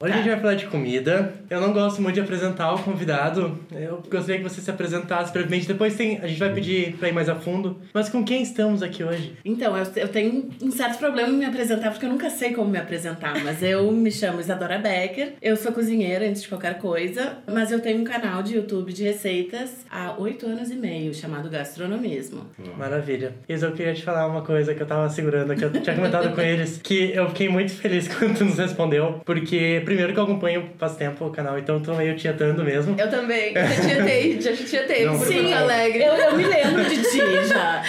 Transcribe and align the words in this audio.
Hoje 0.00 0.12
a 0.12 0.16
gente 0.18 0.28
vai 0.28 0.38
falar 0.38 0.54
de 0.54 0.66
comida. 0.66 1.34
Eu 1.50 1.60
não 1.60 1.72
gosto 1.72 2.00
muito 2.00 2.14
de 2.14 2.20
apresentar 2.20 2.72
o 2.72 2.78
convidado. 2.78 3.58
Eu 3.72 4.00
gostaria 4.08 4.36
que 4.36 4.44
você 4.44 4.60
se 4.60 4.70
apresentasse 4.70 5.32
brevemente. 5.32 5.66
Depois 5.66 5.96
tem, 5.96 6.18
a 6.18 6.28
gente 6.28 6.38
vai 6.38 6.54
pedir 6.54 6.92
pra 6.98 7.08
ir 7.08 7.12
mais 7.12 7.28
a 7.28 7.34
fundo. 7.34 7.76
Mas 7.92 8.08
com 8.08 8.22
quem 8.22 8.40
estamos 8.40 8.80
aqui 8.80 9.02
hoje? 9.02 9.36
Então, 9.44 9.76
eu, 9.76 9.84
eu 9.96 10.06
tenho 10.06 10.50
um 10.62 10.70
certo 10.70 11.00
problema 11.00 11.30
em 11.30 11.38
me 11.38 11.44
apresentar, 11.44 11.90
porque 11.90 12.06
eu 12.06 12.10
nunca 12.10 12.30
sei 12.30 12.52
como 12.52 12.70
me 12.70 12.78
apresentar. 12.78 13.42
Mas 13.42 13.60
eu 13.60 13.90
me 13.90 14.12
chamo 14.12 14.38
Isadora 14.38 14.78
Becker. 14.78 15.32
Eu 15.42 15.56
sou 15.56 15.72
cozinheira 15.72 16.28
antes 16.28 16.42
de 16.42 16.48
qualquer 16.48 16.78
coisa. 16.78 17.38
Mas 17.52 17.72
eu 17.72 17.80
tenho 17.80 18.00
um 18.00 18.04
canal 18.04 18.40
de 18.40 18.54
YouTube 18.54 18.92
de 18.92 19.02
receitas 19.02 19.84
há 19.90 20.14
oito 20.16 20.46
anos 20.46 20.70
e 20.70 20.76
meio, 20.76 21.12
chamado 21.12 21.50
Gastronomismo. 21.50 22.46
Maravilha. 22.76 23.32
Isa, 23.48 23.66
eu 23.66 23.72
queria 23.72 23.94
te 23.94 24.04
falar 24.04 24.28
uma 24.28 24.42
coisa 24.42 24.76
que 24.76 24.80
eu 24.80 24.86
tava 24.86 25.08
segurando, 25.10 25.56
que 25.56 25.64
eu 25.64 25.72
tinha 25.72 25.96
comentado 25.96 26.32
com 26.32 26.40
eles, 26.40 26.80
que 26.84 27.10
eu 27.12 27.28
fiquei 27.30 27.48
muito 27.48 27.72
feliz 27.72 28.06
quando 28.14 28.38
tu 28.38 28.44
nos 28.44 28.58
respondeu, 28.58 29.20
porque 29.26 29.87
primeiro 29.88 30.12
que 30.12 30.18
eu 30.18 30.24
acompanho 30.24 30.68
faz 30.76 30.96
tempo 30.96 31.24
o 31.24 31.30
canal, 31.30 31.58
então 31.58 31.80
tô 31.80 31.94
meio 31.94 32.14
tietando 32.14 32.62
mesmo. 32.62 32.94
Eu 32.98 33.08
também. 33.08 33.54
Já 33.56 33.88
tietei, 33.88 34.40
já 34.40 34.52
tietei 34.52 35.06
Não, 35.06 35.18
por 35.18 35.26
Sim, 35.26 35.44
Porto 35.44 35.54
Alegre. 35.54 36.02
Eu, 36.02 36.14
eu 36.14 36.36
me 36.36 36.44
lembro 36.44 36.84
de 36.84 36.96
ti 37.02 37.18
já. 37.48 37.82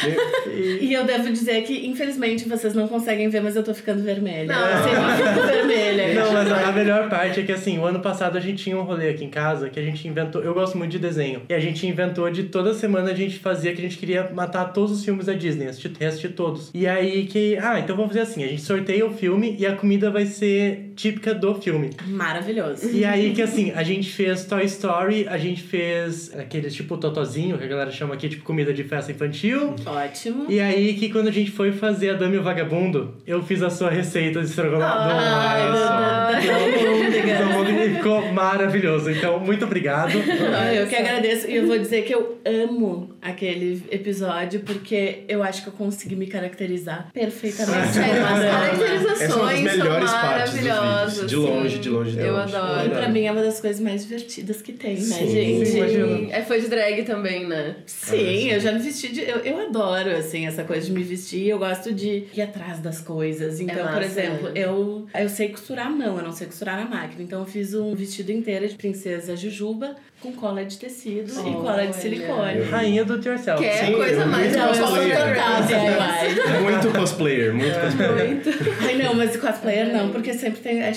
E 0.81 0.93
eu 0.93 1.03
devo 1.03 1.31
dizer 1.31 1.63
que, 1.63 1.87
infelizmente, 1.87 2.47
vocês 2.47 2.73
não 2.73 2.87
conseguem 2.87 3.29
ver, 3.29 3.41
mas 3.41 3.55
eu 3.55 3.63
tô 3.63 3.73
ficando 3.73 4.01
vermelha. 4.03 4.45
Não. 4.45 4.67
Eu 4.67 4.83
sempre 4.83 5.27
fico 5.27 5.47
vermelha. 5.47 6.13
Não, 6.13 6.33
mas 6.33 6.51
a 6.51 6.71
melhor 6.71 7.09
parte 7.09 7.39
é 7.39 7.43
que 7.43 7.51
assim, 7.51 7.77
o 7.77 7.85
ano 7.85 7.99
passado 7.99 8.37
a 8.37 8.41
gente 8.41 8.63
tinha 8.63 8.77
um 8.77 8.83
rolê 8.83 9.09
aqui 9.09 9.23
em 9.25 9.29
casa 9.29 9.69
que 9.69 9.79
a 9.79 9.83
gente 9.83 10.07
inventou. 10.07 10.41
Eu 10.41 10.53
gosto 10.53 10.77
muito 10.77 10.91
de 10.91 10.99
desenho. 10.99 11.41
E 11.49 11.53
a 11.53 11.59
gente 11.59 11.85
inventou 11.85 12.29
de 12.29 12.43
toda 12.43 12.73
semana 12.73 13.11
a 13.11 13.13
gente 13.13 13.39
fazia 13.39 13.73
que 13.73 13.79
a 13.79 13.83
gente 13.83 13.97
queria 13.97 14.29
matar 14.33 14.65
todos 14.73 14.91
os 14.91 15.03
filmes 15.03 15.25
da 15.25 15.33
Disney, 15.33 15.67
assistir, 15.67 15.91
reassistir 15.99 16.31
todos. 16.31 16.71
E 16.73 16.87
aí 16.87 17.25
que. 17.25 17.57
Ah, 17.57 17.79
então 17.79 17.95
vamos 17.95 18.11
fazer 18.11 18.21
assim: 18.21 18.43
a 18.43 18.47
gente 18.47 18.61
sorteia 18.61 19.05
o 19.05 19.11
filme 19.11 19.55
e 19.59 19.65
a 19.65 19.75
comida 19.75 20.09
vai 20.09 20.25
ser 20.25 20.91
típica 20.95 21.33
do 21.33 21.55
filme. 21.55 21.88
Maravilhoso. 22.07 22.89
E 22.91 23.05
aí 23.05 23.33
que 23.33 23.41
assim, 23.41 23.71
a 23.71 23.83
gente 23.83 24.11
fez 24.11 24.45
Toy 24.45 24.65
Story, 24.65 25.27
a 25.27 25.37
gente 25.37 25.63
fez 25.63 26.33
aqueles 26.37 26.73
tipo 26.73 26.97
totozinho, 26.97 27.57
que 27.57 27.63
a 27.63 27.67
galera 27.67 27.91
chama 27.91 28.13
aqui, 28.13 28.29
tipo 28.29 28.43
comida 28.43 28.73
de 28.73 28.83
festa 28.83 29.11
infantil. 29.11 29.75
Ótimo. 29.85 30.45
E 30.49 30.59
aí 30.59 30.93
que 30.95 31.09
quando 31.09 31.27
a 31.27 31.31
gente 31.31 31.51
foi 31.51 31.71
fazer 31.71 32.11
a 32.11 32.13
Dame 32.13 32.35
e 32.35 32.39
o 32.39 32.43
Vagabundo, 32.43 33.15
eu 33.25 33.41
fiz 33.43 33.61
a 33.61 33.69
sua 33.69 33.89
receita 33.89 34.39
de 34.39 34.47
estrogonofe. 34.47 35.11
Ai, 35.11 35.69
e 37.85 37.95
ficou 37.95 38.31
maravilhoso. 38.31 39.09
Então, 39.09 39.39
muito 39.39 39.65
obrigado. 39.65 40.11
Eu 40.73 40.87
que 40.87 40.95
agradeço. 40.95 41.49
E 41.49 41.55
eu 41.55 41.67
vou 41.67 41.77
dizer 41.77 42.03
que 42.03 42.13
eu 42.13 42.39
amo 42.45 43.15
aquele 43.21 43.83
episódio 43.91 44.61
porque 44.61 45.23
eu 45.27 45.43
acho 45.43 45.63
que 45.63 45.69
eu 45.69 45.73
consegui 45.73 46.15
me 46.15 46.27
caracterizar 46.27 47.09
perfeitamente. 47.13 47.93
Sério, 47.93 48.25
as. 48.25 48.39
Essa 48.39 48.45
é 48.45 48.51
caracterizações 48.51 49.31
são 49.31 49.45
melhores 49.45 50.11
partes 50.11 50.53
dos 50.53 50.63
maravilhosas. 50.63 51.29
De 51.29 51.35
sim. 51.35 51.78
Longe, 51.87 52.11
de 52.11 52.17
longe, 52.17 52.17
de 52.17 52.19
Eu 52.27 52.33
longe. 52.35 52.55
adoro. 52.55 52.87
E 52.87 52.89
pra 52.89 53.07
mim 53.09 53.23
é 53.23 53.31
uma 53.31 53.41
das 53.41 53.61
coisas 53.61 53.79
mais 53.79 54.01
divertidas 54.05 54.61
que 54.61 54.73
tem, 54.73 54.95
né, 54.95 54.99
Sim. 54.99 55.27
gente? 55.31 55.65
Sim, 55.65 55.77
imagina. 55.77 56.07
Sim. 56.07 56.29
É, 56.31 56.41
foi 56.41 56.59
de 56.61 56.67
drag 56.67 57.03
também, 57.03 57.47
né? 57.47 57.75
Sim, 57.85 58.49
eu 58.51 58.59
já 58.59 58.71
me 58.71 58.79
vesti 58.79 59.07
de. 59.09 59.21
Eu, 59.21 59.37
eu 59.37 59.59
adoro, 59.61 60.09
assim, 60.11 60.45
essa 60.47 60.63
coisa 60.63 60.85
de 60.85 60.91
me 60.91 61.03
vestir. 61.03 61.47
Eu 61.47 61.59
gosto 61.59 61.93
de 61.93 62.25
ir 62.33 62.41
atrás 62.41 62.79
das 62.79 62.99
coisas. 62.99 63.59
Então, 63.59 63.83
massa, 63.83 63.93
por 63.93 64.03
exemplo, 64.03 64.49
né? 64.49 64.51
eu, 64.55 65.07
eu 65.13 65.29
sei 65.29 65.49
costurar 65.49 65.87
à 65.87 65.89
mão, 65.89 66.17
eu 66.17 66.23
não 66.23 66.31
sei 66.31 66.47
costurar 66.47 66.77
na 66.77 66.85
máquina. 66.89 67.21
Então, 67.23 67.39
eu 67.39 67.45
fiz 67.45 67.73
um 67.73 67.93
vestido 67.95 68.31
inteiro 68.31 68.67
de 68.67 68.75
princesa 68.75 69.35
Jujuba 69.35 69.95
com 70.21 70.33
cola 70.33 70.65
de 70.65 70.77
tecido 70.77 71.31
e 71.31 71.53
cola 71.53 71.87
de 71.87 71.95
silicone. 71.95 72.63
Rainha 72.63 73.05
do 73.05 73.15
yourself. 73.15 73.61
Que 73.61 73.69
é 73.69 73.85
Sim, 73.85 73.93
coisa 73.93 74.21
eu 74.21 74.27
mais 74.27 74.51
Então, 74.53 74.67
eu 74.67 74.73
sou 74.75 74.87
cosplayer. 74.87 75.35
DIY. 75.67 76.61
Muito 76.61 76.91
cosplayer, 76.99 77.53
muito 77.53 77.75
É. 77.75 77.79
cosplayer. 77.85 78.27
Muito. 78.27 78.49
Ai, 78.81 78.95
não, 78.97 79.13
mas 79.13 79.37
cosplayer 79.37 79.93
não, 79.93 80.09
porque 80.09 80.33
sempre 80.33 80.59
tem. 80.59 80.81
É 80.81 80.91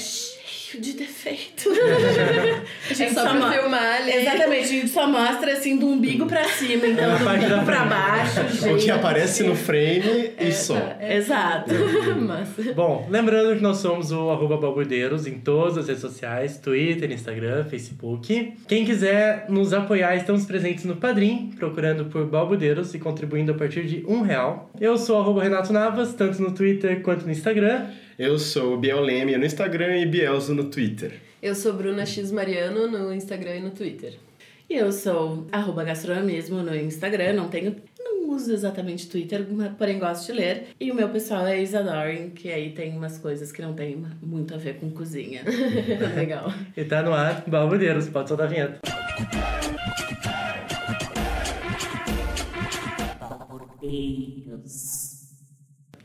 cheio 0.72 0.82
de 0.82 0.92
defeito. 0.94 1.70
A 2.88 2.92
É 2.92 2.94
gente 2.94 3.14
só 3.14 3.22
só 3.26 3.36
pra 3.36 3.52
filmar 3.52 4.02
ali. 4.02 4.12
Exatamente, 4.12 4.64
a 4.64 4.66
gente 4.66 4.88
só 4.88 5.06
mostra 5.06 5.52
assim 5.52 5.76
do 5.76 5.86
umbigo 5.86 6.26
pra 6.26 6.44
cima, 6.44 6.86
então 6.86 7.04
É 7.04 7.12
a 7.12 7.16
do 7.16 7.24
parte 7.24 7.46
da 7.46 7.54
umbigo 7.56 7.64
pra 7.66 7.76
frente. 7.76 7.88
baixo, 7.88 8.40
O 8.40 8.48
gente. 8.70 8.84
que 8.84 8.90
aparece 8.90 9.42
no 9.44 9.54
frame 9.54 10.32
e 10.38 10.52
só. 10.52 10.76
Exato. 11.00 11.72
Massa. 12.20 12.72
Bom, 12.74 13.06
lembrando 13.10 13.56
que 13.56 13.62
nós 13.62 13.78
somos 13.78 14.10
o 14.12 14.30
arroba 14.30 14.56
balbudeiros 14.56 15.26
em 15.26 15.38
todas 15.38 15.78
as 15.78 15.86
redes 15.88 16.00
sociais, 16.00 16.58
Twitter, 16.58 17.10
Instagram, 17.10 17.64
Facebook. 17.64 18.54
Quem 18.68 18.84
quiser 18.84 19.46
nos 19.48 19.72
apoiar, 19.72 20.16
estamos 20.16 20.44
presentes 20.44 20.84
no 20.84 20.96
Padrim, 20.96 21.50
procurando 21.58 22.06
por 22.06 22.26
Balbudeiros 22.26 22.94
e 22.94 22.98
contribuindo 22.98 23.52
a 23.52 23.54
partir 23.54 23.84
de 23.84 24.04
um 24.06 24.22
real. 24.22 24.70
Eu 24.80 24.96
sou 24.96 25.18
o 25.18 25.20
arroba 25.20 25.42
Renato 25.42 25.72
Navas, 25.72 26.14
tanto 26.14 26.40
no 26.40 26.52
Twitter 26.52 27.02
quanto 27.02 27.24
no 27.24 27.32
Instagram. 27.32 27.86
Eu 28.18 28.38
sou 28.38 28.74
o 28.74 28.76
Biel 28.76 29.00
Leme 29.00 29.36
no 29.36 29.46
Instagram 29.46 29.98
e 29.98 30.06
Bielzo 30.06 30.54
no 30.54 30.64
Twitter. 30.64 31.14
Eu 31.42 31.54
sou 31.54 31.72
Bruna 31.72 32.04
X 32.04 32.30
Mariano 32.30 32.86
no 32.86 33.12
Instagram 33.12 33.56
e 33.56 33.60
no 33.60 33.70
Twitter. 33.70 34.14
E 34.68 34.74
eu 34.74 34.92
sou 34.92 35.46
arroba 35.50 35.82
gastronomismo 35.82 36.62
no 36.62 36.74
Instagram, 36.74 37.32
não 37.32 37.48
tenho. 37.48 37.76
Não 37.98 38.30
uso 38.30 38.52
exatamente 38.52 39.08
Twitter, 39.08 39.46
mas, 39.50 39.72
porém 39.76 39.98
gosto 39.98 40.26
de 40.26 40.32
ler. 40.32 40.68
E 40.78 40.90
o 40.90 40.94
meu 40.94 41.08
pessoal 41.08 41.46
é 41.46 41.60
Isadorin, 41.60 42.30
que 42.30 42.50
aí 42.50 42.70
tem 42.70 42.96
umas 42.96 43.18
coisas 43.18 43.50
que 43.50 43.62
não 43.62 43.74
tem 43.74 44.02
muito 44.22 44.54
a 44.54 44.58
ver 44.58 44.76
com 44.76 44.90
cozinha. 44.90 45.42
Legal. 46.14 46.52
E 46.76 46.84
tá 46.84 47.02
no 47.02 47.12
ar, 47.12 47.44
Balbudeiros, 47.46 48.08
pode 48.08 48.28
soltar 48.28 48.46
a 48.46 48.50
vinheta. 48.50 48.80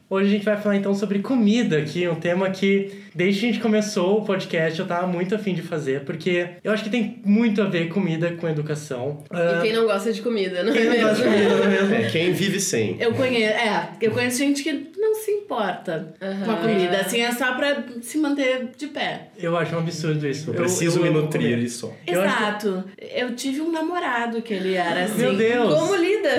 Hoje 0.10 0.28
a 0.28 0.32
gente 0.32 0.46
vai 0.46 0.56
falar 0.56 0.78
então 0.78 0.96
sobre 0.96 1.20
comida 1.20 1.78
aqui, 1.78 2.08
um 2.08 2.16
tema 2.16 2.50
que 2.50 3.07
desde 3.18 3.40
que 3.42 3.46
a 3.48 3.52
gente 3.52 3.62
começou 3.62 4.20
o 4.20 4.22
podcast 4.24 4.80
eu 4.80 4.86
tava 4.86 5.08
muito 5.08 5.34
afim 5.34 5.56
de 5.56 5.64
fazer, 5.64 6.02
porque 6.02 6.50
eu 6.64 6.72
acho 6.72 6.84
que 6.84 6.90
tem 6.90 7.20
muito 7.26 7.64
a 7.64 7.66
ver 7.66 7.90
comida 7.90 8.32
com 8.34 8.48
educação. 8.48 9.24
E 9.32 9.62
quem 9.64 9.74
não 9.74 9.86
gosta 9.86 10.14
de 10.14 10.22
comida, 10.22 10.62
não 10.64 10.72
é 10.72 10.78
Quem 10.78 10.86
não 10.86 11.10
gosta 11.10 11.16
de 11.16 11.24
comida, 11.24 11.56
não 11.56 11.64
é 11.64 11.68
mesmo? 11.68 11.96
É, 11.96 12.10
quem 12.12 12.32
vive 12.32 12.60
sem. 12.60 12.96
Eu 13.00 13.14
conheço, 13.14 13.54
é, 13.54 13.90
eu 14.00 14.12
conheço 14.12 14.38
gente 14.38 14.62
que 14.62 14.92
não 14.98 15.16
se 15.16 15.32
importa 15.32 16.14
com 16.46 16.52
a 16.52 16.56
comida, 16.58 16.98
assim, 17.00 17.22
é 17.22 17.32
só 17.32 17.56
pra 17.56 17.84
se 18.02 18.20
manter 18.20 18.70
de 18.78 18.88
pé. 18.88 19.30
Eu 19.40 19.58
acho 19.58 19.76
um 19.76 19.80
absurdo 19.80 20.28
isso. 20.28 20.52
Eu 20.52 20.54
preciso 20.56 21.02
me 21.02 21.08
amo 21.08 21.22
nutrir 21.22 21.52
ele 21.54 21.70
só. 21.70 21.88
Eu 22.06 22.22
que- 22.22 22.28
Exato. 22.28 22.84
Eu 23.00 23.36
tive 23.36 23.62
um 23.62 23.72
namorado 23.72 24.44
que 24.44 24.54
ele 24.54 24.76
era 24.76 25.06
assim. 25.06 25.18
Meu 25.22 25.36
Deus! 25.36 25.74
Como 25.74 25.96
lida? 25.96 26.30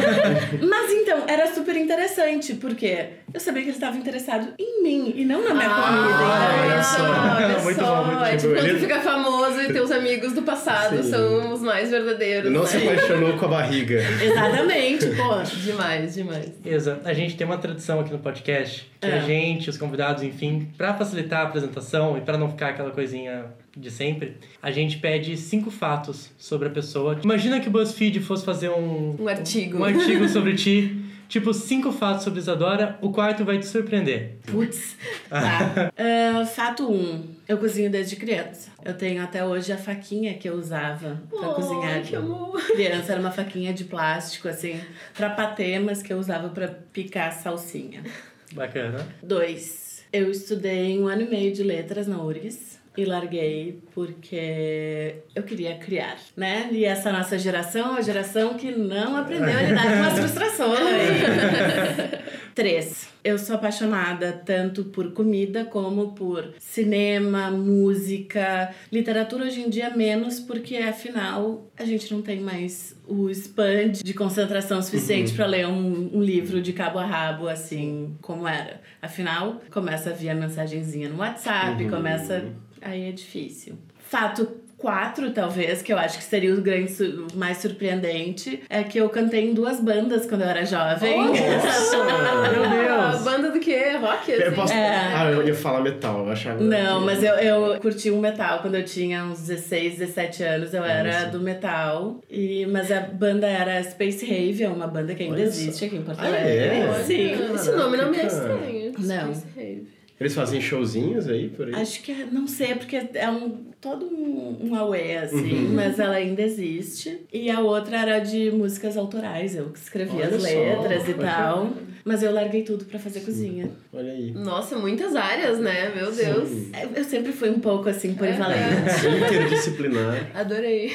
Mas 0.68 0.90
então, 0.92 1.24
era 1.28 1.52
super 1.52 1.76
interessante, 1.76 2.54
porque 2.54 3.06
eu 3.34 3.40
sabia 3.40 3.62
que 3.62 3.68
ele 3.68 3.76
estava 3.76 3.96
interessado 3.98 4.54
em 4.58 4.82
mim 4.82 5.12
e 5.16 5.24
não 5.24 5.42
na 5.44 5.52
minha 5.54 5.68
comida. 5.68 6.14
Ah, 6.20 6.54
então, 6.54 6.70
olha 6.70 6.82
só. 6.82 7.44
Olha 7.44 7.58
Muito 7.64 7.80
só. 7.80 7.96
bom, 7.96 8.04
muito 8.06 8.24
é 8.24 8.36
tipo 8.36 8.54
quando 8.54 8.66
Ele- 8.68 8.78
fica 8.78 9.00
famoso 9.00 9.60
e 9.60 9.72
teus 9.72 9.90
amigos 9.90 10.32
do 10.32 10.42
passado 10.42 11.02
Sim. 11.02 11.10
são 11.10 11.52
os 11.52 11.60
mais 11.60 11.90
verdadeiros, 11.90 12.52
Não 12.52 12.60
né? 12.62 12.66
se 12.66 12.76
apaixonou 12.76 13.36
com 13.36 13.44
a 13.46 13.48
barriga. 13.48 14.00
Exatamente, 14.22 15.06
pô. 15.16 15.42
Demais, 15.64 16.14
demais. 16.14 16.48
Isa, 16.64 17.00
a 17.04 17.12
gente 17.12 17.36
tem 17.36 17.46
uma 17.46 17.58
tradição 17.58 18.00
aqui 18.00 18.12
no 18.12 18.18
podcast 18.18 18.88
que 19.00 19.06
É. 19.08 19.14
a 19.14 19.20
gente, 19.20 19.68
os 19.68 19.76
convidados, 19.76 20.22
enfim, 20.22 20.68
pra 20.78 20.94
facilitar 20.94 21.40
a 21.40 21.42
apresentação 21.48 22.16
e 22.16 22.20
pra 22.20 22.38
não 22.38 22.48
ficar 22.50 22.68
aquela 22.68 22.90
coisinha 22.90 23.46
de 23.76 23.90
sempre, 23.90 24.36
a 24.62 24.70
gente 24.70 24.98
pede 24.98 25.36
cinco 25.36 25.70
fatos 25.70 26.30
sobre 26.38 26.68
a 26.68 26.70
pessoa. 26.70 27.18
Imagina 27.24 27.58
que 27.58 27.66
o 27.68 27.70
BuzzFeed 27.72 28.20
fosse 28.20 28.44
fazer 28.44 28.68
um, 28.70 29.16
Um 29.18 29.26
artigo. 29.28 29.78
um 29.78 29.84
artigo 29.84 30.28
sobre 30.28 30.54
ti. 30.54 31.00
Tipo, 31.34 31.52
cinco 31.52 31.90
fatos 31.90 32.22
sobre 32.22 32.38
Isadora, 32.38 32.96
o 33.02 33.10
quarto 33.10 33.44
vai 33.44 33.58
te 33.58 33.66
surpreender. 33.66 34.36
Putz. 34.46 34.96
Tá. 35.28 35.90
Ah, 35.98 36.46
fato 36.46 36.88
1. 36.88 36.94
Um, 36.94 37.34
eu 37.48 37.58
cozinho 37.58 37.90
desde 37.90 38.14
criança. 38.14 38.70
Eu 38.84 38.94
tenho 38.96 39.20
até 39.20 39.44
hoje 39.44 39.72
a 39.72 39.76
faquinha 39.76 40.34
que 40.34 40.48
eu 40.48 40.54
usava 40.54 41.20
pra 41.28 41.48
Oh, 41.50 41.54
cozinhar. 41.54 42.02
que 42.04 42.14
amor. 42.14 42.62
Criança 42.68 43.10
era 43.10 43.20
uma 43.20 43.32
faquinha 43.32 43.74
de 43.74 43.82
plástico, 43.82 44.46
assim, 44.46 44.80
pra 45.12 45.28
patê, 45.28 45.76
mas 45.80 46.04
que 46.04 46.12
eu 46.12 46.18
usava 46.20 46.50
pra 46.50 46.68
picar 46.68 47.32
salsinha. 47.32 48.04
Bacana. 48.52 49.04
Dois. 49.20 50.04
Eu 50.12 50.30
estudei 50.30 50.96
um 51.00 51.08
ano 51.08 51.22
e 51.22 51.28
meio 51.28 51.52
de 51.52 51.64
letras 51.64 52.06
na 52.06 52.22
URGS. 52.22 52.78
E 52.96 53.04
larguei 53.04 53.82
porque 53.92 55.16
eu 55.34 55.42
queria 55.42 55.76
criar, 55.76 56.16
né? 56.36 56.68
E 56.70 56.84
essa 56.84 57.10
nossa 57.10 57.36
geração 57.38 57.96
é 57.96 57.98
a 57.98 58.02
geração 58.02 58.54
que 58.54 58.70
não 58.70 59.16
aprendeu 59.16 59.56
a 59.58 59.62
lidar 59.62 59.82
com 59.82 60.04
as 60.04 60.18
frustrações. 60.18 60.78
Três. 62.54 63.08
Eu 63.24 63.36
sou 63.36 63.56
apaixonada 63.56 64.32
tanto 64.44 64.84
por 64.84 65.12
comida 65.12 65.64
como 65.64 66.12
por 66.12 66.54
cinema, 66.58 67.50
música, 67.50 68.72
literatura 68.92 69.46
hoje 69.46 69.62
em 69.62 69.68
dia 69.68 69.90
menos, 69.90 70.38
porque 70.38 70.76
afinal 70.76 71.68
a 71.76 71.84
gente 71.84 72.12
não 72.14 72.22
tem 72.22 72.40
mais 72.40 72.96
o 73.08 73.28
span 73.30 73.88
de 73.90 74.14
concentração 74.14 74.80
suficiente 74.80 75.32
para 75.32 75.46
ler 75.46 75.66
um, 75.66 76.16
um 76.16 76.22
livro 76.22 76.60
de 76.62 76.72
cabo 76.72 76.98
a 76.98 77.04
rabo 77.04 77.48
assim 77.48 78.16
como 78.20 78.46
era. 78.46 78.80
Afinal, 79.02 79.60
começa 79.70 80.10
a 80.10 80.12
vir 80.12 80.28
a 80.28 80.34
mensagenzinha 80.34 81.08
no 81.08 81.18
WhatsApp, 81.18 81.88
começa 81.88 82.44
aí 82.84 83.08
é 83.08 83.12
difícil. 83.12 83.74
Fato 83.98 84.46
4, 84.76 85.30
talvez, 85.32 85.80
que 85.80 85.90
eu 85.92 85.98
acho 85.98 86.18
que 86.18 86.24
seria 86.24 86.52
o 86.54 86.60
grande 86.60 86.92
o 87.02 87.26
mais 87.38 87.56
surpreendente, 87.58 88.62
é 88.68 88.82
que 88.84 88.98
eu 88.98 89.08
cantei 89.08 89.48
em 89.50 89.54
duas 89.54 89.80
bandas 89.80 90.26
quando 90.26 90.42
eu 90.42 90.48
era 90.48 90.64
jovem. 90.66 91.16
Meu 91.32 92.64
Ah, 92.94 93.10
Deus! 93.12 93.22
banda 93.22 93.50
do 93.50 93.58
quê? 93.60 93.92
Rock? 94.00 94.30
Eu 94.30 94.46
assim? 94.48 94.54
posso... 94.54 94.72
É. 94.74 95.14
Ah, 95.14 95.30
eu 95.30 95.46
ia 95.46 95.54
falar 95.54 95.80
metal, 95.80 96.26
eu 96.26 96.32
achava. 96.32 96.62
Não, 96.62 97.00
que- 97.00 97.06
mas 97.06 97.22
eu, 97.22 97.34
eu 97.34 97.80
curti 97.80 98.10
um 98.10 98.20
metal 98.20 98.60
quando 98.60 98.74
eu 98.74 98.84
tinha 98.84 99.24
uns 99.24 99.40
16, 99.46 99.98
17 99.98 100.42
anos, 100.42 100.74
eu 100.74 100.84
era 100.84 101.22
só. 101.24 101.28
do 101.30 101.40
metal. 101.40 102.20
E, 102.30 102.66
mas 102.66 102.90
a 102.92 103.00
banda 103.00 103.46
era 103.46 103.82
Space 103.82 104.24
Rave, 104.26 104.64
é 104.64 104.68
uma 104.68 104.86
banda 104.86 105.14
que 105.14 105.22
ainda 105.22 105.36
só. 105.38 105.42
existe 105.44 105.84
aqui 105.86 105.96
em 105.96 106.02
Porto 106.02 106.20
Ah, 106.20 106.26
Alegre. 106.26 106.48
é? 106.50 107.02
Sim. 107.04 107.54
Esse 107.54 107.72
nome 107.72 107.96
não 107.96 108.10
me 108.10 108.18
é 108.18 108.26
estranho. 108.26 108.92
Não. 108.98 109.34
Space 109.34 109.46
Rave. 109.56 109.93
Eles 110.18 110.34
fazem 110.34 110.60
showzinhos 110.60 111.28
aí 111.28 111.48
por 111.48 111.66
aí? 111.66 111.74
Acho 111.74 112.02
que 112.02 112.12
é, 112.12 112.26
não 112.26 112.46
sei, 112.46 112.74
porque 112.74 112.96
é 113.14 113.28
um 113.30 113.72
todo 113.84 114.06
um, 114.06 114.56
um 114.70 114.74
away, 114.74 115.16
assim, 115.18 115.66
Uhum. 115.66 115.74
mas 115.74 115.98
ela 116.00 116.14
ainda 116.14 116.40
existe. 116.42 117.20
E 117.32 117.50
a 117.50 117.60
outra 117.60 117.98
era 117.98 118.18
de 118.18 118.50
músicas 118.50 118.96
autorais, 118.96 119.54
eu 119.54 119.66
que 119.70 119.78
escrevi 119.78 120.16
Olha 120.16 120.28
as 120.28 120.42
só, 120.42 120.48
letras 120.48 121.02
e 121.08 121.12
pode 121.14 121.28
tal. 121.28 121.70
Mas 122.06 122.22
eu 122.22 122.32
larguei 122.32 122.62
tudo 122.62 122.84
pra 122.84 122.98
fazer 122.98 123.20
cozinha. 123.20 123.70
Olha 123.92 124.12
aí. 124.12 124.30
Nossa, 124.32 124.76
muitas 124.76 125.14
áreas, 125.16 125.58
né? 125.58 125.90
Meu 125.94 126.12
Deus. 126.12 126.48
Sim. 126.48 126.70
Eu- 126.82 126.90
Eu 126.96 127.04
sempre 127.04 127.32
fui 127.32 127.48
um 127.50 127.60
pouco 127.60 127.88
assim, 127.88 128.14
polivalente. 128.14 129.06
Interdisciplinar. 129.26 130.30
Adorei. 130.34 130.92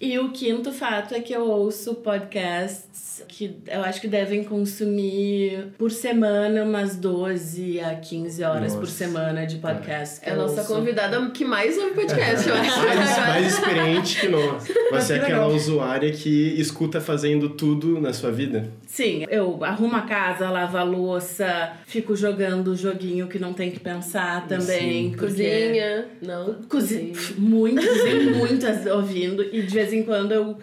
E 0.00 0.18
o 0.18 0.30
quinto 0.32 0.72
fato 0.72 1.14
é 1.14 1.20
que 1.20 1.32
eu 1.32 1.42
ouço 1.46 1.96
podcasts 1.96 3.22
que 3.28 3.54
eu 3.66 3.82
acho 3.82 4.00
que 4.00 4.08
devem 4.08 4.42
consumir 4.42 5.68
por 5.76 5.90
semana 5.90 6.64
umas 6.64 6.96
12 6.96 7.78
a 7.80 7.94
15 7.94 8.42
horas 8.42 8.72
por 8.72 8.80
Nossa. 8.80 8.92
semana 8.92 9.46
de 9.46 9.56
podcast. 9.58 10.20
que 10.20 10.28
É 10.28 10.32
a 10.32 10.36
nossa 10.36 10.62
ouço. 10.62 10.74
convidada 10.74 11.30
que 11.30 11.44
mais 11.44 11.76
ouve 11.76 11.94
podcast, 11.94 12.19
eu 12.20 12.54
acho. 12.54 12.78
Mais, 12.78 13.18
mais 13.18 13.46
experiente 13.54 14.20
que 14.20 14.28
nós. 14.28 14.68
Você 14.92 15.14
é 15.14 15.18
que 15.18 15.24
aquela 15.24 15.44
legal. 15.46 15.54
usuária 15.56 16.10
que 16.12 16.54
escuta 16.60 17.00
fazendo 17.00 17.50
tudo 17.50 18.00
na 18.00 18.12
sua 18.12 18.30
vida? 18.30 18.70
Sim, 18.86 19.24
eu 19.30 19.62
arrumo 19.64 19.96
a 19.96 20.02
casa, 20.02 20.50
lavo 20.50 20.76
a 20.76 20.82
louça, 20.82 21.72
fico 21.86 22.14
jogando 22.16 22.74
joguinho 22.76 23.28
que 23.28 23.38
não 23.38 23.52
tem 23.52 23.70
que 23.70 23.80
pensar 23.80 24.46
também. 24.48 25.10
Sim. 25.10 25.10
porque- 25.10 25.26
Cozinha. 25.26 26.04
Não. 26.20 26.54
Cozinha. 26.68 27.12
Muito, 27.38 27.86
cozinho 27.86 28.36
muito 28.36 28.66
as- 28.66 28.86
ouvindo. 28.86 29.42
E 29.52 29.62
de 29.62 29.74
vez 29.74 29.92
em 29.92 30.02
quando 30.02 30.32
eu 30.32 30.58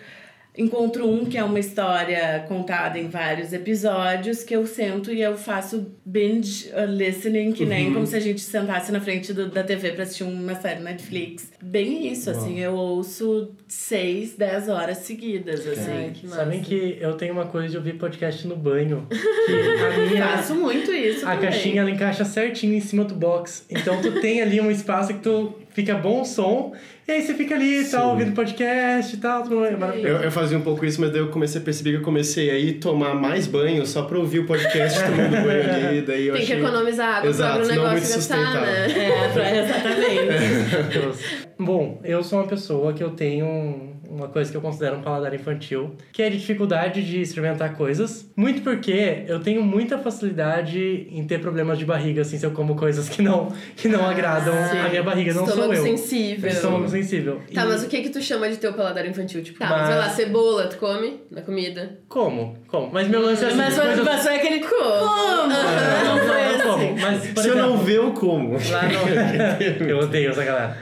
encontro 0.58 1.08
um 1.08 1.24
que 1.26 1.38
é 1.38 1.44
uma 1.44 1.60
história 1.60 2.44
contada 2.48 2.98
em 2.98 3.08
vários 3.08 3.54
episódios 3.54 4.44
que 4.44 4.56
eu 4.56 4.66
sento 4.66 5.12
e 5.14 5.22
eu 5.22 5.38
faço 5.38 5.92
binge 6.06 6.70
uh, 6.70 6.86
listening, 6.90 7.52
que 7.54 7.66
nem 7.66 7.94
como 7.94 8.08
se 8.08 8.16
a 8.16 8.20
gente 8.20 8.42
sentasse 8.42 8.92
na 8.92 9.00
frente 9.00 9.34
do- 9.34 9.50
da 9.50 9.64
TV 9.64 9.92
pra 9.92 10.04
assistir 10.04 10.24
uma 10.24 10.56
série 10.56 10.82
Netflix. 10.82 11.52
Bem 11.62 12.12
isso, 12.12 12.30
assim, 12.30 12.60
eu 12.60 12.74
ouço 12.74 13.52
seis, 13.68 14.36
dez 14.36 14.68
horas 14.68 14.98
seguidas, 15.00 15.66
assim. 15.68 15.92
Ai, 15.92 16.12
que. 16.14 16.28
Sabem 16.28 16.62
que 16.62 16.98
eu 17.00 17.14
tenho 17.14 17.34
uma 17.34 17.46
coisa 17.46 17.70
de 17.70 17.78
ouvir 17.78 17.94
podcast 17.94 18.48
no 18.48 18.56
banho. 18.56 19.08
Que 19.10 19.54
a 19.54 20.08
minha. 20.10 20.28
Faço 20.30 20.56
muito 20.56 20.92
isso 20.92 21.26
A 21.26 21.32
também. 21.36 21.50
caixinha 21.50 21.82
ela 21.82 21.92
encaixa 21.92 22.26
certinho 22.26 22.74
em 22.74 22.80
cima 22.82 23.04
do 23.04 23.14
box. 23.16 23.66
Então 23.70 24.02
tu 24.02 24.20
tem 24.22 24.42
ali 24.42 24.60
um 24.60 24.72
espaço 24.72 25.14
que 25.14 25.20
tu 25.20 25.54
fica 25.78 25.94
bom 25.94 26.26
som. 26.26 26.74
E 27.08 27.12
aí 27.12 27.22
você 27.22 27.36
fica 27.36 27.54
ali 27.54 27.82
e 27.82 27.86
Sim. 27.86 27.92
tal, 27.92 28.10
ouvindo 28.10 28.34
podcast 28.34 29.16
e 29.16 29.20
tal. 29.20 29.44
tudo 29.44 29.64
é. 29.64 29.78
Eu, 30.02 30.18
eu 30.24 30.32
fazia 30.32 30.58
um 30.58 30.62
pouco 30.62 30.84
isso, 30.84 31.00
mas 31.00 31.12
daí 31.12 31.20
eu 31.20 31.30
comecei 31.30 31.62
a 31.62 31.64
perceber 31.64 31.92
que 31.92 31.98
eu 31.98 32.02
comecei 32.02 32.50
a 32.50 32.58
ir 32.58 32.80
tomar 32.80 33.14
mais 33.14 33.46
banho 33.46 33.86
só 33.86 34.02
pra 34.02 34.18
ouvir 34.18 34.40
o 34.40 34.48
podcast 34.48 35.00
tomando 35.00 35.30
banho 35.30 35.88
ali. 35.88 36.02
Daí 36.08 36.28
eu 36.28 36.34
Tem 36.34 36.46
que 36.46 36.54
achei... 36.54 36.66
economizar 36.66 37.18
água 37.18 37.30
Exato, 37.30 37.60
o 37.60 37.64
é 37.64 37.68
negócio 37.68 37.92
muito 37.92 38.04
gastar, 38.04 38.18
sustentável. 38.20 38.62
né? 38.62 39.52
É, 39.52 39.60
exatamente. 39.64 41.48
Bom, 41.60 42.02
eu 42.04 42.24
sou 42.24 42.40
uma 42.40 42.48
pessoa 42.48 42.92
que 42.94 43.04
eu 43.04 43.12
tenho 43.12 43.97
uma 44.10 44.28
coisa 44.28 44.50
que 44.52 44.58
eu 44.58 44.62
considero 44.62 44.98
um 44.98 45.02
paladar 45.02 45.34
infantil, 45.34 45.96
que 46.14 46.22
é 46.22 46.30
de 46.30 46.38
dificuldade 46.38 47.04
de 47.04 47.22
experimentar 47.22 47.76
coisas. 47.76 48.30
Muito 48.36 48.62
porque 48.62 49.24
eu 49.28 49.40
tenho 49.40 49.62
muita 49.64 49.98
facilidade 49.98 51.08
em 51.12 51.26
ter 51.26 51.40
problemas 51.40 51.78
de 51.78 51.86
barriga, 51.86 52.22
assim, 52.22 52.38
se 52.38 52.46
eu 52.46 52.52
como 52.52 52.76
coisas 52.76 53.10
que 53.10 53.22
não, 53.22 53.52
que 53.76 53.88
não 53.88 54.06
agradam 54.06 54.54
sim. 54.70 54.78
a 54.78 54.90
minha 54.90 55.04
barriga. 55.04 55.34
Não 55.34 55.44
Estômago 55.46 55.76
sou 55.76 55.86
eu. 55.86 55.98
sensível. 55.98 56.50
Estômago 56.50 56.90
sensível. 56.90 57.42
Tá, 57.54 57.64
E- 57.64 57.68
mas 57.68 57.84
o 57.84 57.88
que 57.88 58.02
que 58.02 58.10
tu 58.10 58.22
chama 58.22 58.50
de 58.50 58.58
teu 58.58 58.74
paladar 58.74 59.06
infantil? 59.06 59.42
Tipo, 59.44 59.60
Tá, 59.60 59.68
mas- 59.70 59.88
sei 59.88 59.96
lá, 59.98 60.10
cebola, 60.10 60.68
tu 60.68 60.78
come 60.78 61.22
na 61.32 61.42
comida? 61.42 62.00
Como? 62.08 62.58
Como? 62.68 62.90
Mas 62.92 63.08
meu 63.08 63.22
lance 63.22 63.44
é 63.44 63.48
assim, 63.48 63.58
Mas 63.58 63.76
foi, 63.76 63.86
coisas... 63.86 64.06
mas 64.06 64.24
foi 64.24 64.36
aquele 64.36 64.60
como? 64.60 64.78
Não 64.78 65.48
Não, 65.48 65.48
não, 65.48 66.36
assim. 66.36 66.64
como. 66.64 66.98
Mas, 67.00 67.28
por 67.28 67.42
Se 67.44 67.50
eu 67.50 67.54
exemplo, 67.56 67.72
não 67.72 67.78
ver, 67.78 67.96
eu 67.98 68.12
como. 68.12 68.54
Lá 68.54 68.84
no... 68.84 69.84
eu 69.90 70.00
odeio 70.00 70.32
essa 70.32 70.44
galera. 70.44 70.78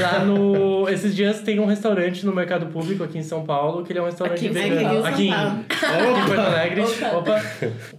Lá 0.00 0.24
no... 0.24 0.88
Esses 0.88 1.14
dias 1.14 1.40
tem 1.40 1.58
um 1.60 1.66
restaurante 1.66 2.24
no 2.26 2.34
mercado 2.34 2.59
público 2.66 3.02
aqui 3.04 3.18
em 3.18 3.22
São 3.22 3.44
Paulo, 3.44 3.84
que 3.84 3.92
ele 3.92 3.98
é 3.98 4.02
um 4.02 4.06
restaurante 4.06 4.46
Aqui 4.46 4.48
vegano. 4.48 5.04
Aqui 5.06 5.28
em, 5.28 5.32
São 5.32 6.18
em 6.18 6.26
Porto 6.26 6.40
Alegre. 6.40 6.80
Opa. 6.82 7.16
Opa. 7.18 7.42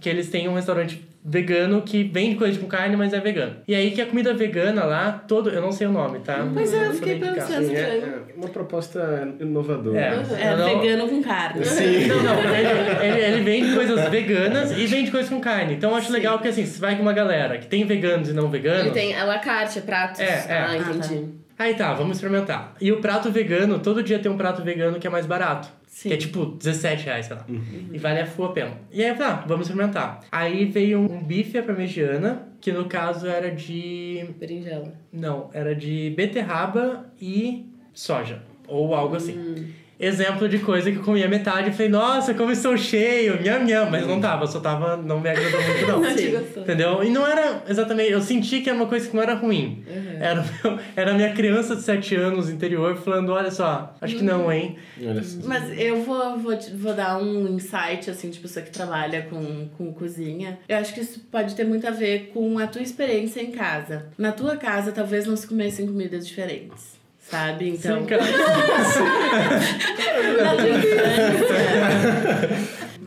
Que 0.00 0.08
eles 0.08 0.28
têm 0.30 0.48
um 0.48 0.54
restaurante 0.54 1.08
vegano 1.24 1.82
que 1.82 2.02
vende 2.02 2.34
coisa 2.34 2.58
com 2.58 2.66
carne, 2.66 2.96
mas 2.96 3.12
é 3.12 3.20
vegano. 3.20 3.56
E 3.68 3.74
aí 3.76 3.92
que 3.92 4.00
a 4.00 4.06
comida 4.06 4.34
vegana 4.34 4.84
lá, 4.84 5.12
todo... 5.28 5.50
Eu 5.50 5.62
não 5.62 5.70
sei 5.70 5.86
o 5.86 5.92
nome, 5.92 6.18
tá? 6.18 6.44
Pois 6.52 6.74
é, 6.74 6.86
eu 6.86 6.94
fiquei 6.94 7.20
pensando. 7.20 7.64
Sim, 7.64 7.76
é, 7.76 7.80
é 7.80 8.34
uma 8.36 8.48
proposta 8.48 9.28
inovadora. 9.38 9.96
É. 10.00 10.22
É 10.40 10.56
não- 10.56 10.80
vegano 10.80 11.08
com 11.08 11.22
carne. 11.22 11.64
Sim. 11.64 12.08
Não, 12.08 12.22
não, 12.24 12.40
ele, 12.54 13.06
ele, 13.06 13.20
ele 13.36 13.42
vende 13.44 13.72
coisas 13.74 14.08
veganas 14.08 14.72
e 14.76 14.84
vende 14.86 15.12
coisas 15.12 15.30
com 15.30 15.40
carne. 15.40 15.74
Então 15.74 15.90
eu 15.90 15.96
acho 15.96 16.08
Sim. 16.08 16.12
legal 16.14 16.34
porque 16.38 16.48
assim, 16.48 16.66
você 16.66 16.80
vai 16.80 16.96
com 16.96 17.02
uma 17.02 17.12
galera 17.12 17.56
que 17.58 17.66
tem 17.68 17.84
veganos 17.84 18.28
e 18.28 18.32
não 18.32 18.50
veganos. 18.50 18.80
Ele 18.86 18.90
tem 18.90 19.14
à 19.16 19.22
la 19.24 19.38
carte, 19.38 19.80
pratos. 19.82 20.18
É, 20.20 20.24
é. 20.24 20.52
Ah, 20.54 20.66
Ah, 20.70 20.76
entendi. 20.76 21.28
Aí 21.62 21.74
tá, 21.74 21.94
vamos 21.94 22.16
experimentar. 22.16 22.74
E 22.80 22.90
o 22.90 23.00
prato 23.00 23.30
vegano, 23.30 23.78
todo 23.78 24.02
dia 24.02 24.18
tem 24.18 24.28
um 24.28 24.36
prato 24.36 24.64
vegano 24.64 24.98
que 24.98 25.06
é 25.06 25.10
mais 25.10 25.26
barato. 25.26 25.68
Sim. 25.86 26.08
Que 26.08 26.14
é 26.16 26.18
tipo 26.18 26.44
17 26.44 27.04
reais, 27.04 27.26
sei 27.26 27.36
lá. 27.36 27.46
E 27.92 27.98
vale 27.98 28.18
a 28.18 28.26
full 28.26 28.46
a 28.46 28.52
pena. 28.52 28.72
E 28.90 29.00
aí 29.00 29.10
eu 29.10 29.14
falei, 29.14 29.32
ah, 29.32 29.44
vamos 29.46 29.68
experimentar. 29.68 30.24
Aí 30.32 30.64
veio 30.64 30.98
um 30.98 31.22
bife 31.22 31.56
à 31.56 31.62
parmegiana, 31.62 32.48
que 32.60 32.72
no 32.72 32.86
caso 32.86 33.28
era 33.28 33.48
de. 33.48 34.26
Berinjela. 34.40 34.92
Não, 35.12 35.50
era 35.52 35.72
de 35.72 36.12
beterraba 36.16 37.06
e 37.20 37.70
soja. 37.94 38.42
Ou 38.66 38.92
algo 38.92 39.14
assim. 39.14 39.72
Exemplo 40.04 40.48
de 40.48 40.58
coisa 40.58 40.90
que 40.90 40.96
eu 40.98 41.02
comia 41.04 41.28
metade 41.28 41.70
e 41.70 41.72
falei, 41.72 41.88
nossa, 41.88 42.34
como 42.34 42.50
estou 42.50 42.76
cheio, 42.76 43.40
nham 43.40 43.64
nham. 43.64 43.88
Mas 43.88 44.04
não 44.04 44.20
tava, 44.20 44.48
só 44.48 44.58
tava, 44.58 44.96
não 44.96 45.20
me 45.20 45.30
agradou 45.30 45.62
muito 45.62 45.86
não. 45.86 46.00
Não 46.02 46.16
te 46.16 46.26
gostou. 46.26 46.62
Entendeu? 46.64 47.04
E 47.04 47.10
não 47.10 47.24
era 47.26 47.62
exatamente. 47.68 48.10
Eu 48.10 48.20
senti 48.20 48.60
que 48.60 48.68
era 48.68 48.76
uma 48.76 48.86
coisa 48.88 49.08
que 49.08 49.14
não 49.14 49.22
era 49.22 49.34
ruim. 49.34 49.84
Era, 50.20 50.42
meu- 50.64 50.78
era 50.96 51.10
a 51.12 51.14
minha 51.14 51.32
criança 51.32 51.76
de 51.76 51.82
7 51.82 52.16
anos 52.16 52.50
interior 52.50 52.96
falando: 52.96 53.30
olha 53.32 53.50
só, 53.52 53.94
acho 54.00 54.16
que 54.16 54.24
não, 54.24 54.52
hein? 54.52 54.76
Olha 55.00 55.22
só. 55.22 55.38
Mas 55.44 55.78
eu 55.78 56.02
vou, 56.02 56.36
vou, 56.38 56.58
vou 56.74 56.94
dar 56.94 57.18
um 57.22 57.46
insight, 57.54 58.10
assim, 58.10 58.28
de 58.30 58.40
pessoa 58.40 58.64
que 58.64 58.72
trabalha 58.72 59.22
com, 59.30 59.68
com 59.78 59.92
cozinha. 59.92 60.58
Eu 60.68 60.78
acho 60.78 60.92
que 60.94 61.00
isso 61.00 61.20
pode 61.30 61.54
ter 61.54 61.64
muito 61.64 61.86
a 61.86 61.92
ver 61.92 62.30
com 62.34 62.58
a 62.58 62.66
tua 62.66 62.82
experiência 62.82 63.40
em 63.40 63.52
casa. 63.52 64.06
Na 64.18 64.32
tua 64.32 64.56
casa, 64.56 64.90
talvez 64.90 65.26
não 65.26 65.36
se 65.36 65.46
comessem 65.46 65.86
comidas 65.86 66.26
diferentes. 66.26 67.00
Sabe? 67.20 67.68
Então. 67.68 68.00
Sim, 68.00 68.06
cara. 68.06 68.22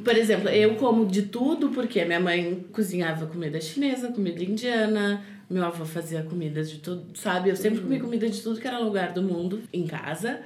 Por 0.04 0.16
exemplo, 0.16 0.50
eu 0.50 0.76
como 0.76 1.06
de 1.06 1.24
tudo 1.24 1.70
porque 1.70 2.06
minha 2.06 2.20
mãe 2.20 2.66
cozinhava 2.72 3.26
comida 3.26 3.60
chinesa, 3.60 4.10
comida 4.10 4.44
indiana, 4.44 5.24
meu 5.50 5.64
avô 5.64 5.84
fazia 5.84 6.22
comidas 6.22 6.70
de 6.70 6.78
tudo, 6.80 7.18
sabe? 7.18 7.50
Eu 7.50 7.56
sempre 7.56 7.82
comi 7.82 8.00
comida 8.00 8.30
de 8.30 8.42
tudo 8.42 8.60
que 8.60 8.68
era 8.68 8.78
lugar 8.78 9.14
do 9.14 9.24
mundo 9.24 9.62
em 9.74 9.88
casa, 9.88 10.42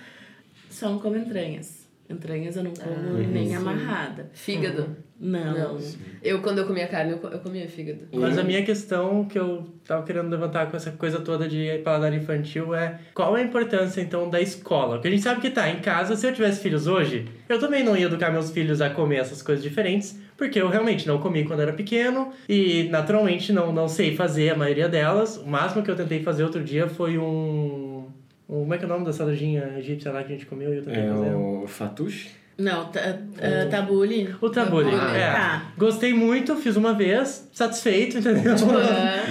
só 0.70 0.90
não 0.90 1.00
como 1.00 1.18
entranhas. 1.18 1.88
Entranhas 2.10 2.56
eu 2.56 2.64
não 2.64 2.74
como 2.74 3.18
nem 3.28 3.56
amarrada. 3.56 4.30
Fígado. 4.34 4.96
Não. 5.22 5.54
Não. 5.76 5.80
Eu, 6.24 6.42
quando 6.42 6.60
eu 6.60 6.66
comia 6.66 6.88
carne, 6.88 7.12
eu, 7.12 7.18
co- 7.18 7.28
eu 7.28 7.40
comia 7.40 7.68
fígado. 7.68 8.08
Mas 8.14 8.38
a 8.38 8.44
minha 8.44 8.64
questão 8.64 9.26
que 9.26 9.38
eu 9.38 9.66
tava 9.86 10.04
querendo 10.06 10.30
levantar 10.30 10.72
com 10.72 10.78
essa 10.78 10.92
coisa 10.92 11.20
toda 11.20 11.46
de 11.48 11.80
paladar 11.84 12.14
infantil 12.14 12.74
é 12.74 13.00
qual 13.14 13.36
a 13.36 13.42
importância 13.42 14.00
então 14.00 14.30
da 14.30 14.40
escola? 14.40 14.94
Porque 14.96 15.10
a 15.10 15.12
gente 15.12 15.24
sabe 15.24 15.42
que 15.42 15.50
tá, 15.50 15.70
em 15.70 15.80
casa, 15.82 16.16
se 16.16 16.26
eu 16.26 16.34
tivesse 16.34 16.62
filhos 16.62 16.88
hoje, 16.88 17.26
eu 17.50 17.60
também 17.60 17.84
não 17.84 17.98
ia 17.98 18.06
educar 18.06 18.32
meus 18.32 18.50
filhos 18.52 18.80
a 18.80 18.90
comer 18.90 19.18
essas 19.18 19.42
coisas 19.42 19.62
diferentes, 19.64 20.18
porque 20.38 20.62
eu 20.62 20.70
realmente 20.70 21.06
não 21.06 21.20
comi 21.20 21.44
quando 21.44 21.62
era 21.62 21.74
pequeno 21.74 22.32
e 22.48 22.88
naturalmente 22.90 23.52
não, 23.52 23.74
não 23.74 23.90
sei 23.90 24.16
fazer 24.16 24.52
a 24.52 24.56
maioria 24.56 24.88
delas. 24.88 25.36
O 25.36 25.46
máximo 25.48 25.84
que 25.84 25.92
eu 25.92 25.96
tentei 25.98 26.24
fazer 26.24 26.44
outro 26.46 26.64
dia 26.64 26.88
foi 26.88 27.18
um. 27.18 27.24
um- 28.48 28.60
como 28.62 28.74
é 28.74 28.78
que 28.78 28.84
é 28.86 28.88
o 28.88 28.90
nome 28.90 29.04
da 29.06 29.12
saladinha 29.12 29.76
egípcia 29.78 30.12
lá 30.14 30.24
que 30.24 30.32
a 30.32 30.36
gente 30.36 30.46
comeu 30.46 30.74
e 30.74 30.78
eu 30.78 30.84
tentei 30.84 31.04
É 31.04 31.10
fazer? 31.10 31.36
o 31.36 31.66
Fatush? 31.68 32.30
Não, 32.60 32.86
ta, 32.88 33.00
uh, 33.00 33.70
tabule. 33.70 34.36
O 34.42 34.50
tabule. 34.50 34.94
É. 34.94 35.32
Tá. 35.32 35.72
Gostei 35.78 36.14
muito, 36.14 36.56
fiz 36.58 36.76
uma 36.76 36.94
vez, 36.94 37.48
satisfeito, 37.54 38.18
entendeu? 38.18 38.54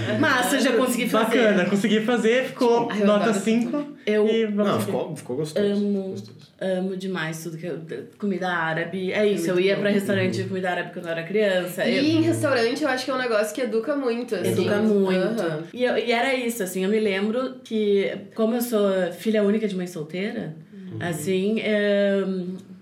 É. 0.09 0.19
Massa, 0.19 0.59
já 0.59 0.73
consegui 0.73 1.09
fazer. 1.09 1.43
Bacana, 1.43 1.65
consegui 1.67 2.01
fazer, 2.01 2.45
ficou 2.47 2.89
Ai, 2.91 3.03
eu 3.03 3.07
nota 3.07 3.25
adoro 3.25 3.39
5. 3.45 3.85
Eu 4.07 4.27
e 4.27 4.47
vamos 4.47 4.73
Não, 4.73 4.81
ficou, 4.81 5.15
ficou 5.17 5.37
gostoso. 5.37 5.67
Amo. 5.67 6.03
Gostoso. 6.11 6.39
amo 6.59 6.97
demais 6.97 7.43
tudo 7.43 7.59
que 7.59 7.67
eu, 7.67 7.79
comida 8.19 8.49
árabe. 8.49 9.13
É 9.13 9.27
isso, 9.27 9.51
eu 9.51 9.61
ia 9.61 9.77
pra 9.77 9.91
restaurante 9.91 10.35
de 10.43 10.45
comida 10.45 10.71
árabe 10.71 10.93
quando 10.95 11.05
eu 11.05 11.13
era 11.13 11.23
criança. 11.25 11.87
Eu- 11.87 12.03
E 12.03 12.17
em 12.17 12.23
restaurante 12.23 12.83
eu 12.83 12.89
acho 12.89 13.05
que 13.05 13.11
é 13.11 13.15
um 13.15 13.19
negócio 13.19 13.55
que 13.55 13.61
educa 13.61 13.95
muito, 13.95 14.35
assim. 14.35 14.53
Educa 14.53 14.79
muito. 14.79 15.43
Aham. 15.43 15.63
E, 15.75 15.85
eu- 15.85 15.99
e 15.99 16.11
era 16.11 16.35
isso, 16.35 16.63
assim, 16.63 16.83
eu 16.85 16.89
me 16.91 16.99
lembro 16.99 17.57
que, 17.63 18.11
como 18.35 18.55
eu 18.55 18.63
sou 18.63 18.91
filha 19.13 19.43
única 19.43 19.69
de 19.69 19.77
mãe 19.77 19.87
solteira, 19.87 20.57
assim, 21.01 21.61
é, 21.61 22.25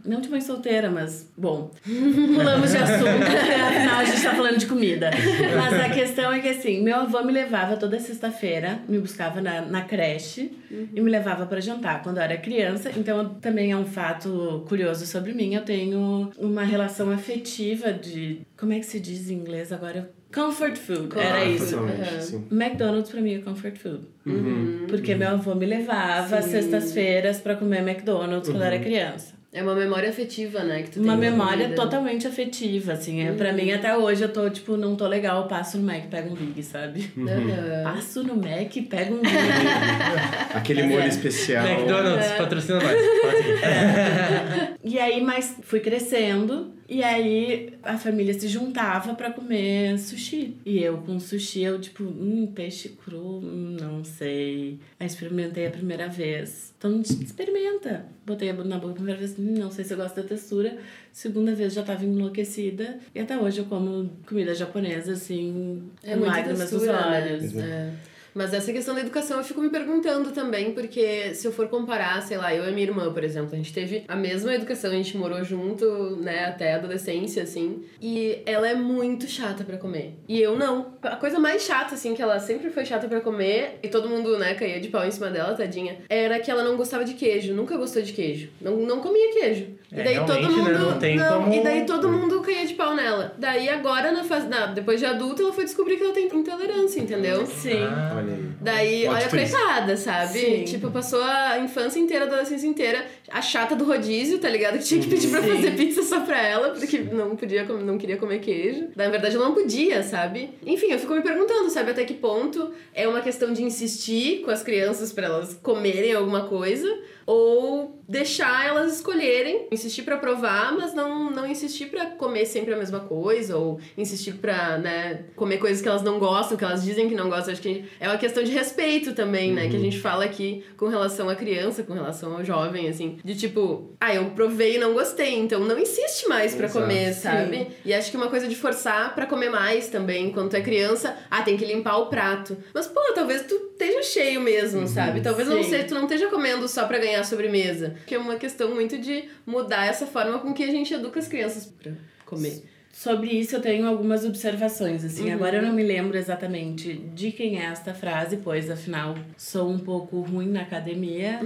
não 0.07 0.21
de 0.21 0.29
mãe 0.29 0.41
solteira, 0.41 0.91
mas, 0.91 1.31
bom, 1.37 1.71
pulamos 1.85 2.71
de 2.71 2.77
assunto, 2.77 3.23
afinal 3.69 4.01
a 4.01 4.05
gente 4.05 4.23
tá 4.23 4.35
falando 4.35 4.59
de 4.59 4.67
comida. 4.67 5.11
Mas 5.57 5.81
a 5.81 5.89
questão 5.91 6.33
é 6.33 6.41
que, 6.41 6.49
assim, 6.49 6.83
meu 6.83 6.97
avô 6.97 7.23
me 7.23 7.33
levava 7.33 7.77
toda 7.77 7.99
sexta-feira, 7.99 8.81
me 8.89 8.99
buscava 8.99 9.41
na, 9.41 9.63
na 9.63 9.83
creche 9.83 10.53
e 10.71 11.01
me 11.01 11.11
levava 11.11 11.47
pra 11.47 11.61
jantar 11.61 12.03
quando 12.03 12.19
eu 12.19 12.23
era 12.23 12.37
criança. 12.37 12.91
Então, 12.97 13.35
também 13.35 13.73
é 13.73 13.77
um 13.77 13.87
fato 13.87 14.65
curioso 14.69 15.07
sobre 15.07 15.33
mim, 15.33 15.55
eu 15.55 15.63
tenho 15.63 16.31
uma 16.39 16.63
relação 16.63 17.11
afetiva 17.11 17.93
de, 17.93 18.41
como 18.57 18.73
é 18.73 18.79
que 18.79 18.87
se 18.87 19.01
diz 19.01 19.31
em 19.31 19.35
inglês 19.35 19.73
agora? 19.73 20.11
Comfort 20.35 20.77
food, 20.77 21.19
era 21.19 21.45
isso. 21.45 21.79
Sim. 22.21 22.47
McDonald's 22.51 23.11
pra 23.11 23.21
mim 23.23 23.35
é 23.35 23.39
comfort 23.39 23.79
food. 23.79 24.07
Uhum. 24.27 24.87
Porque 24.89 25.15
meu 25.15 25.29
avô 25.31 25.55
me 25.55 25.65
levava 25.65 26.43
sextas-feiras 26.43 27.41
pra 27.41 27.57
comer 27.57 27.79
McDonald's 27.79 28.49
quando 28.51 28.61
eu 28.61 28.67
era 28.67 28.79
criança. 28.79 29.36
É 29.57 29.63
uma 29.63 29.75
memória 29.75 30.11
afetiva, 30.11 30.63
né? 30.63 30.83
Que 30.83 30.91
tu 30.91 31.01
Uma 31.01 31.17
memória 31.17 31.71
totalmente 31.71 32.27
afetiva, 32.27 32.93
assim. 32.93 33.23
É, 33.23 33.33
Pra 33.33 33.55
mim, 33.55 33.73
até 33.73 33.97
hoje, 33.97 34.23
eu 34.23 34.29
tô, 34.31 34.51
tipo, 34.51 34.77
não 34.77 34.95
tô 34.95 35.07
legal, 35.09 35.49
passo 35.49 35.79
no 35.79 35.85
Mac 35.85 36.05
e 36.05 36.09
pego 36.09 36.31
um 36.31 36.35
Big, 36.35 36.63
sabe? 36.63 37.11
Aham. 37.17 37.83
Passo 37.85 38.23
no 38.23 38.37
Mac 38.37 38.77
e 38.77 38.83
pego 38.83 39.15
um 39.15 39.23
Big. 39.23 39.33
Aquele 40.53 40.83
molho 40.83 41.09
especial. 41.09 41.67
McDonald's, 41.67 42.33
patrocina 42.33 42.81
nós. 42.81 43.01
Ir. 43.01 44.77
e 44.93 44.99
aí, 44.99 45.23
mas 45.23 45.57
fui 45.63 45.81
crescendo. 45.81 46.76
E 46.89 47.03
aí, 47.03 47.75
a 47.83 47.99
família 47.99 48.33
se 48.39 48.47
juntava 48.47 49.15
pra 49.15 49.33
comer 49.33 49.99
sushi. 49.99 50.57
E 50.65 50.79
eu, 50.79 50.99
com 50.99 51.19
sushi, 51.19 51.63
eu, 51.63 51.81
tipo, 51.81 52.05
hum, 52.05 52.51
peixe 52.55 52.91
cru, 52.91 53.39
hum, 53.39 53.77
não 53.81 54.05
sei. 54.05 54.79
Aí, 55.01 55.07
experimentei 55.07 55.67
a 55.67 55.71
primeira 55.71 56.09
vez. 56.09 56.73
Então, 56.79 57.01
experimenta. 57.01 58.07
Botei 58.25 58.53
na 58.53 58.79
boca 58.79 58.93
a 58.93 58.95
primeira 58.95 59.19
vez, 59.19 59.37
hum, 59.39 59.55
não 59.59 59.71
sei 59.71 59.85
se 59.85 59.95
eu 59.95 59.97
gosto 59.99 60.17
da 60.17 60.23
textura. 60.23 60.79
Segunda 61.13 61.55
vez, 61.55 61.73
já 61.75 61.83
tava 61.83 62.05
enlouquecida. 62.05 62.99
E 63.15 63.19
até 63.21 63.37
hoje, 63.37 63.59
eu 63.59 63.65
como 63.65 64.09
comida 64.27 64.55
japonesa, 64.55 65.13
assim, 65.13 65.83
É 66.05 66.15
com 66.15 66.21
lágrimas 66.25 66.71
nos 66.71 66.83
né? 66.83 66.93
olhos. 66.93 67.57
É. 67.57 67.93
Mas 68.37 68.53
essa 68.53 68.71
questão 68.71 68.95
da 68.95 69.01
educação 69.01 69.39
eu 69.39 69.45
fico 69.45 69.63
me 69.63 69.71
perguntando 69.71 70.31
também, 70.31 70.73
porque 70.73 71.35
se 71.35 71.47
eu 71.47 71.53
for 71.53 71.69
comparar, 71.69 72.21
sei 72.23 72.37
lá, 72.37 72.55
eu 72.55 72.69
e 72.69 72.73
minha 72.73 72.87
irmã, 72.87 73.11
por 73.11 73.25
exemplo, 73.25 73.49
a 73.55 73.57
gente 73.57 73.73
teve 73.73 74.05
a 74.07 74.15
mesma 74.15 74.55
educação, 74.55 74.91
a 74.91 74.95
gente 74.95 75.17
morou 75.17 75.43
junto, 75.43 76.17
né, 76.21 76.45
até 76.45 76.75
a 76.75 76.77
adolescência, 76.77 77.43
assim, 77.43 77.83
e 78.01 78.41
ela 78.45 78.69
é 78.69 78.75
muito 78.75 79.27
chata 79.27 79.65
pra 79.65 79.79
comer. 79.79 80.13
E 80.29 80.39
eu 80.41 80.55
não. 80.57 80.93
A 81.03 81.17
coisa 81.17 81.39
mais 81.39 81.63
chata, 81.63 81.95
assim, 81.95 82.15
que 82.15 82.21
ela 82.21 82.39
sempre 82.39 82.69
foi 82.69 82.85
chata 82.85 83.09
pra 83.09 83.21
comer, 83.23 83.79
e 83.83 83.89
todo 83.89 84.07
mundo, 84.09 84.37
né, 84.39 84.53
caía 84.55 84.79
de 84.81 84.89
pau 84.89 85.07
em 85.07 85.11
cima 85.11 85.31
dela, 85.31 85.55
tadinha, 85.55 85.97
era 86.09 86.39
que 86.39 86.51
ela 86.51 86.63
não 86.63 86.77
gostava 86.77 87.05
de 87.07 87.15
queijo, 87.15 87.55
nunca 87.55 87.75
gostou 87.79 88.03
de 88.03 88.13
queijo. 88.13 88.51
Não, 88.61 88.77
não 88.77 89.01
comia 89.01 89.33
queijo. 89.33 89.67
É, 89.93 90.01
e 90.01 90.05
daí 90.05 90.17
todo 90.27 90.43
né, 90.43 90.49
mundo. 90.49 90.79
não 90.79 90.99
tem 90.99 91.19
como- 91.19 91.55
E 91.55 91.63
daí 91.63 91.87
todo 91.87 92.11
mundo 92.11 92.43
caía 92.43 92.67
de 92.67 92.75
pau 92.75 92.95
nela. 92.95 93.35
Daí 93.39 93.69
agora, 93.69 94.13
na 94.13 94.23
fase. 94.25 94.47
na- 94.47 94.67
depois 94.67 95.01
de 95.01 95.07
adulta, 95.07 95.43
ela 95.43 95.53
foi 95.53 95.65
descobrir 95.65 95.97
que 95.97 96.05
ela 96.05 96.13
tem 96.13 96.27
intolerância, 96.27 97.01
entendeu? 97.01 97.47
Sim. 97.47 97.83
Ah. 97.83 98.26
Daí, 98.61 99.07
olha, 99.09 99.29
twist. 99.29 99.55
coitada, 99.55 99.97
sabe? 99.97 100.39
Sim. 100.39 100.65
Tipo, 100.65 100.91
passou 100.91 101.23
a 101.23 101.59
infância 101.59 101.99
inteira, 101.99 102.25
a 102.25 102.29
adolescência 102.29 102.67
inteira, 102.67 103.05
a 103.31 103.43
chata 103.43 103.75
do 103.75 103.85
rodízio, 103.85 104.39
tá 104.39 104.49
ligado? 104.49 104.79
Que 104.79 104.85
tinha 104.85 105.01
que 105.01 105.09
pedir 105.09 105.29
pra 105.29 105.43
Sim. 105.43 105.49
fazer 105.49 105.71
pizza 105.77 106.03
só 106.03 106.21
pra 106.21 106.41
ela, 106.41 106.71
porque 106.71 106.99
não 106.99 107.37
podia, 107.37 107.65
não 107.65 107.99
queria 107.99 108.17
comer 108.17 108.41
queijo. 108.41 108.89
Na 108.95 109.09
verdade, 109.09 109.37
ela 109.37 109.47
não 109.47 109.55
podia, 109.55 110.03
sabe? 110.03 110.51
Enfim, 110.65 110.87
eu 110.93 110.99
fico 110.99 111.15
me 111.15 111.23
perguntando, 111.23 111.69
sabe, 111.71 111.91
até 111.91 112.05
que 112.05 112.15
ponto 112.15 112.73
é 112.95 113.07
uma 113.09 113.21
questão 113.21 113.53
de 113.53 113.63
insistir 113.63 114.43
com 114.43 114.51
as 114.51 114.63
crianças 114.63 115.13
pra 115.13 115.27
elas 115.27 115.59
comerem 115.63 116.13
alguma 116.13 116.47
coisa, 116.47 116.89
ou 117.27 118.01
deixar 118.09 118.67
elas 118.67 118.95
escolherem, 118.95 119.67
insistir 119.73 120.03
pra 120.03 120.17
provar, 120.17 120.73
mas 120.73 120.95
não, 120.95 121.29
não 121.29 121.45
insistir 121.45 121.87
pra 121.87 122.07
comer 122.07 122.47
sempre 122.47 122.73
a 122.73 122.77
mesma 122.77 123.01
coisa, 123.01 123.57
ou 123.57 123.81
insistir 123.99 124.35
pra, 124.35 124.79
né, 124.79 125.25
comer 125.35 125.59
coisas 125.59 125.83
que 125.83 125.89
elas 125.89 126.03
não 126.03 126.21
gostam, 126.21 126.57
que 126.57 126.65
elas 126.65 126.85
dizem 126.85 127.09
que 127.09 127.17
não 127.17 127.29
gostam. 127.29 127.53
Acho 127.53 127.63
que 127.63 127.85
é 127.99 128.07
uma 128.07 128.17
questão 128.17 128.45
de 128.45 128.53
respeito 128.53 129.13
também, 129.13 129.53
né, 129.53 129.69
que 129.69 129.75
a 129.75 129.81
gente 129.81 129.99
fala 129.99 130.25
aqui 130.25 130.65
com 130.77 130.87
relação 130.87 131.29
à 131.29 131.35
criança, 131.35 131.83
com 131.83 131.95
relação 131.95 132.37
ao 132.37 132.45
jovem, 132.45 132.89
assim, 132.89 133.16
de 133.25 133.35
tipo, 133.37 133.95
ah, 134.01 134.15
eu 134.15 134.31
provei 134.31 134.77
e 134.77 134.79
não 134.79 134.95
gostei, 134.95 135.35
então 135.39 135.61
não 135.61 135.79
insiste 135.79 136.29
mais 136.29 136.55
pra 136.55 136.67
Exato. 136.67 136.81
comer, 136.87 137.13
Sim. 137.15 137.21
sabe? 137.21 137.69
E 137.85 137.93
acho 137.95 138.11
que 138.11 138.17
uma 138.17 138.29
coisa 138.29 138.49
de 138.49 138.57
forçar 138.57 139.15
pra 139.15 139.27
comer 139.27 139.51
mais 139.51 139.89
também, 139.89 140.31
quando 140.33 140.51
tu 140.51 140.57
é 140.57 140.61
criança, 140.61 141.17
ah, 141.31 141.43
tem 141.43 141.57
que 141.57 141.65
limpar 141.65 141.97
o 141.99 142.07
prato. 142.07 142.57
Mas, 142.75 142.87
pô, 142.87 143.01
talvez 143.15 143.43
tu 143.47 143.55
esteja 143.73 144.03
cheio 144.03 144.41
mesmo, 144.41 144.87
sabe? 144.87 145.21
Talvez 145.21 145.49
não 145.49 145.63
Sim. 145.63 145.71
seja, 145.71 145.85
tu 145.85 145.95
não 145.95 146.05
esteja 146.05 146.29
comendo 146.29 146.67
só 146.69 146.87
pra 146.87 146.99
ganhar 146.99 147.23
sobremesa. 147.25 147.95
Que 148.07 148.15
é 148.15 148.19
uma 148.19 148.37
questão 148.37 148.75
muito 148.75 148.99
de 148.99 149.25
mudar 149.45 149.87
essa 149.87 150.07
forma 150.07 150.39
com 150.39 150.53
que 150.55 150.63
a 150.65 150.71
gente 150.71 150.93
educa 150.95 151.19
as 151.19 151.29
crianças 151.29 151.67
pra 151.67 151.93
comer. 152.25 152.63
Sobre 152.97 153.29
isso 153.29 153.55
eu 153.55 153.61
tenho 153.61 153.87
algumas 153.87 154.25
observações, 154.25 155.05
assim. 155.05 155.31
Agora 155.31 155.59
eu 155.59 155.63
não 155.63 155.75
me 155.75 155.83
lembro 155.83 156.17
exatamente 156.17 156.95
de 156.95 157.31
quem 157.31 157.61
é 157.61 157.67
esta 157.67 157.93
frase, 157.93 158.39
pois 158.39 158.71
afinal 158.71 159.15
sou 159.37 159.71
um 159.71 159.79
pouco 159.79 160.23
ruim 160.23 160.49
na 160.49 160.63
academia. 160.63 161.41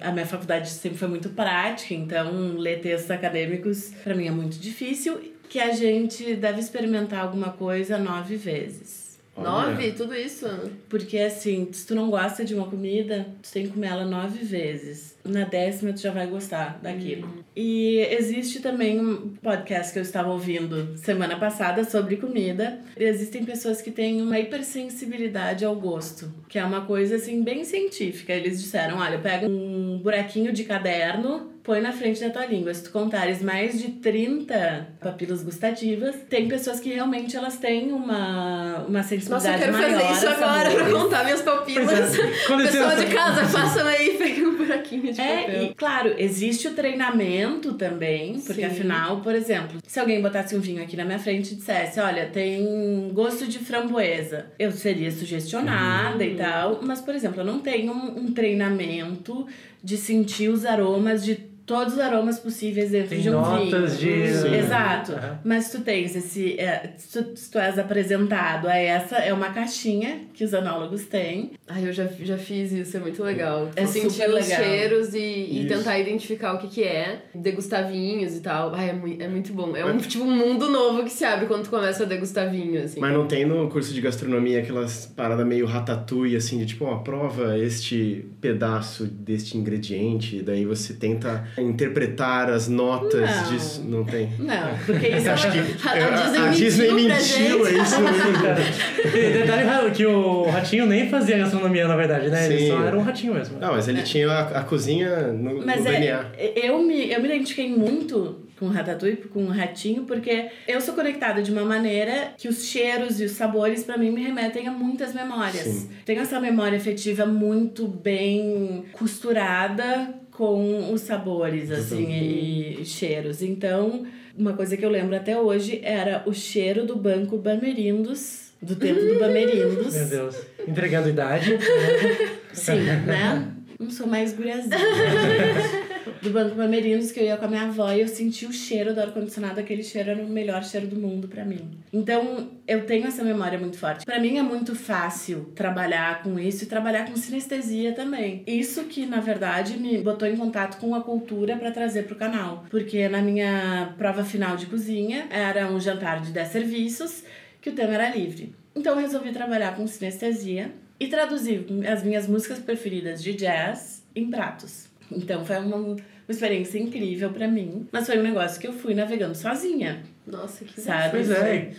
A 0.00 0.12
minha 0.12 0.24
faculdade 0.24 0.70
sempre 0.70 0.96
foi 0.96 1.08
muito 1.08 1.30
prática, 1.30 1.92
então 1.92 2.56
ler 2.56 2.80
textos 2.80 3.10
acadêmicos 3.10 3.90
pra 4.04 4.14
mim 4.14 4.28
é 4.28 4.30
muito 4.30 4.56
difícil. 4.56 5.20
Que 5.48 5.58
a 5.58 5.72
gente 5.72 6.36
deve 6.36 6.60
experimentar 6.60 7.24
alguma 7.24 7.50
coisa 7.50 7.98
nove 7.98 8.36
vezes. 8.36 9.18
Olha. 9.36 9.50
Nove? 9.72 9.90
Tudo 9.92 10.14
isso? 10.14 10.46
Porque 10.88 11.18
assim, 11.18 11.68
se 11.72 11.84
tu 11.88 11.96
não 11.96 12.08
gosta 12.08 12.44
de 12.44 12.54
uma 12.54 12.70
comida, 12.70 13.26
tu 13.42 13.50
tem 13.50 13.66
que 13.66 13.72
comer 13.72 13.88
ela 13.88 14.04
nove 14.04 14.44
vezes. 14.44 15.13
Na 15.24 15.44
décima 15.44 15.92
tu 15.92 16.00
já 16.00 16.10
vai 16.10 16.26
gostar 16.26 16.78
daquilo. 16.82 17.44
E 17.56 17.98
existe 18.10 18.60
também 18.60 19.00
um 19.00 19.30
podcast 19.36 19.92
que 19.92 19.98
eu 19.98 20.02
estava 20.02 20.30
ouvindo 20.30 20.98
semana 20.98 21.38
passada 21.38 21.82
sobre 21.82 22.16
comida. 22.16 22.80
Existem 22.94 23.42
pessoas 23.44 23.80
que 23.80 23.90
têm 23.90 24.20
uma 24.20 24.38
hipersensibilidade 24.38 25.64
ao 25.64 25.74
gosto, 25.76 26.30
que 26.48 26.58
é 26.58 26.64
uma 26.64 26.82
coisa 26.82 27.16
assim 27.16 27.42
bem 27.42 27.64
científica. 27.64 28.34
Eles 28.34 28.60
disseram, 28.60 28.98
olha, 28.98 29.18
pega 29.18 29.46
um 29.48 29.98
buraquinho 30.02 30.52
de 30.52 30.64
caderno, 30.64 31.53
põe 31.64 31.80
na 31.80 31.92
frente 31.92 32.20
da 32.20 32.28
tua 32.30 32.44
língua. 32.44 32.72
Se 32.74 32.84
tu 32.84 32.90
contares 32.90 33.42
mais 33.42 33.80
de 33.80 33.88
30 33.92 34.86
papilas 35.00 35.42
gustativas, 35.42 36.14
tem 36.28 36.46
pessoas 36.46 36.78
que 36.78 36.90
realmente 36.92 37.34
elas 37.36 37.56
têm 37.56 37.90
uma, 37.90 38.84
uma 38.86 39.02
sensibilidade 39.02 39.30
Nossa, 39.30 39.50
eu 39.50 39.58
quero 39.58 39.72
maior 39.72 40.00
fazer 40.00 40.12
isso 40.12 40.28
agora 40.28 40.70
pra 40.70 40.90
contar 40.90 41.24
minhas 41.24 41.40
papilas. 41.42 42.18
É. 42.18 42.22
Pessoal 42.64 42.96
de 42.96 43.06
casa, 43.14 43.44
façam 43.46 43.86
aí, 43.86 44.10
peguem 44.18 44.46
um 44.46 44.56
buraquinho 44.58 45.10
de 45.12 45.20
É, 45.20 45.42
papel. 45.42 45.62
e 45.64 45.74
claro, 45.74 46.14
existe 46.18 46.68
o 46.68 46.74
treinamento 46.74 47.72
também, 47.74 48.34
porque 48.40 48.60
Sim. 48.60 48.66
afinal, 48.66 49.20
por 49.22 49.34
exemplo, 49.34 49.78
se 49.86 49.98
alguém 49.98 50.20
botasse 50.20 50.54
um 50.54 50.60
vinho 50.60 50.82
aqui 50.82 50.96
na 50.98 51.04
minha 51.06 51.18
frente 51.18 51.52
e 51.52 51.56
dissesse, 51.56 51.98
olha, 51.98 52.26
tem 52.26 53.10
gosto 53.14 53.46
de 53.46 53.58
framboesa, 53.58 54.46
eu 54.58 54.70
seria 54.70 55.10
sugestionada 55.10 56.22
Uhum. 56.22 56.30
e 56.30 56.34
tal, 56.36 56.80
mas, 56.82 57.00
por 57.00 57.14
exemplo, 57.14 57.40
eu 57.40 57.44
não 57.44 57.58
tenho 57.60 57.90
um, 57.92 58.18
um 58.26 58.32
treinamento 58.32 59.46
de 59.82 59.96
sentir 59.96 60.48
os 60.48 60.64
aromas 60.66 61.24
de 61.24 61.53
todos 61.66 61.94
os 61.94 62.00
aromas 62.00 62.38
possíveis 62.38 62.90
dentro 62.90 63.10
Tem 63.10 63.20
de 63.20 63.30
um 63.30 63.32
notas 63.32 63.96
vinho. 63.98 64.26
de. 64.26 64.32
Sim. 64.34 64.54
Exato. 64.54 65.12
Mas 65.44 65.70
tu 65.70 65.80
tens 65.80 66.14
esse. 66.14 66.58
É, 66.58 66.92
se, 66.96 67.22
tu, 67.22 67.34
tu 67.50 67.58
és 67.58 67.78
apresentado 67.78 68.68
a 68.68 68.76
essa, 68.76 69.16
é 69.16 69.32
uma 69.32 69.50
caixinha 69.50 70.20
que 70.32 70.44
os 70.44 70.52
anólogos 70.54 71.04
têm. 71.06 71.52
Ai, 71.66 71.86
eu 71.88 71.92
já, 71.92 72.06
já 72.20 72.36
fiz 72.36 72.72
isso, 72.72 72.96
é 72.96 73.00
muito 73.00 73.22
legal. 73.22 73.70
É 73.76 73.86
sentir 73.86 74.10
super 74.10 74.28
os 74.30 74.34
legal. 74.48 74.62
cheiros 74.64 75.14
e, 75.14 75.18
e 75.62 75.66
tentar 75.68 75.98
identificar 75.98 76.54
o 76.54 76.58
que 76.58 76.68
que 76.68 76.82
é. 76.82 77.22
Degustar 77.34 77.88
vinhos 77.88 78.36
e 78.36 78.40
tal. 78.40 78.74
Ai, 78.74 78.90
é, 78.90 78.92
mui- 78.92 79.16
é 79.20 79.28
muito 79.28 79.52
bom. 79.52 79.74
É 79.76 79.84
um, 79.84 79.96
tipo, 79.96 80.24
um 80.24 80.30
mundo 80.36 80.68
novo 80.70 81.02
que 81.04 81.10
se 81.10 81.24
abre 81.24 81.46
quando 81.46 81.64
tu 81.64 81.70
começa 81.70 82.02
a 82.02 82.06
degustar 82.06 82.50
vinho, 82.50 82.82
assim. 82.82 83.00
Mas 83.00 83.12
não 83.12 83.26
tem 83.26 83.44
no 83.44 83.68
curso 83.68 83.92
de 83.94 84.00
gastronomia 84.00 84.60
aquelas 84.60 85.06
paradas 85.06 85.46
meio 85.46 85.66
ratatouille, 85.66 86.36
assim, 86.36 86.58
de 86.58 86.66
tipo, 86.66 86.84
ó, 86.84 86.96
prova 86.98 87.56
este 87.58 88.26
pedaço 88.40 89.06
deste 89.06 89.56
ingrediente, 89.56 90.42
daí 90.42 90.64
você 90.64 90.94
tenta 90.94 91.46
interpretar 91.58 92.50
as 92.50 92.68
notas 92.68 93.30
Não. 93.30 93.50
disso? 93.50 93.84
Não 93.86 94.04
tem. 94.04 94.30
Não, 94.38 94.76
porque 94.86 95.08
isso 95.08 95.30
Acho 95.34 95.50
que 95.50 95.58
a, 95.58 95.90
a 95.92 96.46
a 96.46 96.48
Disney 96.50 96.64
Disney 96.64 96.92
mentiu 96.92 97.06
pra 97.06 97.16
mentiu, 97.16 97.64
gente. 97.66 97.78
é 97.78 97.82
isso 97.82 98.00
mesmo. 98.00 99.12
Detalhe 99.12 99.90
que 99.94 100.06
o 100.06 100.42
ratinho 100.50 100.86
nem 100.86 101.08
fazia 101.08 101.38
gastronomia, 101.38 101.86
na 101.86 101.96
verdade, 101.96 102.28
né? 102.28 102.46
Ele 102.46 102.58
Sim. 102.58 102.68
só 102.68 102.82
era 102.82 102.96
um 102.98 103.02
ratinho 103.02 103.34
mesmo. 103.34 103.58
Não, 103.58 103.72
mas 103.72 103.88
ele 103.88 104.02
tinha 104.02 104.28
a, 104.28 104.60
a 104.60 104.62
cozinha 104.62 105.28
no, 105.32 105.64
Mas 105.64 105.82
no 105.82 105.88
é, 105.88 105.92
DNA. 105.92 106.24
eu 106.56 106.82
me, 106.82 107.10
eu 107.12 107.20
me 107.20 107.28
identifiquei 107.28 107.68
muito 107.70 108.44
com 108.58 108.66
o 108.66 108.68
Ratatouille, 108.70 109.16
com 109.16 109.44
o 109.44 109.48
Ratinho, 109.48 110.04
porque 110.04 110.46
eu 110.68 110.80
sou 110.80 110.94
conectada 110.94 111.42
de 111.42 111.50
uma 111.50 111.64
maneira 111.64 112.32
que 112.38 112.48
os 112.48 112.64
cheiros 112.64 113.20
e 113.20 113.24
os 113.24 113.32
sabores, 113.32 113.82
pra 113.82 113.96
mim, 113.98 114.10
me 114.10 114.22
remetem 114.22 114.68
a 114.68 114.70
muitas 114.70 115.12
memórias. 115.12 115.64
Sim. 115.64 115.90
Tenho 116.04 116.20
essa 116.20 116.38
memória 116.38 116.78
afetiva 116.78 117.26
muito 117.26 117.86
bem 117.86 118.84
costurada 118.92 120.14
com 120.36 120.92
os 120.92 121.02
sabores, 121.02 121.70
assim, 121.70 122.10
e, 122.10 122.82
e 122.82 122.84
cheiros. 122.84 123.40
Então, 123.40 124.04
uma 124.36 124.52
coisa 124.52 124.76
que 124.76 124.84
eu 124.84 124.90
lembro 124.90 125.14
até 125.14 125.38
hoje 125.38 125.80
era 125.82 126.24
o 126.26 126.34
cheiro 126.34 126.84
do 126.84 126.96
banco 126.96 127.38
Bamerindos, 127.38 128.52
do 128.60 128.74
tempo 128.74 129.00
do 129.00 129.18
Bamerindos. 129.20 129.94
Meu 129.94 130.08
Deus. 130.08 130.36
Entregando 130.66 131.08
idade. 131.08 131.56
Sim, 132.52 132.80
né? 133.06 133.48
Não 133.78 133.90
sou 133.90 134.06
mais 134.06 134.32
guriazinha. 134.32 134.76
do 136.22 136.30
Banco 136.30 136.54
Bamerinos, 136.54 137.12
que 137.12 137.20
eu 137.20 137.24
ia 137.24 137.36
com 137.36 137.44
a 137.44 137.48
minha 137.48 137.62
avó 137.62 137.92
e 137.92 138.00
eu 138.00 138.08
senti 138.08 138.46
o 138.46 138.52
cheiro 138.52 138.94
do 138.94 139.00
ar-condicionado. 139.00 139.60
Aquele 139.60 139.82
cheiro 139.82 140.10
era 140.10 140.22
o 140.22 140.28
melhor 140.28 140.64
cheiro 140.64 140.86
do 140.86 140.96
mundo 140.96 141.28
pra 141.28 141.44
mim. 141.44 141.70
Então, 141.92 142.50
eu 142.66 142.86
tenho 142.86 143.06
essa 143.06 143.22
memória 143.22 143.58
muito 143.58 143.78
forte. 143.78 144.04
Pra 144.04 144.18
mim 144.18 144.38
é 144.38 144.42
muito 144.42 144.74
fácil 144.74 145.52
trabalhar 145.54 146.22
com 146.22 146.38
isso 146.38 146.64
e 146.64 146.66
trabalhar 146.66 147.08
com 147.08 147.16
sinestesia 147.16 147.92
também. 147.92 148.42
Isso 148.46 148.84
que, 148.84 149.06
na 149.06 149.20
verdade, 149.20 149.78
me 149.78 149.98
botou 149.98 150.26
em 150.26 150.36
contato 150.36 150.78
com 150.80 150.94
a 150.94 151.02
cultura 151.02 151.56
pra 151.56 151.70
trazer 151.70 152.04
pro 152.04 152.16
canal. 152.16 152.64
Porque 152.70 153.08
na 153.08 153.22
minha 153.22 153.94
prova 153.96 154.24
final 154.24 154.56
de 154.56 154.66
cozinha, 154.66 155.26
era 155.30 155.70
um 155.70 155.80
jantar 155.80 156.20
de 156.20 156.32
10 156.32 156.48
serviços, 156.48 157.24
que 157.60 157.70
o 157.70 157.72
tema 157.74 157.94
era 157.94 158.14
livre. 158.14 158.54
Então, 158.74 158.94
eu 158.94 159.00
resolvi 159.00 159.32
trabalhar 159.32 159.76
com 159.76 159.86
sinestesia 159.86 160.72
e 160.98 161.06
traduzir 161.08 161.66
as 161.90 162.02
minhas 162.02 162.26
músicas 162.26 162.58
preferidas 162.58 163.22
de 163.22 163.34
jazz 163.34 164.04
em 164.14 164.30
pratos. 164.30 164.86
Então 165.10 165.44
foi 165.44 165.56
uma, 165.58 165.76
uma 165.76 165.96
experiência 166.28 166.78
incrível 166.78 167.30
pra 167.30 167.46
mim, 167.46 167.86
mas 167.92 168.06
foi 168.06 168.18
um 168.18 168.22
negócio 168.22 168.60
que 168.60 168.66
eu 168.66 168.72
fui 168.72 168.94
navegando 168.94 169.34
sozinha, 169.34 170.02
Nossa, 170.26 170.64
que 170.64 170.80
sabe? 170.80 171.10
Pois 171.10 171.30
é. 171.30 171.70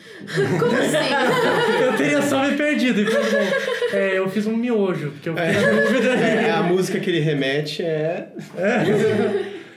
Como 0.59 0.75
assim? 0.77 1.81
Eu 1.83 1.97
teria 1.97 2.21
só 2.21 2.47
me 2.47 2.55
perdido. 2.55 3.01
E 3.01 3.05
foi 3.05 3.23
bom. 3.23 3.97
É, 3.97 4.17
eu 4.17 4.29
fiz 4.29 4.45
um 4.45 4.55
miojo, 4.55 5.11
porque 5.11 5.29
eu 5.29 5.35
fiquei 5.35 5.53
na 5.53 5.81
dúvida. 5.81 6.09
É, 6.15 6.51
a 6.51 6.63
música 6.63 6.99
que 6.99 7.09
ele 7.09 7.19
remete 7.19 7.83
é. 7.83 8.29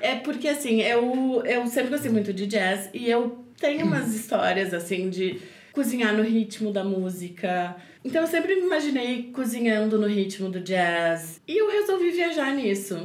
É 0.00 0.14
porque 0.16 0.48
assim, 0.48 0.80
eu, 0.82 1.42
eu 1.44 1.66
sempre 1.66 1.90
gostei 1.90 2.10
muito 2.10 2.32
de 2.32 2.46
jazz 2.46 2.88
e 2.94 3.10
eu 3.10 3.44
tenho 3.60 3.84
umas 3.84 4.14
histórias 4.14 4.72
assim 4.72 5.10
de 5.10 5.40
cozinhar 5.72 6.14
no 6.14 6.22
ritmo 6.22 6.72
da 6.72 6.84
música. 6.84 7.76
Então 8.04 8.22
eu 8.22 8.28
sempre 8.28 8.54
me 8.54 8.62
imaginei 8.62 9.30
cozinhando 9.32 9.98
no 9.98 10.06
ritmo 10.06 10.48
do 10.48 10.60
jazz. 10.60 11.40
E 11.46 11.58
eu 11.58 11.70
resolvi 11.70 12.10
viajar 12.10 12.54
nisso. 12.54 12.96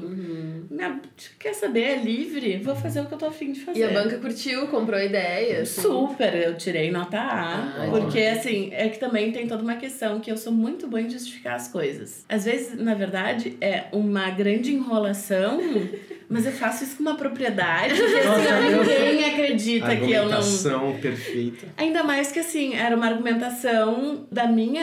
Minha- 0.69 0.99
quer 1.39 1.53
saber? 1.53 1.81
É 1.83 1.95
livre? 1.97 2.57
Vou 2.63 2.75
fazer 2.75 3.01
o 3.01 3.05
que 3.05 3.13
eu 3.13 3.17
tô 3.17 3.25
afim 3.25 3.51
de 3.51 3.61
fazer. 3.61 3.79
E 3.79 3.83
a 3.83 3.89
banca 3.89 4.17
curtiu, 4.17 4.67
comprou 4.67 4.99
ideias. 4.99 5.69
Super, 5.69 6.33
eu 6.35 6.55
tirei 6.57 6.91
nota 6.91 7.17
A. 7.17 7.53
Ah, 7.55 7.87
porque, 7.89 8.19
assim, 8.19 8.69
é 8.71 8.87
que 8.89 8.99
também 8.99 9.31
tem 9.31 9.47
toda 9.47 9.63
uma 9.63 9.75
questão 9.75 10.19
que 10.19 10.31
eu 10.31 10.37
sou 10.37 10.53
muito 10.53 10.87
boa 10.87 11.01
em 11.01 11.09
justificar 11.09 11.55
as 11.55 11.67
coisas. 11.67 12.23
Às 12.29 12.45
vezes, 12.45 12.77
na 12.79 12.93
verdade, 12.93 13.57
é 13.59 13.85
uma 13.91 14.29
grande 14.29 14.73
enrolação, 14.73 15.59
mas 16.29 16.45
eu 16.45 16.51
faço 16.51 16.83
isso 16.83 16.95
com 16.97 17.03
uma 17.03 17.15
propriedade 17.15 17.93
que, 17.95 18.01
assim, 18.01 18.77
ninguém 19.09 19.25
acredita 19.25 19.95
que 19.95 20.11
eu 20.11 20.25
não. 20.25 20.37
Argumentação 20.37 20.97
perfeita. 21.01 21.67
Ainda 21.77 22.03
mais 22.03 22.31
que, 22.31 22.39
assim, 22.39 22.73
era 22.75 22.95
uma 22.95 23.07
argumentação 23.07 24.25
da 24.31 24.47
minha 24.47 24.82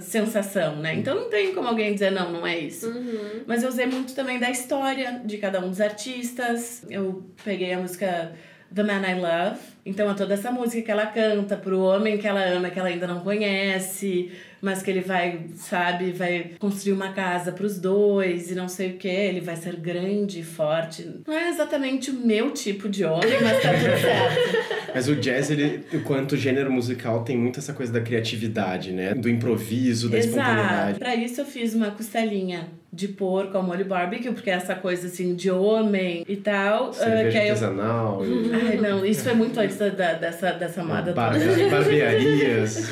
sensação, 0.00 0.76
né? 0.76 0.94
Então 0.94 1.14
não 1.14 1.30
tem 1.30 1.54
como 1.54 1.68
alguém 1.68 1.92
dizer, 1.92 2.10
não, 2.10 2.32
não 2.32 2.46
é 2.46 2.58
isso. 2.58 2.88
Uhum. 2.88 3.42
Mas 3.46 3.62
eu 3.62 3.68
usei 3.68 3.86
muito 3.86 4.14
também 4.14 4.38
da 4.38 4.50
história 4.50 5.20
de 5.24 5.38
cada 5.38 5.60
um 5.60 5.68
dos 5.68 5.80
artistas. 5.80 6.84
Eu 6.88 7.24
peguei 7.44 7.72
a 7.72 7.78
música 7.78 8.32
The 8.74 8.82
Man 8.82 9.02
I 9.08 9.14
Love. 9.14 9.58
Então 9.84 10.10
é 10.10 10.14
toda 10.14 10.34
essa 10.34 10.50
música 10.50 10.82
que 10.82 10.90
ela 10.90 11.06
canta 11.06 11.56
pro 11.56 11.80
homem 11.80 12.18
que 12.18 12.26
ela 12.26 12.44
ama, 12.44 12.70
que 12.70 12.78
ela 12.78 12.88
ainda 12.88 13.06
não 13.06 13.20
conhece, 13.20 14.32
mas 14.60 14.82
que 14.82 14.90
ele 14.90 15.00
vai, 15.00 15.46
sabe, 15.54 16.10
vai 16.10 16.52
construir 16.58 16.92
uma 16.92 17.12
casa 17.12 17.52
pros 17.52 17.78
dois 17.78 18.50
e 18.50 18.54
não 18.54 18.68
sei 18.68 18.90
o 18.90 18.96
que. 18.96 19.06
Ele 19.06 19.40
vai 19.40 19.54
ser 19.54 19.76
grande 19.76 20.40
e 20.40 20.42
forte. 20.42 21.08
Não 21.26 21.34
é 21.34 21.48
exatamente 21.48 22.10
o 22.10 22.14
meu 22.14 22.50
tipo 22.50 22.88
de 22.88 23.04
homem, 23.04 23.40
mas 23.42 23.62
tá 23.62 23.72
tudo 23.72 24.00
certo. 24.00 24.76
Mas 24.96 25.08
o 25.08 25.14
jazz, 25.16 25.50
ele, 25.50 25.84
enquanto 25.92 26.38
gênero 26.38 26.72
musical, 26.72 27.22
tem 27.22 27.36
muito 27.36 27.58
essa 27.58 27.74
coisa 27.74 27.92
da 27.92 28.00
criatividade, 28.00 28.92
né? 28.92 29.12
Do 29.12 29.28
improviso, 29.28 30.08
da 30.08 30.16
Exato. 30.16 30.38
espontaneidade. 30.38 30.98
Pra 30.98 31.14
isso 31.14 31.42
eu 31.42 31.44
fiz 31.44 31.74
uma 31.74 31.90
costelinha 31.90 32.66
de 32.96 33.08
porco 33.08 33.56
ao 33.56 33.62
molho 33.62 33.84
barbecue, 33.84 34.32
porque 34.32 34.50
é 34.50 34.54
essa 34.54 34.74
coisa 34.74 35.06
assim 35.08 35.34
de 35.34 35.50
homem 35.50 36.24
e 36.26 36.36
tal. 36.36 36.88
ah, 36.88 36.92
Cerveja 36.94 37.30
que 37.30 37.36
aí 37.38 37.48
eu 37.48 37.52
artesanal. 37.54 38.22
e 38.24 38.50
Ai, 38.54 38.76
não, 38.78 39.04
isso 39.04 39.22
foi 39.24 39.34
muito 39.34 39.60
antes 39.60 39.76
da, 39.76 39.88
da- 39.90 40.14
dessa, 40.14 40.52
dessa 40.52 40.82
moda 40.82 41.12
bar- 41.12 41.32
toda. 41.34 41.44
barbearias. 41.70 42.90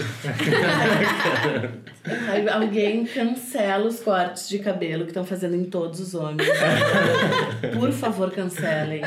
Ai, 2.29 2.49
alguém 2.49 3.05
cancela 3.07 3.87
os 3.87 4.01
cortes 4.01 4.49
de 4.49 4.59
cabelo 4.59 5.05
que 5.05 5.11
estão 5.11 5.25
fazendo 5.25 5.55
em 5.57 5.65
todos 5.65 6.01
os 6.01 6.15
homens. 6.15 6.49
Por 7.79 7.91
favor, 7.93 8.31
cancelem. 8.31 9.01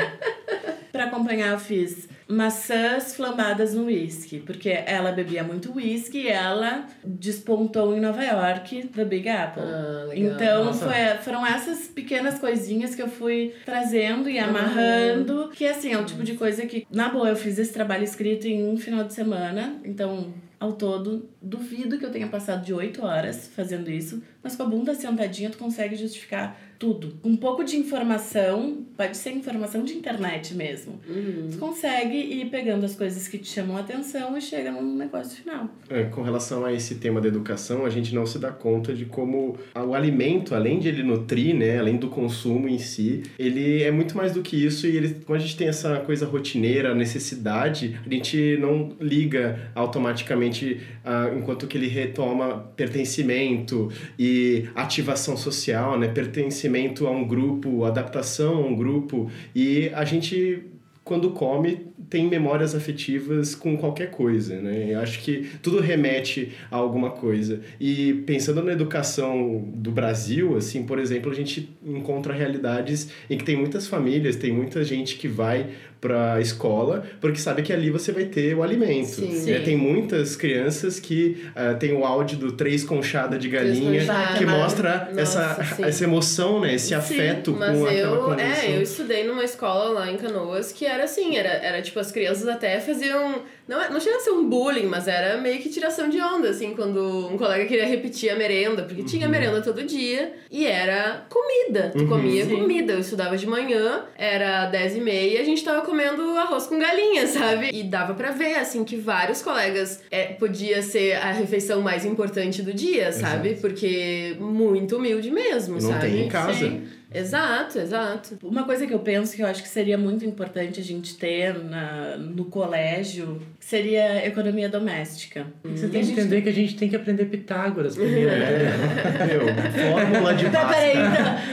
Pra 0.91 1.05
acompanhar, 1.05 1.51
eu 1.53 1.59
fiz 1.59 2.09
maçãs 2.27 3.15
flambadas 3.15 3.73
no 3.73 3.85
whisky, 3.85 4.39
porque 4.39 4.69
ela 4.69 5.11
bebia 5.11 5.43
muito 5.43 5.73
whisky 5.73 6.23
e 6.23 6.27
ela 6.27 6.85
despontou 7.03 7.95
em 7.95 7.99
Nova 7.99 8.23
York, 8.23 8.87
The 8.87 9.05
Big 9.05 9.29
Apple. 9.29 9.63
Ah. 9.63 10.09
Então 10.13 10.65
Nossa. 10.65 10.85
foi, 10.85 11.23
foram 11.23 11.45
essas 11.45 11.87
pequenas 11.87 12.39
coisinhas 12.39 12.95
que 12.95 13.01
eu 13.01 13.07
fui 13.07 13.53
trazendo 13.65 14.29
e 14.29 14.37
amarrando. 14.37 15.49
Que 15.53 15.65
assim, 15.65 15.93
é 15.93 15.97
o 15.97 16.05
tipo 16.05 16.23
de 16.23 16.35
coisa 16.35 16.65
que, 16.65 16.85
na 16.91 17.09
boa, 17.09 17.29
eu 17.29 17.35
fiz 17.35 17.57
esse 17.57 17.73
trabalho 17.73 18.03
escrito 18.03 18.47
em 18.47 18.67
um 18.67 18.77
final 18.77 19.03
de 19.03 19.13
semana. 19.13 19.79
Então, 19.83 20.33
ao 20.59 20.73
todo, 20.73 21.29
duvido 21.41 21.97
que 21.97 22.05
eu 22.05 22.11
tenha 22.11 22.27
passado 22.27 22.65
de 22.65 22.73
oito 22.73 23.05
horas 23.05 23.47
fazendo 23.55 23.89
isso. 23.89 24.23
Mas 24.41 24.55
com 24.55 24.63
a 24.63 24.65
bunda 24.65 24.95
sentadinha, 24.95 25.49
tu 25.49 25.57
consegue 25.57 25.95
justificar 25.95 26.59
tudo. 26.79 27.13
Um 27.23 27.35
pouco 27.35 27.63
de 27.63 27.75
informação, 27.77 28.85
pode 28.95 29.17
ser 29.17 29.31
informação 29.31 29.83
de 29.83 29.93
internet 29.93 30.53
mesmo. 30.53 30.99
Uhum. 31.07 31.49
Tu 31.51 31.57
consegue 31.57 32.17
ir 32.17 32.49
pegando 32.49 32.85
as 32.85 32.95
coisas 32.95 33.27
que 33.27 33.37
te 33.37 33.47
chamam 33.47 33.77
a 33.77 33.79
atenção 33.79 34.37
e 34.37 34.41
chega 34.41 34.71
num 34.71 34.95
negócio 34.95 35.41
final. 35.41 35.69
É, 35.89 36.03
com 36.05 36.21
relação 36.21 36.65
a 36.65 36.73
esse 36.73 36.95
tema 36.95 37.19
da 37.19 37.27
educação, 37.27 37.85
a 37.85 37.89
gente 37.89 38.13
não 38.13 38.25
se 38.25 38.37
dá 38.37 38.51
conta 38.51 38.93
de 38.93 39.05
como 39.05 39.57
o 39.75 39.93
alimento, 39.93 40.53
além 40.53 40.79
de 40.79 40.87
ele 40.87 41.03
nutrir, 41.03 41.55
né, 41.55 41.79
além 41.79 41.97
do 41.97 42.09
consumo 42.09 42.67
em 42.67 42.77
si, 42.77 43.23
ele 43.37 43.83
é 43.83 43.91
muito 43.91 44.15
mais 44.15 44.33
do 44.33 44.41
que 44.41 44.63
isso 44.63 44.87
e 44.87 44.95
ele, 44.95 45.15
quando 45.25 45.39
a 45.39 45.41
gente 45.41 45.57
tem 45.57 45.67
essa 45.67 45.97
coisa 46.01 46.25
rotineira, 46.25 46.91
a 46.91 46.95
necessidade, 46.95 47.99
a 48.05 48.13
gente 48.13 48.57
não 48.59 48.95
liga 48.99 49.71
automaticamente 49.73 50.81
ah, 51.03 51.31
enquanto 51.35 51.67
que 51.67 51.77
ele 51.77 51.87
retoma 51.87 52.71
pertencimento 52.75 53.91
e 54.17 54.65
ativação 54.75 55.35
social, 55.35 55.97
né, 55.97 56.07
pertencimento 56.07 56.66
a 57.07 57.11
um 57.11 57.27
grupo, 57.27 57.85
adaptação 57.85 58.55
a 58.55 58.67
um 58.67 58.75
grupo 58.75 59.29
e 59.55 59.89
a 59.93 60.03
gente 60.05 60.71
quando 61.07 61.31
come, 61.31 61.87
tem 62.09 62.27
memórias 62.27 62.75
afetivas 62.75 63.55
com 63.55 63.75
qualquer 63.77 64.11
coisa, 64.11 64.59
né? 64.61 64.93
Eu 64.93 64.99
acho 64.99 65.19
que 65.19 65.49
tudo 65.61 65.79
remete 65.79 66.53
a 66.69 66.77
alguma 66.77 67.11
coisa. 67.11 67.59
E 67.79 68.13
pensando 68.25 68.63
na 68.63 68.71
educação 68.71 69.63
do 69.73 69.91
Brasil, 69.91 70.55
assim, 70.55 70.85
por 70.85 70.99
exemplo, 70.99 71.31
a 71.31 71.35
gente 71.35 71.75
encontra 71.85 72.33
realidades 72.33 73.09
em 73.29 73.37
que 73.37 73.43
tem 73.43 73.55
muitas 73.55 73.87
famílias, 73.87 74.35
tem 74.35 74.51
muita 74.51 74.83
gente 74.83 75.15
que 75.15 75.27
vai 75.27 75.71
para 75.99 76.35
a 76.35 76.41
escola 76.41 77.03
porque 77.19 77.39
sabe 77.39 77.61
que 77.61 77.73
ali 77.73 77.89
você 77.89 78.11
vai 78.11 78.25
ter 78.25 78.55
o 78.55 78.63
alimento. 78.63 79.07
Sim. 79.07 79.29
né? 79.29 79.57
Sim. 79.57 79.63
Tem 79.63 79.75
muitas 79.75 80.35
crianças 80.35 80.99
que 80.99 81.45
ah, 81.55 81.73
tem 81.73 81.93
o 81.93 82.05
áudio 82.05 82.37
do 82.37 82.51
três 82.51 82.83
conchada 82.83 83.37
de 83.37 83.49
galinha 83.49 84.01
conchada. 84.01 84.37
que 84.37 84.45
mostra 84.45 85.09
Nossa, 85.11 85.21
essa, 85.21 85.75
sim. 85.75 85.83
essa 85.83 86.03
emoção, 86.03 86.61
né? 86.61 86.75
Esse 86.75 86.93
afeto 86.93 87.53
com 87.53 87.63
aquela 87.63 88.15
eu, 88.15 88.23
conexão. 88.23 88.63
é, 88.63 88.77
eu 88.77 88.81
estudei 88.81 89.25
numa 89.25 89.43
escola 89.43 89.89
lá 89.89 90.11
em 90.11 90.17
Canoas 90.17 90.71
que 90.71 90.85
era 90.85 91.03
assim, 91.03 91.35
era, 91.35 91.49
era 91.49 91.81
tipo, 91.87 91.99
as 91.99 92.11
crianças 92.11 92.47
até 92.47 92.79
faziam. 92.79 93.41
Não, 93.67 93.81
é- 93.81 93.89
não 93.89 93.99
chega 93.99 94.15
a 94.15 94.19
ser 94.21 94.29
um 94.31 94.47
bullying, 94.47 94.85
mas 94.85 95.07
era 95.09 95.37
meio 95.37 95.59
que 95.59 95.67
tiração 95.69 96.07
de 96.09 96.21
onda, 96.21 96.49
assim, 96.49 96.73
quando 96.73 97.27
um 97.27 97.37
colega 97.37 97.65
queria 97.65 97.85
repetir 97.85 98.29
a 98.29 98.35
merenda, 98.35 98.83
porque 98.83 99.03
tinha 99.03 99.27
merenda 99.27 99.61
todo 99.61 99.83
dia 99.83 100.33
e 100.49 100.65
era 100.65 101.25
comida. 101.29 101.91
Tu 101.93 102.03
Uhum. 102.03 102.07
comia 102.07 102.45
Sim. 102.45 102.55
comida. 102.57 102.93
Eu 102.93 102.99
estudava 102.99 103.35
de 103.35 103.45
manhã, 103.45 104.05
era 104.17 104.67
10 104.67 104.95
e 104.95 105.01
meia, 105.01 105.37
e 105.37 105.41
a 105.41 105.43
gente 105.43 105.63
tava 105.63 105.81
comendo 105.81 106.21
arroz 106.37 106.65
com 106.67 106.79
galinha, 106.79 107.27
sabe? 107.27 107.69
E 107.73 107.83
dava 107.83 108.13
pra 108.13 108.31
ver, 108.31 108.55
assim, 108.55 108.83
que 108.85 108.95
vários 108.95 109.41
colegas 109.41 110.01
é, 110.09 110.27
podia 110.27 110.81
ser 110.81 111.13
a 111.17 111.31
refeição 111.31 111.81
mais 111.81 112.05
importante 112.05 112.61
do 112.61 112.73
dia, 112.73 113.11
sabe? 113.11 113.55
Porque 113.55 114.35
muito 114.39 114.95
humilde 114.97 115.29
mesmo, 115.29 115.73
Não 115.75 115.81
sabe? 115.81 116.01
tem 116.07 116.25
em 116.25 116.29
casa. 116.29 116.53
Sim. 116.53 116.87
Exato, 117.17 117.79
exato. 117.79 118.37
Uma 118.43 118.63
coisa 118.63 118.85
que 118.85 118.93
eu 118.93 118.99
penso 118.99 119.35
que 119.35 119.41
eu 119.41 119.47
acho 119.47 119.63
que 119.63 119.69
seria 119.69 119.97
muito 119.97 120.25
importante 120.25 120.79
a 120.79 120.83
gente 120.83 121.15
ter 121.17 121.53
na, 121.63 122.17
no 122.17 122.45
colégio 122.45 123.41
seria 123.59 124.25
economia 124.25 124.69
doméstica. 124.69 125.47
Você 125.63 125.87
tem 125.87 126.03
que 126.05 126.11
entender 126.11 126.41
que 126.41 126.49
a 126.49 126.53
gente 126.53 126.75
tem 126.75 126.89
que 126.89 126.95
aprender 126.95 127.25
Pitágoras 127.25 127.95
primeiro. 127.95 128.29
né? 128.31 129.27
Meu, 129.27 129.91
fórmula 129.91 130.33
de 130.33 130.49
Tá, 130.49 130.61
pasta. 130.61 130.75
peraí, 130.75 130.97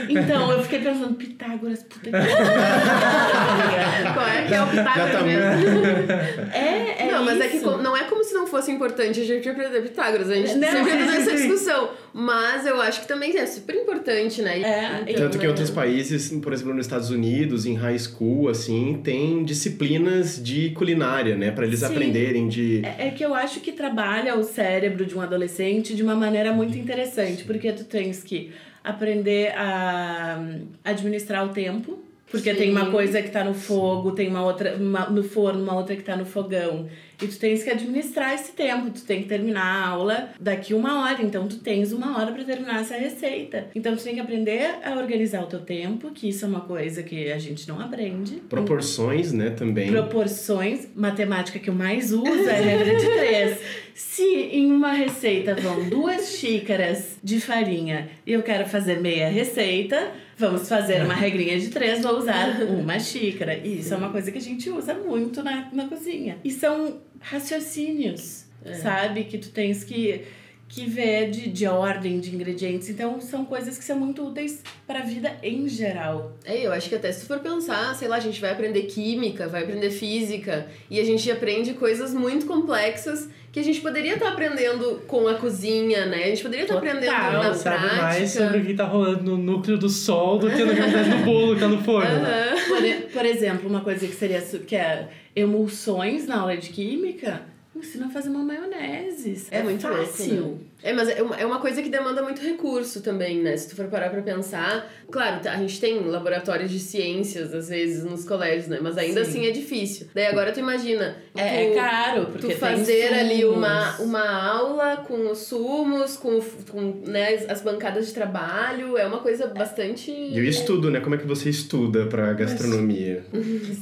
então, 0.09 0.23
então, 0.23 0.51
eu 0.51 0.63
fiquei 0.63 0.79
pensando, 0.79 1.13
Pitágoras, 1.15 1.83
puta 1.83 2.11
que 2.11 2.11
Qual 4.13 4.27
é 4.27 4.45
que 4.47 4.53
é 4.53 4.61
o 4.61 4.67
Pitágoras 4.67 5.11
tá 5.11 5.23
mesmo? 5.23 5.45
É, 6.53 7.03
é 7.03 7.11
não, 7.11 7.23
mas 7.25 7.39
é 7.41 7.47
que 7.47 7.57
isso. 7.57 7.77
não 7.77 7.95
é 7.97 8.03
como 8.03 8.23
se 8.23 8.33
não 8.33 8.45
fosse 8.47 8.71
importante 8.71 9.19
a 9.21 9.25
gente 9.25 9.47
aprender 9.49 9.81
Pitágoras. 9.81 10.29
A 10.29 10.35
gente 10.35 10.55
Não, 10.55 10.71
sempre 10.71 10.91
sim, 10.91 10.97
tem 10.97 11.15
essa 11.17 11.31
discussão. 11.31 11.89
Mas 12.17 12.65
eu 12.65 12.81
acho 12.81 13.01
que 13.01 13.07
também 13.09 13.37
é 13.37 13.45
super 13.45 13.75
importante, 13.75 14.41
né? 14.41 14.61
É, 14.61 15.01
Então, 15.01 15.23
Tanto 15.25 15.31
que 15.37 15.43
em 15.43 15.47
né? 15.47 15.49
outros 15.49 15.69
países, 15.69 16.29
por 16.41 16.53
exemplo, 16.53 16.73
nos 16.73 16.85
Estados 16.85 17.09
Unidos, 17.09 17.65
em 17.65 17.73
high 17.73 17.99
school, 17.99 18.47
assim, 18.47 19.01
tem 19.03 19.43
disciplinas 19.43 20.41
de 20.41 20.69
culinária, 20.69 21.35
né? 21.35 21.51
Pra 21.51 21.65
eles 21.65 21.81
Sim. 21.81 21.87
aprenderem 21.87 22.47
de... 22.47 22.81
É 22.85 23.07
é 23.07 23.11
que 23.11 23.21
eu 23.21 23.33
acho 23.35 23.59
que 23.59 23.73
trabalha 23.73 24.33
o 24.37 24.43
cérebro 24.43 25.05
de 25.05 25.13
um 25.13 25.19
adolescente 25.19 25.93
de 25.93 26.01
uma 26.01 26.15
maneira 26.15 26.53
muito 26.53 26.77
interessante, 26.77 27.43
porque 27.43 27.73
tu 27.73 27.83
tens 27.83 28.23
que 28.23 28.51
aprender 28.81 29.51
a 29.57 30.39
administrar 30.85 31.43
o 31.45 31.49
tempo, 31.49 31.99
porque 32.31 32.51
Sim. 32.53 32.57
tem 32.59 32.71
uma 32.71 32.91
coisa 32.91 33.21
que 33.21 33.29
tá 33.29 33.43
no 33.43 33.53
fogo, 33.53 34.13
tem 34.13 34.29
uma 34.29 34.41
outra 34.45 34.75
uma- 34.77 35.09
no 35.09 35.21
forno, 35.21 35.61
uma 35.61 35.75
outra 35.75 35.97
que 35.97 36.03
tá 36.03 36.15
no 36.15 36.25
fogão. 36.25 36.87
E 37.21 37.27
tu 37.27 37.37
tens 37.37 37.63
que 37.63 37.69
administrar 37.69 38.33
esse 38.33 38.51
tempo, 38.51 38.89
tu 38.89 39.01
tem 39.01 39.23
que 39.23 39.29
terminar 39.29 39.63
a 39.63 39.87
aula 39.87 40.29
daqui 40.39 40.73
uma 40.73 41.03
hora, 41.03 41.21
então 41.21 41.47
tu 41.47 41.57
tens 41.57 41.91
uma 41.91 42.17
hora 42.17 42.31
para 42.31 42.43
terminar 42.43 42.81
essa 42.81 42.95
receita. 42.95 43.67
Então 43.73 43.95
tu 43.95 44.03
tem 44.03 44.15
que 44.15 44.19
aprender 44.19 44.79
a 44.83 44.95
organizar 44.95 45.43
o 45.43 45.47
teu 45.47 45.59
tempo, 45.59 46.11
que 46.11 46.29
isso 46.29 46.45
é 46.45 46.47
uma 46.47 46.61
coisa 46.61 47.03
que 47.03 47.31
a 47.31 47.37
gente 47.37 47.67
não 47.67 47.79
aprende. 47.79 48.35
Proporções, 48.49 49.31
né, 49.31 49.49
também. 49.51 49.89
Proporções, 49.89 50.87
matemática 50.95 51.59
que 51.59 51.69
eu 51.69 51.73
mais 51.73 52.11
uso 52.11 52.49
é 52.49 52.57
a 52.57 52.61
regra 52.61 52.95
de 52.95 53.05
três. 53.05 53.59
Se 53.93 54.23
em 54.23 54.71
uma 54.71 54.91
receita 54.91 55.55
vão 55.55 55.89
duas 55.89 56.35
xícaras 56.35 57.17
de 57.23 57.39
farinha 57.39 58.09
e 58.25 58.33
eu 58.33 58.43
quero 58.43 58.67
fazer 58.67 58.99
meia 58.99 59.29
receita, 59.29 60.11
vamos 60.37 60.67
fazer 60.67 61.03
uma 61.03 61.13
regrinha 61.15 61.59
de 61.59 61.69
três, 61.69 62.01
vou 62.01 62.17
usar 62.17 62.61
uma 62.67 62.99
xícara. 62.99 63.55
E 63.55 63.79
isso 63.79 63.93
é 63.93 63.97
uma 63.97 64.09
coisa 64.09 64.31
que 64.31 64.37
a 64.37 64.41
gente 64.41 64.69
usa 64.69 64.93
muito 64.93 65.43
na, 65.43 65.69
na 65.71 65.87
cozinha. 65.87 66.37
E 66.43 66.51
são 66.51 66.99
raciocínios, 67.19 68.45
sabe? 68.81 69.23
Que 69.25 69.37
tu 69.37 69.49
tens 69.49 69.83
que, 69.83 70.21
que 70.67 70.85
ver 70.85 71.29
de, 71.29 71.49
de 71.49 71.67
ordem, 71.67 72.19
de 72.19 72.33
ingredientes. 72.35 72.89
Então, 72.89 73.21
são 73.21 73.45
coisas 73.45 73.77
que 73.77 73.83
são 73.83 73.99
muito 73.99 74.27
úteis 74.27 74.61
para 74.85 74.99
a 74.99 75.03
vida 75.03 75.35
em 75.41 75.67
geral. 75.69 76.35
É, 76.43 76.65
eu 76.65 76.71
acho 76.73 76.89
que 76.89 76.95
até 76.95 77.11
se 77.11 77.21
tu 77.21 77.27
for 77.27 77.39
pensar, 77.39 77.93
sei 77.95 78.07
lá, 78.07 78.17
a 78.17 78.19
gente 78.19 78.41
vai 78.41 78.51
aprender 78.51 78.83
química, 78.83 79.47
vai 79.47 79.63
aprender 79.63 79.89
física, 79.91 80.67
e 80.89 80.99
a 80.99 81.03
gente 81.03 81.29
aprende 81.31 81.73
coisas 81.73 82.13
muito 82.13 82.45
complexas 82.45 83.29
que 83.51 83.59
a 83.59 83.63
gente 83.63 83.79
poderia 83.79 84.15
estar 84.15 84.27
aprendendo 84.27 85.03
com 85.07 85.29
a 85.29 85.35
cozinha, 85.35 86.05
né? 86.07 86.25
A 86.25 86.27
gente 86.27 86.43
poderia 86.43 86.63
estar 86.65 86.75
Total, 86.75 86.89
aprendendo 86.89 87.13
na 87.13 87.53
Sabe 87.53 87.77
prática. 87.77 88.01
mais 88.01 88.31
sobre 88.31 88.57
o 88.57 88.65
que 88.65 88.73
tá 88.73 88.83
rolando 88.83 89.23
no 89.23 89.37
núcleo 89.37 89.77
do 89.77 89.87
sol 89.87 90.37
do 90.37 90.49
que 90.49 90.61
no 90.61 90.73
que 90.73 90.81
acontece 90.81 91.09
no 91.09 91.23
bolo 91.23 91.53
que 91.53 91.61
tá 91.61 91.67
no 91.69 91.81
forno. 91.81 92.09
Aham. 92.09 92.55
Por, 92.67 93.11
por 93.13 93.25
exemplo, 93.25 93.69
uma 93.69 93.79
coisa 93.79 94.05
que 94.05 94.13
seria 94.13 94.41
que 94.41 94.75
é 94.75 95.07
emulsões 95.33 96.27
na 96.27 96.41
aula 96.41 96.57
de 96.57 96.69
química, 96.69 97.43
ensina 97.79 98.07
a 98.07 98.09
fazer 98.09 98.29
uma 98.29 98.43
maionese. 98.43 99.47
É 99.51 99.61
muito 99.63 99.87
louco, 99.87 100.05
fácil. 100.05 100.45
né? 100.51 100.57
É, 100.85 100.93
mas 100.93 101.09
é 101.09 101.21
uma, 101.23 101.35
é 101.35 101.45
uma 101.45 101.59
coisa 101.59 101.81
que 101.81 101.89
demanda 101.89 102.21
muito 102.21 102.41
recurso 102.43 103.01
também, 103.01 103.41
né? 103.41 103.57
Se 103.57 103.67
tu 103.69 103.75
for 103.75 103.87
parar 103.87 104.09
pra 104.11 104.21
pensar. 104.21 104.87
Claro, 105.11 105.41
tá, 105.41 105.51
a 105.53 105.57
gente 105.57 105.79
tem 105.81 105.99
laboratórios 105.99 106.69
de 106.69 106.79
ciências, 106.79 107.53
às 107.53 107.69
vezes, 107.69 108.03
nos 108.03 108.23
colégios, 108.23 108.67
né? 108.67 108.77
Mas 108.81 108.95
ainda 108.97 109.25
Sim. 109.25 109.29
assim 109.39 109.47
é 109.47 109.51
difícil. 109.51 110.07
Daí 110.13 110.27
agora 110.27 110.51
tu 110.51 110.59
imagina. 110.59 111.15
É, 111.35 111.65
é 111.65 111.69
tu- 111.69 111.75
caro, 111.75 112.21
porque 112.27 112.39
Tu 112.39 112.47
tem 112.49 112.57
fazer 112.57 113.13
ali 113.13 113.43
uma, 113.45 113.97
uma 113.99 114.47
aula 114.51 114.97
com 114.97 115.31
os 115.31 115.39
sumos, 115.39 116.17
com, 116.17 116.39
com 116.71 117.01
né, 117.07 117.33
as- 117.33 117.49
as 117.49 117.61
bancadas 117.61 118.07
de 118.07 118.13
trabalho, 118.13 118.95
é 118.97 119.07
uma 119.07 119.19
coisa 119.19 119.47
bastante. 119.47 120.11
E 120.11 120.39
o 120.39 120.43
estudo, 120.43 120.91
né? 120.91 120.99
Como 120.99 121.15
é 121.15 121.17
que 121.17 121.25
você 121.25 121.49
estuda 121.49 122.05
pra 122.05 122.31
gastronomia? 122.33 123.25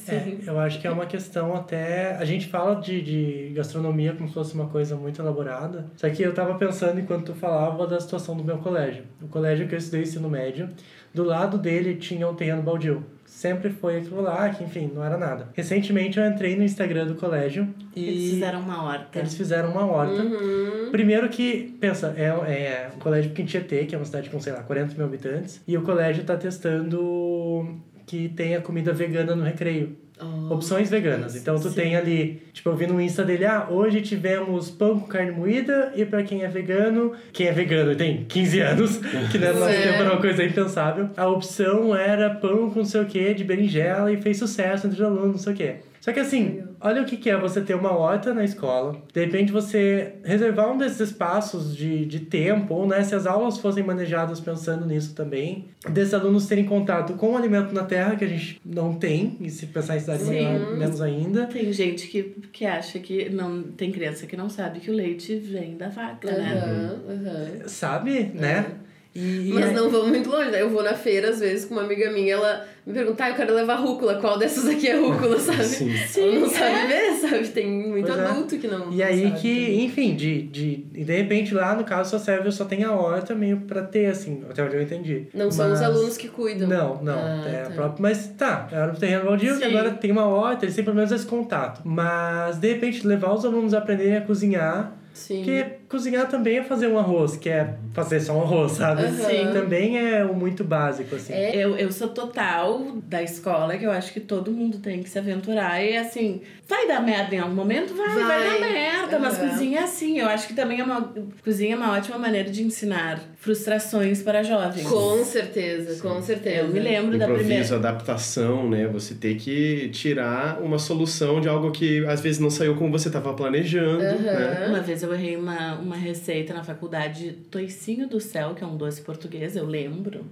É, 0.08 0.36
eu 0.48 0.60
acho 0.60 0.80
que 0.82 0.88
é 0.88 0.92
uma 0.92 1.06
questão 1.06 1.56
até. 1.56 2.16
A 2.16 2.26
gente 2.26 2.48
fala 2.48 2.76
de, 2.80 3.02
de 3.02 3.52
gastronomia 3.56 4.14
como 4.14 4.28
se 4.28 4.34
fosse 4.34 4.54
uma 4.54 4.68
coisa 4.68 4.96
muito 4.96 5.22
elaborada. 5.22 5.92
Só 5.96 6.10
que 6.10 6.22
eu 6.24 6.34
tava 6.34 6.56
pensando 6.56 6.93
enquanto 7.00 7.28
tu 7.28 7.34
falava 7.34 7.86
da 7.88 8.00
situação 8.00 8.36
do 8.36 8.44
meu 8.44 8.58
colégio. 8.58 9.04
O 9.22 9.28
colégio 9.28 9.68
que 9.68 9.76
eu 9.76 9.80
estudei 9.80 10.02
ensino 10.02 10.30
médio, 10.30 10.70
do 11.14 11.24
lado 11.24 11.58
dele 11.58 11.96
tinha 11.96 12.28
um 12.28 12.36
terreno 12.36 12.62
baldio. 12.62 13.04
Sempre 13.26 13.70
foi 13.72 13.98
aquilo 13.98 14.22
lá, 14.22 14.50
que 14.50 14.64
enfim, 14.64 14.92
não 14.94 15.04
era 15.04 15.18
nada. 15.18 15.50
Recentemente 15.54 16.20
eu 16.20 16.26
entrei 16.26 16.56
no 16.56 16.64
Instagram 16.64 17.08
do 17.08 17.16
colégio 17.16 17.68
e. 17.96 18.08
Eles 18.08 18.32
fizeram 18.32 18.60
uma 18.60 18.84
horta. 18.84 19.20
Eles 19.20 19.36
fizeram 19.36 19.72
uma 19.72 19.86
horta. 19.86 20.22
Uhum. 20.22 20.92
Primeiro 20.92 21.28
que, 21.30 21.76
pensa, 21.80 22.14
é, 22.16 22.26
é 22.26 22.92
um 22.96 23.00
colégio 23.00 23.32
aqui 23.32 23.42
em 23.42 23.46
Tietê, 23.46 23.86
que 23.86 23.96
é 23.96 23.98
uma 23.98 24.06
cidade 24.06 24.30
com, 24.30 24.40
sei 24.40 24.54
lá, 24.54 24.62
40 24.62 24.96
mil 24.96 25.06
habitantes, 25.06 25.62
e 25.68 25.78
o 25.78 25.82
colégio 25.82 26.24
tá 26.24 26.38
testando 26.38 27.80
que 28.06 28.30
tenha 28.30 28.62
comida 28.62 28.94
vegana 28.94 29.36
no 29.36 29.44
recreio. 29.44 29.98
Oh, 30.22 30.54
Opções 30.54 30.90
veganas. 30.90 31.36
Então 31.36 31.56
tu 31.60 31.70
sim. 31.70 31.76
tem 31.76 31.96
ali, 31.96 32.42
tipo, 32.54 32.70
eu 32.70 32.76
vi 32.76 32.86
no 32.88 33.02
Insta 33.02 33.24
dele, 33.24 33.46
ah, 33.46 33.68
hoje 33.70 34.00
tivemos 34.02 34.70
pão 34.70 35.00
com 35.00 35.08
carne 35.08 35.32
moída 35.32 35.92
e 35.96 36.06
pra 36.06 36.22
quem 36.24 36.44
é 36.44 36.48
vegano, 36.48 37.14
quem 37.34 37.48
é 37.48 37.52
vegano 37.52 37.92
e 37.92 37.96
tem 37.96 38.24
15 38.26 38.60
anos, 38.60 38.98
que 39.32 39.38
né, 39.40 39.52
no 39.52 39.60
nosso 39.60 39.72
É. 39.72 39.82
tempo 39.82 40.02
era 40.04 40.12
uma 40.12 40.22
coisa 40.22 40.44
impensável, 40.44 41.10
a 41.18 41.28
opção 41.28 41.96
era 41.96 42.30
pão 42.30 42.70
com 42.70 42.80
não 42.80 42.86
sei 42.86 43.02
o 43.02 43.06
que, 43.06 43.34
de 43.34 43.44
berinjela 43.44 44.12
e 44.12 44.18
fez 44.22 44.38
sucesso 44.38 44.86
entre 44.88 45.00
os 45.02 45.06
alunos, 45.06 45.32
não 45.32 45.38
sei 45.40 45.54
o 45.54 45.56
que. 45.56 45.76
Só 46.00 46.12
que 46.12 46.20
assim, 46.20 46.62
olha 46.84 47.02
o 47.02 47.06
que, 47.06 47.18
que 47.18 47.30
é 47.30 47.38
você 47.38 47.62
ter 47.62 47.74
uma 47.74 47.92
horta 47.92 48.34
na 48.34 48.44
escola, 48.44 49.02
de 49.14 49.24
repente 49.24 49.52
você 49.52 50.16
reservar 50.24 50.72
um 50.72 50.78
desses 50.78 51.00
espaços 51.00 51.76
de, 51.76 52.06
de 52.06 52.20
tempo, 52.20 52.74
ou 52.74 52.88
né, 52.88 53.02
se 53.04 53.16
as 53.16 53.26
aulas 53.26 53.58
fossem 53.58 53.84
manejadas 53.84 54.40
pensando 54.40 54.86
nisso 54.86 55.16
também, 55.16 55.70
desses 55.90 56.14
alunos 56.14 56.46
terem 56.46 56.66
contato 56.66 57.14
com 57.14 57.32
o 57.32 57.38
alimento 57.38 57.74
na 57.74 57.84
terra, 57.84 58.16
que 58.16 58.26
a 58.26 58.28
gente 58.28 58.60
não 58.66 58.94
tem, 58.94 59.38
e 59.40 59.50
se 59.50 59.68
pensar 59.68 59.96
em 59.96 60.00
cidade 60.02 60.24
Sim. 60.24 60.32
menor, 60.32 60.78
menos 60.78 61.02
ainda. 61.02 61.46
Tem 61.46 61.72
gente 61.72 62.08
que, 62.08 62.24
que 62.52 62.66
acha 62.66 63.00
que 63.00 63.30
não. 63.30 63.64
Tem 63.64 63.92
criança 63.92 64.26
que 64.26 64.36
não 64.36 64.50
sabe 64.50 64.80
que 64.80 64.92
o 64.92 64.94
leite 64.94 65.36
vem 65.36 65.78
da 65.78 65.90
vaca, 65.90 66.32
né? 66.32 66.54
Aham, 66.54 67.02
aham. 67.10 67.68
Sabe, 67.68 68.32
né? 68.34 68.66
E, 68.90 68.93
e 69.16 69.52
Mas 69.54 69.66
aí- 69.70 69.74
não 69.76 69.90
vamos 69.90 70.08
muito 70.10 70.30
longe, 70.30 70.50
né? 70.52 70.62
Eu 70.62 70.70
vou 70.70 70.82
na 70.84 70.94
feira, 70.94 71.30
às 71.30 71.40
vezes, 71.40 71.66
com 71.66 71.76
uma 71.76 71.84
amiga 71.84 72.12
minha, 72.12 72.34
ela 72.34 72.66
me 72.86 72.94
pergunta, 72.94 73.24
ah, 73.24 73.30
eu 73.30 73.36
quero 73.36 73.54
levar 73.54 73.76
rúcula, 73.76 74.16
qual 74.16 74.38
dessas 74.38 74.68
aqui 74.68 74.88
é 74.88 74.96
rúcula, 75.00 75.38
sabe? 75.40 75.64
Sim. 75.64 75.92
ela 76.22 76.40
não 76.40 76.50
Sim, 76.50 76.56
sabe 76.56 76.76
é. 76.76 76.88
ver, 76.88 77.12
sabe? 77.18 77.48
Tem 77.50 77.68
muito 77.68 78.08
Pois 78.08 78.20
é. 78.20 78.26
adulto 78.26 78.58
que 78.58 78.68
não. 78.68 78.92
E 78.92 78.98
não 78.98 79.06
aí 79.06 79.24
sabe 79.30 79.40
que, 79.40 79.56
também. 79.56 79.86
enfim, 79.86 80.16
de, 80.16 80.42
de, 80.44 80.86
e 80.96 81.04
de 81.04 81.14
repente 81.16 81.54
lá 81.54 81.76
no 81.76 81.84
caso 81.84 82.10
só 82.12 82.20
serve, 82.20 82.52
só 82.52 82.66
tem 82.66 82.84
a 82.84 82.92
horta 82.92 83.34
meio 83.36 83.58
pra 83.62 83.84
ter, 83.84 84.08
assim, 84.08 84.44
até 84.50 84.64
onde 84.64 84.76
eu 84.76 84.82
entendi. 84.82 85.28
Não 85.34 85.50
são 85.52 85.72
os 85.72 85.80
Mas- 85.80 85.82
alunos 85.90 86.18
que 86.18 86.28
cuidam. 86.28 86.68
Não, 86.68 87.02
não. 87.04 87.14
Ah, 87.20 87.44
é 87.48 87.64
tá. 87.66 87.70
próprio, 87.70 88.02
mas 88.02 88.28
tá, 88.38 88.68
era 88.72 88.92
um 88.92 88.96
terreno 88.96 89.26
baldio 89.26 89.56
Sim. 89.56 89.62
e 89.62 89.64
agora 89.66 89.92
tem 89.92 90.12
uma 90.12 90.26
horta, 90.26 90.66
eles 90.66 90.76
têm 90.76 90.84
pelo 90.84 90.96
menos 90.96 91.12
esse 91.12 91.26
contato. 91.26 91.82
Mas, 91.86 92.58
de 92.58 92.68
repente, 92.74 93.06
levar 93.06 93.32
os 93.34 93.46
alunos 93.46 93.74
a 93.74 93.78
aprenderem 93.78 94.18
a 94.18 94.22
cozinhar, 94.22 94.94
Sim. 95.14 95.38
porque 95.38 95.66
cozinhar 95.94 96.28
também 96.28 96.58
é 96.58 96.64
fazer 96.64 96.88
um 96.88 96.98
arroz, 96.98 97.38
que 97.38 97.48
é 97.48 97.76
fazer 97.94 98.20
só 98.20 98.34
um 98.34 98.42
arroz, 98.42 98.72
sabe? 98.74 99.04
Sim. 99.12 99.52
Também 99.54 100.00
é 100.00 100.26
o 100.26 100.34
muito 100.34 100.64
básico, 100.64 101.16
assim. 101.16 101.32
É. 101.32 101.56
Eu, 101.56 101.78
eu 101.78 101.92
sou 101.92 102.08
total 102.08 102.98
da 103.04 103.22
escola, 103.22 103.78
que 103.78 103.86
eu 103.86 103.92
acho 103.92 104.12
que 104.12 104.20
todo 104.20 104.52
mundo 104.52 104.80
tem 104.80 105.04
que 105.04 105.10
se 105.10 105.20
aventurar. 105.20 105.80
E 105.84 105.96
assim, 105.96 106.42
vai 106.68 106.88
dar 106.88 107.00
merda 107.00 107.36
em 107.36 107.40
algum 107.40 107.54
momento? 107.54 107.94
Vai, 107.94 108.10
vai, 108.10 108.24
Vai. 108.24 108.60
dar 108.62 108.68
merda. 108.72 109.20
Mas 109.20 109.40
Aham. 109.40 109.50
cozinha 109.50 109.80
é 109.82 109.84
assim. 109.84 110.20
Eu 110.20 110.28
acho 110.28 110.48
que 110.48 110.56
também 110.56 110.80
é 110.80 110.84
uma. 110.84 111.14
Cozinha 111.44 111.76
é 111.76 111.78
uma 111.78 111.94
ótima 111.94 112.18
maneira 112.18 112.50
de 112.50 112.64
ensinar 112.64 113.22
frustrações 113.36 114.24
para 114.24 114.42
jovens. 114.42 114.88
Com 114.88 115.24
certeza, 115.24 116.02
com 116.02 116.22
certeza. 116.22 116.58
Eu 116.58 116.70
me 116.70 116.80
lembro 116.80 117.18
da 117.20 117.26
primeira. 117.26 117.44
Improviso, 117.44 117.76
adaptação, 117.76 118.68
né? 118.68 118.88
Você 118.88 119.14
ter 119.14 119.36
que 119.36 119.90
tirar 119.90 120.60
uma 120.62 120.80
solução 120.80 121.40
de 121.40 121.48
algo 121.48 121.72
que 121.72 122.04
às 122.08 122.22
vezes 122.22 122.40
não 122.40 122.50
saiu 122.50 122.76
como 122.76 122.92
você 122.92 123.10
estava 123.10 123.34
planejando, 123.34 124.02
né? 124.02 124.66
Uma 124.70 124.80
vez 124.80 125.04
eu 125.04 125.14
errei 125.14 125.36
uma, 125.36 125.76
uma 125.84 125.96
receita 125.96 126.54
na 126.54 126.64
faculdade, 126.64 127.34
toicinho 127.52 128.08
do 128.08 128.20
céu, 128.20 128.56
que 128.56 128.64
é 128.64 128.68
um 128.68 128.76
doce 128.78 129.02
português, 129.02 129.56
eu 129.56 129.66
lembro. 129.66 130.26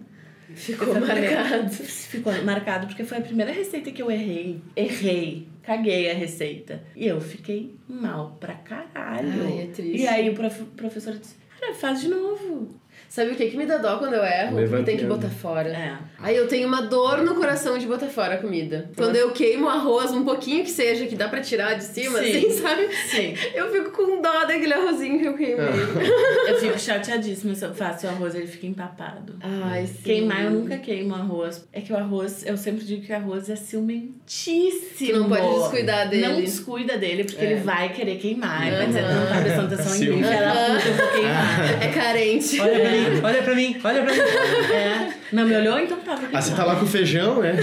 Ficou 0.54 0.94
marcado. 1.00 1.70
Ficou 1.72 2.44
marcado 2.44 2.88
porque 2.88 3.04
foi 3.06 3.20
a 3.20 3.22
primeira 3.22 3.52
receita 3.52 3.90
que 3.92 4.02
eu 4.02 4.12
errei. 4.12 4.60
Errei. 4.76 5.48
Caguei 5.64 6.10
a 6.12 6.14
receita. 6.14 6.84
E 6.96 7.08
eu 7.08 7.22
fiquei 7.22 7.76
mal 7.88 8.36
pra 8.40 8.56
caralho. 8.56 9.44
Ai, 9.46 9.62
é 9.62 9.68
triste. 9.68 10.02
E 10.02 10.08
aí 10.08 10.30
o 10.30 10.34
prof- 10.34 10.66
professor 10.76 11.14
disse: 11.18 11.36
Cara, 11.60 11.74
faz 11.74 12.02
de 12.02 12.10
novo. 12.10 12.76
Sabe 13.12 13.32
o 13.32 13.36
que 13.36 13.48
que 13.48 13.58
me 13.58 13.66
dá 13.66 13.76
dó 13.78 13.98
quando 13.98 14.14
eu 14.14 14.24
erro? 14.24 14.56
Porque 14.56 14.84
tem 14.84 14.96
que 14.96 15.04
Levantando. 15.04 15.08
botar 15.16 15.30
fora. 15.30 15.68
É. 15.68 15.98
Aí 16.18 16.34
eu 16.34 16.48
tenho 16.48 16.66
uma 16.66 16.82
dor 16.84 17.18
no 17.24 17.36
coração 17.36 17.78
de 17.78 17.86
botar 17.86 18.08
fora 18.08 18.36
a 18.36 18.38
comida. 18.38 18.90
Quando 18.96 19.18
eu 19.18 19.32
queimo 19.32 19.66
o 19.66 19.70
arroz, 19.70 20.12
um 20.12 20.24
pouquinho 20.24 20.64
que 20.64 20.70
seja, 20.70 21.06
que 21.06 21.14
dá 21.18 21.28
pra 21.28 21.42
tirar 21.42 21.74
de 21.74 21.84
cima, 21.84 22.20
Sim. 22.20 22.30
assim, 22.38 22.50
sabe? 22.52 22.88
Sim. 23.10 23.34
Eu 23.54 23.70
fico 23.70 23.92
com 23.92 24.22
dó 24.22 24.46
daquele 24.46 24.74
arrozinho 24.74 25.20
que 25.20 25.26
eu 25.26 25.34
queimei. 25.36 25.66
Eu 26.48 26.58
fico 26.60 26.80
chateadíssima 26.80 27.54
se 27.56 27.66
eu 27.66 27.74
faço 27.74 28.06
o 28.08 28.10
arroz 28.10 28.34
ele 28.36 28.48
fica 28.48 28.66
empapado. 28.66 29.36
Ai, 29.42 29.86
sim. 29.88 30.02
Queimar, 30.04 30.44
eu 30.46 30.52
nunca 30.52 30.78
queimo 30.78 31.14
arroz. 31.16 31.66
É 31.72 31.80
que 31.82 31.92
o 31.94 31.98
arroz, 31.98 32.46
eu 32.46 32.58
sempre 32.58 32.84
digo 32.84 33.06
que 33.06 33.12
o 33.12 33.16
arroz 33.16 33.50
é 33.50 33.56
ciumentíssimo. 33.56 35.12
Tu 35.14 35.20
não 35.20 35.30
pode 35.30 35.60
descuidar 35.60 36.10
dele. 36.10 36.28
Não 36.28 36.42
descuida 36.42 36.98
dele, 36.98 37.24
porque 37.24 37.44
É. 37.44 37.52
ele 37.52 37.62
vai 37.62 37.90
querer 37.94 38.18
queimar. 38.18 38.68
Ele 38.68 38.76
vai 38.78 38.88
dizer, 38.88 39.02
não 39.04 39.28
tá 39.28 39.42
prestando 39.42 39.74
atenção 39.74 39.96
em 39.96 40.00
mim, 40.00 40.06
Ciúme. 40.06 40.24
filha 40.24 40.40
da 40.42 40.52
puta, 40.54 40.88
eu 40.88 40.94
vou 40.94 41.08
queimar. 41.08 41.84
É 41.84 41.88
carente. 41.94 42.60
Olha 42.62 42.80
pra 42.80 42.92
mim, 42.92 43.01
olha 43.24 43.44
pra 43.44 43.56
mim, 43.56 43.80
olha 43.84 44.04
pra 44.04 44.14
mim. 44.14 44.20
É. 44.74 45.14
Não 45.32 45.46
me 45.46 45.56
olhou? 45.56 45.80
Então 45.80 45.98
tá, 46.00 46.16
vou 46.16 46.30
Ah, 46.34 46.42
você 46.42 46.54
tá 46.56 46.64
lá 46.66 46.76
com 46.76 46.86
feijão, 46.86 47.42
né? 47.42 47.54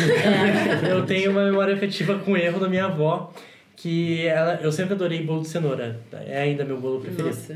Eu 0.91 1.05
tenho 1.05 1.31
uma 1.31 1.45
memória 1.45 1.75
afetiva 1.75 2.19
com 2.19 2.33
o 2.33 2.37
erro 2.37 2.59
da 2.61 2.69
minha 2.69 2.87
avó, 2.87 3.33
que 3.77 4.27
ela, 4.27 4.59
eu 4.63 4.73
sempre 4.73 4.95
adorei 4.95 5.23
bolo 5.23 5.43
de 5.43 5.49
cenoura. 5.49 6.01
É 6.27 6.43
ainda 6.43 6.65
meu 6.65 6.79
bolo 6.79 7.01
preferido. 7.01 7.29
Nossa. 7.29 7.55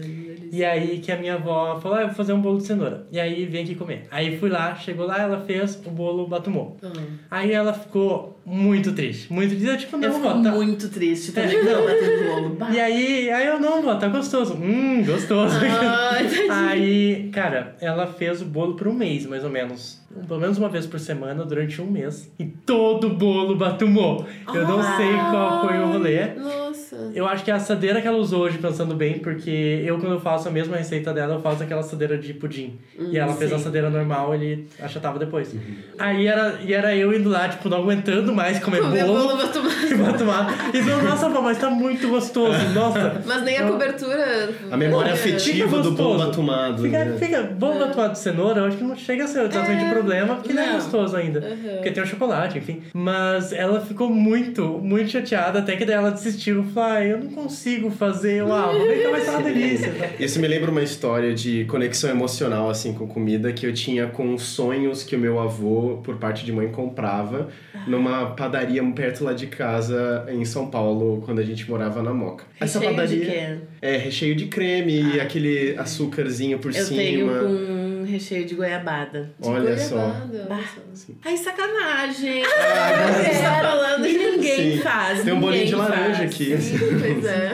E 0.53 0.63
aí 0.63 0.99
que 0.99 1.11
a 1.11 1.17
minha 1.17 1.35
avó 1.35 1.81
falou, 1.81 1.97
ah, 1.97 2.03
eu 2.03 2.07
vou 2.09 2.15
fazer 2.15 2.35
um 2.35 2.41
bolo 2.43 2.59
de 2.59 2.65
cenoura. 2.67 3.07
E 3.11 3.19
aí 3.19 3.47
vem 3.47 3.65
aqui 3.65 3.75
comer. 3.75 4.07
Aí 4.11 4.37
fui 4.39 4.51
lá, 4.51 4.75
chegou 4.75 5.07
lá, 5.07 5.19
ela 5.23 5.41
fez 5.41 5.81
o 5.87 5.91
bolo 5.91 6.27
batumô. 6.29 6.77
Ah. 6.83 6.93
Aí 7.31 7.53
ela 7.53 7.73
ficou 7.73 8.39
muito 8.45 8.93
triste, 8.93 9.33
muito 9.33 9.51
triste. 9.51 9.67
Eu 9.67 9.77
tipo, 9.79 9.97
não, 9.97 10.09
Eu 10.09 10.21
vó, 10.21 10.31
tá... 10.43 10.51
muito 10.51 10.91
triste 10.91 11.33
também 11.33 11.57
É, 11.57 11.61
quando 11.65 12.43
não. 12.43 12.51
bolo. 12.51 12.59
E 12.75 12.79
aí, 12.79 13.31
aí 13.31 13.47
eu 13.47 13.59
não, 13.59 13.81
vó, 13.81 13.95
tá 13.95 14.09
gostoso. 14.09 14.55
Hum, 14.55 15.03
gostoso. 15.03 15.57
Ai, 15.59 16.25
tadinha. 16.25 16.69
aí, 16.69 17.31
cara, 17.33 17.75
ela 17.81 18.07
fez 18.07 18.43
o 18.43 18.45
bolo 18.45 18.75
por 18.77 18.89
um 18.89 18.93
mês, 18.93 19.25
mais 19.25 19.45
ou 19.45 19.51
menos. 19.51 20.03
Pelo 20.29 20.39
menos 20.39 20.59
uma 20.59 20.69
vez 20.69 20.87
por 20.87 21.01
semana, 21.01 21.47
durante 21.47 21.81
um 21.81 21.87
mês. 21.91 22.31
E 22.39 22.45
todo 22.45 23.09
bolo 23.09 23.57
batumô. 23.57 24.23
Eu 24.53 24.69
não 24.69 24.83
sei 24.83 25.13
qual 25.31 25.67
foi 25.67 25.79
o 25.79 25.87
rolê. 25.93 26.27
Nossa. 26.35 26.72
Eu 27.15 27.27
acho 27.27 27.45
que 27.45 27.51
é 27.51 27.55
a 27.55 27.57
assadeira 27.57 28.01
que 28.01 28.07
ela 28.07 28.19
usou 28.19 28.43
hoje, 28.43 28.59
pensando 28.59 28.95
bem, 28.95 29.19
porque 29.19 29.83
eu, 29.85 29.99
quando 29.99 30.13
eu 30.13 30.21
faço 30.21 30.49
a 30.49 30.51
mesma 30.51 30.77
receita 30.77 31.13
dela, 31.13 31.35
eu 31.35 31.41
faço 31.41 31.63
aquela 31.63 31.81
assadeira 31.81 32.19
de 32.19 32.35
pudim. 32.35 32.79
e 32.99 33.17
ela 33.19 33.33
fez 33.35 33.53
a 33.53 33.57
sim. 33.57 33.61
assadeira 33.63 33.89
normal, 33.91 34.35
ele 34.35 34.69
achatava 34.81 35.19
depois. 35.19 35.55
Aí 35.99 36.27
era, 36.27 36.59
e 36.63 36.73
era 36.73 36.95
eu 36.95 37.13
indo 37.15 37.29
lá, 37.31 37.49
tipo, 37.49 37.69
não 37.69 37.79
aguentando 37.79 38.33
mais 38.35 38.59
comer, 38.59 38.81
Comer 38.81 39.05
bolo. 39.05 39.29
bolo. 39.29 39.43
E 39.91 39.95
batumado. 39.95 40.53
E 40.73 40.83
falou, 40.83 41.03
nossa, 41.03 41.29
vó, 41.29 41.41
mas 41.43 41.59
tá 41.59 41.71
muito 41.71 42.09
gostoso. 42.09 42.59
Nossa. 42.75 43.23
Mas 43.27 43.43
nem 43.43 43.59
a 43.59 43.67
cobertura. 43.69 44.51
A 44.71 44.77
memória 44.77 45.13
afetiva 45.13 45.81
do 45.81 45.93
bolo 45.93 46.19
batumado. 46.19 46.83
Fica, 46.83 47.05
né? 47.05 47.17
fica 47.19 47.43
bolo 47.43 47.79
batumado 47.79 48.13
de 48.13 48.19
cenoura, 48.19 48.61
eu 48.61 48.65
acho 48.67 48.77
que 48.77 48.85
não 48.85 48.97
chega 48.97 49.25
a 49.25 49.27
ser 49.27 49.47
exatamente 49.47 49.85
o 49.85 49.91
problema, 49.91 50.35
porque 50.37 50.53
não 50.53 50.63
é 50.63 50.67
Não. 50.67 50.75
gostoso 50.75 51.17
ainda. 51.17 51.41
Uhum. 51.41 51.75
Porque 51.75 51.91
tem 51.91 52.03
o 52.03 52.07
chocolate, 52.07 52.59
enfim. 52.59 52.83
Mas 52.93 53.53
ela 53.53 53.81
ficou 53.81 54.09
muito, 54.11 54.79
muito 54.83 55.11
chateada, 55.11 55.59
até 55.61 55.77
que 55.77 55.85
daí 55.85 55.97
ela 55.97 56.11
desistiu. 56.11 56.65
Falou, 56.65 56.82
ah, 56.83 57.05
eu 57.05 57.19
não 57.19 57.31
consigo 57.31 57.91
fazer. 57.91 58.41
Eu, 58.41 58.53
ah, 58.53 58.73
vou 58.73 58.87
ver 58.87 59.03
que 59.03 59.09
vai 59.09 59.21
ser 59.21 59.31
uma 59.31 59.43
delícia. 59.43 59.93
Isso 60.19 60.41
me 60.41 60.49
lembra 60.49 60.71
uma 60.71 60.83
história 60.83 61.33
de 61.35 61.65
conexão 61.65 62.11
emocional, 62.11 62.69
assim, 62.69 62.93
com 62.93 63.07
comida 63.07 63.53
que 63.53 63.65
eu 63.67 63.73
tinha 63.73 64.07
com 64.09 64.37
sonhos 64.37 65.03
que 65.05 65.17
o 65.17 65.19
meu 65.19 65.39
avô, 65.41 66.01
por 66.03 66.17
parte 66.17 66.45
de 66.45 66.53
mãe, 66.53 66.69
comprava 66.69 67.49
numa 67.87 68.27
padaria 68.33 68.83
perto 68.93 69.25
lá 69.25 69.33
de 69.33 69.47
casa, 69.47 70.27
em 70.29 70.45
São 70.45 70.67
Paulo, 70.69 71.23
quando 71.25 71.39
a 71.39 71.45
gente 71.45 71.69
morava 71.71 72.03
na 72.03 72.13
Moca. 72.13 72.45
Essa 72.61 72.79
Recheio 72.79 72.95
de 72.95 73.01
padaria 73.01 73.27
quê? 73.27 73.59
é 73.81 73.97
recheio 73.97 74.35
de 74.35 74.47
creme 74.47 75.15
e 75.15 75.21
aquele 75.21 75.75
açúcarzinho 75.79 76.59
por 76.59 76.75
Eu 76.75 76.85
cima. 76.85 76.97
tenho 77.01 77.27
com 77.29 77.92
recheio 78.05 78.45
de 78.45 78.55
goiabada. 78.55 79.31
Olha 79.43 79.77
só. 79.79 79.97
Goiabada, 79.97 80.47
Bah. 80.49 80.55
olha 80.57 80.95
só. 80.97 81.13
Ai, 81.25 81.37
sacanagem! 81.37 82.43
a 82.45 83.23
gente 83.23 83.41
tá 83.43 83.61
falando 83.63 84.07
E 84.07 84.13
ninguém 84.19 84.77
Sim. 84.77 84.83
faz. 84.83 85.23
Tem 85.23 85.33
um 85.33 85.41
bolinho 85.41 85.67
de 85.67 85.75
laranja 85.75 86.15
faz. 86.19 86.21
aqui. 86.31 86.55
Pois 87.01 87.25
é. 87.25 87.53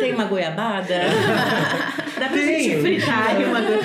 Tem 0.00 0.14
uma 0.14 0.24
goiabada? 0.24 0.94
Dá 2.18 2.28
pra 2.28 2.36
Tem. 2.38 2.62
gente 2.62 2.80
fritar 2.80 3.36
uma 3.36 3.60
goiabada. 3.60 3.78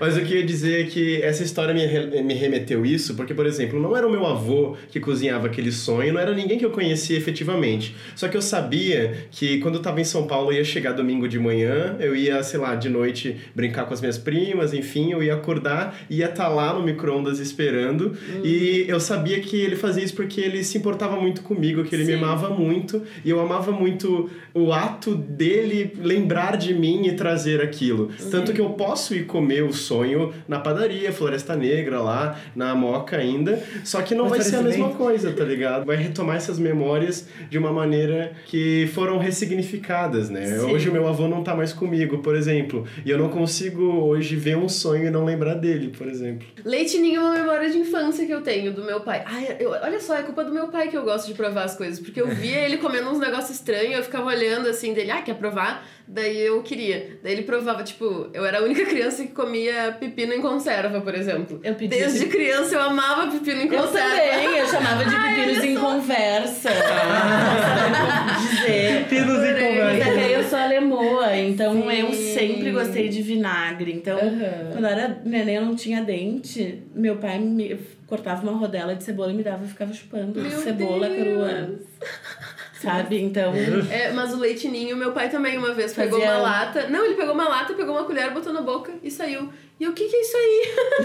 Mas 0.00 0.16
eu 0.16 0.24
queria 0.24 0.44
dizer 0.44 0.88
que 0.88 1.20
essa 1.22 1.42
história 1.42 1.72
me, 1.74 1.84
re- 1.86 2.22
me 2.22 2.34
remeteu 2.34 2.84
isso, 2.84 3.14
porque, 3.14 3.32
por 3.34 3.46
exemplo, 3.46 3.80
não 3.80 3.96
era 3.96 4.06
o 4.06 4.10
meu 4.10 4.26
avô 4.26 4.76
que 4.90 5.00
cozinhava 5.00 5.46
aquele 5.46 5.72
sonho, 5.72 6.12
não 6.12 6.20
era 6.20 6.34
ninguém 6.34 6.58
que 6.58 6.64
eu 6.64 6.70
conhecia 6.70 7.16
efetivamente. 7.16 7.94
Só 8.14 8.28
que 8.28 8.36
eu 8.36 8.42
sabia 8.42 9.14
que 9.30 9.58
quando 9.58 9.76
eu 9.76 9.82
tava 9.82 10.00
em 10.00 10.04
São 10.04 10.26
Paulo, 10.26 10.52
eu 10.52 10.58
ia 10.58 10.64
chegar 10.64 10.92
domingo 10.92 11.26
de 11.28 11.38
manhã, 11.38 11.96
eu 11.98 12.14
ia, 12.14 12.42
sei 12.42 12.60
lá, 12.60 12.74
de 12.74 12.88
noite 12.88 13.36
brincar 13.54 13.84
com 13.86 13.94
as 13.94 14.00
minhas 14.00 14.18
primas, 14.18 14.72
enfim, 14.74 15.12
eu 15.12 15.22
ia 15.22 15.34
acordar, 15.34 15.96
ia 16.10 16.26
estar 16.26 16.48
lá 16.48 16.72
no 16.74 16.82
micro-ondas 16.82 17.38
esperando. 17.40 18.16
E 18.44 18.84
eu 18.88 19.00
sabia 19.00 19.40
que 19.40 19.56
ele 19.56 19.76
fazia 19.76 20.04
isso 20.04 20.14
porque 20.14 20.40
ele 20.40 20.62
se 20.62 20.76
importava 20.78 21.16
muito 21.20 21.42
comigo, 21.42 21.84
que 21.84 21.94
ele 21.94 22.04
me 22.04 22.12
Sim. 22.12 22.18
amava 22.18 22.50
muito, 22.50 23.02
e 23.24 23.30
eu 23.30 23.40
amava 23.40 23.72
muito 23.72 24.28
o 24.54 24.72
ato 24.72 25.14
dele 25.14 25.92
lembrar 26.02 26.56
de 26.56 26.74
mim 26.74 27.06
e 27.06 27.12
trazer 27.12 27.55
aquilo. 27.62 28.10
Tanto 28.30 28.52
que 28.52 28.60
eu 28.60 28.70
posso 28.70 29.14
ir 29.14 29.26
comer 29.26 29.62
o 29.64 29.72
sonho 29.72 30.32
na 30.48 30.58
padaria, 30.58 31.12
Floresta 31.12 31.56
Negra, 31.56 32.00
lá 32.00 32.38
na 32.54 32.74
Moca 32.74 33.16
ainda, 33.16 33.62
só 33.84 34.02
que 34.02 34.14
não 34.14 34.24
Mas 34.28 34.38
vai 34.38 34.40
ser 34.42 34.56
a 34.56 34.62
mesma 34.62 34.90
coisa, 34.90 35.32
tá 35.32 35.44
ligado? 35.44 35.84
Vai 35.84 35.96
retomar 35.96 36.36
essas 36.36 36.58
memórias 36.58 37.28
de 37.50 37.58
uma 37.58 37.72
maneira 37.72 38.32
que 38.46 38.88
foram 38.94 39.18
ressignificadas, 39.18 40.30
né? 40.30 40.46
Sim. 40.58 40.72
Hoje 40.72 40.88
o 40.88 40.92
meu 40.92 41.06
avô 41.08 41.26
não 41.28 41.42
tá 41.42 41.54
mais 41.54 41.72
comigo, 41.72 42.18
por 42.18 42.34
exemplo, 42.36 42.86
e 43.04 43.10
eu 43.10 43.18
não 43.18 43.28
consigo 43.28 43.82
hoje 43.82 44.36
ver 44.36 44.56
um 44.56 44.68
sonho 44.68 45.06
e 45.06 45.10
não 45.10 45.24
lembrar 45.24 45.54
dele, 45.54 45.88
por 45.96 46.06
exemplo. 46.08 46.46
Leite 46.64 46.98
Ninho 46.98 47.20
é 47.20 47.24
uma 47.24 47.34
memória 47.34 47.70
de 47.70 47.78
infância 47.78 48.26
que 48.26 48.32
eu 48.32 48.40
tenho 48.42 48.72
do 48.72 48.84
meu 48.84 49.00
pai. 49.00 49.22
Ai, 49.26 49.56
eu- 49.60 49.70
olha 49.70 50.00
só, 50.00 50.14
é 50.16 50.22
culpa 50.22 50.44
do 50.44 50.52
meu 50.52 50.68
pai 50.68 50.88
que 50.88 50.96
eu 50.96 51.04
gosto 51.04 51.26
de 51.26 51.34
provar 51.34 51.64
as 51.64 51.76
coisas. 51.76 52.00
Porque 52.00 52.20
eu 52.20 52.28
via 52.28 52.58
ele 52.60 52.78
comendo 52.78 53.08
uns 53.10 53.18
negócios 53.18 53.50
estranhos, 53.58 53.96
eu 53.96 54.02
ficava 54.02 54.26
olhando 54.26 54.68
assim 54.68 54.92
dele, 54.92 55.10
ah, 55.10 55.22
quer 55.22 55.34
provar? 55.36 55.86
Daí 56.08 56.40
eu 56.40 56.62
queria. 56.62 57.18
Daí 57.22 57.32
ele 57.32 57.42
provava, 57.42 57.82
tipo, 57.82 58.28
eu 58.32 58.44
era 58.44 58.58
a 58.60 58.62
única 58.62 58.84
criança 58.86 59.22
que 59.24 59.32
comia 59.32 59.96
pepino 59.98 60.32
em 60.32 60.40
conserva, 60.40 61.00
por 61.00 61.14
exemplo. 61.14 61.60
Eu 61.64 61.74
pedi 61.74 61.96
Desde 61.98 62.18
esse- 62.18 62.26
criança 62.28 62.74
eu 62.76 62.80
amava 62.80 63.30
pepino 63.30 63.62
em 63.62 63.72
Eu 63.72 63.82
conserva. 63.82 64.08
também, 64.16 64.56
eu 64.58 64.66
chamava 64.68 65.04
de 65.04 65.10
pepinos 65.16 65.64
em 65.64 65.74
conversa. 65.76 66.70
Ah, 66.70 68.38
dizer. 68.40 69.06
Pinos 69.08 69.38
em 69.38 69.52
Mas 69.52 69.62
é 69.62 69.68
conversa. 69.68 70.12
que 70.12 70.18
aí 70.20 70.32
eu 70.32 70.44
sou 70.44 70.58
alemoa, 70.58 71.36
então 71.36 71.72
Sim. 71.72 71.90
eu 72.00 72.12
sempre 72.12 72.70
gostei 72.70 73.08
de 73.08 73.22
vinagre. 73.22 73.92
Então, 73.92 74.16
Aham. 74.18 74.70
quando 74.72 74.84
eu 74.84 74.90
era 74.90 75.20
neném, 75.24 75.56
eu 75.56 75.64
não 75.64 75.74
tinha 75.74 76.02
dente. 76.02 76.82
Meu 76.94 77.16
pai 77.16 77.38
me 77.38 77.78
cortava 78.06 78.42
uma 78.42 78.52
rodela 78.56 78.94
de 78.94 79.02
cebola 79.02 79.32
e 79.32 79.34
me 79.34 79.42
dava, 79.42 79.64
eu 79.64 79.68
ficava 79.68 79.92
chupando 79.92 80.40
Meu 80.40 80.50
cebola 80.60 81.08
Deus. 81.08 81.20
crua. 81.20 81.70
Sabe? 82.86 83.20
Então, 83.20 83.52
É, 83.90 84.10
mas 84.12 84.32
o 84.32 84.38
leite 84.38 84.68
ninho, 84.68 84.96
meu 84.96 85.12
pai 85.12 85.28
também 85.28 85.58
uma 85.58 85.74
vez 85.74 85.92
pegou 85.92 86.20
Fazia- 86.20 86.34
uma 86.34 86.42
lata. 86.42 86.88
Não, 86.88 87.04
ele 87.04 87.14
pegou 87.14 87.34
uma 87.34 87.48
lata, 87.48 87.74
pegou 87.74 87.94
uma 87.96 88.04
colher, 88.04 88.30
botou 88.32 88.52
na 88.52 88.62
boca 88.62 88.92
e 89.02 89.10
saiu. 89.10 89.48
E 89.78 89.86
o 89.86 89.92
que 89.92 90.08
que 90.08 90.16
é 90.16 90.20
isso 90.22 90.36
aí? 90.36 90.62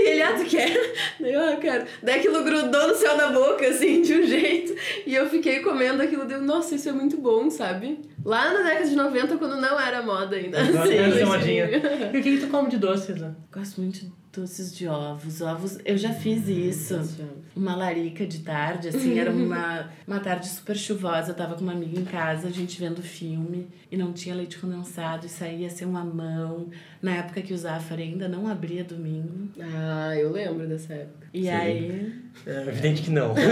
e 0.00 0.04
daí 0.04 0.06
ele, 0.12 0.22
ah, 0.22 0.32
tu 0.36 0.44
quer? 0.44 0.94
Daí 1.20 1.32
eu, 1.32 1.40
ah, 1.40 1.56
quero. 1.56 1.84
Daí 2.02 2.18
aquilo 2.18 2.42
grudou 2.42 2.88
no 2.88 2.94
céu 2.96 3.16
da 3.16 3.28
boca, 3.28 3.64
assim, 3.68 4.02
de 4.02 4.14
um 4.14 4.26
jeito. 4.26 4.74
E 5.06 5.14
eu 5.14 5.28
fiquei 5.28 5.60
comendo 5.60 6.02
aquilo, 6.02 6.24
deu, 6.24 6.40
nossa, 6.40 6.74
isso 6.74 6.88
é 6.88 6.92
muito 6.92 7.16
bom, 7.18 7.48
sabe? 7.48 8.00
Lá 8.24 8.52
na 8.52 8.62
década 8.62 8.88
de 8.88 8.96
90, 8.96 9.36
quando 9.36 9.56
não 9.60 9.78
era 9.78 10.02
moda 10.02 10.34
ainda. 10.34 10.60
Agora 10.60 10.86
Sim, 11.42 11.60
é. 11.60 12.10
E 12.12 12.18
o 12.18 12.22
que, 12.22 12.38
que 12.38 12.44
tu 12.44 12.48
come 12.48 12.68
de 12.68 12.76
doces, 12.78 13.20
né? 13.20 13.32
gosto 13.52 13.80
muito 13.80 14.00
de 14.00 14.19
doces 14.32 14.74
de 14.74 14.86
ovos. 14.86 15.40
Ovos, 15.40 15.78
eu 15.84 15.96
já 15.96 16.12
fiz 16.12 16.46
isso. 16.48 17.00
Uma 17.54 17.74
larica 17.74 18.26
de 18.26 18.40
tarde, 18.40 18.88
assim, 18.88 19.18
era 19.18 19.30
uma, 19.32 19.90
uma 20.06 20.20
tarde 20.20 20.48
super 20.48 20.76
chuvosa. 20.76 21.32
Eu 21.32 21.34
tava 21.34 21.54
com 21.54 21.62
uma 21.62 21.72
amiga 21.72 21.98
em 21.98 22.04
casa, 22.04 22.48
a 22.48 22.50
gente 22.50 22.78
vendo 22.78 23.02
filme 23.02 23.68
e 23.90 23.96
não 23.96 24.12
tinha 24.12 24.34
leite 24.34 24.58
condensado 24.58 25.26
e 25.26 25.28
saía 25.28 25.68
ser 25.68 25.84
uma 25.84 26.04
mão. 26.04 26.70
Na 27.02 27.16
época 27.16 27.42
que 27.42 27.52
o 27.52 27.58
Zafari 27.58 28.04
ainda 28.04 28.28
não 28.28 28.46
abria 28.46 28.84
domingo. 28.84 29.48
Ah, 29.60 30.16
eu 30.16 30.30
lembro 30.30 30.66
dessa 30.66 30.94
época. 30.94 31.26
E 31.34 31.48
aí. 31.48 32.12
É 32.46 32.68
evidente 32.68 33.02
que 33.02 33.10
não. 33.10 33.34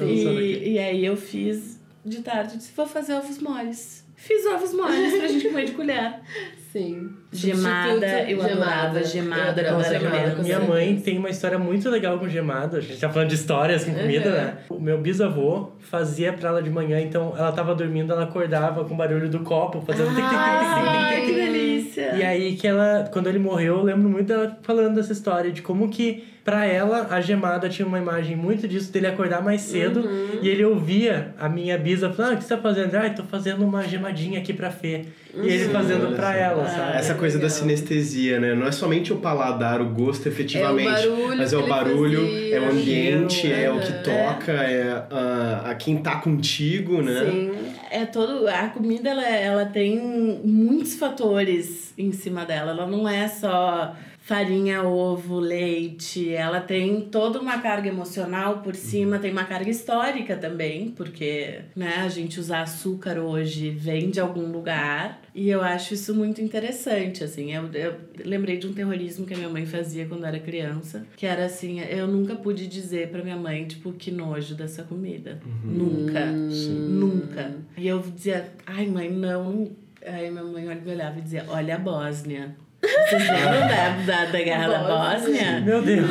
E, 0.00 0.74
e 0.74 0.78
aí 0.78 1.04
eu 1.04 1.16
fiz 1.16 1.80
de 2.04 2.22
tarde, 2.22 2.56
disse, 2.56 2.72
vou 2.74 2.86
fazer 2.86 3.14
ovos 3.14 3.38
moles. 3.38 4.06
Fiz 4.14 4.46
ovos 4.46 4.72
moles 4.72 5.16
pra 5.16 5.28
gente 5.28 5.48
comer 5.48 5.66
de 5.66 5.72
colher. 5.72 6.20
Sim. 6.78 7.10
Gemada, 7.30 8.22
eu 8.30 8.42
adorava 8.42 9.02
gemada 9.04 9.60
Eu 9.60 9.68
adorava 9.76 9.98
gemada, 9.98 10.18
gemada. 10.18 10.42
Minha 10.42 10.60
mãe 10.60 10.96
tem 11.00 11.18
uma 11.18 11.28
história 11.28 11.58
muito 11.58 11.88
legal 11.90 12.18
com 12.18 12.28
gemada. 12.28 12.78
A 12.78 12.80
gente 12.80 12.98
tá 12.98 13.08
falando 13.10 13.28
de 13.28 13.34
histórias 13.34 13.84
com 13.84 13.92
comida, 13.94 14.28
Uhum. 14.28 14.34
né? 14.34 14.54
O 14.70 14.80
meu 14.80 14.98
bisavô 14.98 15.72
fazia 15.80 16.32
pra 16.32 16.48
ela 16.48 16.62
de 16.62 16.70
manhã, 16.70 17.00
então 17.00 17.34
ela 17.36 17.52
tava 17.52 17.74
dormindo, 17.74 18.12
ela 18.12 18.24
acordava 18.24 18.84
com 18.84 18.94
o 18.94 18.96
barulho 18.96 19.28
do 19.28 19.40
copo, 19.40 19.80
fazendo 19.82 20.08
tic 20.14 20.16
tic 20.16 20.24
tic 20.28 20.28
tic 20.28 20.74
tic 20.74 20.88
Ai, 20.88 21.16
tic 21.16 21.26
que 21.26 21.32
delícia. 21.32 22.14
E 22.16 22.22
aí 22.22 22.56
que 22.56 22.66
ela, 22.66 23.08
quando 23.12 23.28
ele 23.28 23.38
morreu, 23.38 23.76
eu 23.78 23.82
lembro 23.84 24.08
muito 24.08 24.26
dela 24.28 24.56
falando 24.62 24.94
dessa 24.94 25.12
história 25.12 25.50
de 25.50 25.60
como 25.62 25.88
que 25.88 26.24
Pra 26.48 26.64
ela, 26.64 27.08
a 27.10 27.20
gemada 27.20 27.68
tinha 27.68 27.86
uma 27.86 27.98
imagem 27.98 28.34
muito 28.34 28.66
disso, 28.66 28.90
dele 28.90 29.06
acordar 29.06 29.42
mais 29.42 29.60
cedo 29.60 30.00
Uhum. 30.00 30.38
e 30.40 30.48
ele 30.48 30.64
ouvia 30.64 31.34
a 31.38 31.46
minha 31.46 31.76
bisa 31.76 32.10
falando: 32.10 32.30
Ah, 32.32 32.34
o 32.36 32.38
que 32.38 32.44
você 32.44 32.56
tá 32.56 32.62
fazendo? 32.62 32.94
Ah, 32.94 33.10
tô 33.10 33.22
fazendo 33.24 33.66
uma 33.66 33.82
gemadinha 33.82 34.38
aqui 34.38 34.54
pra 34.54 34.70
Fê. 34.70 35.04
E 35.34 35.46
ele 35.46 35.66
Uhum. 35.66 35.72
fazendo 35.72 36.16
só. 36.16 36.22
ela, 36.32 36.64
Ah, 36.64 36.67
sabe? 36.68 36.96
Essa 36.96 37.12
É 37.12 37.16
coisa 37.16 37.38
da 37.38 37.48
sinestesia, 37.48 38.38
né? 38.40 38.54
Não 38.54 38.66
é 38.66 38.72
somente 38.72 39.12
o 39.12 39.16
paladar, 39.16 39.80
o 39.80 39.86
gosto 39.86 40.28
efetivamente, 40.28 40.88
É 40.88 41.06
o 41.08 41.10
barulho 41.16 41.36
mas 41.38 41.52
é 41.52 41.56
o 41.56 41.66
barulho, 41.66 42.20
fazia, 42.20 42.56
é 42.56 42.60
o 42.60 42.70
ambiente, 42.70 43.32
cheiro, 43.34 43.56
é 43.60 43.70
o 43.70 43.80
que 43.80 43.92
aham. 43.92 44.02
toca, 44.02 44.52
é 44.52 45.06
a, 45.10 45.62
a 45.70 45.74
quem 45.74 45.96
tá 45.98 46.16
contigo, 46.16 47.02
né? 47.02 47.24
Sim. 47.30 47.50
É 47.90 48.04
todo. 48.04 48.46
A 48.48 48.68
comida 48.68 49.08
ela, 49.10 49.26
ela 49.26 49.64
tem 49.66 49.98
muitos 50.44 50.94
fatores 50.96 51.92
em 51.96 52.12
cima 52.12 52.44
dela. 52.44 52.72
Ela 52.72 52.86
não 52.86 53.08
é 53.08 53.26
só 53.28 53.94
farinha, 54.28 54.82
ovo, 54.82 55.40
leite. 55.40 56.34
Ela 56.34 56.60
tem 56.60 57.00
toda 57.00 57.40
uma 57.40 57.58
carga 57.62 57.88
emocional 57.88 58.58
por 58.58 58.74
cima, 58.74 59.18
tem 59.18 59.32
uma 59.32 59.44
carga 59.44 59.70
histórica 59.70 60.36
também, 60.36 60.90
porque 60.90 61.60
né, 61.74 61.94
a 62.04 62.08
gente 62.10 62.38
usar 62.38 62.60
açúcar 62.60 63.18
hoje 63.18 63.70
vem 63.70 64.10
de 64.10 64.20
algum 64.20 64.52
lugar. 64.52 65.22
E 65.34 65.48
eu 65.48 65.62
acho 65.62 65.94
isso 65.94 66.14
muito 66.14 66.42
interessante, 66.42 67.24
assim. 67.24 67.54
Eu, 67.54 67.72
eu 67.72 67.96
lembrei 68.22 68.58
de 68.58 68.66
um 68.66 68.74
terrorismo 68.74 69.24
que 69.24 69.32
a 69.32 69.36
minha 69.36 69.48
mãe 69.48 69.64
fazia 69.64 70.04
quando 70.04 70.26
era 70.26 70.38
criança, 70.38 71.06
que 71.16 71.24
era 71.24 71.46
assim, 71.46 71.80
eu 71.80 72.06
nunca 72.06 72.36
pude 72.36 72.66
dizer 72.66 73.08
pra 73.08 73.24
minha 73.24 73.36
mãe, 73.36 73.64
tipo, 73.64 73.92
que 73.92 74.10
nojo 74.10 74.54
dessa 74.54 74.82
comida. 74.82 75.40
Nunca. 75.64 76.26
Nunca. 76.26 77.54
E 77.78 77.88
eu 77.88 78.00
dizia, 78.00 78.52
ai 78.66 78.86
mãe, 78.86 79.10
não. 79.10 79.52
não." 79.52 79.88
Aí 80.06 80.30
minha 80.30 80.44
mãe 80.44 80.68
olhava 80.86 81.18
e 81.18 81.22
dizia, 81.22 81.44
olha 81.48 81.74
a 81.74 81.78
Bósnia. 81.78 82.54
Vocês 82.80 83.28
lembram 83.28 83.66
da, 83.66 83.88
da, 84.06 84.24
da 84.26 84.42
guerra 84.42 84.68
da 84.68 84.78
Bósnia? 84.78 85.60
Meu 85.60 85.82
Deus. 85.82 86.08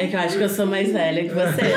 É 0.00 0.06
que 0.06 0.16
eu 0.16 0.20
acho 0.20 0.36
que 0.36 0.44
eu 0.44 0.48
sou 0.48 0.66
mais 0.66 0.92
velha 0.92 1.22
que 1.22 1.34
vocês. 1.34 1.74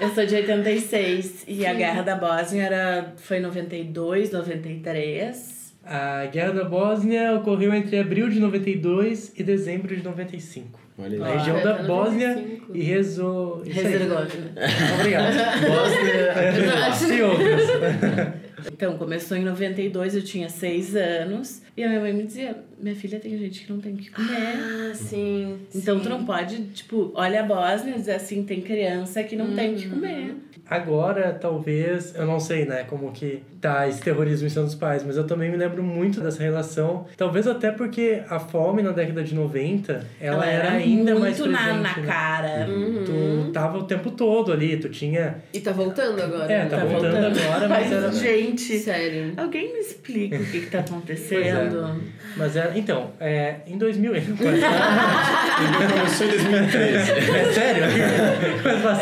Eu 0.00 0.10
sou 0.14 0.26
de 0.26 0.34
86 0.34 1.44
e 1.46 1.66
a 1.66 1.74
guerra 1.74 2.02
da 2.02 2.16
Bósnia 2.16 2.64
era, 2.64 3.12
foi 3.16 3.40
92, 3.40 4.32
93. 4.32 5.64
A 5.86 6.26
Guerra 6.26 6.52
da 6.52 6.64
Bósnia 6.64 7.34
ocorreu 7.34 7.74
entre 7.74 7.98
abril 7.98 8.28
de 8.30 8.40
92 8.40 9.32
e 9.36 9.42
dezembro 9.42 9.94
de 9.94 10.02
95. 10.02 10.80
Olha 10.96 11.18
Na 11.18 11.32
região 11.34 11.58
é, 11.58 11.62
da 11.62 11.82
Bósnia 11.82 12.34
95. 12.34 12.76
e 12.76 12.82
Rezo... 12.82 13.62
aí. 13.66 13.78
Herzegovina. 13.78 14.52
Obrigado. 14.98 15.34
Bósnia, 15.68 17.14
e 17.18 17.22
outras. 17.22 18.43
Então, 18.72 18.96
começou 18.96 19.36
em 19.36 19.44
92, 19.44 20.14
eu 20.16 20.22
tinha 20.22 20.48
6 20.48 20.96
anos. 20.96 21.62
E 21.76 21.82
a 21.82 21.88
minha 21.88 22.00
mãe 22.00 22.12
me 22.12 22.22
dizia, 22.24 22.56
minha 22.78 22.94
filha, 22.94 23.18
tem 23.18 23.36
gente 23.36 23.64
que 23.64 23.72
não 23.72 23.80
tem 23.80 23.94
o 23.94 23.96
que 23.96 24.10
comer. 24.10 24.54
Ah, 24.56 24.94
sim. 24.94 25.58
Então, 25.74 25.98
sim. 25.98 26.04
tu 26.04 26.08
não 26.08 26.24
pode, 26.24 26.62
tipo, 26.66 27.10
olha 27.14 27.40
a 27.40 27.42
Bósnia 27.42 27.94
e 27.94 27.98
dizer 27.98 28.12
assim, 28.14 28.44
tem 28.44 28.60
criança 28.60 29.22
que 29.24 29.34
não 29.34 29.54
tem 29.54 29.74
o 29.74 29.76
que 29.76 29.88
comer. 29.88 30.36
Agora, 30.68 31.36
talvez, 31.38 32.14
eu 32.14 32.24
não 32.24 32.40
sei, 32.40 32.64
né, 32.64 32.84
como 32.84 33.12
que 33.12 33.42
tá 33.60 33.86
esse 33.86 34.00
terrorismo 34.00 34.46
em 34.46 34.50
São 34.50 34.64
dos 34.64 34.74
Pais, 34.74 35.04
mas 35.04 35.16
eu 35.16 35.26
também 35.26 35.50
me 35.50 35.56
lembro 35.58 35.82
muito 35.82 36.20
dessa 36.20 36.42
relação. 36.42 37.06
Talvez 37.16 37.46
até 37.46 37.70
porque 37.70 38.22
a 38.30 38.38
fome 38.38 38.82
na 38.82 38.90
década 38.92 39.22
de 39.22 39.34
90, 39.34 40.06
ela, 40.20 40.46
era, 40.46 40.70
ainda 40.72 41.14
mais 41.18 41.38
muito 41.38 41.50
presente. 41.54 41.66
na, 41.68 41.74
na 41.74 41.96
né? 41.98 42.06
cara. 42.06 42.66
Tu 43.04 43.50
tava 43.52 43.78
o 43.78 43.82
tempo 43.84 44.10
todo 44.10 44.52
ali, 44.52 44.76
tu 44.78 44.88
tinha. 44.88 45.36
E 45.52 45.60
tá 45.60 45.72
voltando 45.72 46.22
agora. 46.22 46.50
É, 46.50 46.64
né? 46.64 46.66
tá 46.70 46.84
voltando 46.84 47.26
agora, 47.26 47.68
mas 47.68 47.92
era- 47.92 48.12
Gente, 48.12 48.53
Sério. 48.60 49.32
alguém 49.36 49.72
me 49.72 49.80
explica 49.80 50.36
o 50.36 50.46
que, 50.46 50.60
que 50.60 50.66
tá 50.70 50.80
acontecendo? 50.80 52.00
Mas 52.36 52.56
era. 52.56 52.76
Então, 52.76 53.12
é, 53.20 53.56
em 53.66 53.78
2000. 53.78 54.12
Mas, 54.12 54.30
começou 55.92 56.26
em 56.26 56.30
2013. 56.30 57.10
é 57.12 57.52
sério? 57.52 57.84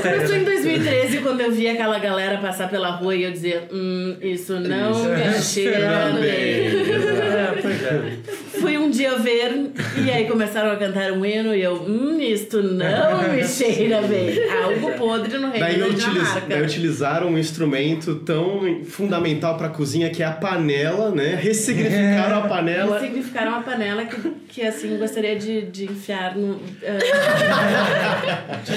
Sério. 0.03 0.19
Começou 0.19 0.37
né? 0.37 0.43
em 0.43 0.45
2013, 0.45 1.19
quando 1.19 1.41
eu 1.41 1.53
vi 1.53 1.69
aquela 1.69 1.99
galera 1.99 2.39
passar 2.39 2.69
pela 2.69 2.91
rua 2.91 3.15
e 3.15 3.23
eu 3.23 3.33
dizia, 3.33 3.69
hum, 3.73 4.17
isso 4.21 4.59
não 4.61 4.91
Isso. 4.91 5.09
me 5.09 5.43
cheira 5.43 6.11
Não 6.11 6.21
bem. 6.21 6.33
É, 6.33 7.59
pois 7.61 7.83
é. 7.83 8.19
Fui 8.63 8.79
um 8.79 8.91
dia 8.91 9.19
ver 9.19 9.73
e 9.97 10.09
aí 10.09 10.29
começaram 10.29 10.71
a 10.71 10.77
cantar 10.77 11.11
um 11.11 11.27
hino 11.27 11.53
e 11.53 11.63
eu, 11.63 11.83
hum, 11.83 12.21
isto 12.21 12.63
não 12.63 13.33
me 13.33 13.43
cheira 13.45 14.01
bem. 14.03 14.39
Algo 14.49 14.93
podre 14.93 15.37
no 15.37 15.51
reino 15.51 15.67
Daí, 15.67 15.79
da 15.81 15.87
utiliz... 15.87 16.05
Dinamarca. 16.13 16.47
Daí 16.49 16.63
utilizaram 16.63 17.29
um 17.29 17.37
instrumento 17.37 18.15
tão 18.21 18.85
fundamental 18.85 19.57
pra 19.59 19.69
cozinha 19.69 20.11
que 20.11 20.23
é 20.23 20.27
a 20.27 20.33
panela, 20.33 21.11
né? 21.11 21.35
Ressignificaram 21.35 22.39
a 22.39 22.47
panela. 22.49 23.01
Significaram 23.01 23.53
uma 23.53 23.63
panela 23.63 24.05
que, 24.05 24.31
que 24.49 24.63
assim, 24.63 24.97
gostaria 24.97 25.37
de, 25.37 25.63
de 25.63 25.87
enfiar 25.87 26.37
no... 26.37 26.61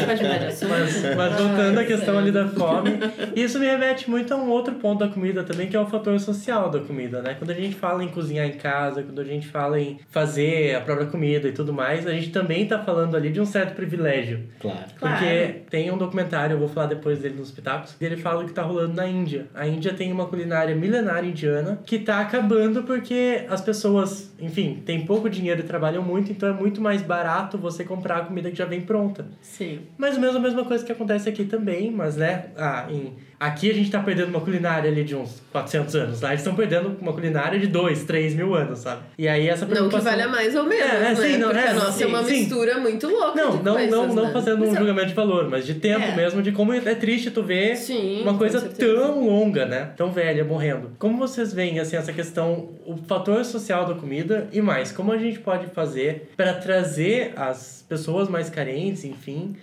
a 0.10 0.48
assunto? 0.48 0.70
Mas, 0.70 1.16
mas 1.16 1.36
voltando 1.36 1.80
à 1.80 1.84
questão 1.84 2.18
ali 2.18 2.32
da 2.32 2.48
fome, 2.48 2.92
isso 3.36 3.60
me 3.60 3.68
remete 3.68 4.10
muito 4.10 4.34
a 4.34 4.38
um 4.38 4.50
outro 4.50 4.74
ponto 4.76 5.00
da 5.00 5.08
comida 5.08 5.44
também, 5.44 5.68
que 5.68 5.76
é 5.76 5.80
o 5.80 5.86
fator 5.86 6.20
social 6.20 6.70
da 6.70 6.80
comida, 6.80 7.22
né? 7.22 7.36
Quando 7.38 7.52
a 7.52 7.54
gente 7.54 7.76
fala 7.76 8.04
em 8.04 8.08
cozinhar 8.08 8.48
em 8.48 8.54
casa, 8.54 9.04
quando 9.04 9.20
a 9.20 9.24
gente 9.24 9.48
fala 9.48 9.75
em 9.78 10.00
fazer 10.10 10.76
a 10.76 10.82
própria 10.82 11.08
comida 11.08 11.48
e 11.48 11.52
tudo 11.52 11.74
mais, 11.74 12.08
a 12.08 12.12
gente 12.12 12.30
também 12.32 12.66
tá 12.66 12.80
falando 12.80 13.16
ali 13.16 13.32
de 13.32 13.40
um 13.40 13.46
certo 13.46 13.76
privilégio. 13.76 14.44
Claro. 14.60 14.80
Claro. 14.98 15.18
Porque 15.18 15.62
tem 15.70 15.92
um 15.92 15.98
documentário, 15.98 16.56
eu 16.56 16.60
vou 16.60 16.68
falar 16.68 16.88
depois 16.88 17.20
dele 17.20 17.36
nos 17.36 17.52
pitacos, 17.52 17.96
e 18.00 18.06
ele 18.06 18.18
fala 18.18 18.44
o 18.44 18.48
que 18.48 18.54
tá 18.54 18.62
rolando 18.62 18.94
na 18.94 19.08
Índia. 19.08 19.48
A 19.54 19.68
Índia 19.68 19.94
tem 19.94 20.12
uma 20.12 20.26
culinária 20.26 20.76
milenária 20.76 21.28
indiana 21.28 21.80
que 21.86 22.00
tá 22.00 22.20
acabando 22.20 22.84
porque 22.84 23.46
as 23.50 23.62
pessoas, 23.62 24.34
enfim, 24.40 24.82
têm 24.86 25.06
pouco 25.06 25.30
dinheiro 25.30 25.62
e 25.62 25.64
trabalham 25.64 26.04
muito, 26.04 26.32
então 26.32 26.50
é 26.50 26.54
muito 26.54 26.82
mais 26.82 27.02
barato 27.02 27.58
você 27.58 27.84
comprar 27.84 28.18
a 28.18 28.22
comida 28.22 28.50
que 28.50 28.58
já 28.58 28.66
vem 28.66 28.82
pronta. 28.82 29.26
Sim. 29.42 29.82
Mais 29.98 30.16
ou 30.16 30.22
menos 30.22 30.36
a 30.36 30.40
mesma 30.40 30.64
coisa 30.66 30.86
que 30.86 30.92
acontece 30.92 31.30
aqui 31.30 31.46
também, 31.46 31.92
mas 31.92 32.16
né, 32.16 32.46
ah, 32.58 32.88
em, 32.90 33.14
aqui 33.40 33.70
a 33.70 33.74
gente 33.74 33.92
tá 33.92 34.00
perdendo 34.00 34.30
uma 34.30 34.42
culinária 34.42 34.90
ali 34.90 35.04
de 35.04 35.16
uns 35.16 35.42
400 35.52 35.96
anos, 35.96 36.22
lá 36.22 36.30
eles 36.30 36.42
estão 36.42 36.56
perdendo 36.56 36.96
uma 37.02 37.14
culinária 37.14 37.60
de 37.60 37.68
2, 37.68 38.04
3 38.04 38.34
mil 38.36 38.56
anos, 38.56 38.80
sabe? 38.80 39.02
E 39.18 39.28
aí 39.28 39.48
essa 39.48 39.66
Não 39.66 39.70
que 39.70 39.76
preocupação... 39.76 40.12
valha 40.12 40.28
mais 40.28 40.56
ou 40.56 40.64
menos, 40.64 40.86
É, 40.92 40.96
é, 40.96 41.00
né? 41.00 41.16
sim, 41.16 41.38
não, 41.38 41.50
Porque 41.50 41.64
é, 41.66 41.70
a 41.70 41.74
nossa 41.74 41.92
sim, 41.92 42.04
é 42.04 42.08
uma 42.08 42.24
sim. 42.24 42.32
mistura 42.40 42.78
muito 42.80 43.08
louca 43.08 43.36
Não, 43.36 43.64
não, 43.64 43.74
coisas, 43.74 43.92
não, 43.92 44.08
não 44.14 44.24
né? 44.26 44.32
fazendo 44.34 44.58
um 44.58 44.68
Mas 44.68 44.76
é- 44.76 44.78
julgamento 44.78 45.08
de 45.08 45.14
valor, 45.14 45.50
mas 45.50 45.66
de 45.66 45.74
tempo 45.76 46.06
É. 46.06 46.16
mesmo, 46.16 46.42
de 46.42 46.52
como 46.52 46.74
é 46.74 46.80
triste 46.96 47.32
tu 47.32 47.44
ver 47.44 47.76
Sim, 47.76 48.22
uma 48.22 48.38
coisa 48.38 48.62
tão 48.62 49.26
longa, 49.26 49.66
né? 49.66 49.90
Tão 49.98 50.12
velha, 50.12 50.44
morrendo. 50.44 50.92
Como 50.98 51.18
vocês 51.18 51.54
veem, 51.54 51.80
assim, 51.80 51.96
essa 51.98 52.14
questão, 52.14 52.70
o 52.86 52.96
fator 53.08 53.44
social 53.46 53.86
da 53.86 53.94
comida 53.96 54.48
e 54.52 54.62
mais, 54.62 54.92
como 54.92 55.12
a 55.12 55.18
gente 55.18 55.40
pode 55.40 55.68
fazer 55.68 56.30
para 56.38 56.54
trazer 56.54 57.34
as 57.36 57.84
pessoas 57.88 58.28
mais 58.30 58.50
carentes, 58.50 59.04
enfim, 59.04 59.56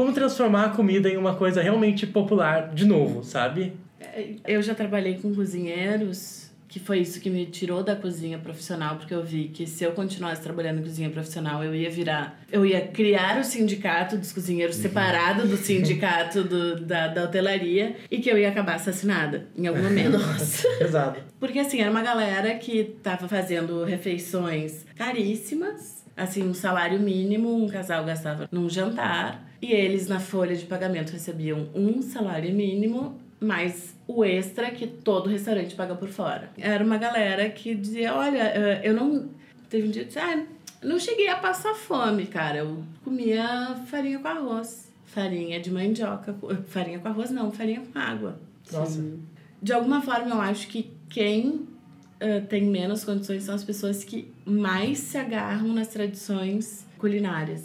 como 0.00 0.14
transformar 0.14 0.64
a 0.64 0.68
comida 0.70 1.10
em 1.10 1.18
uma 1.18 1.34
coisa 1.34 1.60
realmente 1.60 2.06
popular 2.06 2.70
de 2.72 2.86
novo, 2.86 3.22
sabe? 3.22 3.74
Eu 4.46 4.62
já 4.62 4.74
trabalhei 4.74 5.18
com 5.18 5.34
cozinheiros, 5.34 6.50
que 6.66 6.80
foi 6.80 7.00
isso 7.00 7.20
que 7.20 7.28
me 7.28 7.44
tirou 7.44 7.82
da 7.82 7.94
cozinha 7.94 8.38
profissional, 8.38 8.96
porque 8.96 9.12
eu 9.12 9.22
vi 9.22 9.48
que 9.48 9.66
se 9.66 9.84
eu 9.84 9.92
continuasse 9.92 10.40
trabalhando 10.40 10.78
em 10.78 10.82
cozinha 10.82 11.10
profissional, 11.10 11.62
eu 11.62 11.74
ia 11.74 11.90
virar. 11.90 12.40
Eu 12.50 12.64
ia 12.64 12.80
criar 12.80 13.38
o 13.40 13.44
sindicato 13.44 14.16
dos 14.16 14.32
cozinheiros 14.32 14.76
separado 14.76 15.46
do 15.46 15.58
sindicato 15.58 16.44
do, 16.44 16.80
da, 16.80 17.08
da 17.08 17.24
hotelaria 17.24 17.96
e 18.10 18.20
que 18.20 18.30
eu 18.30 18.38
ia 18.38 18.48
acabar 18.48 18.76
assassinada 18.76 19.48
em 19.54 19.66
algum 19.66 19.82
momento. 19.82 20.16
Nossa. 20.16 20.66
Pesado. 20.78 21.20
Porque 21.38 21.58
assim, 21.58 21.82
era 21.82 21.90
uma 21.90 22.02
galera 22.02 22.54
que 22.54 22.84
tava 23.02 23.28
fazendo 23.28 23.84
refeições 23.84 24.86
caríssimas, 24.96 26.06
assim, 26.20 26.42
um 26.48 26.54
salário 26.54 27.00
mínimo, 27.00 27.54
um 27.54 27.68
casal 27.68 28.04
gastava 28.04 28.48
num 28.52 28.68
jantar, 28.68 29.48
e 29.60 29.72
eles 29.72 30.06
na 30.06 30.20
folha 30.20 30.54
de 30.54 30.64
pagamento 30.64 31.12
recebiam 31.12 31.68
um 31.74 32.02
salário 32.02 32.52
mínimo 32.54 33.18
mais 33.40 33.94
o 34.06 34.24
extra 34.24 34.70
que 34.70 34.86
todo 34.86 35.30
restaurante 35.30 35.74
paga 35.74 35.94
por 35.94 36.08
fora. 36.08 36.50
Era 36.58 36.84
uma 36.84 36.98
galera 36.98 37.48
que 37.48 37.74
dizia, 37.74 38.14
olha, 38.14 38.42
eh, 38.42 38.80
eu 38.84 38.94
não... 38.94 39.30
Teve 39.68 39.88
um 39.88 39.90
dia 39.90 40.02
que 40.02 40.08
disse, 40.08 40.18
ah, 40.18 40.44
não 40.82 40.98
cheguei 40.98 41.28
a 41.28 41.36
passar 41.36 41.74
fome, 41.74 42.26
cara. 42.26 42.58
Eu 42.58 42.82
comia 43.04 43.76
farinha 43.86 44.18
com 44.18 44.28
arroz. 44.28 44.92
Farinha 45.04 45.60
de 45.60 45.70
mandioca. 45.70 46.34
Farinha 46.66 46.98
com 46.98 47.08
arroz 47.08 47.30
não, 47.30 47.50
farinha 47.50 47.80
com 47.80 47.98
água. 47.98 48.38
Nossa. 48.70 49.02
De 49.62 49.72
alguma 49.72 50.02
forma, 50.02 50.30
eu 50.30 50.40
acho 50.40 50.68
que 50.68 50.90
quem 51.08 51.66
eh, 52.20 52.40
tem 52.40 52.64
menos 52.64 53.02
condições 53.02 53.44
são 53.44 53.54
as 53.54 53.64
pessoas 53.64 54.04
que 54.04 54.30
mais 54.44 54.98
se 54.98 55.16
agarram 55.16 55.68
nas 55.72 55.88
tradições 55.88 56.86
culinárias. 56.98 57.62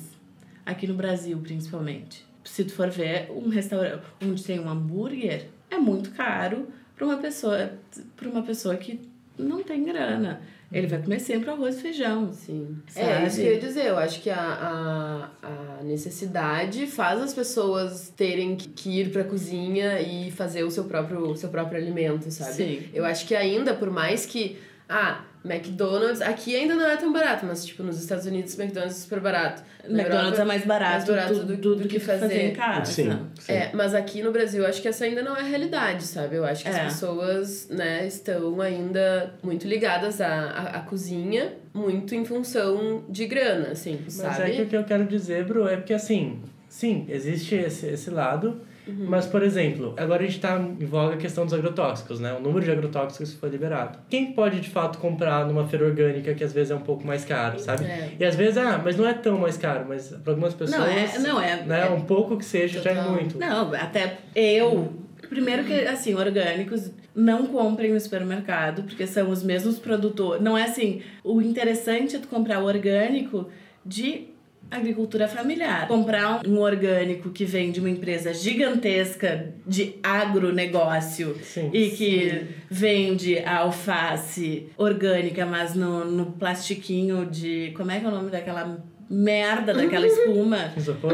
Aqui 0.65 0.87
no 0.87 0.93
Brasil, 0.93 1.37
principalmente. 1.39 2.25
Se 2.43 2.63
tu 2.63 2.71
for 2.73 2.89
ver 2.89 3.29
um 3.31 3.49
restaurante 3.49 4.01
onde 4.23 4.43
tem 4.43 4.59
um 4.59 4.69
hambúrguer, 4.69 5.49
é 5.69 5.77
muito 5.77 6.11
caro 6.11 6.69
para 6.95 7.05
uma 7.05 7.17
pessoa 7.17 7.73
para 8.15 8.29
uma 8.29 8.43
pessoa 8.43 8.77
que 8.77 8.99
não 9.37 9.61
tem 9.61 9.83
grana. 9.83 10.41
Ele 10.71 10.87
vai 10.87 11.01
comer 11.01 11.19
sempre 11.19 11.49
arroz 11.49 11.77
e 11.77 11.81
feijão. 11.81 12.33
Sim. 12.33 12.77
Sabe? 12.87 13.05
É, 13.05 13.27
isso 13.27 13.39
que 13.39 13.45
eu 13.45 13.53
ia 13.53 13.59
dizer. 13.59 13.85
Eu 13.85 13.97
acho 13.97 14.21
que 14.21 14.29
a, 14.29 14.39
a, 14.39 15.79
a 15.79 15.83
necessidade 15.83 16.87
faz 16.87 17.21
as 17.21 17.33
pessoas 17.33 18.11
terem 18.15 18.55
que, 18.55 18.67
que 18.69 18.99
ir 19.01 19.11
pra 19.11 19.23
cozinha 19.23 20.01
e 20.01 20.31
fazer 20.31 20.63
o 20.63 20.71
seu 20.71 20.85
próprio, 20.85 21.29
o 21.29 21.35
seu 21.35 21.49
próprio 21.49 21.77
alimento, 21.77 22.29
sabe? 22.31 22.53
Sim. 22.53 22.89
Eu 22.93 23.05
acho 23.05 23.25
que 23.27 23.35
ainda, 23.35 23.73
por 23.73 23.89
mais 23.89 24.25
que 24.25 24.57
Ah, 24.87 25.21
McDonald's, 25.43 26.21
aqui 26.21 26.55
ainda 26.55 26.75
não 26.75 26.87
é 26.87 26.97
tão 26.97 27.11
barato, 27.13 27.45
mas 27.45 27.63
tipo, 27.65 27.83
nos 27.83 27.99
Estados 28.01 28.25
Unidos, 28.25 28.57
McDonald's 28.57 28.97
é 28.97 29.01
super 29.01 29.19
barato. 29.19 29.63
Na 29.87 29.99
McDonald's 30.01 30.39
Europa, 30.39 30.41
é 30.41 30.45
mais 30.45 30.65
barato, 30.65 30.91
mais 30.93 31.05
barato 31.05 31.33
do, 31.35 31.45
do- 31.45 31.57
do, 31.57 31.75
do 31.77 31.81
que 31.87 31.99
que 31.99 31.99
fazer, 31.99 32.19
fazer. 32.21 32.41
em 32.49 32.53
casa. 32.53 32.91
Sim, 32.91 33.19
sim. 33.39 33.51
É, 33.53 33.69
mas 33.73 33.93
aqui 33.93 34.21
no 34.23 34.31
Brasil, 34.31 34.63
eu 34.63 34.69
acho 34.69 34.81
que 34.81 34.87
essa 34.87 35.05
ainda 35.05 35.21
não 35.21 35.35
é 35.35 35.41
a 35.41 35.43
realidade, 35.43 36.03
sabe? 36.03 36.35
Eu 36.35 36.45
acho 36.45 36.63
que 36.63 36.69
É. 36.69 36.81
as 36.81 36.93
pessoas, 36.93 37.67
né, 37.69 38.05
estão 38.07 38.59
ainda 38.61 39.33
muito 39.43 39.67
ligadas 39.67 40.19
à, 40.21 40.27
à, 40.27 40.63
à 40.77 40.79
cozinha, 40.81 41.53
muito 41.73 42.15
em 42.15 42.25
função 42.25 43.03
de 43.09 43.25
grana, 43.27 43.69
assim, 43.69 43.99
Mas 44.03 44.13
sabe? 44.13 44.51
é 44.51 44.55
que 44.55 44.61
o 44.63 44.65
que 44.67 44.75
eu 44.77 44.83
quero 44.83 45.05
dizer, 45.05 45.45
Bru, 45.45 45.67
é 45.67 45.77
porque 45.77 45.93
assim, 45.93 46.41
sim, 46.67 47.05
existe 47.07 47.53
esse, 47.55 47.85
esse 47.87 48.09
lado, 48.09 48.61
Uhum. 48.87 49.05
mas, 49.07 49.25
por 49.25 49.41
exemplo, 49.41 49.93
agora 49.97 50.23
a 50.23 50.25
gente 50.25 50.39
tá 50.39 50.57
em 50.59 50.85
voga 50.85 51.15
a 51.15 51.17
questão 51.17 51.43
dos 51.45 51.53
agrotóxicos, 51.53 52.19
né? 52.19 52.33
O 52.33 52.39
número 52.41 52.63
de 52.63 52.71
agrotóxicos 52.71 53.31
que 53.33 53.37
foi 53.39 53.49
liberado. 53.49 53.97
Quem 54.09 54.31
pode, 54.33 54.59
de 54.59 54.69
fato, 54.69 54.99
comprar 54.99 55.45
numa 55.47 55.67
feira 55.67 55.85
orgânica 55.85 56.33
que 56.33 56.43
às 56.43 56.53
vezes 56.53 56.71
é 56.71 56.75
um 56.75 56.81
pouco 56.81 57.05
mais 57.05 57.25
caro, 57.25 57.59
sabe? 57.59 57.85
É. 57.85 58.11
E 58.19 58.23
às 58.25 58.35
vezes, 58.35 58.57
ah, 58.57 58.79
mas 58.83 58.95
não 58.95 59.07
é 59.07 59.13
tão 59.13 59.37
mais 59.39 59.57
caro, 59.57 59.85
mas 59.87 60.09
para 60.09 60.33
algumas 60.33 60.53
pessoas, 60.53 60.79
Não, 60.79 60.87
é, 60.87 61.19
não 61.19 61.41
é, 61.41 61.63
né, 61.63 61.87
é- 61.87 61.89
um 61.89 62.01
pouco 62.01 62.37
que 62.37 62.45
seja 62.45 62.81
já 62.81 62.91
é 62.91 62.95
Total. 62.95 63.11
muito. 63.11 63.37
Não, 63.39 63.73
até 63.73 64.17
eu. 64.35 64.93
Primeiro 65.29 65.63
que, 65.63 65.73
assim, 65.73 66.13
orgânicos 66.13 66.91
não 67.15 67.47
comprem 67.47 67.91
no 67.91 67.99
supermercado, 67.99 68.83
porque 68.83 69.07
são 69.07 69.29
os 69.31 69.41
mesmos 69.41 69.79
produtores. 69.79 70.43
Não 70.43 70.55
é 70.55 70.63
assim, 70.63 71.01
o 71.23 71.41
interessante 71.41 72.15
é 72.15 72.19
tu 72.19 72.27
comprar 72.27 72.59
o 72.59 72.65
orgânico 72.65 73.49
de 73.83 74.27
agricultura 74.69 75.27
familiar. 75.27 75.87
Comprar 75.87 76.45
um 76.45 76.59
orgânico 76.59 77.29
que 77.29 77.45
vem 77.45 77.71
de 77.71 77.79
uma 77.79 77.89
empresa 77.89 78.33
gigantesca 78.33 79.53
de 79.65 79.95
agronegócio 80.03 81.37
Sim. 81.43 81.69
e 81.73 81.89
que 81.91 82.47
vende 82.69 83.39
a 83.39 83.59
alface 83.59 84.67
orgânica, 84.77 85.45
mas 85.45 85.75
no, 85.75 86.05
no 86.05 86.31
plastiquinho 86.33 87.25
de... 87.25 87.73
Como 87.75 87.91
é 87.91 87.99
que 87.99 88.05
é 88.05 88.07
o 88.07 88.11
nome 88.11 88.29
daquela 88.29 88.83
merda 89.09 89.73
daquela 89.73 90.07
espuma? 90.07 90.71
Isopor? 90.77 91.13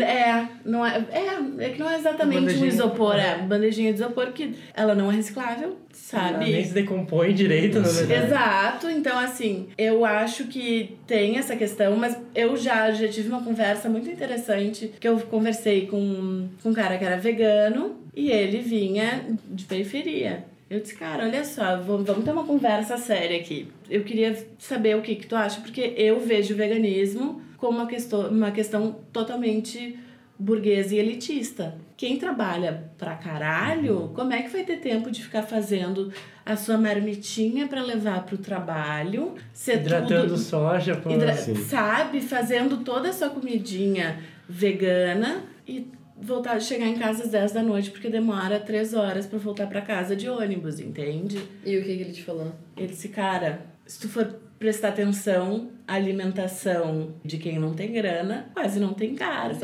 É, 0.00 0.48
não 0.64 0.84
é, 0.84 1.04
é, 1.10 1.64
é 1.64 1.68
que 1.70 1.78
não 1.78 1.90
é 1.90 1.98
exatamente 1.98 2.54
um 2.56 2.64
isopor, 2.64 3.16
é 3.16 3.38
bandejinha 3.38 3.92
de 3.92 4.00
isopor 4.00 4.32
que 4.32 4.54
ela 4.74 4.94
não 4.94 5.10
é 5.10 5.16
reciclável, 5.16 5.68
Ela 5.68 5.76
sabe? 5.92 6.52
nem 6.52 6.64
se 6.64 6.72
decompõe 6.72 7.32
direito, 7.34 7.80
na 7.80 7.88
verdade. 7.88 8.26
Exato, 8.26 8.90
então 8.90 9.18
assim, 9.18 9.68
eu 9.76 10.04
acho 10.04 10.44
que 10.44 10.96
tem 11.06 11.38
essa 11.38 11.56
questão, 11.56 11.96
mas 11.96 12.16
eu 12.34 12.56
já, 12.56 12.90
já 12.92 13.08
tive 13.08 13.28
uma 13.28 13.42
conversa 13.42 13.88
muito 13.88 14.08
interessante 14.08 14.92
que 15.00 15.08
eu 15.08 15.18
conversei 15.20 15.86
com, 15.86 16.48
com 16.62 16.70
um 16.70 16.74
cara 16.74 16.96
que 16.98 17.04
era 17.04 17.16
vegano 17.16 17.96
e 18.14 18.30
ele 18.30 18.58
vinha 18.58 19.24
de 19.50 19.64
periferia. 19.64 20.44
Eu 20.68 20.80
disse, 20.80 20.94
cara, 20.96 21.24
olha 21.24 21.44
só, 21.44 21.76
vamos, 21.80 22.06
vamos 22.06 22.24
ter 22.24 22.32
uma 22.32 22.44
conversa 22.44 22.96
séria 22.98 23.38
aqui. 23.38 23.68
Eu 23.88 24.02
queria 24.02 24.36
saber 24.58 24.96
o 24.96 25.02
que, 25.02 25.14
que 25.14 25.26
tu 25.26 25.36
acha, 25.36 25.60
porque 25.60 25.94
eu 25.96 26.18
vejo 26.20 26.54
o 26.54 26.56
veganismo 26.56 27.40
como 27.56 27.78
uma 27.78 27.86
questão, 27.86 28.28
uma 28.28 28.50
questão 28.50 28.96
totalmente 29.12 29.96
burguesa 30.38 30.94
e 30.94 30.98
elitista. 30.98 31.76
Quem 31.96 32.18
trabalha 32.18 32.90
pra 32.98 33.14
caralho, 33.14 34.10
como 34.14 34.32
é 34.32 34.42
que 34.42 34.48
vai 34.50 34.64
ter 34.64 34.78
tempo 34.80 35.10
de 35.10 35.22
ficar 35.22 35.42
fazendo 35.42 36.12
a 36.44 36.56
sua 36.56 36.76
marmitinha 36.76 37.66
pra 37.68 37.82
levar 37.82 38.24
pro 38.26 38.36
trabalho, 38.36 39.34
ser 39.52 39.76
Hidratando 39.76 40.22
tudo, 40.28 40.36
soja, 40.36 41.00
hidra- 41.08 41.34
Sim. 41.34 41.54
sabe, 41.54 42.20
fazendo 42.20 42.78
toda 42.78 43.08
a 43.08 43.12
sua 43.12 43.30
comidinha 43.30 44.18
vegana 44.48 45.42
e 45.66 45.86
voltar 46.20 46.60
chegar 46.60 46.86
em 46.86 46.96
casa 46.96 47.24
às 47.24 47.30
10 47.30 47.52
da 47.52 47.62
noite 47.62 47.90
porque 47.90 48.08
demora 48.08 48.58
3 48.58 48.94
horas 48.94 49.26
pra 49.26 49.38
voltar 49.38 49.66
pra 49.66 49.80
casa 49.80 50.16
de 50.16 50.28
ônibus, 50.28 50.80
entende? 50.80 51.38
E 51.64 51.76
o 51.76 51.84
que, 51.84 51.96
que 51.96 52.02
ele 52.02 52.12
te 52.12 52.22
falou? 52.22 52.52
Ele 52.76 52.88
disse, 52.88 53.08
cara, 53.08 53.66
se 53.86 54.00
tu 54.00 54.08
for 54.08 54.24
prestar 54.58 54.88
atenção, 54.88 55.70
alimentação 55.86 57.14
de 57.24 57.38
quem 57.38 57.58
não 57.58 57.74
tem 57.74 57.92
grana 57.92 58.50
quase 58.52 58.80
não 58.80 58.92
tem 58.92 59.14
carne. 59.14 59.56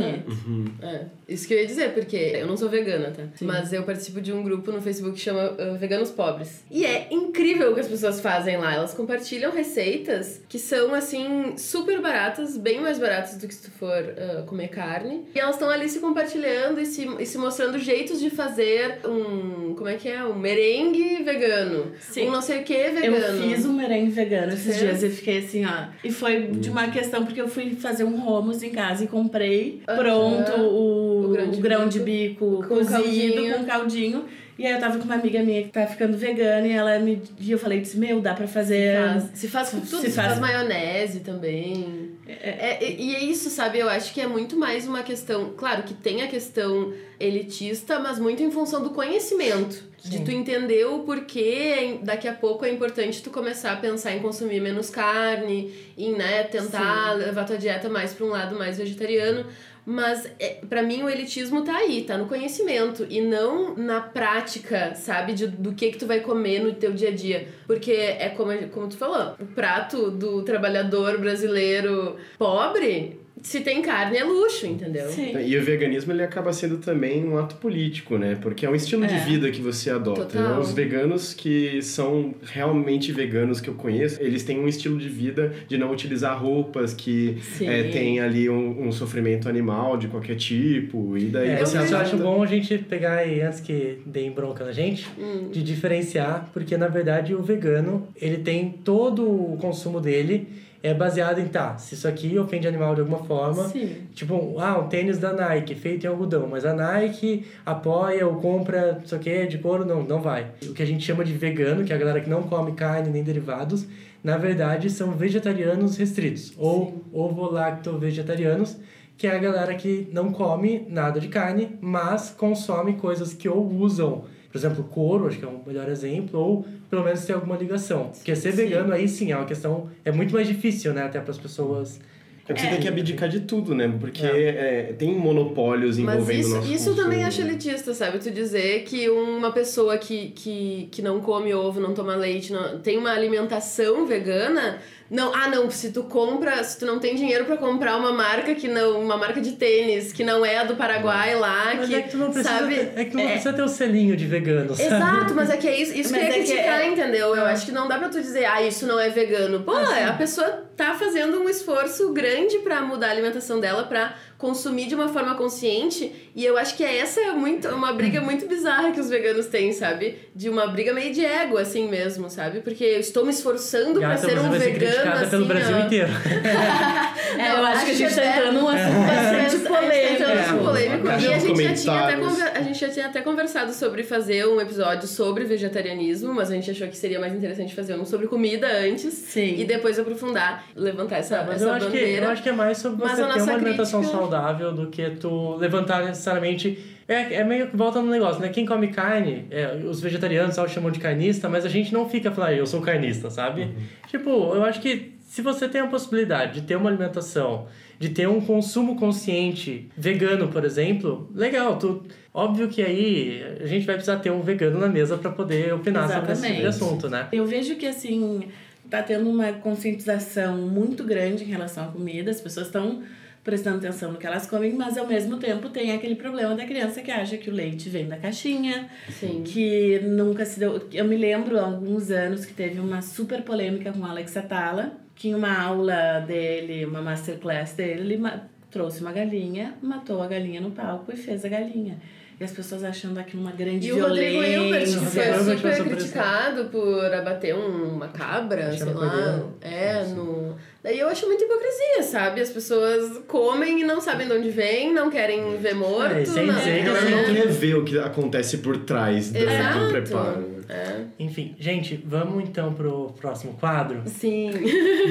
É, 0.81 1.07
isso 1.29 1.47
que 1.47 1.55
eu 1.55 1.59
ia 1.59 1.67
dizer, 1.67 1.93
porque 1.95 2.17
eu 2.17 2.47
não 2.47 2.57
sou 2.57 2.69
vegana, 2.69 3.11
tá? 3.11 3.25
Mas 3.41 3.73
eu 3.73 3.83
participo 3.83 4.21
de 4.21 4.33
um 4.33 4.43
grupo 4.43 4.71
no 4.71 4.81
Facebook 4.81 5.17
que 5.17 5.21
chama 5.21 5.53
uh, 5.53 5.77
Veganos 5.79 6.11
Pobres. 6.11 6.65
E 6.71 6.85
é 6.85 7.09
incrível 7.11 7.71
o 7.71 7.75
que 7.75 7.81
as 7.81 7.89
pessoas 7.89 8.21
fazem 8.21 8.57
lá. 8.59 8.75
Elas 8.75 8.95
compartilham 8.95 9.51
receitas 9.53 10.43
que 10.49 10.59
são, 10.59 10.95
assim, 10.95 11.57
super 11.57 12.01
baratas, 12.01 12.57
bem 12.57 12.81
mais 12.81 12.99
baratas 12.99 13.37
do 13.39 13.49
que 13.49 13.55
se 13.55 13.63
tu 13.63 13.71
for 13.71 14.03
uh, 14.03 14.45
comer 14.45 14.69
carne. 14.69 15.25
E 15.35 15.39
elas 15.39 15.57
estão 15.57 15.71
ali 15.71 15.89
se 15.89 16.01
compartilhando 16.01 16.81
e 16.81 16.87
se, 16.87 17.07
e 17.19 17.27
se 17.27 17.39
mostrando 17.39 17.79
jeitos 17.79 18.21
de 18.21 18.31
fazer 18.31 19.01
um. 19.05 19.75
Como 19.75 19.89
é 19.89 19.95
que 19.95 20.09
é? 20.09 20.25
Um 20.25 20.39
merengue 20.39 21.23
vegano. 21.23 21.93
Sim. 22.01 22.29
Um 22.29 22.31
não 22.31 22.43
sei 22.43 22.61
o 22.61 22.65
que 22.65 22.91
vegano. 22.91 23.17
Eu 23.17 23.49
fiz 23.49 23.65
um 23.65 23.73
merengue 23.73 24.11
vegano 24.11 24.53
esses 24.53 24.79
dias 24.79 25.03
e 25.03 25.11
fiquei 25.11 25.39
assim, 25.39 25.65
ó. 25.65 25.87
E 26.05 26.12
foi 26.13 26.49
de 26.49 26.71
uma 26.71 26.89
questão 26.89 27.25
porque 27.25 27.41
eu 27.41 27.49
fui 27.49 27.75
fazer 27.75 28.05
um 28.05 28.15
hummus 28.15 28.63
em 28.63 28.71
casa 28.71 29.05
e 29.05 29.07
comprei 29.07 29.83
Aham. 29.89 29.99
pronto 29.99 30.61
o, 30.61 31.25
O 31.25 31.29
grão 31.31 31.51
de 31.51 31.59
o 31.59 31.61
grão 31.63 31.89
de 31.89 32.01
bico. 32.01 32.51
bico 32.59 32.69
Com 32.69 32.75
cozido 32.77 32.93
caldinho. 32.93 33.55
com 33.59 33.65
caldinho. 33.65 34.25
E 34.59 34.67
aí 34.67 34.73
eu 34.75 34.79
tava 34.79 34.99
com 34.99 35.05
uma 35.05 35.15
amiga 35.15 35.43
minha 35.43 35.63
que 35.63 35.71
tá 35.71 35.87
ficando 35.87 36.17
vegana 36.17 36.67
e 36.67 36.73
ela 36.73 36.99
me. 36.99 37.21
E 37.41 37.51
eu 37.51 37.59
falei, 37.59 37.81
disse, 37.81 37.97
meu, 37.99 38.21
dá 38.21 38.35
pra 38.35 38.47
fazer. 38.47 38.97
Faz- 38.97 39.31
se 39.35 39.49
faz 39.49 39.71
com 39.71 39.81
se 39.81 39.91
tudo, 39.91 40.03
se, 40.03 40.11
faz- 40.13 40.29
faz 40.29 40.39
maionese 40.41 41.21
também. 41.21 42.12
É, 42.27 42.79
e- 42.85 43.11
e 43.11 43.15
é 43.17 43.25
isso, 43.25 43.51
sabe? 43.51 43.79
Eu 43.79 43.89
acho 43.89 44.13
que 44.15 44.21
é 44.21 44.27
muito 44.27 44.57
mais 44.57 44.87
uma 44.87 45.03
questão. 45.03 45.53
Claro 45.57 45.83
que 45.83 45.93
tem 45.95 46.23
a 46.23 46.29
questão 46.29 46.93
elitista, 47.19 47.99
mas 47.99 48.19
muito 48.19 48.43
em 48.43 48.51
função 48.51 48.83
do 48.83 48.91
conhecimento. 48.91 49.91
De 50.05 50.19
Sim. 50.19 50.25
tu 50.25 50.31
entender 50.33 50.85
o 50.85 51.01
porquê 51.01 51.99
daqui 52.03 52.27
a 52.27 52.33
pouco 52.33 52.65
é 52.65 52.71
importante 52.71 53.23
tu 53.23 53.31
começar 53.31 53.73
a 53.73 53.77
pensar 53.77 54.13
em 54.13 54.19
consumir 54.19 54.61
menos 54.61 54.91
carne, 54.91 55.73
em 55.97 56.13
né, 56.13 56.43
tentar 56.45 57.13
levar 57.13 57.45
tua 57.45 57.57
dieta 57.57 57.89
mais 57.89 58.13
pra 58.13 58.27
um 58.27 58.31
lado 58.31 58.57
mais 58.59 58.79
vegetariano. 58.79 59.47
Mas 59.85 60.31
é, 60.39 60.61
para 60.69 60.83
mim 60.83 61.03
o 61.03 61.09
elitismo 61.09 61.63
tá 61.63 61.77
aí, 61.77 62.05
tá 62.05 62.17
no 62.17 62.27
conhecimento 62.27 63.07
e 63.11 63.21
não 63.21 63.75
na 63.75 64.01
prática, 64.01 64.95
sabe, 64.95 65.33
de, 65.33 65.47
do 65.49 65.73
que 65.73 65.91
que 65.91 65.99
tu 65.99 66.07
vai 66.07 66.21
comer 66.21 66.61
no 66.61 66.73
teu 66.75 66.93
dia 66.93 67.09
a 67.09 67.15
dia. 67.15 67.49
Porque 67.67 67.91
é 67.91 68.29
como, 68.29 68.53
como 68.69 68.89
tu 68.89 68.97
falou, 68.97 69.35
o 69.41 69.47
prato 69.47 70.11
do 70.11 70.43
trabalhador 70.43 71.19
brasileiro 71.19 72.17
pobre, 72.39 73.21
se 73.43 73.61
tem 73.61 73.83
carne 73.83 74.17
é 74.17 74.25
luxo, 74.25 74.67
entendeu? 74.67 75.09
Sim. 75.09 75.37
E 75.45 75.57
o 75.57 75.63
veganismo 75.63 76.13
ele 76.13 76.23
acaba 76.23 76.53
sendo 76.53 76.79
também 76.79 77.25
um 77.25 77.37
ato 77.37 77.57
político, 77.57 78.17
né? 78.17 78.39
Porque 78.41 78.65
é 78.65 78.71
um 78.71 78.75
estilo 78.75 79.07
de 79.07 79.15
É. 79.15 79.19
vida 79.19 79.51
que 79.51 79.61
você 79.61 79.91
adota. 79.91 80.23
Total. 80.27 80.61
Os 80.61 80.73
veganos 80.73 81.35
que 81.35 81.83
são 81.83 82.35
realmente 82.43 83.11
veganos 83.13 83.61
que 83.61 83.69
eu 83.69 83.75
conheço, 83.75 84.23
eles 84.23 84.45
têm 84.45 84.59
um 84.61 84.69
estilo 84.69 84.97
de 84.99 85.09
vida 85.09 85.53
de 85.69 85.77
não 85.77 85.91
utilizar 85.93 86.41
roupas 86.41 86.95
que 86.95 87.37
é, 87.61 87.85
tem 87.85 88.21
ali 88.21 88.49
um, 88.49 88.87
um 88.87 88.93
sofrimento 88.93 89.49
animal 89.49 89.97
de 89.97 90.09
qualquer 90.09 90.37
tipo. 90.37 91.17
E 91.19 91.25
daí 91.27 91.49
É, 91.51 91.57
você 91.59 91.77
eu 91.79 91.83
adota- 91.83 92.17
bom 92.17 92.43
a 92.43 92.47
gente 92.47 92.79
pegar 92.79 93.15
aí, 93.17 93.41
antes 93.41 93.61
que 93.61 93.99
deem 94.07 94.31
bronca 94.31 94.65
na 94.65 94.73
gente, 94.73 95.07
Hum. 95.19 95.49
de 95.51 95.63
diferenciar, 95.63 96.49
porque 96.53 96.77
na 96.77 96.89
verdade 96.89 97.35
o 97.35 97.43
vegano, 97.43 98.07
ele 98.21 98.39
tem 98.39 98.71
todo 98.85 99.23
o 99.29 99.57
consumo 99.61 100.01
dele 100.01 100.47
é 100.83 100.93
baseado 100.93 101.39
em, 101.39 101.47
tá, 101.47 101.79
se 101.79 101.95
isso 101.95 102.09
aqui 102.09 102.37
ofende 102.37 102.67
animal 102.67 102.95
de 102.95 103.03
alguma 103.03 103.23
forma, 103.23 103.69
Sim. 103.69 103.95
tipo, 104.15 104.59
ah, 104.59 104.79
um 104.79 104.89
tênis 104.89 105.19
da 105.19 105.33
Nike 105.33 105.75
feito 105.77 106.05
em 106.05 106.09
algodão, 106.09 106.49
mas 106.51 106.65
a 106.65 106.75
Nike 106.75 107.47
apoia 107.65 108.27
ou 108.27 108.37
compra, 108.37 108.99
não 109.01 109.07
sei 109.07 109.19
o 109.19 109.21
que, 109.21 109.47
de 109.47 109.59
couro, 109.59 109.85
não, 109.85 110.03
não 110.03 110.21
vai. 110.21 110.49
O 110.65 110.75
que 110.75 110.83
a 110.83 110.87
gente 110.87 111.05
chama 111.05 111.25
de 111.25 111.33
vegano, 111.33 111.85
que 111.85 111.93
é 111.93 111.97
a 111.97 111.99
galera 111.99 112.21
que 112.21 112.29
não 112.29 112.43
come 112.43 112.73
carne 112.73 113.11
nem 113.11 113.23
derivados, 113.23 113.87
na 114.25 114.37
verdade 114.37 114.91
são 114.91 115.13
vegetarianos 115.13 115.97
restritos, 115.97 116.53
ou 116.57 117.05
ovo-lacto-vegetarianos, 117.13 118.77
que 119.17 119.27
é 119.27 119.37
a 119.37 119.39
galera 119.39 119.75
que 119.75 120.09
não 120.13 120.33
come 120.33 120.85
nada 120.89 121.21
de 121.21 121.29
carne, 121.29 121.79
mas 121.81 122.31
consome 122.31 122.95
coisas 122.95 123.33
que 123.33 123.49
ou 123.49 123.73
usam, 123.73 124.25
por 124.51 124.59
exemplo, 124.59 124.83
couro, 124.85 125.29
acho 125.29 125.39
que 125.39 125.45
é 125.45 125.49
um 125.49 125.61
melhor 125.65 125.89
exemplo, 125.89 126.41
ou 126.41 126.67
pelo 126.93 127.03
menos 127.05 127.25
tem 127.25 127.35
alguma 127.35 127.57
ligação. 127.57 128.11
Porque 128.15 128.37
ser 128.37 128.51
Sim. 128.51 128.57
vegano 128.59 128.93
aí 128.93 129.09
sim 129.09 129.33
é 129.33 129.37
uma 129.37 129.47
questão, 129.47 129.89
é 130.05 130.13
muito 130.13 130.35
mais 130.35 130.47
difícil, 130.47 130.93
né, 130.93 131.03
até 131.05 131.19
para 131.21 131.31
as 131.31 131.39
pessoas 131.39 131.99
É 132.45 132.53
porque 132.53 132.61
você 132.63 132.67
É. 132.67 132.71
tem 132.73 132.81
que 132.81 132.89
abdicar 132.89 133.29
de 133.29 133.41
tudo, 133.43 133.73
né? 133.73 133.87
Porque 134.01 134.27
é, 134.27 134.95
tem 134.99 135.15
monopólios 135.17 135.97
Mas 135.97 136.15
envolvendo 136.17 136.37
o 136.37 136.41
isso, 136.41 136.55
nosso 136.57 136.73
isso 136.73 136.95
também 136.97 137.23
consumo. 137.23 137.27
acho 137.29 137.41
elitista, 137.41 137.95
sabe? 137.95 138.19
Tu 138.19 138.31
dizer 138.33 138.83
que 138.83 139.09
uma 139.09 139.53
pessoa 139.53 139.97
que, 139.97 140.31
que, 140.31 140.89
que 140.91 141.01
não 141.01 141.21
come 141.21 141.55
ovo, 141.55 141.79
não 141.81 141.95
toma 141.95 142.17
leite, 142.17 142.53
não, 142.53 142.81
tem 142.81 142.99
uma 142.99 143.13
alimentação 143.13 144.05
vegana, 144.07 144.79
Não, 145.13 145.31
ah, 145.35 145.47
não, 145.47 145.71
se 145.71 145.93
tu 145.93 146.05
compra, 146.05 146.65
se 146.65 146.79
tu 146.79 146.87
não 146.87 146.99
tem 146.99 147.15
dinheiro 147.15 147.45
pra 147.45 147.59
comprar 147.59 147.99
uma 147.99 148.13
marca 148.15 148.55
que 148.55 148.67
não, 148.67 148.99
uma 148.99 149.19
marca 149.19 149.43
de 149.43 149.53
tênis 149.53 150.11
que 150.11 150.25
não 150.25 150.43
é 150.43 150.57
a 150.57 150.65
do 150.65 150.75
Paraguai 150.75 151.35
lá, 151.39 151.75
Mas 151.77 151.87
que, 151.87 151.95
é 151.95 152.01
que 152.01 152.11
tu 152.11 152.17
não 152.17 152.33
precisa, 152.33 152.59
sabe? 152.59 152.75
ter, 152.77 152.93
é 152.97 153.05
que 153.05 153.11
tu 153.11 153.17
não 153.19 153.25
É. 153.25 153.29
precisa 153.33 153.53
ter 153.53 153.63
o 153.63 153.69
selinho 153.69 154.17
de 154.17 154.27
vegano, 154.27 154.75
sabe? 154.75 154.89
Exato, 154.89 155.35
mas 155.35 155.51
é 155.51 155.57
que 155.59 155.69
é 155.69 155.77
isso, 155.79 155.93
isso 155.95 156.15
que 156.15 156.19
Mas 156.19 156.29
eu 156.29 156.29
ia 156.29 156.29
é 156.29 156.33
que 156.43 156.47
criticar, 156.53 156.81
é- 156.81 156.89
entendeu? 156.89 157.37
Eu 157.37 157.45
acho 157.45 157.67
que 157.67 157.73
não 157.73 157.87
dá 157.87 157.99
pra 157.99 158.09
tu 158.09 158.23
dizer, 158.23 158.47
ah, 158.47 158.63
isso 158.63 158.87
não 158.87 158.99
é 158.99 159.11
vegano. 159.11 159.61
Pô, 159.61 159.73
a 159.77 160.13
pessoa 160.15 160.65
tá 160.77 160.95
fazendo 160.95 161.39
um 161.41 161.49
esforço 161.49 162.13
grande 162.13 162.59
pra 162.59 162.81
mudar 162.83 163.09
a 163.09 163.11
alimentação 163.11 163.61
dela, 163.61 163.85
pra 163.85 164.15
consumir 164.39 164.87
de 164.87 164.95
uma 164.95 165.09
forma 165.09 165.37
consciente, 165.37 166.31
e 166.35 166.45
eu 166.45 166.59
acho 166.59 166.77
que 166.77 166.83
essa 166.83 167.21
é 167.21 167.31
muito 167.33 167.69
uma 167.69 167.93
briga 167.93 168.21
muito 168.21 168.47
bizarra 168.49 168.91
que 168.91 168.99
os 168.99 169.09
veganos 169.09 169.47
têm, 169.47 169.73
sabe? 169.73 170.19
De 170.35 170.49
uma 170.49 170.67
briga 170.67 170.93
meio 170.93 171.13
de 171.13 171.25
ego, 171.25 171.57
assim 171.59 171.89
mesmo, 171.89 172.29
sabe? 172.29 172.61
Porque 172.61 172.83
eu 172.83 172.99
estou 172.99 173.25
me 173.25 173.31
esforçando 173.31 174.01
pra 174.01 174.11
Gata, 174.11 174.27
ser 174.27 174.39
um 174.39 174.51
ser 174.51 174.59
vegano, 174.59 174.79
criticada 174.79 175.21
assim, 175.21 175.31
pelo 175.31 175.47
Brasil 175.47 175.77
ó. 175.77 175.81
inteiro. 175.81 176.13
É, 177.39 177.53
eu 177.53 177.65
acho 177.67 177.85
que 177.87 177.91
a 177.91 177.95
gente 177.95 178.15
tá 178.15 178.21
até- 178.21 178.39
entrando 178.39 178.61
num 178.61 178.69
assunto 178.69 179.07
bastante 179.07 179.69
polêmico. 179.69 180.23
É, 180.23 180.33
É, 180.33 180.53
polêmico. 180.53 181.07
caixa 181.07 181.27
E 181.27 181.35
a 181.35 181.39
gente, 181.39 181.63
já 181.63 181.75
tinha 181.75 182.01
até 182.01 182.17
conver- 182.17 182.53
a 182.57 182.63
gente 182.63 182.79
já 182.81 182.89
tinha 182.89 183.07
até 183.07 183.21
conversado 183.23 183.73
sobre 183.73 184.03
fazer 184.03 184.47
um 184.47 184.61
episódio 184.61 185.07
sobre 185.09 185.45
vegetarianismo, 185.45 186.33
mas 186.35 186.51
a 186.51 186.55
gente 186.55 186.71
achou 186.71 186.87
que 186.89 186.97
seria 186.97 187.19
mais 187.21 187.35
interessante 187.35 187.75
fazer 187.75 187.95
um 187.95 188.05
sobre 188.05 188.27
comida 188.27 188.67
antes. 188.67 189.13
Sim. 189.15 189.57
E 189.59 189.65
depois 189.65 189.99
aprofundar, 189.99 190.65
levantar 190.75 191.19
essa, 191.19 191.43
Mas 191.45 191.57
essa 191.57 191.65
eu 191.65 191.73
acho, 191.73 191.87
que, 191.91 191.99
bandeira. 191.99 192.27
eu 192.27 192.31
acho 192.31 192.43
que 192.43 192.49
é 192.49 192.53
mais 192.53 192.79
sobre 192.79 193.05
Mas 193.05 193.17
você 193.17 193.23
a 193.23 193.29
ter 193.29 193.43
uma 193.43 193.53
alimentação 193.55 194.01
crítica- 194.01 194.19
saudável 194.19 194.73
do 194.73 194.87
que 194.89 195.11
tu 195.11 195.57
levantar 195.57 196.05
necessariamente. 196.05 196.79
É, 197.09 197.35
é 197.35 197.45
meio 197.45 197.67
que 197.69 197.77
volta 197.77 198.01
no 198.01 198.09
negócio, 198.11 198.41
né? 198.41 198.49
Quem 198.49 198.65
come 198.65 198.89
carne, 198.89 199.45
é, 199.51 199.75
os 199.85 200.01
vegetarianos 200.01 200.55
só 200.55 200.67
chamam 200.69 200.91
de 200.91 201.01
carnista, 201.01 201.49
mas 201.49 201.65
a 201.67 201.69
gente 201.69 201.93
não 201.93 202.09
fica 202.09 202.31
falando, 202.31 202.51
"Ah, 202.51 202.55
eu 202.55 202.65
sou 202.67 202.81
carnista, 202.81 203.29
sabe? 203.29 203.71
Tipo, 204.09 204.31
eu 204.55 204.65
acho 204.65 204.81
que 204.81 205.12
se 205.33 205.41
você 205.41 205.67
tem 205.67 205.81
a 205.81 205.87
possibilidade 205.87 206.61
de 206.61 206.67
ter 206.67 206.77
uma 206.77 206.91
alimentação, 206.91 207.67
de 207.99 208.11
ter 208.11 208.29
um 208.29 208.39
consumo 208.39 208.97
consciente 208.97 209.89
vegano, 209.97 210.49
por 210.49 210.63
exemplo, 210.63 211.27
legal, 211.35 211.79
tu. 211.79 212.05
Óbvio 212.35 212.69
que 212.69 212.83
aí 212.83 213.43
a 213.59 213.67
gente 213.67 213.87
vai 213.87 213.95
precisar 213.95 214.19
ter 214.19 214.31
um 214.31 214.43
vegano 214.43 214.79
na 214.79 214.89
mesa 214.89 215.17
para 215.17 215.31
poder 215.31 215.73
opinar 215.73 216.07
sobre 216.07 216.33
esse 216.33 216.43
tipo 216.43 216.61
Exatamente. 216.61 216.67
assunto, 216.67 217.09
né? 217.09 217.29
Eu 217.33 217.47
vejo 217.47 217.77
que, 217.77 217.87
assim, 217.87 218.43
tá 218.91 219.03
tendo 219.03 219.27
uma 219.31 219.55
conscientização 219.55 220.59
muito 220.59 221.03
grande 221.03 221.45
em 221.45 221.47
relação 221.47 221.85
à 221.85 221.87
comida, 221.87 222.31
as 222.31 222.43
pessoas 222.43 222.67
estão 222.67 223.03
prestando 223.43 223.79
atenção 223.79 224.13
no 224.13 224.19
que 224.19 224.27
elas 224.27 224.47
comem, 224.47 224.75
mas 224.75 224.99
ao 224.99 225.07
mesmo 225.07 225.39
tempo 225.39 225.71
tem 225.71 225.93
aquele 225.93 226.15
problema 226.15 226.55
da 226.55 226.67
criança 226.67 227.01
que 227.01 227.11
acha 227.11 227.39
que 227.39 227.49
o 227.49 227.55
leite 227.55 227.89
vem 227.89 228.07
da 228.07 228.19
caixinha, 228.19 228.87
Sim. 229.09 229.43
que 229.47 229.99
nunca 230.01 230.45
se 230.45 230.61
deu. 230.61 230.87
Eu 230.93 231.07
me 231.07 231.17
lembro 231.17 231.59
há 231.59 231.63
alguns 231.63 232.11
anos 232.11 232.45
que 232.45 232.53
teve 232.53 232.79
uma 232.79 233.01
super 233.01 233.41
polêmica 233.41 233.91
com 233.95 234.01
o 234.01 234.05
Alex 234.05 234.37
Atala, 234.37 235.01
que 235.15 235.29
em 235.29 235.35
uma 235.35 235.61
aula 235.61 236.21
dele, 236.21 236.85
uma 236.85 237.03
masterclass 237.03 237.75
dele, 237.75 238.15
ele 238.15 238.23
trouxe 238.71 239.01
uma 239.01 239.13
galinha, 239.13 239.75
matou 239.83 240.23
a 240.23 240.27
galinha 240.27 240.61
no 240.61 240.71
palco 240.71 241.13
e 241.13 241.17
fez 241.17 241.45
a 241.45 241.49
galinha. 241.49 241.99
E 242.43 242.45
as 242.45 242.51
pessoas 242.51 242.83
achando 242.83 243.21
aquilo 243.21 243.41
uma 243.41 243.53
grande 243.53 243.87
E 243.87 243.93
o 243.93 244.03
Rodrigo 244.03 244.43
Hilbert, 244.43 244.83
que 244.85 244.91
violência. 244.97 245.01
foi 245.47 245.57
super 245.57 245.85
criticado 245.85 246.65
por 246.65 247.15
abater 247.15 247.55
um- 247.55 247.95
uma 247.95 248.09
cabra, 248.09 248.77
sei 248.77 248.93
lá. 248.93 249.45
É, 249.61 250.03
no. 250.07 250.57
Daí 250.83 250.99
eu 250.99 251.07
acho 251.07 251.25
muita 251.29 251.45
hipocrisia, 251.45 252.03
sabe? 252.03 252.41
As 252.41 252.51
pessoas 252.51 253.19
comem 253.29 253.83
e 253.83 253.85
não 253.85 254.01
sabem 254.01 254.27
de 254.27 254.33
onde 254.33 254.51
vem, 254.51 254.93
não 254.93 255.09
querem 255.09 255.57
ver 255.59 255.77
morto. 255.77 256.17
É, 256.17 256.23
e 256.23 256.27
sem 256.27 256.45
não, 256.45 256.55
dizer 256.57 256.73
A 256.73 256.77
que 256.79 256.83
galera 256.83 257.11
não 257.11 257.19
é. 257.21 257.25
quer 257.33 257.47
ver 257.47 257.75
o 257.77 257.85
que 257.85 257.97
acontece 257.97 258.59
por 258.59 258.77
trás 258.79 259.31
do, 259.31 259.39
Exato. 259.39 259.79
do 259.79 259.89
preparo. 259.93 260.57
É. 260.69 260.97
Enfim, 261.21 261.55
gente, 261.61 262.03
vamos 262.05 262.43
então 262.43 262.75
pro 262.75 263.13
próximo 263.21 263.53
quadro? 263.55 264.03
Sim. 264.07 264.51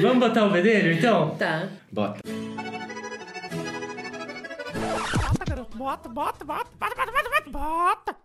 Vamos 0.02 0.18
botar 0.18 0.44
o 0.44 0.50
bedelho, 0.50 0.92
então? 0.92 1.30
tá. 1.38 1.66
Bota. 1.90 2.20
Bota, 5.74 6.08
bota, 6.08 6.08
bota, 6.08 6.44
bota, 6.44 6.44
bota, 6.44 6.94
bota, 6.96 7.12
bota, 7.12 7.21
bota. 7.52 8.16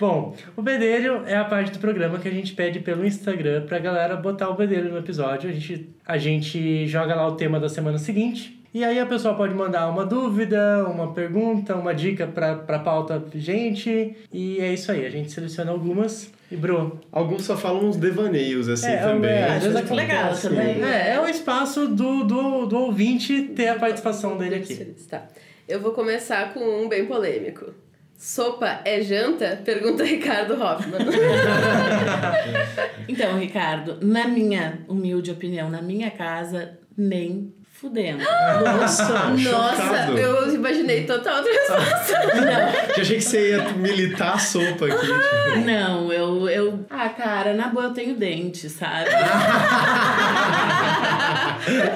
Bom, 0.00 0.34
o 0.56 0.60
bedelho 0.62 1.22
é 1.26 1.36
a 1.36 1.44
parte 1.44 1.70
do 1.72 1.78
programa 1.78 2.18
que 2.18 2.28
a 2.28 2.30
gente 2.30 2.52
pede 2.54 2.80
pelo 2.80 3.06
Instagram 3.06 3.64
pra 3.66 3.78
galera 3.78 4.16
botar 4.16 4.50
o 4.50 4.54
bedelho 4.54 4.90
no 4.90 4.98
episódio. 4.98 5.48
A 5.48 5.52
gente, 5.52 5.90
a 6.04 6.18
gente 6.18 6.86
joga 6.86 7.14
lá 7.14 7.26
o 7.26 7.32
tema 7.36 7.58
da 7.60 7.68
semana 7.68 7.98
seguinte. 7.98 8.54
E 8.74 8.84
aí 8.84 8.98
a 9.00 9.06
pessoa 9.06 9.34
pode 9.34 9.54
mandar 9.54 9.88
uma 9.88 10.04
dúvida, 10.04 10.84
uma 10.86 11.14
pergunta, 11.14 11.74
uma 11.74 11.94
dica 11.94 12.26
pra, 12.26 12.56
pra 12.56 12.78
pauta 12.78 13.22
gente. 13.34 14.14
E 14.30 14.60
é 14.60 14.70
isso 14.74 14.92
aí, 14.92 15.06
a 15.06 15.10
gente 15.10 15.32
seleciona 15.32 15.70
algumas. 15.70 16.30
E, 16.52 16.56
Bru, 16.56 17.00
Alguns 17.10 17.44
só 17.44 17.56
falam 17.56 17.86
uns 17.88 17.96
devaneios 17.96 18.68
assim 18.68 18.88
É, 18.90 18.98
também. 18.98 19.30
é, 19.30 19.44
Acho 19.44 19.60
vezes 19.60 19.72
muito 19.72 19.94
legal 19.94 20.34
também. 20.34 20.84
é, 20.84 21.12
é 21.14 21.20
o 21.20 21.26
espaço 21.26 21.88
do, 21.88 22.22
do, 22.24 22.66
do 22.66 22.76
ouvinte 22.80 23.42
ter 23.56 23.68
a 23.68 23.76
participação 23.78 24.36
dele 24.36 24.56
aqui. 24.56 24.76
Tá. 25.08 25.26
Eu 25.66 25.80
vou 25.80 25.92
começar 25.92 26.52
com 26.52 26.60
um 26.84 26.86
bem 26.86 27.06
polêmico. 27.06 27.72
Sopa 28.18 28.80
é 28.84 29.00
janta? 29.02 29.60
Pergunta 29.64 30.02
Ricardo 30.04 30.54
Hoffman. 30.54 31.00
Então, 33.08 33.38
Ricardo, 33.38 33.98
na 34.02 34.26
minha 34.26 34.80
humilde 34.88 35.30
opinião, 35.30 35.70
na 35.70 35.80
minha 35.80 36.10
casa, 36.10 36.76
nem 36.98 37.54
fudendo. 37.72 38.18
Nossa, 38.18 39.28
Nossa, 39.30 40.10
eu 40.18 40.52
imaginei 40.54 41.04
total 41.04 41.36
outra 41.36 41.52
resposta. 41.52 42.12
Já 42.96 43.02
achei 43.02 43.16
que 43.18 43.22
você 43.22 43.50
ia 43.50 43.62
militar 43.74 44.34
a 44.34 44.38
sopa 44.38 44.86
aqui. 44.86 44.96
tipo. 44.98 45.64
Não, 45.64 46.12
eu, 46.12 46.48
eu. 46.48 46.84
Ah, 46.90 47.08
cara, 47.10 47.54
na 47.54 47.68
boa 47.68 47.86
eu 47.86 47.94
tenho 47.94 48.16
dente, 48.16 48.68
sabe? 48.68 49.10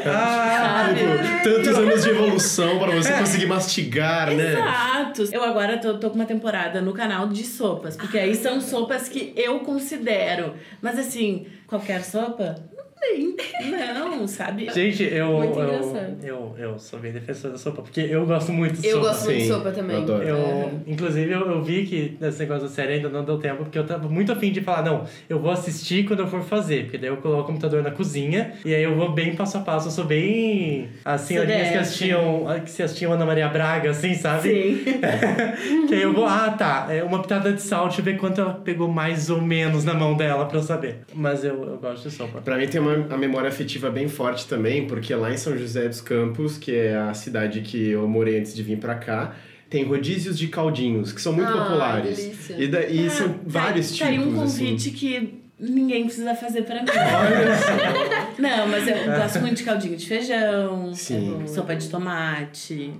Ah, 0.06 0.92
Tipo, 0.94 1.44
tantos 1.44 1.78
anos 1.78 2.02
de 2.02 2.10
evolução 2.10 2.78
para 2.78 2.90
você 2.92 3.12
conseguir 3.12 3.46
mastigar, 3.46 4.30
né? 4.32 4.52
Exato. 4.52 5.28
Eu 5.32 5.42
agora 5.44 5.78
tô, 5.78 5.94
tô 5.98 6.10
com 6.10 6.16
uma 6.16 6.24
temporada 6.26 6.80
no 6.80 6.92
canal 6.92 7.28
de 7.28 7.44
sopas, 7.44 7.96
porque 7.96 8.18
aí 8.18 8.34
são 8.34 8.60
sopas 8.60 9.08
que 9.08 9.32
eu 9.36 9.60
considero. 9.60 10.54
Mas 10.82 10.98
assim, 10.98 11.46
qualquer 11.66 12.02
sopa? 12.02 12.56
Não 13.90 14.26
sabe? 14.28 14.68
Gente, 14.72 15.02
eu, 15.04 15.32
Muito 15.38 15.58
eu, 15.58 15.64
engraçado. 15.64 16.16
eu, 16.22 16.54
eu 16.58 16.78
sou 16.78 16.98
bem 16.98 17.12
defensor 17.12 17.50
da 17.50 17.58
sopa, 17.58 17.82
porque 17.82 18.00
eu 18.00 18.26
gosto 18.26 18.52
muito 18.52 18.80
de 18.80 18.86
Eu 18.86 18.96
sopa. 18.98 19.08
gosto 19.08 19.24
muito 19.24 19.38
de 19.38 19.48
sopa 19.48 19.70
também. 19.72 19.96
eu 19.96 20.02
adoro. 20.02 20.22
Eu, 20.22 20.36
É. 20.36 20.70
Inclusive, 20.86 21.32
eu, 21.32 21.40
eu 21.50 21.62
vi 21.62 21.86
que 21.86 22.16
nesse 22.20 22.38
negócio 22.40 22.64
da 22.64 22.68
série 22.68 22.94
ainda 22.94 23.08
não 23.08 23.24
deu 23.24 23.38
tempo, 23.38 23.64
porque 23.64 23.78
eu 23.78 23.86
tava 23.86 24.08
muito 24.08 24.30
afim 24.32 24.52
de 24.52 24.60
falar, 24.60 24.82
não, 24.84 25.04
eu 25.28 25.38
vou 25.40 25.50
assistir 25.50 26.04
quando 26.06 26.20
eu 26.20 26.26
for 26.26 26.42
fazer, 26.42 26.84
porque 26.84 26.98
daí 26.98 27.08
eu 27.08 27.16
coloco 27.16 27.42
o 27.42 27.46
computador 27.46 27.82
na 27.82 27.90
cozinha 27.90 28.52
e 28.64 28.74
aí 28.74 28.82
eu 28.82 28.94
vou 28.94 29.10
bem 29.12 29.34
passo 29.34 29.58
a 29.58 29.60
passo, 29.60 29.88
eu 29.88 29.92
sou 29.92 30.04
bem 30.04 30.88
as 31.04 31.22
senhorinhas 31.22 31.70
que 31.70 31.78
assistiam, 31.78 32.44
que 32.64 32.70
se 32.70 32.82
assistiam 32.82 33.12
Ana 33.12 33.24
Maria 33.24 33.48
Braga, 33.48 33.90
assim, 33.90 34.14
sabe? 34.14 34.42
Sim. 34.48 34.84
que 35.88 35.94
aí 35.94 36.02
eu 36.02 36.12
vou, 36.12 36.26
ah, 36.26 36.50
tá, 36.56 36.86
é 36.90 37.02
uma 37.02 37.20
pitada 37.22 37.52
de 37.52 37.62
sal, 37.62 37.86
deixa 37.86 38.00
eu 38.00 38.04
ver 38.04 38.18
quanto 38.18 38.40
ela 38.40 38.54
pegou 38.54 38.88
mais 38.88 39.30
ou 39.30 39.40
menos 39.40 39.84
na 39.84 39.94
mão 39.94 40.14
dela 40.16 40.44
pra 40.46 40.58
eu 40.58 40.62
saber. 40.62 41.00
Mas 41.14 41.44
eu, 41.44 41.54
eu 41.64 41.78
gosto 41.78 42.08
de 42.08 42.14
sopa. 42.14 42.40
Pra 42.40 42.56
mim 42.56 42.66
tem 42.66 42.80
uma 42.80 42.89
a 43.10 43.16
memória 43.16 43.48
afetiva 43.48 43.90
bem 43.90 44.08
forte 44.08 44.46
também, 44.46 44.86
porque 44.86 45.14
lá 45.14 45.32
em 45.32 45.36
São 45.36 45.56
José 45.56 45.88
dos 45.88 46.00
Campos, 46.00 46.58
que 46.58 46.74
é 46.74 46.96
a 46.96 47.14
cidade 47.14 47.60
que 47.60 47.90
eu 47.90 48.06
morei 48.08 48.38
antes 48.38 48.54
de 48.54 48.62
vir 48.62 48.78
pra 48.78 48.94
cá, 48.96 49.34
tem 49.68 49.84
rodízios 49.84 50.38
de 50.38 50.48
caldinhos, 50.48 51.12
que 51.12 51.20
são 51.20 51.32
muito 51.32 51.48
Ah, 51.48 51.64
populares. 51.64 52.16
delícia. 52.16 52.56
E, 52.58 52.66
da, 52.66 52.80
e 52.86 53.06
Ah, 53.06 53.10
são 53.10 53.28
tá- 53.28 53.38
vários 53.46 53.96
tá 53.98 54.06
aí 54.06 54.18
tipos, 54.18 54.34
um 54.34 54.42
assim. 54.42 54.64
convite 54.66 54.90
que 54.90 55.34
ninguém 55.58 56.04
precisa 56.04 56.34
fazer 56.34 56.62
pra 56.62 56.76
mim. 56.82 56.88
Não, 58.38 58.66
mas 58.68 58.88
eu 58.88 58.94
gosto 59.16 59.40
muito 59.40 59.56
de 59.58 59.62
caldinho 59.64 59.96
de 59.96 60.06
feijão, 60.06 60.92
Sim. 60.94 61.42
sopa 61.46 61.76
de 61.76 61.88
tomate. 61.88 62.92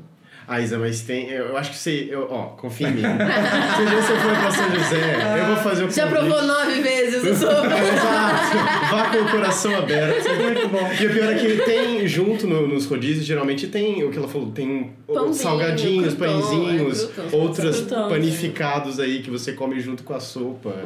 Ah, 0.53 0.61
Isa, 0.61 0.79
mas 0.81 1.03
tem. 1.03 1.29
Eu, 1.31 1.47
eu 1.47 1.57
acho 1.57 1.71
que 1.71 1.77
você. 1.79 2.09
Eu, 2.11 2.27
ó, 2.29 2.47
confia 2.57 2.89
em 2.89 2.95
mim. 2.95 3.03
Se 3.03 3.83
um 3.83 3.87
dia 3.87 4.03
você 4.03 4.15
for 4.17 4.37
pra 4.37 4.51
São 4.51 4.69
José, 4.75 5.39
eu 5.39 5.47
vou 5.47 5.57
fazer 5.59 5.85
o 5.85 5.91
Já 5.93 6.03
convite. 6.09 6.19
provou 6.27 6.43
nove 6.43 6.81
vezes 6.83 7.25
a 7.25 7.35
sopa? 7.37 7.67
Exato. 7.79 8.91
Vá 8.91 9.11
com 9.11 9.19
o 9.19 9.31
coração 9.31 9.77
aberto. 9.79 10.29
Muito 10.43 10.69
bom. 10.69 10.91
E 11.01 11.07
o 11.07 11.13
pior 11.13 11.33
é 11.33 11.35
que 11.37 11.57
tem, 11.65 12.05
junto 12.09 12.49
no- 12.49 12.67
nos 12.67 12.85
rodízios, 12.87 13.25
geralmente 13.25 13.69
tem 13.69 14.03
o 14.03 14.11
que 14.11 14.19
ela 14.19 14.27
falou, 14.27 14.51
tem 14.51 14.93
Pãozinho, 15.07 15.35
salgadinhos, 15.35 16.15
crouton, 16.15 16.41
pãezinhos, 16.41 17.11
é, 17.33 17.37
outros 17.37 17.81
panificados 17.83 18.99
aí 18.99 19.23
que 19.23 19.31
você 19.31 19.53
come 19.53 19.79
junto 19.79 20.03
com 20.03 20.15
a 20.15 20.21
sopa. 20.21 20.75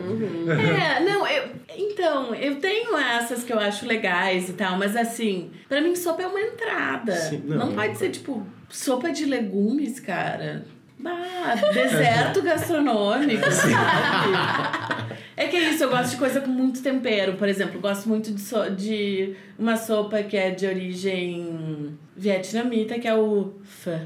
É, 0.85 1.01
não, 1.05 1.27
eu. 1.27 1.45
Então, 1.77 2.35
eu 2.35 2.57
tenho 2.57 2.97
essas 2.99 3.43
que 3.43 3.53
eu 3.53 3.59
acho 3.59 3.87
legais 3.87 4.49
e 4.51 4.53
tal, 4.53 4.77
mas 4.77 4.95
assim, 4.95 5.51
pra 5.69 5.81
mim 5.81 5.97
sopa 5.97 6.23
é 6.23 6.27
uma 6.27 6.41
entrada. 6.41 7.13
Sim, 7.15 7.43
não, 7.47 7.57
não. 7.67 7.73
pode 7.73 7.97
ser, 7.97 8.11
tipo, 8.11 8.47
sopa 8.77 9.11
de 9.11 9.25
legumes, 9.25 10.01
cara. 10.01 10.65
Ah, 11.05 11.55
deserto 11.73 12.41
gastronômico, 12.43 13.51
sabe? 13.51 15.15
É 15.37 15.47
que 15.49 15.57
é 15.57 15.71
isso, 15.71 15.85
eu 15.85 15.91
gosto 15.91 16.13
de 16.13 16.17
coisa 16.17 16.41
com 16.41 16.49
muito 16.51 16.83
tempero. 16.83 17.35
Por 17.35 17.49
exemplo, 17.49 17.81
gosto 17.81 18.09
muito 18.09 18.33
de, 18.33 18.41
so- 18.41 18.71
de 18.71 19.35
uma 19.59 19.77
sopa 19.77 20.23
que 20.23 20.37
é 20.37 20.51
de 20.51 20.67
origem 20.67 21.99
vietnamita, 22.17 22.99
que 22.99 23.07
é 23.09 23.15
o 23.15 23.53
pho. 23.65 24.01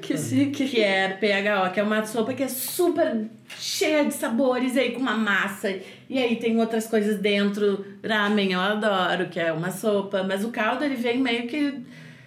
que 0.00 0.16
chique. 0.16 0.66
Que 0.68 0.80
é 0.82 1.08
PHO, 1.10 1.72
que 1.72 1.80
é 1.80 1.82
uma 1.82 2.04
sopa 2.06 2.32
que 2.34 2.42
é 2.42 2.48
super 2.48 3.26
cheia 3.58 4.04
de 4.04 4.14
sabores, 4.14 4.74
e 4.74 4.80
aí 4.80 4.92
com 4.92 5.00
uma 5.00 5.16
massa. 5.16 5.70
E 6.08 6.18
aí 6.18 6.36
tem 6.36 6.58
outras 6.58 6.86
coisas 6.86 7.18
dentro. 7.20 7.84
Ramen 8.04 8.52
eu 8.52 8.60
adoro, 8.60 9.28
que 9.28 9.38
é 9.38 9.52
uma 9.52 9.70
sopa. 9.70 10.22
Mas 10.22 10.44
o 10.44 10.48
caldo, 10.50 10.84
ele 10.84 10.96
vem 10.96 11.18
meio 11.18 11.46
que 11.46 11.80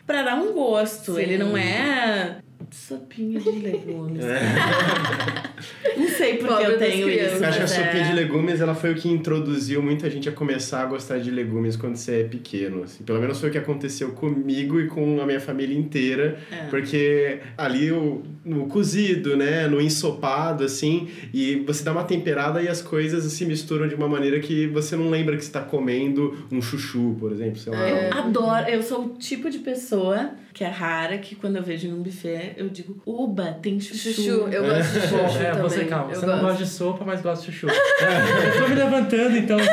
pra 0.08 0.24
dar 0.24 0.36
um 0.36 0.54
gosto. 0.54 1.16
Sim. 1.16 1.22
Ele 1.22 1.38
não 1.38 1.56
é 1.56 2.40
sopinha 2.72 3.40
de 3.40 3.50
legumes. 3.52 4.24
não 5.98 6.08
sei 6.08 6.38
porque 6.38 6.54
Pobre 6.54 6.74
eu 6.74 6.78
tenho 6.78 7.10
isso. 7.10 7.36
Eu 7.36 7.48
acho 7.48 7.58
que 7.58 7.64
a 7.64 7.68
sopinha 7.68 8.04
é... 8.04 8.10
de 8.10 8.14
legumes 8.14 8.62
ela 8.62 8.76
foi 8.76 8.92
o 8.92 8.96
que 8.96 9.10
introduziu 9.10 9.82
muita 9.82 10.10
gente 10.10 10.28
a 10.30 10.32
começar 10.32 10.82
a 10.82 10.86
gostar 10.86 11.20
de 11.20 11.32
legumes 11.32 11.76
quando 11.76 11.96
você 11.96 12.22
é 12.22 12.24
pequeno. 12.24 12.84
Assim. 12.84 13.04
Pelo 13.04 13.20
menos 13.20 13.40
foi 13.40 13.50
o 13.50 13.52
que 13.52 13.58
aconteceu 13.58 14.12
comigo 14.12 14.80
e 14.80 14.88
com 14.88 15.22
a 15.22 15.26
minha 15.26 15.40
família 15.40 15.78
inteira. 15.78 16.38
É. 16.52 16.66
Porque 16.70 17.40
ali 17.58 17.92
o, 17.92 18.24
no 18.44 18.68
cozido, 18.68 19.36
né? 19.36 19.68
No 19.68 19.82
ensopado, 19.82 20.64
assim, 20.64 21.08
e 21.34 21.56
você 21.58 21.84
dá 21.84 21.92
uma 21.92 22.04
temperada 22.04 22.62
e 22.62 22.68
as 22.68 22.82
coisas 22.82 23.24
se 23.32 23.46
misturam 23.46 23.88
de 23.88 23.96
uma 23.96 24.08
maneira 24.08 24.40
que 24.40 24.68
você 24.68 24.96
não 24.96 25.10
lembra 25.10 25.36
que 25.36 25.44
você 25.44 25.52
tá 25.52 25.62
comendo 25.62 26.46
um 26.52 26.62
chuchu, 26.62 27.16
por 27.20 27.32
exemplo. 27.32 27.58
Sei 27.58 27.74
lá. 27.74 27.90
Eu 27.90 28.14
adoro, 28.14 28.70
eu 28.70 28.82
sou 28.84 29.06
o 29.06 29.10
tipo 29.10 29.50
de 29.50 29.60
pessoa 29.60 30.32
que 30.58 30.64
é 30.64 30.70
rara 30.70 31.20
que 31.20 31.36
quando 31.36 31.58
eu 31.58 31.64
vejo 31.64 31.88
em 31.88 31.94
um 31.94 32.02
buffet, 32.02 32.56
eu 32.58 32.70
digo, 32.70 33.02
oba, 33.06 33.58
tem 33.62 33.80
chuchu. 33.80 34.10
Chuchu, 34.14 34.48
eu 34.52 34.64
gosto 34.66 34.92
de 34.94 35.02
chuchu 35.02 35.16
É, 35.40 35.52
também. 35.52 35.62
você 35.64 35.86
calma. 35.86 36.12
eu 36.12 36.20
Você 36.20 36.26
não 36.26 36.34
gosto. 36.34 36.46
gosta 36.48 36.64
de 36.64 36.70
sopa, 36.70 37.06
mas 37.06 37.22
gosta 37.22 37.46
de 37.46 37.52
chuchu. 37.58 37.74
eu 38.56 38.62
tô 38.64 38.68
me 38.70 38.76
levantando, 38.76 39.38
então. 39.38 39.58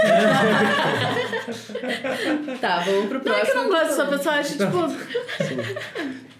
Tá, 2.60 2.80
vamos 2.80 3.08
pro 3.08 3.22
Não 3.24 3.34
é 3.34 3.40
próximo. 3.40 3.44
que 3.44 3.50
eu 3.50 3.62
não 3.62 3.68
gosto 3.70 3.88
de 3.88 3.94
sopa, 3.94 4.12
eu 4.14 4.18
só 4.22 4.30
acho, 4.30 4.52
tipo... 4.52 4.78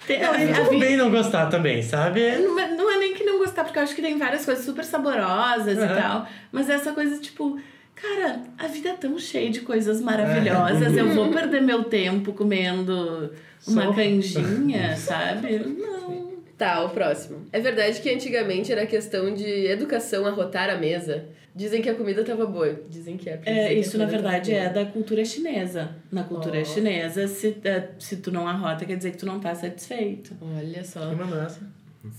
Tem, 0.06 0.22
a, 0.22 0.30
a 0.30 0.64
Tudo 0.64 0.78
bem 0.78 0.96
não 0.96 1.10
gostar 1.10 1.46
também, 1.46 1.82
sabe? 1.82 2.36
não, 2.38 2.58
é, 2.60 2.68
não 2.74 2.90
é 2.90 2.98
nem 2.98 3.14
que 3.14 3.24
não 3.24 3.38
gostar, 3.38 3.64
porque 3.64 3.78
eu 3.78 3.82
acho 3.82 3.94
que 3.94 4.02
tem 4.02 4.18
várias 4.18 4.44
coisas 4.44 4.64
super 4.64 4.84
saborosas 4.84 5.78
e 5.78 5.80
Uhum. 5.80 5.88
tal. 5.94 6.26
Mas 6.52 6.68
essa 6.68 6.92
coisa, 6.92 7.18
tipo... 7.18 7.58
Cara, 7.94 8.40
a 8.58 8.66
vida 8.66 8.90
é 8.90 8.92
tão 8.94 9.16
cheia 9.18 9.50
de 9.50 9.60
coisas 9.60 10.00
maravilhosas. 10.00 10.94
Eu 10.96 11.08
vou 11.14 11.30
perder 11.30 11.62
meu 11.62 11.84
tempo 11.84 12.32
comendo 12.32 13.32
uma 13.66 13.84
Sopa. 13.84 13.94
canjinha, 13.94 14.96
sabe? 14.96 15.58
Não. 15.60 16.23
Tá, 16.56 16.84
o 16.84 16.90
próximo. 16.90 17.42
É 17.52 17.60
verdade 17.60 18.00
que 18.00 18.08
antigamente 18.08 18.70
era 18.70 18.86
questão 18.86 19.34
de 19.34 19.44
educação 19.66 20.24
arrotar 20.26 20.70
a 20.70 20.76
mesa. 20.76 21.24
Dizem 21.56 21.80
que 21.82 21.88
a 21.88 21.94
comida 21.94 22.24
tava 22.24 22.46
boa. 22.46 22.80
Dizem 22.90 23.16
que 23.16 23.28
é. 23.28 23.36
porque 23.36 23.50
É, 23.50 23.72
isso, 23.72 23.96
na 23.98 24.06
verdade, 24.06 24.52
é 24.52 24.68
da 24.68 24.84
cultura 24.84 25.24
chinesa. 25.24 25.94
Na 26.10 26.24
cultura 26.24 26.60
Ó. 26.60 26.64
chinesa, 26.64 27.26
se, 27.28 27.56
é, 27.64 27.88
se 27.98 28.16
tu 28.16 28.30
não 28.32 28.46
arrota, 28.48 28.84
quer 28.84 28.96
dizer 28.96 29.12
que 29.12 29.18
tu 29.18 29.26
não 29.26 29.38
tá 29.40 29.54
satisfeito. 29.54 30.32
Olha 30.40 30.82
só. 30.84 31.08
Que 31.10 31.14
mandou 31.16 31.40
essa? 31.40 31.60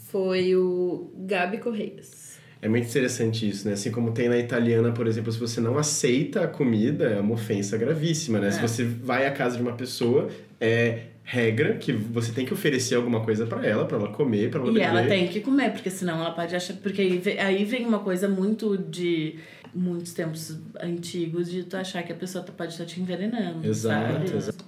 Foi 0.10 0.56
o 0.56 1.12
Gabi 1.18 1.58
Correias. 1.60 2.36
É 2.62 2.68
muito 2.68 2.88
interessante 2.88 3.48
isso, 3.48 3.68
né? 3.68 3.74
Assim 3.74 3.92
como 3.92 4.12
tem 4.12 4.28
na 4.28 4.38
italiana, 4.38 4.92
por 4.92 5.06
exemplo, 5.06 5.32
se 5.32 5.38
você 5.40 5.62
não 5.62 5.78
aceita 5.78 6.42
a 6.44 6.48
comida, 6.48 7.06
é 7.06 7.20
uma 7.20 7.34
ofensa 7.34 7.78
gravíssima, 7.78 8.40
né? 8.40 8.50
Se 8.52 8.60
É. 8.60 8.62
você 8.62 8.84
vai 8.84 9.28
à 9.28 9.32
casa 9.32 9.58
de 9.58 9.62
uma 9.62 9.74
pessoa, 9.74 10.30
é 10.60 11.00
regra 11.28 11.74
que 11.76 11.92
você 11.92 12.32
tem 12.32 12.46
que 12.46 12.54
oferecer 12.54 12.94
alguma 12.96 13.22
coisa 13.22 13.48
pra 13.48 13.66
ela, 13.66 13.84
pra 13.86 13.98
ela 13.98 14.10
comer, 14.10 14.52
pra 14.52 14.60
ela 14.62 14.70
E 14.70 14.74
beber. 14.74 14.86
ela 14.88 15.04
tem 15.08 15.28
que 15.28 15.42
comer, 15.42 15.72
porque 15.72 15.90
senão 15.90 16.20
ela 16.22 16.32
pode 16.32 16.56
achar. 16.56 16.76
Porque 16.76 17.02
aí 17.02 17.18
vem, 17.18 17.40
aí 17.40 17.66
vem 17.66 17.84
uma 17.86 18.00
coisa 18.00 18.30
muito 18.30 18.78
de 18.78 19.36
muitos 19.74 20.14
tempos 20.14 20.58
antigos 20.80 21.50
de 21.50 21.64
tu 21.64 21.76
achar 21.76 22.04
que 22.04 22.14
a 22.14 22.16
pessoa 22.16 22.44
tá- 22.44 22.54
pode 22.56 22.74
estar 22.74 22.86
te 22.86 23.02
envenenando. 23.02 23.66
Exato, 23.68 24.14
sabe? 24.28 24.38
exato. 24.38 24.64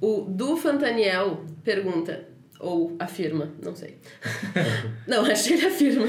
O 0.00 0.20
Du 0.28 0.56
Fantaniel 0.56 1.44
pergunta, 1.64 2.28
ou 2.60 2.94
afirma, 2.98 3.50
não 3.62 3.74
sei. 3.74 3.96
não, 5.06 5.24
acho 5.26 5.48
que 5.48 5.54
ele 5.54 5.66
afirma. 5.66 6.06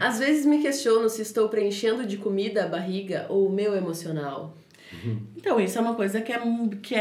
Às 0.00 0.18
vezes 0.18 0.44
me 0.44 0.60
questiono 0.60 1.08
se 1.08 1.22
estou 1.22 1.48
preenchendo 1.48 2.04
de 2.04 2.16
comida 2.16 2.64
a 2.64 2.68
barriga 2.68 3.26
ou 3.28 3.46
o 3.46 3.52
meu 3.52 3.74
emocional. 3.76 4.56
Então, 5.36 5.60
isso 5.60 5.78
é 5.78 5.80
uma 5.80 5.94
coisa 5.94 6.20
que 6.20 6.32
é, 6.32 6.40
que 6.82 6.94
é, 6.94 6.98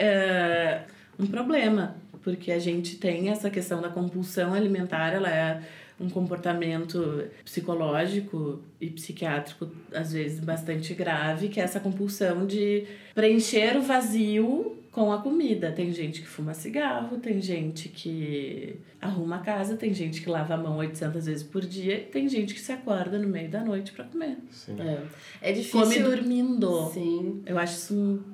é, 0.00 0.84
um 1.18 1.26
problema, 1.26 1.96
porque 2.22 2.52
a 2.52 2.58
gente 2.58 2.96
tem 2.96 3.28
essa 3.30 3.50
questão 3.50 3.80
da 3.80 3.88
compulsão 3.88 4.54
alimentar, 4.54 5.12
ela 5.12 5.30
é 5.30 5.62
um 6.00 6.08
comportamento 6.08 7.24
psicológico 7.44 8.60
e 8.80 8.88
psiquiátrico, 8.88 9.68
às 9.92 10.12
vezes, 10.12 10.38
bastante 10.38 10.94
grave, 10.94 11.48
que 11.48 11.60
é 11.60 11.64
essa 11.64 11.80
compulsão 11.80 12.46
de 12.46 12.84
preencher 13.14 13.76
o 13.76 13.82
vazio 13.82 14.76
com 14.98 15.12
a 15.12 15.18
comida. 15.18 15.70
Tem 15.70 15.92
gente 15.92 16.20
que 16.20 16.26
fuma 16.26 16.52
cigarro, 16.52 17.18
tem 17.18 17.40
gente 17.40 17.88
que 17.88 18.80
arruma 19.00 19.36
a 19.36 19.38
casa, 19.38 19.76
tem 19.76 19.94
gente 19.94 20.20
que 20.20 20.28
lava 20.28 20.54
a 20.54 20.56
mão 20.56 20.76
800 20.78 21.26
vezes 21.26 21.42
por 21.44 21.64
dia, 21.64 22.08
tem 22.10 22.28
gente 22.28 22.52
que 22.52 22.60
se 22.60 22.72
acorda 22.72 23.16
no 23.16 23.28
meio 23.28 23.48
da 23.48 23.62
noite 23.62 23.92
para 23.92 24.04
comer. 24.04 24.38
Sim. 24.50 24.76
É, 24.80 25.50
é 25.50 25.52
difícil. 25.52 25.80
Come 25.80 25.98
dormindo. 26.00 26.90
Sim. 26.92 27.42
Eu 27.46 27.56
acho 27.58 27.74
isso. 27.74 28.24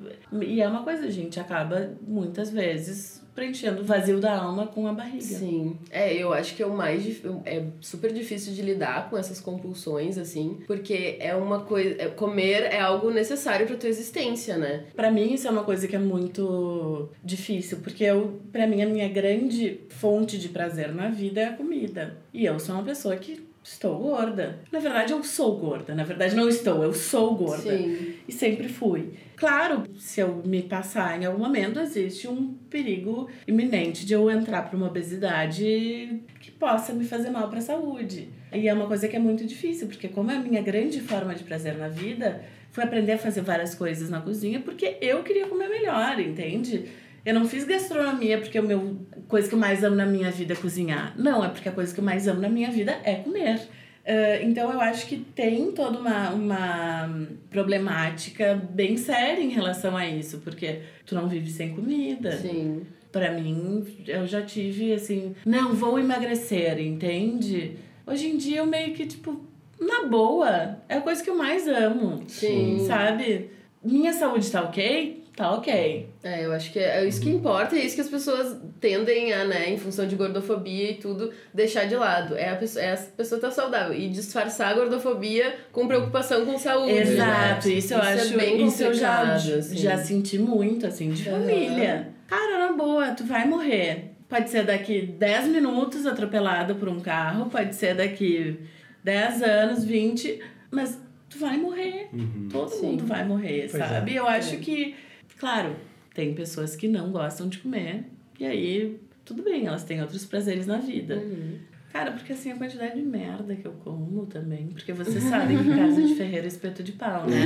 E 0.40 0.62
é 0.62 0.66
uma 0.66 0.82
coisa, 0.82 1.04
a 1.04 1.10
gente 1.10 1.38
acaba 1.38 1.94
muitas 2.00 2.50
vezes 2.50 3.22
preenchendo 3.34 3.82
o 3.82 3.84
vazio 3.84 4.20
da 4.20 4.36
alma 4.36 4.66
com 4.66 4.86
a 4.86 4.92
barriga. 4.92 5.22
Sim. 5.22 5.76
É, 5.90 6.12
eu 6.14 6.32
acho 6.32 6.54
que 6.54 6.62
é 6.62 6.66
o 6.66 6.74
mais 6.76 7.20
é 7.44 7.64
super 7.80 8.12
difícil 8.12 8.52
de 8.54 8.62
lidar 8.62 9.10
com 9.10 9.16
essas 9.18 9.40
compulsões 9.40 10.16
assim, 10.18 10.58
porque 10.66 11.16
é 11.20 11.34
uma 11.34 11.60
coisa, 11.60 11.96
é- 12.02 12.08
comer 12.08 12.62
é 12.62 12.80
algo 12.80 13.10
necessário 13.10 13.66
para 13.66 13.76
tua 13.76 13.88
existência, 13.88 14.56
né? 14.56 14.84
Pra 14.94 15.10
mim 15.10 15.32
isso 15.34 15.46
é 15.48 15.50
uma 15.50 15.64
coisa 15.64 15.88
que 15.88 15.96
é 15.96 15.98
muito 15.98 17.08
difícil, 17.22 17.78
porque 17.82 18.04
eu, 18.04 18.40
para 18.52 18.66
mim 18.66 18.82
a 18.82 18.86
minha 18.86 19.08
grande 19.08 19.80
fonte 19.88 20.38
de 20.38 20.48
prazer 20.48 20.94
na 20.94 21.08
vida 21.08 21.40
é 21.40 21.44
a 21.46 21.52
comida. 21.52 22.16
E 22.32 22.44
eu 22.44 22.58
sou 22.58 22.74
uma 22.74 22.84
pessoa 22.84 23.16
que 23.16 23.42
estou 23.64 23.98
gorda. 23.98 24.60
Na 24.70 24.78
verdade 24.78 25.12
eu 25.12 25.24
sou 25.24 25.56
gorda, 25.56 25.94
na 25.94 26.04
verdade 26.04 26.36
não 26.36 26.48
estou, 26.48 26.84
eu 26.84 26.92
sou 26.92 27.34
gorda. 27.34 27.76
Sim. 27.76 28.14
E 28.28 28.32
sempre 28.32 28.68
fui. 28.68 29.14
Claro, 29.36 29.84
se 29.96 30.20
eu 30.20 30.42
me 30.44 30.62
passar 30.62 31.20
em 31.20 31.24
algum 31.24 31.42
momento, 31.42 31.80
existe 31.80 32.28
um 32.28 32.52
perigo 32.68 33.28
iminente 33.48 34.04
de 34.04 34.12
eu 34.12 34.30
entrar 34.30 34.68
para 34.68 34.76
uma 34.76 34.86
obesidade 34.86 36.22
que 36.40 36.50
possa 36.50 36.92
me 36.92 37.04
fazer 37.04 37.30
mal 37.30 37.48
para 37.48 37.58
a 37.58 37.62
saúde. 37.62 38.28
E 38.52 38.68
é 38.68 38.74
uma 38.74 38.86
coisa 38.86 39.08
que 39.08 39.16
é 39.16 39.18
muito 39.18 39.44
difícil, 39.46 39.88
porque 39.88 40.08
como 40.08 40.30
é 40.30 40.36
a 40.36 40.40
minha 40.40 40.62
grande 40.62 41.00
forma 41.00 41.34
de 41.34 41.42
prazer 41.42 41.76
na 41.76 41.88
vida, 41.88 42.44
foi 42.70 42.84
aprender 42.84 43.12
a 43.12 43.18
fazer 43.18 43.40
várias 43.40 43.74
coisas 43.74 44.10
na 44.10 44.20
cozinha 44.20 44.60
porque 44.60 44.98
eu 45.00 45.22
queria 45.22 45.46
comer 45.46 45.68
melhor, 45.68 46.20
entende? 46.20 46.86
Eu 47.24 47.34
não 47.34 47.46
fiz 47.46 47.64
gastronomia 47.64 48.38
porque 48.38 48.58
a 48.58 48.62
meu, 48.62 49.06
coisa 49.28 49.48
que 49.48 49.54
eu 49.54 49.58
mais 49.58 49.82
amo 49.82 49.96
na 49.96 50.06
minha 50.06 50.30
vida 50.30 50.52
é 50.52 50.56
cozinhar. 50.56 51.14
Não, 51.16 51.44
é 51.44 51.48
porque 51.48 51.68
a 51.68 51.72
coisa 51.72 51.92
que 51.92 52.00
eu 52.00 52.04
mais 52.04 52.28
amo 52.28 52.40
na 52.40 52.48
minha 52.48 52.70
vida 52.70 52.98
é 53.02 53.14
comer. 53.16 53.60
Ah, 54.06 54.42
então 54.42 54.70
eu 54.70 54.80
acho 54.80 55.06
que 55.06 55.16
tem 55.16 55.72
toda 55.72 55.98
uma, 55.98 56.30
uma 56.30 57.26
problemática 57.50 58.54
bem 58.70 58.96
séria 58.96 59.42
em 59.42 59.48
relação 59.48 59.96
a 59.96 60.06
isso, 60.06 60.38
porque 60.38 60.80
tu 61.06 61.14
não 61.14 61.28
vive 61.28 61.50
sem 61.50 61.74
comida. 61.74 62.32
Sim. 62.36 62.82
Pra 63.10 63.30
mim, 63.30 63.86
eu 64.06 64.26
já 64.26 64.42
tive 64.42 64.92
assim, 64.92 65.34
não 65.46 65.72
vou 65.72 65.98
emagrecer, 65.98 66.80
entende? 66.80 67.76
Hoje 68.06 68.28
em 68.28 68.36
dia 68.36 68.58
eu 68.58 68.66
meio 68.66 68.92
que, 68.92 69.06
tipo, 69.06 69.40
na 69.80 70.06
boa, 70.06 70.78
é 70.88 70.96
a 70.96 71.00
coisa 71.00 71.22
que 71.22 71.30
eu 71.30 71.36
mais 71.36 71.66
amo. 71.68 72.24
Sim. 72.26 72.84
Sabe? 72.86 73.50
Minha 73.82 74.12
saúde 74.12 74.50
tá 74.50 74.62
ok? 74.62 75.23
Tá 75.36 75.50
ok. 75.52 76.08
É, 76.22 76.44
eu 76.44 76.52
acho 76.52 76.72
que 76.72 76.78
é 76.78 77.04
isso 77.04 77.20
que 77.20 77.28
importa, 77.28 77.74
é 77.74 77.80
isso 77.80 77.96
que 77.96 78.00
as 78.00 78.08
pessoas 78.08 78.56
tendem 78.80 79.32
a, 79.32 79.44
né, 79.44 79.68
em 79.70 79.76
função 79.76 80.06
de 80.06 80.14
gordofobia 80.14 80.92
e 80.92 80.94
tudo, 80.94 81.32
deixar 81.52 81.86
de 81.86 81.96
lado. 81.96 82.36
É 82.36 82.50
a 82.50 82.56
pessoa, 82.56 82.84
é 82.84 82.92
a 82.92 82.96
pessoa 82.96 83.40
tá 83.40 83.50
saudável. 83.50 83.92
E 83.98 84.08
disfarçar 84.08 84.68
a 84.70 84.74
gordofobia 84.74 85.56
com 85.72 85.88
preocupação 85.88 86.46
com 86.46 86.56
saúde. 86.56 86.92
Exato, 86.92 87.66
né? 87.68 87.74
isso 87.74 87.94
eu 87.94 87.98
é 88.00 88.12
acho. 88.14 88.36
bem 88.36 88.64
isso 88.64 88.82
eu 88.84 88.94
já, 88.94 89.34
assim. 89.34 89.76
já 89.76 89.96
senti 89.98 90.38
muito, 90.38 90.86
assim, 90.86 91.10
de 91.10 91.28
Aham. 91.28 91.40
família. 91.40 92.08
Cara, 92.28 92.58
na 92.68 92.72
boa, 92.72 93.08
tu 93.12 93.24
vai 93.24 93.44
morrer. 93.46 94.12
Pode 94.28 94.48
ser 94.50 94.64
daqui 94.64 95.02
10 95.02 95.48
minutos 95.48 96.06
atropelado 96.06 96.76
por 96.76 96.88
um 96.88 97.00
carro, 97.00 97.50
pode 97.50 97.74
ser 97.74 97.94
daqui 97.96 98.58
10 99.02 99.42
anos, 99.42 99.84
20, 99.84 100.40
mas 100.70 100.98
tu 101.28 101.38
vai 101.38 101.56
morrer. 101.56 102.08
Todo 102.50 102.68
Sim. 102.70 102.86
mundo 102.92 103.04
vai 103.06 103.24
morrer, 103.24 103.68
Pois 103.70 103.82
é. 103.82 103.86
sabe? 103.88 104.14
Eu 104.14 104.26
acho 104.28 104.54
É. 104.54 104.58
que, 104.58 104.94
claro, 105.38 105.76
tem 106.12 106.34
pessoas 106.34 106.76
que 106.76 106.88
não 106.88 107.10
gostam 107.10 107.48
de 107.48 107.58
comer, 107.58 108.04
e 108.38 108.44
aí 108.44 109.00
tudo 109.24 109.42
bem, 109.42 109.66
elas 109.66 109.84
têm 109.84 110.00
outros 110.00 110.24
prazeres 110.24 110.66
na 110.66 110.78
vida. 110.78 111.16
Uhum. 111.16 111.58
Cara, 111.94 112.10
porque 112.10 112.32
assim, 112.32 112.50
a 112.50 112.56
quantidade 112.56 112.96
de 112.96 113.02
merda 113.02 113.54
que 113.54 113.64
eu 113.64 113.72
como 113.84 114.26
também. 114.26 114.66
Porque 114.66 114.92
vocês 114.92 115.22
sabem 115.22 115.56
que 115.56 115.76
casa 115.76 116.02
de 116.02 116.16
ferreiro 116.16 116.44
é 116.44 116.48
espeto 116.48 116.82
de 116.82 116.90
pau, 116.90 117.24
né? 117.24 117.36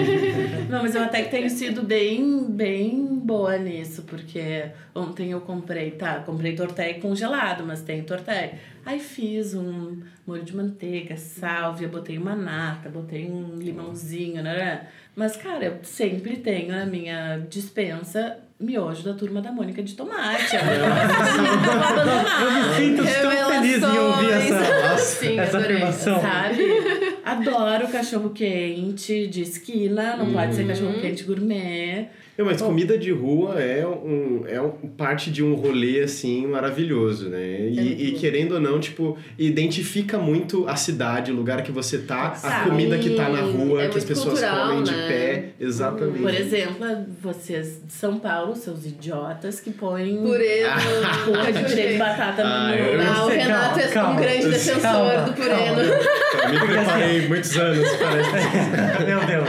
Não, 0.70 0.80
mas 0.80 0.94
eu 0.94 1.02
até 1.02 1.22
que 1.22 1.30
tenho 1.30 1.50
sido 1.50 1.82
bem, 1.82 2.50
bem 2.50 3.04
boa 3.04 3.58
nisso, 3.58 4.04
porque 4.04 4.70
ontem 4.94 5.32
eu 5.32 5.42
comprei, 5.42 5.90
tá, 5.90 6.20
comprei 6.20 6.54
tortéia 6.54 6.98
congelado, 6.98 7.66
mas 7.66 7.82
tem 7.82 8.02
tortéia. 8.02 8.54
Aí 8.86 8.98
fiz 8.98 9.52
um 9.52 10.00
molho 10.26 10.42
de 10.42 10.56
manteiga, 10.56 11.18
sálvia, 11.18 11.86
botei 11.86 12.16
uma 12.16 12.34
nata, 12.34 12.88
botei 12.88 13.30
um 13.30 13.56
limãozinho, 13.56 14.42
né? 14.42 14.88
Mas, 15.14 15.36
cara, 15.36 15.62
eu 15.62 15.84
sempre 15.84 16.38
tenho 16.38 16.72
na 16.72 16.86
minha 16.86 17.36
dispensa 17.50 18.38
miojo 18.60 19.02
da 19.02 19.14
turma 19.14 19.40
da 19.40 19.50
Mônica 19.50 19.82
de 19.82 19.94
tomate. 19.94 20.56
É 20.56 20.58
assim. 20.58 21.38
Eu 22.44 22.52
me 22.52 22.74
sinto 22.76 23.02
tão 23.04 23.52
feliz 23.52 23.82
em 23.82 23.98
ouvir 23.98 24.30
essa. 24.30 24.98
Sim, 24.98 25.38
essa 25.38 25.56
adorei. 25.58 25.76
afirmação. 25.76 26.20
Sabe? 26.20 27.16
Adoro 27.24 27.88
cachorro 27.88 28.30
quente 28.30 29.26
de 29.26 29.42
esquina, 29.42 30.16
não 30.16 30.32
pode 30.32 30.54
ser 30.54 30.66
cachorro 30.66 31.00
quente 31.00 31.24
gourmet. 31.24 32.08
Não, 32.36 32.44
mas 32.46 32.60
comida 32.60 32.98
de 32.98 33.12
rua 33.12 33.60
é, 33.60 33.86
um, 33.86 34.44
é 34.48 34.60
um, 34.60 34.70
parte 34.70 35.30
de 35.30 35.42
um 35.42 35.54
rolê, 35.54 36.00
assim, 36.00 36.46
maravilhoso, 36.46 37.28
né? 37.28 37.60
E, 37.70 38.08
e 38.08 38.12
querendo 38.18 38.52
ou 38.56 38.60
não, 38.60 38.80
tipo, 38.80 39.16
identifica 39.38 40.18
muito 40.18 40.66
a 40.68 40.74
cidade, 40.74 41.30
o 41.30 41.34
lugar 41.34 41.62
que 41.62 41.70
você 41.70 41.98
tá, 41.98 42.28
a 42.30 42.34
Sabe. 42.34 42.70
comida 42.70 42.98
que 42.98 43.10
tá 43.10 43.28
na 43.28 43.40
rua, 43.42 43.82
É 43.84 43.88
que 43.88 43.98
as 43.98 44.04
pessoas 44.04 44.40
cultural, 44.40 44.68
comem 44.68 44.82
de 44.82 44.90
né? 44.92 45.08
pé. 45.08 45.44
Exatamente. 45.60 46.22
Por 46.22 46.34
exemplo, 46.34 46.86
vocês 47.22 47.80
de 47.86 47.92
São 47.92 48.18
Paulo, 48.18 48.56
seus 48.56 48.84
idiotas 48.84 49.60
que 49.60 49.70
põem 49.70 50.16
Purê 50.16 50.64
no... 50.64 51.32
porra 51.32 51.52
de 51.52 51.60
purê 51.64 51.92
de 51.92 51.98
batata 51.98 52.42
Ah, 52.44 52.68
no... 52.74 53.02
Ah, 53.02 53.24
o 53.24 53.28
sei, 53.28 53.38
Renato 53.38 53.78
é 53.80 53.88
calma, 53.88 54.10
um 54.12 54.16
grande 54.16 54.38
calma. 54.40 54.50
defensor 54.52 54.80
Calma, 54.82 55.22
do 55.22 55.32
purê. 55.34 55.48
calma. 55.50 55.82
no- 55.82 56.44
Eu 56.44 56.50
me 56.60 56.66
preparei 56.66 57.28
muitos 57.28 57.56
anos 57.56 57.88
para 57.96 58.18
essa 58.18 59.04
Meu 59.06 59.20
Deus. 59.24 59.48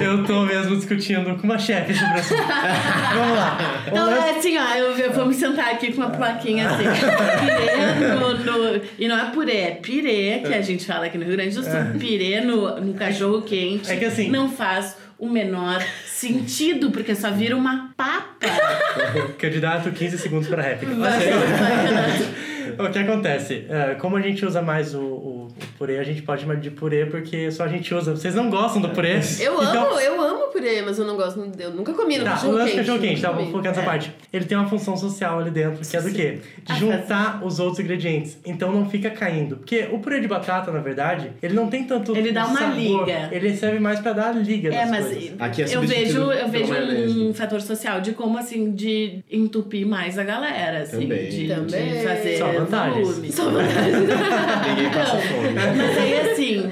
Eu 0.00 0.24
tô 0.24 0.42
mesmo 0.44 0.76
discutindo 0.76 1.36
com 1.36 1.44
uma 1.44 1.58
chefe 1.58 1.94
sobre 1.94 2.19
isso. 2.20 2.34
Vamos 3.14 3.36
lá. 3.36 3.58
O 3.90 3.94
Não, 3.94 4.06
lance- 4.06 4.28
é 4.28 4.38
assim, 4.38 4.58
ó, 4.58 4.74
eu, 4.74 4.98
eu 4.98 5.12
vou 5.12 5.26
me 5.26 5.34
sentar 5.34 5.70
aqui 5.72 5.92
com 5.92 6.00
uma 6.02 6.10
plaquinha 6.10 6.68
assim. 6.68 6.84
Pirê 7.40 8.14
no, 8.14 8.34
no- 8.74 8.80
E 8.98 9.08
não 9.08 9.18
é 9.18 9.30
purê, 9.30 9.56
é 9.56 9.70
pirê, 9.72 10.40
que 10.46 10.54
a 10.54 10.62
gente 10.62 10.84
fala 10.86 11.06
aqui 11.06 11.18
no 11.18 11.24
Rio 11.24 11.34
Grande 11.36 11.54
do 11.54 11.62
Sul. 11.62 11.72
Pirê 11.98 12.40
no, 12.40 12.80
no 12.80 12.94
cachorro 12.94 13.42
quente. 13.42 13.90
É 13.90 13.96
que 13.96 14.04
assim- 14.04 14.30
Não 14.30 14.48
faz 14.48 14.96
o 15.18 15.28
menor 15.28 15.82
sentido, 16.06 16.90
porque 16.90 17.14
só 17.14 17.30
vira 17.30 17.56
uma 17.56 17.90
papa. 17.96 18.46
Candidato, 19.38 19.90
15 19.90 20.18
segundos 20.18 20.48
para 20.48 20.62
réplica. 20.62 20.94
Vai, 20.94 21.10
vai, 21.18 21.86
Renato. 21.86 22.50
O 22.78 22.90
que 22.90 22.98
acontece? 22.98 23.64
É, 23.68 23.94
como 23.94 24.16
a 24.16 24.20
gente 24.20 24.44
usa 24.44 24.60
mais 24.62 24.94
o, 24.94 25.00
o- 25.00 25.40
o 25.50 25.66
purê, 25.78 25.98
a 25.98 26.02
gente 26.04 26.22
pode 26.22 26.42
chamar 26.42 26.56
de 26.56 26.70
purê 26.70 27.06
porque 27.06 27.50
só 27.50 27.64
a 27.64 27.68
gente 27.68 27.92
usa. 27.94 28.12
Vocês 28.16 28.34
não 28.34 28.48
gostam 28.50 28.80
do 28.80 28.88
purê? 28.90 29.20
Eu 29.40 29.54
Então- 29.62 29.88
amo, 29.90 30.00
eu 30.00 30.20
amo 30.22 30.46
purê, 30.52 30.82
mas 30.82 30.98
eu 30.98 31.04
não 31.06 31.16
gosto. 31.16 31.40
Eu 31.58 31.70
nunca 31.72 31.92
comi 31.92 32.18
no 32.18 32.24
Tá, 32.24 32.30
o 32.30 32.34
cachorro 32.34 32.52
lance 32.54 32.70
quente. 32.72 32.80
cachorro 32.80 32.98
quente, 32.98 33.22
tá? 33.22 33.28
comi. 33.32 33.46
focar 33.50 33.64
nessa 33.72 33.80
É. 33.80 33.84
parte. 33.84 34.12
Ele 34.32 34.44
tem 34.44 34.56
uma 34.58 34.68
função 34.68 34.96
social 34.96 35.38
ali 35.40 35.50
dentro, 35.50 35.84
que 35.86 35.96
é 35.96 36.00
do 36.00 36.12
quê? 36.12 36.38
De 36.64 36.72
Ah, 36.72 36.74
juntar 36.76 37.40
os 37.44 37.58
outros 37.60 37.80
ingredientes. 37.80 38.38
Então 38.44 38.72
não 38.72 38.88
fica 38.88 39.10
caindo. 39.10 39.56
Porque 39.56 39.88
o 39.92 39.98
purê 39.98 40.20
de 40.20 40.28
batata, 40.28 40.70
na 40.70 40.80
verdade, 40.80 41.32
ele 41.42 41.54
não 41.54 41.68
tem 41.68 41.84
tanto 41.84 42.16
Ele 42.16 42.32
dá 42.32 42.46
uma 42.46 42.58
sabor. 42.58 42.76
liga. 42.76 43.28
Ele 43.32 43.56
serve 43.56 43.78
mais 43.80 44.00
pra 44.00 44.12
dar 44.12 44.32
liga 44.34 44.72
É, 44.74 44.86
mas 44.86 45.06
coisas. 45.06 45.30
Aqui 45.38 45.62
é 45.62 45.74
eu 45.76 45.80
vejo, 45.82 46.20
eu 46.32 46.48
vejo 46.48 46.68
maionese. 46.72 47.18
um 47.20 47.34
fator 47.34 47.60
social 47.60 48.00
de 48.00 48.12
como, 48.12 48.38
assim, 48.38 48.72
de 48.72 49.20
entupir 49.30 49.86
mais 49.86 50.18
a 50.18 50.24
galera, 50.24 50.80
assim. 50.80 51.00
Também. 51.02 51.28
De, 51.28 51.48
Também. 51.48 51.92
de 51.92 52.02
fazer 52.04 52.38
Só 52.38 52.49
vantagens. 52.52 53.08
volume. 53.08 53.32
Só 53.32 53.44
vantagens. 53.50 54.08
Ninguém 54.68 54.90
passa 54.92 55.18
fome. 55.18 55.50
Mas 55.76 55.98
aí, 55.98 56.20
assim, 56.20 56.70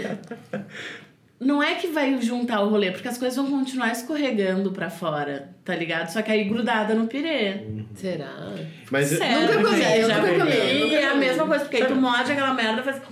não 1.40 1.62
é 1.62 1.74
que 1.74 1.88
vai 1.88 2.20
juntar 2.20 2.62
o 2.62 2.68
rolê, 2.68 2.90
porque 2.90 3.08
as 3.08 3.16
coisas 3.16 3.36
vão 3.36 3.46
continuar 3.50 3.92
escorregando 3.92 4.72
pra 4.72 4.90
fora, 4.90 5.50
tá 5.68 5.76
ligado? 5.76 6.08
Só 6.10 6.22
que 6.22 6.32
aí 6.32 6.44
grudada 6.44 6.94
no 6.94 7.06
pirê. 7.06 7.56
Será? 7.94 8.54
Mas 8.90 9.08
Sério, 9.08 9.40
Nunca 9.58 9.68
comi, 9.68 9.82
eu 9.98 10.08
já 10.08 10.18
nunca 10.18 10.38
comi, 10.38 10.50
E 10.50 10.94
é 10.94 11.08
a 11.08 11.14
mesma 11.14 11.44
coisa, 11.46 11.62
porque 11.64 11.76
aí 11.76 11.84
tu 11.84 11.94
morde 11.94 12.32
aquela 12.32 12.54
merda 12.54 12.80
e 12.80 12.84
faz... 12.84 13.02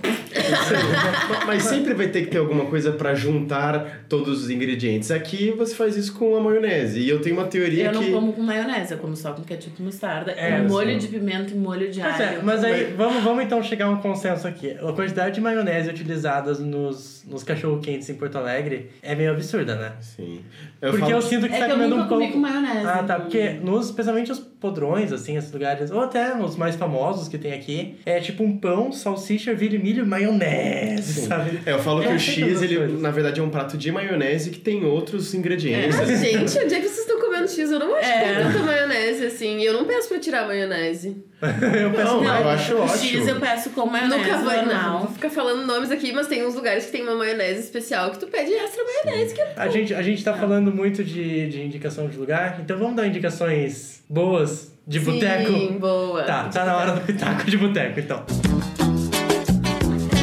Mas 1.45 1.63
sempre 1.63 1.93
vai 1.93 2.07
ter 2.07 2.21
que 2.23 2.31
ter 2.31 2.39
alguma 2.39 2.65
coisa 2.65 2.91
pra 2.93 3.13
juntar 3.13 4.05
todos 4.09 4.43
os 4.43 4.49
ingredientes. 4.49 5.11
Aqui 5.11 5.51
você 5.51 5.75
faz 5.75 5.95
isso 5.95 6.13
com 6.15 6.35
a 6.35 6.41
maionese. 6.41 6.99
E 6.99 7.07
eu 7.07 7.21
tenho 7.21 7.35
uma 7.37 7.45
teoria 7.45 7.85
Eu 7.85 7.93
não 7.93 8.03
que. 8.03 8.11
como 8.11 8.33
com 8.33 8.41
maionese, 8.41 8.93
eu 8.93 8.97
como 8.97 9.15
só 9.15 9.33
com 9.33 9.43
ketchup 9.43 9.75
e 9.79 9.83
mostarda. 9.83 10.31
É, 10.31 10.57
e 10.59 10.67
molho 10.67 10.97
de 10.97 11.07
pimenta 11.07 11.51
e 11.53 11.55
molho 11.55 11.91
de 11.91 12.01
Pois 12.01 12.19
é, 12.19 12.27
alho. 12.29 12.39
mas 12.43 12.63
aí 12.63 12.93
vamos, 12.97 13.23
vamos 13.23 13.43
então 13.43 13.61
chegar 13.61 13.85
a 13.85 13.89
um 13.89 13.97
consenso 13.97 14.47
aqui. 14.47 14.71
A 14.71 14.91
quantidade 14.93 15.35
de 15.35 15.41
maionese 15.41 15.89
utilizadas 15.89 16.59
nos, 16.59 17.23
nos 17.27 17.43
cachorro-quentes 17.43 18.09
em 18.09 18.15
Porto 18.15 18.37
Alegre 18.39 18.89
é 19.03 19.13
meio 19.13 19.29
absurda, 19.31 19.75
né? 19.75 19.91
Sim. 20.01 20.41
Eu 20.81 20.89
Porque 20.91 21.05
falo- 21.05 21.13
eu 21.17 21.21
sinto 21.21 21.47
que 21.47 21.53
É 21.55 21.59
tá 21.59 21.65
que 21.65 21.71
eu 21.71 21.75
comendo 21.75 21.95
nunca 21.97 22.05
um 22.15 22.19
pouco. 22.19 22.37
Maionese. 22.49 22.87
Ah, 22.87 23.03
tá. 23.03 23.19
Porque 23.19 23.49
nos, 23.63 23.87
especialmente 23.87 24.31
os 24.31 24.39
podrões, 24.39 25.11
assim, 25.13 25.37
esses 25.37 25.51
lugares, 25.51 25.91
ou 25.91 25.99
até 26.01 26.35
os 26.35 26.55
mais 26.55 26.75
famosos 26.75 27.27
que 27.27 27.37
tem 27.37 27.53
aqui, 27.53 27.95
é 28.05 28.19
tipo 28.19 28.43
um 28.43 28.57
pão, 28.57 28.91
salsicha, 28.91 29.51
ervilha 29.51 29.75
e 29.75 29.79
milho 29.79 30.03
e 30.03 30.07
maionese, 30.07 31.27
sabe? 31.27 31.59
É, 31.65 31.71
eu 31.73 31.79
falo 31.79 31.99
que 32.01 32.05
É, 32.07 32.09
o 32.09 32.11
tem 32.11 32.19
X, 32.19 32.61
ele, 32.61 32.77
coisas. 32.77 33.01
na 33.01 33.11
verdade, 33.11 33.39
é 33.39 33.43
um 33.43 33.49
prato 33.49 33.77
de 33.77 33.91
maionese 33.91 34.49
que 34.49 34.59
tem 34.59 34.83
outros 34.85 35.33
ingredientes. 35.33 35.95
Mas, 35.97 36.19
gente, 36.19 36.57
onde 36.63 36.73
é 36.73 36.79
que 36.79 36.87
vocês 36.87 36.99
estão 36.99 37.19
X? 37.47 37.71
Eu 37.71 37.79
não 37.79 37.95
acho 37.95 38.05
que 38.07 38.13
É. 38.13 38.35
tem 38.35 38.43
tanta 38.51 38.59
maionese 38.63 39.25
assim. 39.25 39.57
E 39.59 39.65
eu 39.65 39.73
não 39.73 39.85
peço 39.85 40.07
pra 40.09 40.19
tirar 40.19 40.43
a 40.43 40.47
maionese. 40.47 41.23
eu 41.41 41.91
peço 41.91 42.13
Não, 42.15 42.23
mais. 42.23 42.41
eu 42.41 42.49
acho 42.49 42.73
o 42.75 42.81
ótimo. 42.81 42.97
X 42.97 43.27
eu 43.27 43.39
peço 43.39 43.69
com 43.71 43.85
maionese 43.85 44.17
Nunca 44.17 44.37
vou, 44.37 44.65
não, 44.65 44.99
vou 44.99 45.11
ficar 45.11 45.29
falando 45.29 45.65
nomes 45.65 45.91
aqui, 45.91 46.11
mas 46.11 46.27
tem 46.27 46.45
uns 46.45 46.55
lugares 46.55 46.85
que 46.85 46.91
tem 46.91 47.03
uma 47.03 47.15
maionese 47.15 47.59
especial 47.61 48.09
que 48.11 48.19
tu 48.19 48.27
pede 48.27 48.51
extra 48.53 48.83
maionese. 48.83 49.33
Que 49.35 49.41
é... 49.41 49.53
A 49.55 49.67
gente, 49.67 49.93
a 49.93 50.01
gente 50.01 50.23
tá 50.23 50.33
falando 50.33 50.71
muito 50.71 51.03
de, 51.03 51.47
de 51.49 51.61
indicação 51.61 52.07
de 52.07 52.17
lugar, 52.17 52.59
então 52.61 52.77
vamos 52.77 52.95
dar 52.95 53.05
indicações 53.07 54.01
boas 54.09 54.71
de 54.87 54.99
boteco? 54.99 55.51
Sim, 55.51 55.77
boa. 55.79 56.23
Tá, 56.23 56.45
tá 56.45 56.65
na 56.65 56.77
hora 56.77 56.91
do 56.93 57.01
pitaco 57.01 57.43
de 57.49 57.57
boteco, 57.57 57.99
então. 57.99 58.23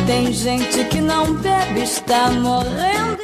Tem 0.06 0.30
gente 0.32 0.84
que 0.90 1.00
não 1.00 1.32
bebe, 1.34 1.80
está 1.82 2.30
morrendo. 2.30 3.23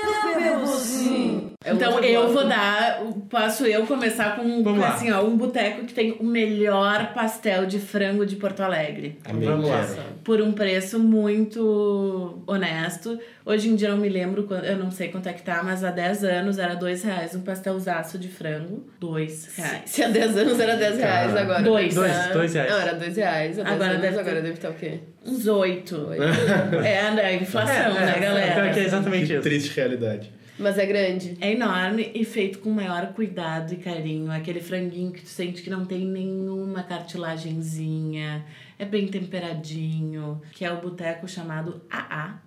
É 1.63 1.73
Então 1.75 2.03
eu 2.03 2.33
vou 2.33 2.49
dar, 2.49 3.03
posso 3.29 3.67
eu 3.67 3.85
começar 3.87 4.35
com 4.35 4.63
Vamos 4.65 4.81
lá. 4.81 4.95
assim, 4.95 5.11
ó, 5.13 5.23
um 5.23 5.37
boteco 5.37 5.85
que 5.85 5.93
tem 5.93 6.13
o 6.19 6.25
melhor 6.25 7.13
pastel 7.13 7.67
de 7.67 7.79
frango 7.79 8.25
de 8.25 8.37
Porto 8.37 8.61
Alegre. 8.63 9.19
Amém, 9.29 9.47
Vamos 9.47 9.69
lá. 9.69 9.87
Por 10.25 10.41
um 10.41 10.53
preço 10.53 10.99
muito 10.99 12.43
honesto. 12.47 13.19
Hoje 13.45 13.69
em 13.69 13.77
dia 13.77 13.89
eu 13.89 13.93
não 13.97 14.01
me 14.01 14.09
lembro, 14.09 14.45
quando- 14.45 14.65
eu 14.65 14.79
não 14.79 14.91
sei 14.91 15.09
quanto 15.09 15.29
é 15.29 15.35
que 15.35 15.43
tá, 15.43 15.61
mas 15.63 15.85
há 15.85 15.91
10 15.91 16.25
anos 16.25 16.59
era 16.59 16.75
dois 16.77 17.03
reais 17.05 17.35
um 17.35 17.43
pastelzaço 17.43 18.19
de 18.19 18.29
frango. 18.29 18.87
Dois 18.99 19.55
reais. 19.55 19.83
Se 19.85 20.03
há 20.03 20.09
10 20.09 20.39
anos 20.39 20.59
era 20.59 20.77
10 20.77 20.97
reais, 20.97 21.29
Cara. 21.29 21.41
agora. 21.43 21.63
Dois. 21.63 21.95
Dois, 21.95 22.11
Ah, 22.11 22.31
dois 22.33 22.55
reais. 22.55 22.71
Não, 22.71 22.81
era 22.81 22.95
2 22.95 23.17
reais. 23.19 23.59
Há 23.59 23.63
10 23.65 23.75
Agora 23.75 23.91
anos, 23.91 24.01
deve 24.01 24.15
ter- 24.15 24.21
agora 24.21 24.41
deve 24.41 24.55
estar 24.55 24.71
o 24.71 24.75
quê? 24.75 24.99
Uns 25.27 25.47
oito. 25.47 26.09
É, 26.87 27.11
né, 27.11 27.23
a 27.23 27.35
inflação, 27.35 27.93
né, 27.93 28.13
pior 28.15 28.21
galera? 28.23 28.71
que 28.73 28.81
é 28.81 28.85
exatamente 28.85 29.27
Que 29.27 29.33
isso. 29.35 29.43
triste 29.43 29.77
realidade. 29.77 30.40
Mas 30.61 30.79
é 30.79 30.85
grande. 30.87 31.37
É 31.41 31.53
enorme 31.53 32.11
e 32.15 32.25
feito 32.25 32.59
com 32.59 32.69
o 32.71 32.75
maior 32.75 33.13
cuidado 33.15 33.73
e 33.73 33.77
carinho. 33.79 34.31
Aquele 34.31 34.61
franguinho 34.61 35.11
que 35.13 35.23
tu 35.23 35.29
sente 35.29 35.63
que 35.63 35.71
não 35.71 35.85
tem 35.87 36.05
nenhuma 36.05 36.83
cartilagenzinha. 36.83 38.45
É 38.79 38.85
bem 38.85 39.09
temperadinho. 39.09 40.41
Que 40.53 40.65
é 40.65 40.73
o 40.73 40.81
boteco 40.81 41.27
chamado 41.27 41.81
AA. 41.91 42.39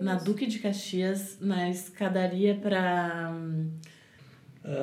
Na 0.00 0.16
Duque 0.16 0.46
de 0.46 0.58
Caxias, 0.58 1.38
na 1.40 1.70
escadaria 1.70 2.54
pra... 2.54 3.32
hum, 3.34 3.70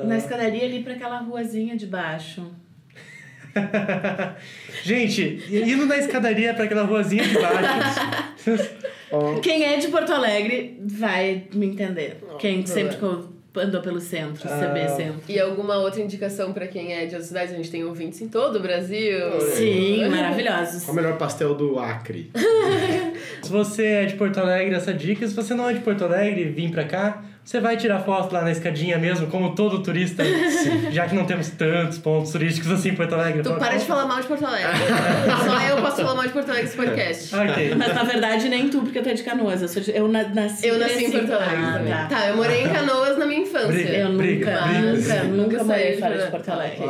Na 0.06 0.16
escadaria 0.16 0.64
ali 0.64 0.82
pra 0.82 0.94
aquela 0.94 1.18
ruazinha 1.20 1.76
de 1.76 1.86
baixo. 1.86 2.50
Gente, 4.82 5.40
indo 5.50 5.86
na 5.86 5.98
escadaria 5.98 6.54
pra 6.54 6.64
aquela 6.64 6.84
ruazinha 6.84 7.22
de 7.24 7.34
baixo. 7.34 8.00
Quem 9.42 9.64
é 9.64 9.76
de 9.78 9.88
Porto 9.88 10.12
Alegre 10.12 10.80
vai 10.84 11.44
me 11.52 11.66
entender. 11.66 12.18
Quem 12.38 12.62
boa. 12.62 12.66
sempre 12.66 12.96
andou 13.56 13.82
pelo 13.82 14.00
centro, 14.00 14.48
CB 14.48 14.88
centro. 14.96 15.20
E 15.28 15.38
alguma 15.38 15.76
outra 15.76 16.00
indicação 16.00 16.52
pra 16.52 16.66
quem 16.66 16.94
é 16.94 17.00
de 17.00 17.14
outras 17.14 17.26
cidades? 17.26 17.52
A 17.52 17.56
gente 17.56 17.70
tem 17.70 17.84
ouvintes 17.84 18.20
em 18.22 18.28
todo 18.28 18.56
o 18.56 18.60
Brasil. 18.60 19.40
Sim, 19.54 20.08
maravilhosos. 20.08 20.84
Qual 20.84 20.92
o 20.92 20.96
melhor 20.96 21.18
pastel 21.18 21.54
do 21.54 21.78
Acre? 21.78 22.30
Se 23.42 23.50
você 23.50 23.84
é 23.84 24.04
de 24.06 24.14
Porto 24.14 24.38
Alegre, 24.38 24.74
essa 24.74 24.94
dica. 24.94 25.26
Se 25.26 25.34
você 25.34 25.54
não 25.54 25.68
é 25.68 25.74
de 25.74 25.80
Porto 25.80 26.04
Alegre 26.04 26.44
vir 26.44 26.70
pra 26.70 26.84
cá, 26.84 27.24
você 27.44 27.60
vai 27.60 27.76
tirar 27.76 28.00
foto 28.00 28.32
lá 28.32 28.42
na 28.42 28.50
escadinha 28.52 28.98
mesmo, 28.98 29.26
como 29.26 29.54
todo 29.54 29.82
turista. 29.82 30.22
Já 30.90 31.06
que 31.08 31.14
não 31.14 31.24
temos 31.24 31.48
tantos 31.50 31.98
pontos 31.98 32.30
turísticos 32.32 32.70
assim 32.70 32.90
em 32.90 32.94
Porto 32.94 33.14
Alegre. 33.14 33.42
Tu 33.42 33.52
para 33.54 33.76
de 33.76 33.84
falar 33.84 34.06
mal 34.06 34.20
de 34.20 34.26
Porto 34.26 34.46
Alegre. 34.46 34.68
Só 35.44 35.60
eu 35.68 35.76
posso 35.82 35.96
falar 35.96 36.14
mal 36.14 36.26
de 36.26 36.32
Porto 36.32 36.48
Alegre 36.50 36.64
nesse 36.64 36.76
podcast. 36.76 37.34
Ok. 37.34 37.74
Mas 37.76 37.94
na 37.94 38.02
verdade 38.04 38.48
nem 38.48 38.68
tu, 38.68 38.80
porque 38.82 39.00
tu 39.02 39.08
é 39.08 39.14
de 39.14 39.22
Canoas. 39.22 39.60
Eu, 39.62 39.68
sou 39.68 39.82
de- 39.82 39.90
eu 39.96 40.06
na- 40.08 40.28
nasci 40.28 40.66
Eu 40.66 40.78
nasci 40.78 41.04
em 41.04 41.10
Porto 41.10 41.32
Alegre 41.32 41.56
Ah, 41.64 41.72
também. 41.72 41.92
tá. 41.92 42.06
Tá. 42.06 42.28
eu 42.28 42.36
morei 42.36 42.62
em 42.62 42.68
Canoas 42.68 43.18
na 43.18 43.26
minha 43.26 43.40
infância. 43.40 43.68
Briga. 43.68 43.92
Eu 43.92 44.16
Briga, 44.16 44.50
nunca, 44.50 44.62
briga. 44.68 44.80
nunca, 44.92 45.14
nunca 45.24 45.42
Nunca 45.52 45.64
morei 45.64 45.82
saí 45.92 46.00
fora 46.00 46.18
de- 46.18 46.24
de 46.24 46.30
Porto 46.30 46.48
Alegre. 46.50 46.82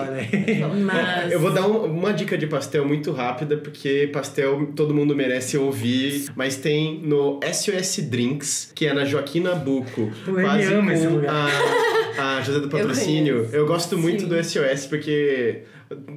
Mas 0.83 1.33
Eu 1.33 1.41
vou 1.41 1.51
dar 1.51 1.67
um- 1.67 1.85
uma 1.87 2.13
dica 2.13 2.37
de 2.37 2.47
pastel 2.47 2.87
muito 2.87 3.11
rápida, 3.13 3.57
porque 3.57 4.09
pastel 4.13 4.71
todo 4.77 4.95
mundo 4.95 5.15
merece 5.17 5.57
ouvir, 5.57 6.27
mas 6.37 6.57
tem 6.57 7.01
no 7.03 7.41
SOS 7.43 8.03
Drinks, 8.03 8.71
que 8.75 8.87
é 8.87 8.93
na 8.93 9.05
Joaquim 9.05 9.41
Nabuco, 9.41 10.11
ele 10.43 10.49
quase 10.49 10.75
ama 10.75 10.93
esse 10.93 11.07
lugar. 11.07 11.35
a, 11.35 11.49
a 12.19 12.41
José 12.41 12.61
do 12.61 12.69
Patrocínio, 12.69 13.37
conheço. 13.37 13.57
eu, 13.57 13.67
gosto 13.67 13.99
muito 13.99 14.23
Sim. 14.23 14.29
do 14.29 14.45
SOS 14.45 14.87
porque 14.87 15.63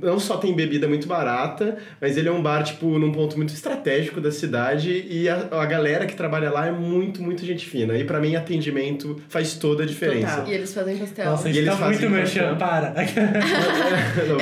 não 0.02 0.20
só 0.20 0.38
tem 0.38 0.54
bebida 0.54 0.88
muito 0.88 1.08
barata, 1.08 1.78
mas 2.00 2.18
ele 2.18 2.30
é 2.30 2.32
um 2.32 2.42
bar, 2.42 2.64
tipo, 2.64 2.98
num 2.98 3.12
ponto 3.12 3.36
muito 3.38 3.54
estratégico 3.54 4.22
da 4.22 4.32
cidade 4.32 5.06
e 5.10 5.28
a, 5.30 5.48
a 5.52 5.66
galera 5.66 6.06
que 6.06 6.16
trabalha 6.16 6.50
lá 6.50 6.68
é 6.68 6.72
muito, 6.72 7.22
muito 7.22 7.46
gente 7.46 7.66
fina. 7.66 7.98
E 7.98 8.04
pra 8.04 8.20
mim, 8.20 8.36
atendimento 8.36 9.22
faz 9.28 9.56
toda 9.56 9.84
a 9.84 9.86
diferença. 9.86 10.38
Total. 10.38 10.48
E 10.48 10.54
eles 10.54 10.74
fazem 10.74 10.98
pastel. 10.98 11.26
Nossa, 11.26 11.50
E 11.50 11.58
eles 11.58 11.66
tá 11.66 11.86
muito 11.86 12.00
fazem 12.00 12.10
merchan, 12.10 12.56
para. 12.58 12.94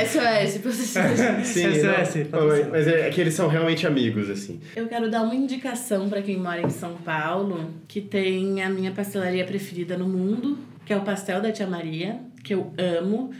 SOS, 0.05 0.57
patrocínio. 0.57 1.45
Sim, 1.45 1.73
SOS, 1.73 2.29
não, 2.31 2.69
mas 2.71 2.87
é 2.87 3.09
que 3.09 3.21
eles 3.21 3.33
são 3.33 3.47
realmente 3.47 3.87
amigos, 3.87 4.29
assim. 4.29 4.59
Eu 4.75 4.87
quero 4.87 5.09
dar 5.09 5.21
uma 5.23 5.35
indicação 5.35 6.09
pra 6.09 6.21
quem 6.21 6.37
mora 6.37 6.61
em 6.61 6.69
São 6.69 6.95
Paulo, 6.95 7.71
que 7.87 8.01
tem 8.01 8.61
a 8.61 8.69
minha 8.69 8.91
pastelaria 8.91 9.43
preferida 9.45 9.97
no 9.97 10.07
mundo, 10.07 10.57
que 10.85 10.93
é 10.93 10.97
o 10.97 11.01
pastel 11.01 11.41
da 11.41 11.51
Tia 11.51 11.67
Maria, 11.67 12.19
que 12.43 12.53
eu 12.53 12.73
amo. 12.77 13.31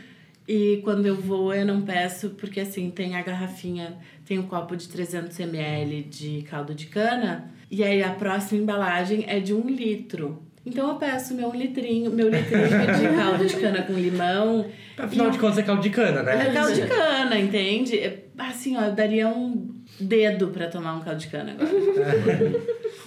E 0.46 0.80
quando 0.84 1.06
eu 1.06 1.16
vou, 1.16 1.54
eu 1.54 1.64
não 1.64 1.80
peço, 1.82 2.30
porque 2.30 2.60
assim, 2.60 2.90
tem 2.90 3.16
a 3.16 3.22
garrafinha, 3.22 3.96
tem 4.26 4.38
um 4.38 4.42
copo 4.46 4.76
de 4.76 4.86
300 4.88 5.38
ml 5.40 6.02
de 6.02 6.42
caldo 6.42 6.74
de 6.74 6.86
cana, 6.86 7.50
e 7.70 7.82
aí 7.82 8.02
a 8.02 8.10
próxima 8.10 8.60
embalagem 8.60 9.24
é 9.26 9.40
de 9.40 9.54
um 9.54 9.66
litro. 9.66 10.42
Então 10.66 10.88
eu 10.88 10.94
peço 10.96 11.34
meu 11.34 11.50
litrinho, 11.52 12.10
meu 12.10 12.28
litrinho 12.28 12.68
de 12.68 13.08
caldo 13.16 13.46
de 13.46 13.56
cana 13.56 13.82
com 13.82 13.94
limão. 13.94 14.66
Afinal 14.98 15.30
de 15.30 15.38
contas, 15.38 15.58
é 15.58 15.62
caldo 15.62 15.82
de 15.82 15.90
cana, 15.90 16.20
É 16.30 16.36
né? 16.36 16.52
caldo 16.52 16.74
de 16.74 16.86
cana, 16.86 17.38
entende? 17.38 17.98
É, 17.98 18.24
Assim, 18.36 18.76
ó, 18.76 18.82
eu 18.82 18.92
daria 18.92 19.28
um 19.28 19.72
dedo 20.00 20.48
pra 20.48 20.66
tomar 20.66 20.94
um 20.96 21.00
caldo 21.00 21.20
de 21.20 21.28
cana 21.28 21.52
agora. 21.52 21.70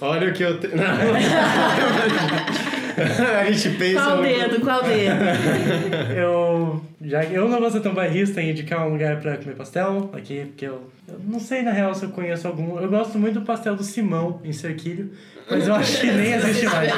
Olha 0.00 0.30
o 0.30 0.32
que 0.32 0.42
eu. 0.42 0.58
Te... 0.58 0.68
A 3.40 3.50
gente 3.50 3.76
pensa. 3.76 4.02
Qual 4.02 4.16
muito- 4.18 4.38
dedo? 4.38 4.60
Qual 4.60 4.82
dedo? 4.82 5.24
Eu, 6.16 6.82
já, 7.02 7.24
eu 7.24 7.48
não 7.48 7.60
vou 7.60 7.70
ser 7.70 7.80
tão 7.80 7.94
bairrista 7.94 8.40
em 8.42 8.50
indicar 8.50 8.86
um 8.86 8.92
lugar 8.92 9.20
pra 9.20 9.36
comer 9.36 9.54
pastel 9.54 10.10
aqui, 10.12 10.44
porque 10.46 10.66
eu, 10.66 10.90
eu 11.06 11.18
não 11.26 11.38
sei 11.38 11.62
na 11.62 11.70
real 11.70 11.94
se 11.94 12.04
eu 12.04 12.10
conheço 12.10 12.46
algum. 12.46 12.78
Eu 12.78 12.88
gosto 12.88 13.18
muito 13.18 13.40
do 13.40 13.46
pastel 13.46 13.76
do 13.76 13.82
Simão 13.84 14.40
em 14.44 14.52
Cerquilho, 14.52 15.10
mas 15.50 15.66
eu 15.68 15.74
acho 15.74 16.00
que 16.00 16.06
nem 16.10 16.32
existe 16.32 16.66
mais. 16.70 16.92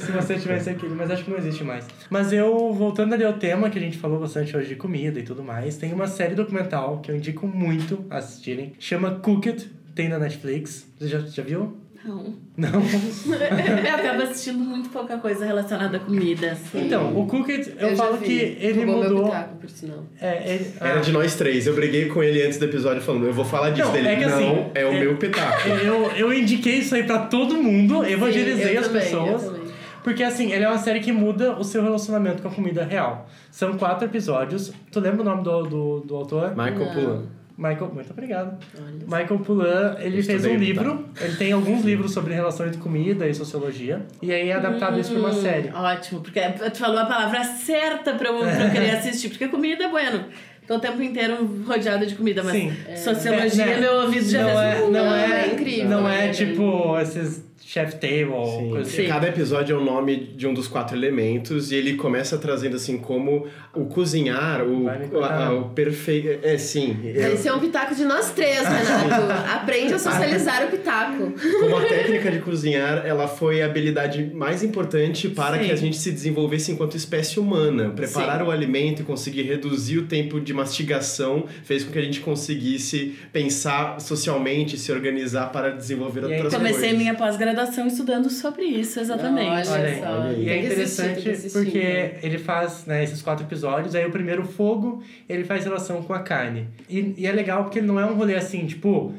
Se 0.00 0.12
você 0.12 0.36
tiver 0.38 0.58
em 0.58 0.60
Cerquilho, 0.60 0.94
mas 0.96 1.10
acho 1.10 1.24
que 1.24 1.30
não 1.30 1.38
existe 1.38 1.64
mais. 1.64 1.84
Mas 2.08 2.32
eu, 2.32 2.72
voltando 2.72 3.14
ali 3.14 3.24
ao 3.24 3.32
tema 3.34 3.68
que 3.68 3.78
a 3.78 3.82
gente 3.82 3.98
falou 3.98 4.20
bastante 4.20 4.56
hoje 4.56 4.68
de 4.68 4.76
comida 4.76 5.18
e 5.18 5.22
tudo 5.22 5.42
mais, 5.42 5.76
tem 5.76 5.92
uma 5.92 6.06
série 6.06 6.34
documental 6.34 6.98
que 7.00 7.10
eu 7.10 7.16
indico 7.16 7.46
muito 7.46 8.04
assistirem, 8.10 8.72
chama 8.78 9.10
Cooked, 9.22 9.68
tem 9.94 10.08
na 10.08 10.18
Netflix. 10.18 10.86
Você 10.98 11.08
já, 11.08 11.18
já 11.18 11.42
viu? 11.42 11.76
Não. 12.04 12.34
Não? 12.56 12.68
Eu 12.82 13.94
acabo 13.94 14.22
assistindo 14.24 14.58
muito 14.58 14.88
pouca 14.90 15.18
coisa 15.18 15.44
relacionada 15.44 15.96
à 15.96 16.00
comida. 16.00 16.56
Então, 16.74 17.16
o 17.16 17.26
Cooked, 17.26 17.74
eu, 17.78 17.90
já 17.90 17.96
falo 17.96 18.16
vi. 18.16 18.26
que 18.26 18.38
ele 18.60 18.84
meu 18.84 18.96
mudou. 18.96 19.24
pitaco, 19.26 19.56
por 19.56 19.70
sinal. 19.70 20.04
É, 20.20 20.54
ele, 20.54 20.72
Era 20.80 21.00
de 21.00 21.12
nós 21.12 21.34
três. 21.36 21.66
Eu 21.66 21.74
briguei 21.74 22.06
com 22.08 22.22
ele 22.22 22.42
antes 22.42 22.58
do 22.58 22.64
episódio 22.64 23.00
falando, 23.02 23.26
eu 23.26 23.32
vou 23.32 23.44
falar 23.44 23.70
disso 23.70 23.86
Não, 23.86 23.92
dele. 23.92 24.08
é 24.08 24.16
que 24.16 24.24
não, 24.26 24.34
assim, 24.34 24.66
é 24.74 24.84
o 24.84 24.88
é- 24.92 25.00
meu 25.00 25.16
pitaco. 25.16 25.68
Eu, 25.68 26.10
eu 26.12 26.32
indiquei 26.32 26.78
isso 26.78 26.94
aí 26.94 27.04
pra 27.04 27.20
todo 27.26 27.54
mundo, 27.56 28.04
evangelizei 28.04 28.66
Sim, 28.68 28.72
eu 28.74 28.80
as 28.80 28.86
também, 28.88 29.02
pessoas. 29.02 29.42
eu. 29.44 29.62
Porque 30.02 30.24
assim, 30.24 30.50
ele 30.52 30.64
é 30.64 30.68
uma 30.68 30.78
série 30.78 30.98
que 30.98 31.12
muda 31.12 31.56
o 31.56 31.62
seu 31.62 31.80
relacionamento 31.82 32.42
com 32.42 32.48
a 32.48 32.50
comida 32.50 32.84
real. 32.84 33.28
São 33.52 33.74
quatro 33.78 34.06
episódios. 34.08 34.72
Tu 34.90 34.98
lembra 34.98 35.22
o 35.22 35.24
nome 35.24 35.44
do, 35.44 35.62
do, 35.62 36.00
do 36.00 36.16
autor? 36.16 36.50
Michael 36.50 36.94
Não. 36.96 37.41
Michael, 37.56 37.90
muito 37.94 38.10
obrigado. 38.10 38.58
Olha. 38.76 39.22
Michael 39.22 39.40
Pulan, 39.40 39.96
ele 40.00 40.18
Eu 40.18 40.22
fez 40.24 40.44
estudei, 40.44 40.52
um 40.56 40.58
tá? 40.58 40.64
livro. 40.64 41.08
Ele 41.20 41.36
tem 41.36 41.52
alguns 41.52 41.84
livros 41.84 42.12
sobre 42.12 42.34
relações 42.34 42.72
de 42.72 42.78
comida 42.78 43.26
e 43.28 43.34
sociologia. 43.34 44.02
E 44.20 44.32
aí 44.32 44.48
é 44.48 44.54
adaptado 44.54 44.98
isso 44.98 45.10
pra 45.12 45.20
uma 45.20 45.32
série. 45.32 45.68
Ótimo, 45.70 46.20
porque 46.20 46.40
tu 46.40 46.78
falou 46.78 46.98
a 46.98 47.04
palavra 47.06 47.44
certa 47.44 48.14
pra 48.14 48.28
eu, 48.30 48.38
pra 48.38 48.64
eu 48.66 48.70
querer 48.70 48.90
assistir. 48.96 49.28
Porque 49.28 49.48
comida 49.48 49.84
é 49.84 49.88
bueno. 49.88 50.24
Tô 50.66 50.76
o 50.76 50.78
tempo 50.78 51.02
inteiro 51.02 51.64
rodeada 51.66 52.06
de 52.06 52.14
comida, 52.14 52.40
mas 52.42 52.52
Sim. 52.52 52.72
sociologia, 52.96 53.64
É, 53.64 53.66
né? 53.74 53.80
meu 53.80 53.94
ouvido 54.02 54.28
já 54.28 54.42
não 54.44 54.60
é, 54.62 54.78
não 54.80 54.90
Não, 54.92 55.14
é, 55.14 55.42
é 55.48 55.52
incrível, 55.52 55.88
Não 55.88 56.08
é 56.08 56.28
é 56.28 56.30
tipo 56.30 56.96
esses 57.00 57.44
chef 57.72 57.94
table, 57.94 58.44
Sim. 58.58 58.70
coisa 58.70 58.90
Sim. 58.90 59.00
assim. 59.02 59.08
Cada 59.08 59.28
episódio 59.28 59.74
é 59.74 59.78
o 59.78 59.82
nome 59.82 60.14
de 60.36 60.46
um 60.46 60.52
dos 60.52 60.68
quatro 60.68 60.94
elementos 60.94 61.72
e 61.72 61.76
ele 61.76 61.94
começa 61.94 62.36
trazendo 62.36 62.76
assim 62.76 62.98
como 62.98 63.46
o 63.74 63.86
cozinhar, 63.86 64.62
o, 64.62 64.86
o 64.86 65.70
perfeito. 65.70 66.38
É, 66.46 66.58
sim. 66.58 66.98
eu- 67.02 67.32
Esse 67.32 67.48
é 67.48 67.52
um 67.54 67.58
pitaco 67.58 67.94
de 67.94 68.04
nós 68.04 68.30
três, 68.32 68.58
Renato. 68.68 69.32
Aprende 69.54 69.94
a 69.94 69.98
socializar 69.98 70.66
o 70.66 70.70
pitaco. 70.70 71.32
Como 71.60 71.76
a 71.78 71.84
técnica 71.86 72.30
de 72.30 72.40
cozinhar, 72.40 73.06
ela 73.06 73.26
foi 73.26 73.62
a 73.62 73.66
habilidade 73.66 74.30
mais 74.34 74.62
importante 74.62 75.28
para 75.30 75.58
Sim. 75.58 75.64
que 75.64 75.72
a 75.72 75.76
gente 75.76 75.96
se 75.96 76.12
desenvolvesse 76.12 76.72
enquanto 76.72 76.94
espécie 76.94 77.40
humana. 77.40 77.88
Preparar 77.88 78.40
Sim. 78.40 78.46
o 78.48 78.50
alimento 78.50 79.00
e 79.00 79.04
conseguir 79.04 79.42
reduzir 79.44 79.96
o 79.98 80.02
tempo 80.06 80.38
de 80.38 80.52
mastigação 80.52 81.46
fez 81.64 81.84
com 81.84 81.90
que 81.92 81.98
a 81.98 82.02
gente 82.02 82.20
conseguisse 82.20 83.16
pensar 83.32 83.98
socialmente, 83.98 84.76
se 84.76 84.92
organizar 84.92 85.46
para 85.50 85.70
desenvolver 85.70 86.20
E 86.24 86.26
aí, 86.26 86.32
outras 86.34 86.54
Comecei 86.54 86.80
coisas. 86.80 86.98
minha 86.98 87.14
pós-graduação 87.14 87.61
estudando 87.86 88.30
sobre 88.30 88.64
isso, 88.64 89.00
exatamente. 89.00 89.68
Olha 89.68 89.88
aí. 89.88 90.00
só. 90.00 90.32
E 90.32 90.44
Tem 90.44 90.48
é 90.48 90.64
interessante 90.64 91.50
porque 91.52 91.78
então. 91.78 92.20
ele 92.22 92.38
faz 92.38 92.86
né, 92.86 93.02
esses 93.04 93.22
quatro 93.22 93.44
episódios, 93.44 93.94
aí 93.94 94.06
o 94.06 94.10
primeiro, 94.10 94.42
o 94.42 94.46
fogo, 94.46 95.02
ele 95.28 95.44
faz 95.44 95.64
relação 95.64 96.02
com 96.02 96.12
a 96.12 96.20
carne. 96.20 96.68
E, 96.88 97.14
e 97.18 97.26
é 97.26 97.32
legal 97.32 97.64
porque 97.64 97.78
ele 97.78 97.86
não 97.86 97.98
é 97.98 98.06
um 98.06 98.14
rolê 98.14 98.34
assim, 98.34 98.66
tipo, 98.66 99.14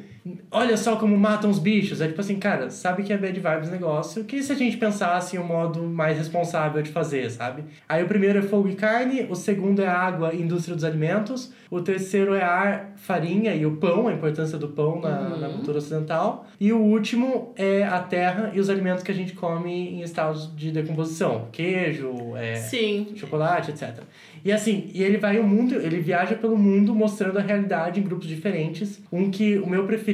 olha 0.50 0.78
só 0.78 0.96
como 0.96 1.18
matam 1.18 1.50
os 1.50 1.60
bichos. 1.60 2.02
É 2.02 2.08
tipo 2.08 2.22
assim, 2.22 2.38
cara, 2.38 2.70
sabe 2.70 3.04
que 3.04 3.12
é 3.12 3.18
bad 3.18 3.40
vibes 3.40 3.70
negócio, 3.70 4.24
que 4.24 4.42
se 4.42 4.52
a 4.52 4.56
gente 4.56 4.78
pensasse 4.78 5.36
em 5.36 5.40
um 5.40 5.46
modo 5.46 5.84
mais 5.84 6.18
responsável 6.18 6.82
de 6.82 6.92
fazer, 6.92 7.30
sabe? 7.30 7.64
Aí 7.88 8.04
o 8.04 8.08
primeiro 8.08 8.40
é 8.40 8.42
fogo 8.42 8.70
e 8.70 8.76
carne, 8.76 9.28
o 9.30 9.36
segundo 9.36 9.82
é 9.82 9.88
água 9.88 10.34
e 10.34 10.42
indústria 10.42 10.76
dos 10.76 10.84
alimentos, 10.84 11.52
o 11.70 11.82
terceiro 11.82 12.34
é 12.34 12.44
ar, 12.44 12.94
farinha 12.96 13.54
e 13.54 13.66
o 13.66 13.78
pão, 13.78 14.08
a 14.08 14.14
importância 14.14 14.58
do 14.58 14.70
pão 14.70 15.02
na, 15.02 15.38
na 15.38 15.50
cultura 15.50 15.80
ocidental. 15.80 16.48
E 16.60 16.72
o 16.72 16.80
último 16.80 17.54
é 17.56 17.84
a 17.84 18.00
terra 18.00 18.52
e 18.54 18.60
os 18.60 18.70
alimentos 18.70 19.04
que 19.04 19.12
a 19.12 19.16
gente 19.16 19.34
come 19.34 19.72
em 19.72 20.02
estados 20.02 20.56
de 20.56 20.72
decomposição. 20.72 21.48
Queijo, 21.52 22.36
é, 22.38 22.56
Sim. 22.56 23.14
chocolate, 23.16 23.72
etc. 23.72 24.04
E 24.46 24.52
assim, 24.52 24.90
e 24.94 25.02
ele 25.02 25.18
vai 25.18 25.40
o 25.40 25.44
mundo, 25.44 25.76
ele 25.76 26.00
viaja 26.00 26.36
pelo 26.36 26.58
mundo 26.58 26.94
mostrando 26.94 27.40
a 27.40 27.42
realidade 27.42 28.00
em 28.00 28.04
grupos 28.04 28.28
diferentes. 28.28 29.02
Um 29.12 29.32
que 29.32 29.58
o 29.58 29.68
meu 29.68 29.86
preferido 29.86 30.13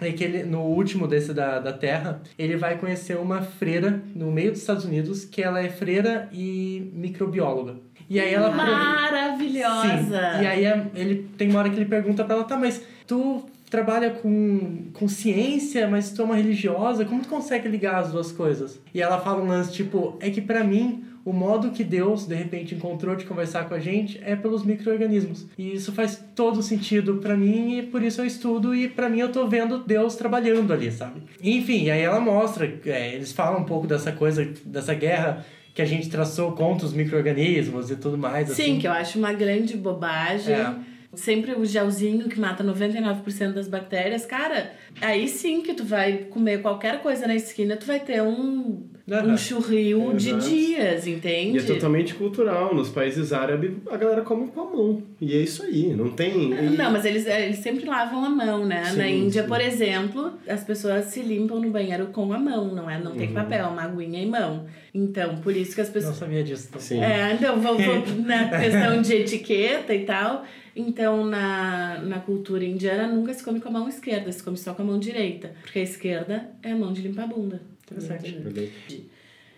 é 0.00 0.12
que 0.12 0.24
ele, 0.24 0.42
no 0.42 0.62
último 0.62 1.06
desse 1.06 1.32
da, 1.32 1.58
da 1.60 1.72
Terra, 1.72 2.20
ele 2.38 2.56
vai 2.56 2.76
conhecer 2.78 3.16
uma 3.16 3.42
freira 3.42 4.02
no 4.14 4.30
meio 4.32 4.50
dos 4.50 4.60
Estados 4.60 4.84
Unidos, 4.84 5.24
que 5.24 5.42
ela 5.42 5.60
é 5.60 5.68
freira 5.68 6.28
e 6.32 6.90
microbióloga. 6.94 7.76
E 8.10 8.18
aí 8.18 8.34
ela 8.34 8.50
Maravilhosa! 8.50 10.32
Sim. 10.36 10.42
E 10.42 10.46
aí 10.46 10.64
é- 10.64 10.86
ele 10.94 11.28
tem 11.38 11.48
uma 11.48 11.60
hora 11.60 11.70
que 11.70 11.76
ele 11.76 11.86
pergunta 11.86 12.24
pra 12.24 12.34
ela, 12.36 12.44
tá, 12.44 12.56
mas 12.56 12.82
tu 13.06 13.44
trabalha 13.70 14.10
com, 14.10 14.90
com 14.92 15.08
ciência, 15.08 15.88
mas 15.88 16.10
tu 16.10 16.20
é 16.20 16.24
uma 16.26 16.36
religiosa, 16.36 17.04
como 17.06 17.22
tu 17.22 17.28
consegue 17.28 17.68
ligar 17.68 17.96
as 18.00 18.12
duas 18.12 18.30
coisas? 18.30 18.78
E 18.92 19.00
ela 19.00 19.18
fala 19.18 19.42
um 19.42 19.48
lance 19.48 19.72
tipo, 19.72 20.16
é 20.20 20.28
que 20.30 20.42
pra 20.42 20.62
mim 20.62 21.04
o 21.24 21.32
modo 21.32 21.70
que 21.70 21.84
Deus 21.84 22.26
de 22.26 22.34
repente 22.34 22.74
encontrou 22.74 23.14
de 23.14 23.24
conversar 23.24 23.68
com 23.68 23.74
a 23.74 23.78
gente 23.78 24.20
é 24.24 24.34
pelos 24.34 24.64
micro-organismos. 24.64 25.46
E 25.56 25.72
isso 25.74 25.92
faz 25.92 26.22
todo 26.34 26.62
sentido 26.62 27.16
pra 27.16 27.36
mim 27.36 27.78
e 27.78 27.82
por 27.82 28.02
isso 28.02 28.20
eu 28.20 28.26
estudo 28.26 28.74
e 28.74 28.88
pra 28.88 29.08
mim 29.08 29.20
eu 29.20 29.30
tô 29.30 29.46
vendo 29.46 29.78
Deus 29.78 30.16
trabalhando 30.16 30.72
ali, 30.72 30.90
sabe? 30.90 31.22
Enfim, 31.42 31.84
e 31.84 31.90
aí 31.90 32.00
ela 32.00 32.20
mostra, 32.20 32.66
é, 32.86 33.14
eles 33.14 33.32
falam 33.32 33.60
um 33.60 33.64
pouco 33.64 33.86
dessa 33.86 34.10
coisa, 34.10 34.48
dessa 34.64 34.94
guerra 34.94 35.44
que 35.74 35.80
a 35.80 35.86
gente 35.86 36.10
traçou 36.10 36.52
contra 36.52 36.86
os 36.86 36.92
micro-organismos 36.92 37.90
e 37.90 37.96
tudo 37.96 38.18
mais. 38.18 38.48
Sim, 38.48 38.62
assim. 38.62 38.78
que 38.78 38.86
eu 38.86 38.92
acho 38.92 39.18
uma 39.18 39.32
grande 39.32 39.76
bobagem. 39.76 40.54
É. 40.54 40.74
Sempre 41.14 41.52
o 41.52 41.64
gelzinho 41.64 42.26
que 42.26 42.40
mata 42.40 42.64
99% 42.64 43.52
das 43.52 43.68
bactérias. 43.68 44.24
Cara, 44.24 44.72
aí 44.98 45.28
sim 45.28 45.60
que 45.60 45.74
tu 45.74 45.84
vai 45.84 46.24
comer 46.30 46.62
qualquer 46.62 47.02
coisa 47.02 47.26
na 47.26 47.34
esquina, 47.34 47.76
tu 47.76 47.84
vai 47.84 48.00
ter 48.00 48.22
um, 48.22 48.88
Aham. 49.10 49.32
um 49.32 49.36
churril 49.36 50.12
de 50.14 50.30
Exato. 50.30 50.48
dias, 50.48 51.06
E 51.06 51.10
entende? 51.10 51.58
é 51.58 51.62
totalmente 51.62 52.14
cultural. 52.14 52.74
Nos 52.74 52.88
países 52.88 53.32
árabes, 53.32 53.72
a 53.90 53.96
galera 53.96 54.22
come 54.22 54.46
com 54.48 54.60
a 54.60 54.64
mão. 54.64 55.02
E 55.20 55.34
é 55.34 55.38
isso 55.40 55.62
aí. 55.64 55.92
Não 55.94 56.10
tem. 56.10 56.52
e- 56.52 56.76
Não, 56.76 56.90
mas 56.92 57.04
eles, 57.04 57.26
eles 57.26 57.58
sempre 57.58 57.84
lavam 57.84 58.24
a 58.24 58.30
mão, 58.30 58.64
né? 58.64 58.84
Sim, 58.84 58.96
Na 58.98 59.08
Índia, 59.08 59.42
sim. 59.42 59.48
por 59.48 59.60
exemplo, 59.60 60.32
as 60.48 60.62
pessoas 60.64 61.06
se 61.06 61.20
limpam 61.20 61.58
no 61.60 61.70
banheiro 61.70 62.06
com 62.06 62.32
a 62.32 62.38
mão, 62.38 62.74
não 62.74 62.88
é? 62.88 62.98
Não 62.98 63.12
Uhum. 63.12 63.18
tem 63.18 63.32
papel, 63.32 63.68
uma 63.68 63.82
aguinha 63.82 64.20
em 64.22 64.26
mão. 64.28 64.66
Então, 64.94 65.36
por 65.38 65.56
isso 65.56 65.74
que 65.74 65.80
as 65.80 65.88
Não 65.88 65.94
pessoas. 65.94 66.16
sabia 66.16 66.44
disso. 66.44 66.68
Sim. 66.78 67.00
É, 67.02 67.32
então, 67.34 67.60
vou, 67.60 67.76
vou 67.78 67.94
na 68.24 68.48
questão 68.50 69.02
de 69.02 69.14
etiqueta 69.14 69.92
e 69.94 70.04
tal. 70.04 70.44
Então, 70.74 71.24
na, 71.26 71.98
na 72.02 72.18
cultura 72.20 72.64
indiana, 72.64 73.06
nunca 73.06 73.34
se 73.34 73.42
come 73.44 73.60
com 73.60 73.68
a 73.68 73.72
mão 73.72 73.88
esquerda, 73.88 74.30
se 74.32 74.42
come 74.42 74.56
só 74.56 74.72
com 74.72 74.82
a 74.82 74.84
mão 74.84 74.98
direita. 74.98 75.52
Porque 75.60 75.80
a 75.80 75.82
esquerda 75.82 76.48
é 76.62 76.72
a 76.72 76.76
mão 76.76 76.92
de 76.92 77.02
limpar 77.02 77.24
a 77.24 77.26
bunda. 77.26 77.60
Interessante. 77.92 79.10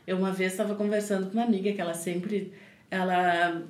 Eu 0.07 0.18
uma 0.18 0.32
vez 0.32 0.53
estava 0.53 0.74
conversando 0.74 1.26
com 1.26 1.35
uma 1.35 1.45
amiga 1.45 1.72
que 1.72 1.80
ela 1.80 1.95
sempre, 1.95 2.53
ela, 2.91 3.62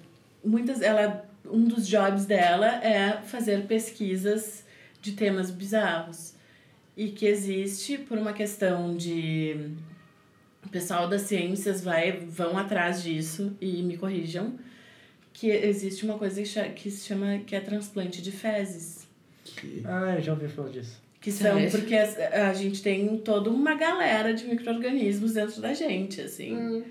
muitas, 0.44 0.82
ela, 0.82 1.24
um 1.44 1.64
dos 1.64 1.86
jobs 1.86 2.26
dela 2.26 2.66
é 2.84 3.22
fazer 3.22 3.66
pesquisas 3.66 4.64
de 5.00 5.12
temas 5.12 5.50
bizarros 5.50 6.34
e 6.96 7.08
que 7.08 7.26
existe 7.26 7.98
por 7.98 8.18
uma 8.18 8.32
questão 8.32 8.96
de 8.96 9.70
o 10.64 10.68
pessoal 10.68 11.08
das 11.08 11.22
ciências 11.22 11.82
vai, 11.82 12.12
vão 12.12 12.56
atrás 12.56 13.02
disso 13.02 13.56
e 13.60 13.82
me 13.82 13.96
corrijam, 13.96 14.58
que 15.32 15.48
existe 15.48 16.04
uma 16.04 16.16
coisa 16.16 16.42
que 16.42 16.70
que 16.70 16.90
se 16.90 17.06
chama 17.06 17.38
que 17.46 17.54
é 17.54 17.60
transplante 17.60 18.22
de 18.22 18.32
fezes. 18.32 19.06
Ah, 19.84 20.14
eu 20.16 20.22
já 20.22 20.32
ouvi 20.32 20.48
falar 20.48 20.70
disso. 20.70 21.03
Que 21.24 21.32
são 21.32 21.58
porque 21.70 21.94
a, 21.96 22.50
a 22.50 22.52
gente 22.52 22.82
tem 22.82 23.16
toda 23.16 23.48
uma 23.48 23.74
galera 23.74 24.34
de 24.34 24.44
micro-organismos 24.44 25.32
dentro 25.32 25.58
da 25.58 25.72
gente, 25.72 26.20
assim. 26.20 26.54
Hum. 26.54 26.82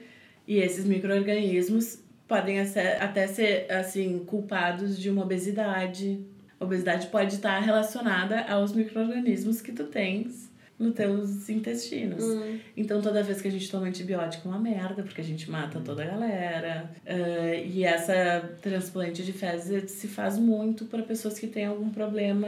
E 0.47 0.57
esses 0.57 0.85
micro-organismos 0.85 1.99
podem 2.27 2.59
até 2.59 3.27
ser, 3.27 3.71
assim, 3.71 4.23
culpados 4.25 4.97
de 4.97 5.07
uma 5.11 5.21
obesidade. 5.21 6.19
A 6.59 6.65
obesidade 6.65 7.05
pode 7.07 7.35
estar 7.35 7.59
relacionada 7.59 8.41
aos 8.45 8.73
micro-organismos 8.73 9.61
que 9.61 9.71
tu 9.71 9.83
tens 9.83 10.51
nos 10.83 10.93
teus 10.93 11.49
intestinos. 11.49 12.23
Hum. 12.23 12.59
Então, 12.75 13.01
toda 13.01 13.23
vez 13.23 13.41
que 13.41 13.47
a 13.47 13.51
gente 13.51 13.69
toma 13.69 13.87
antibiótico 13.87 14.47
é 14.47 14.51
uma 14.51 14.59
merda, 14.59 15.03
porque 15.03 15.21
a 15.21 15.23
gente 15.23 15.49
mata 15.49 15.79
toda 15.79 16.03
a 16.03 16.05
galera. 16.05 16.91
Ah, 17.05 17.55
e 17.55 17.83
essa 17.83 18.57
transplante 18.61 19.23
de 19.23 19.33
fezes 19.33 19.91
se 19.91 20.07
faz 20.07 20.37
muito 20.37 20.85
para 20.85 21.01
pessoas 21.03 21.39
que 21.39 21.47
têm 21.47 21.65
algum 21.65 21.89
problema. 21.89 22.47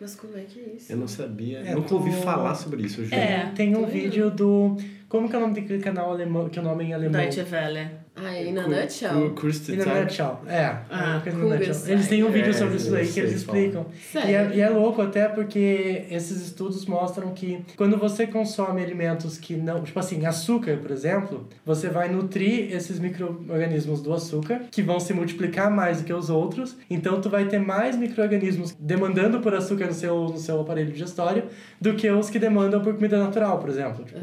Mas 0.00 0.14
como 0.14 0.36
é 0.36 0.42
que 0.42 0.58
é 0.58 0.74
isso? 0.76 0.92
Eu 0.92 0.96
não 0.96 1.08
sabia. 1.08 1.58
É, 1.58 1.74
Nunca 1.74 1.94
ouvi 1.94 2.10
falar 2.12 2.54
sobre 2.54 2.82
isso, 2.82 3.04
Ju. 3.04 3.14
É. 3.14 3.52
Tem 3.54 3.76
um 3.76 3.84
vídeo 3.84 4.30
do. 4.30 4.76
Como 5.08 5.28
que 5.28 5.34
é 5.34 5.38
o 5.38 5.42
nome 5.42 5.60
daquele 5.60 5.82
canal 5.82 6.10
alemão? 6.10 6.48
Que 6.48 6.58
o 6.58 6.62
nome 6.62 6.84
é 6.84 6.86
em 6.88 6.94
alemão? 6.94 7.20
Deutsche 7.20 7.44
Welle. 7.52 7.99
Aí, 8.16 8.52
na 8.52 8.66
nutshell. 8.68 9.30
cu- 9.30 9.40
Kurze 9.42 9.72
In 9.74 9.80
a 9.80 9.84
Zeit. 9.84 10.00
nutshell. 10.02 10.40
É, 10.46 10.64
Ah, 10.90 11.12
uma 11.14 11.20
coisa 11.20 11.36
in 11.38 11.40
a 11.40 11.42
Cougar 11.42 11.58
nutshell. 11.58 11.88
Eles 11.92 12.08
têm 12.08 12.24
um 12.24 12.30
vídeo 12.30 12.50
É, 12.50 12.52
sobre 12.52 12.76
isso 12.76 12.94
aí 12.94 13.06
que 13.08 13.20
eles 13.20 13.32
explicam. 13.32 13.86
Sério? 14.12 14.30
E 14.30 14.34
é, 14.34 14.56
e 14.56 14.60
é 14.60 14.68
louco 14.68 15.00
até 15.00 15.26
porque 15.28 16.04
esses 16.10 16.42
estudos 16.42 16.84
mostram 16.86 17.30
que 17.32 17.64
quando 17.76 17.96
você 17.96 18.26
consome 18.26 18.82
alimentos 18.82 19.38
que 19.38 19.56
não. 19.56 19.82
Tipo 19.82 19.98
assim, 20.00 20.26
açúcar, 20.26 20.76
por 20.78 20.90
exemplo, 20.90 21.48
você 21.64 21.88
vai 21.88 22.08
nutrir 22.10 22.74
esses 22.74 22.98
micro-organismos 22.98 24.02
do 24.02 24.12
açúcar, 24.12 24.62
que 24.70 24.82
vão 24.82 25.00
se 25.00 25.14
multiplicar 25.14 25.70
mais 25.70 25.98
do 25.98 26.04
que 26.04 26.12
os 26.12 26.28
outros. 26.28 26.76
Então 26.90 27.20
tu 27.20 27.30
vai 27.30 27.46
ter 27.46 27.58
mais 27.58 27.96
micro-organismos 27.96 28.76
demandando 28.78 29.40
por 29.40 29.54
açúcar 29.54 29.86
no 29.86 29.94
seu, 29.94 30.24
no 30.24 30.36
seu 30.38 30.60
aparelho 30.60 30.92
digestório 30.92 31.44
do 31.80 31.94
que 31.94 32.10
os 32.10 32.28
que 32.28 32.38
demandam 32.38 32.82
por 32.82 32.92
comida 32.94 33.18
natural, 33.18 33.58
por 33.58 33.70
exemplo. 33.70 34.04
Tipo, 34.04 34.20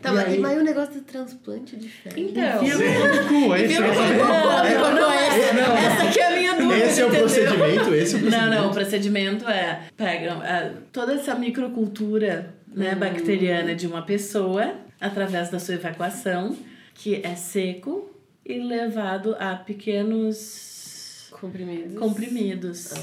Tá, 0.00 0.10
E 0.10 0.14
mas, 0.14 0.26
aí- 0.28 0.38
mas 0.38 0.56
e 0.56 0.60
o 0.60 0.64
negócio 0.64 0.94
do 0.94 1.00
transplante 1.00 1.76
de 1.76 1.88
fezes? 1.88 2.18
Então. 2.18 2.62
No 3.22 3.28
cu, 3.28 3.54
é 3.54 3.64
isso 3.64 3.82
que 3.82 3.88
eu. 3.88 3.94
Não, 3.94 4.94
não, 4.94 5.12
é. 5.12 5.52
Não, 5.52 5.76
essa 5.76 6.02
aqui 6.04 6.20
é 6.20 6.26
a 6.26 6.30
minha 6.36 6.54
dúvida, 6.54 6.84
Esse 6.84 7.00
é 7.00 7.04
o 7.04 7.08
entendeu? 7.08 7.26
procedimento? 7.26 7.94
Esse 7.94 8.14
é 8.14 8.18
o 8.18 8.20
Não, 8.22 8.30
procedimento? 8.30 8.54
não, 8.62 8.70
o 8.70 8.72
procedimento 8.74 9.48
é 9.48 9.80
pegam 9.96 10.40
ah, 10.42 10.70
toda 10.92 11.14
essa 11.14 11.34
microcultura 11.34 12.54
né, 12.74 12.94
bacteriana 12.94 13.74
de 13.74 13.86
uma 13.86 14.02
pessoa 14.02 14.74
através 15.00 15.48
da 15.50 15.58
sua 15.58 15.74
evacuação, 15.74 16.56
que 16.94 17.20
é 17.24 17.34
seco 17.34 18.10
e 18.44 18.58
levado 18.58 19.36
a 19.38 19.54
pequenos 19.54 20.36
Comprimidos. 21.40 21.98
comprimidos. 21.98 22.94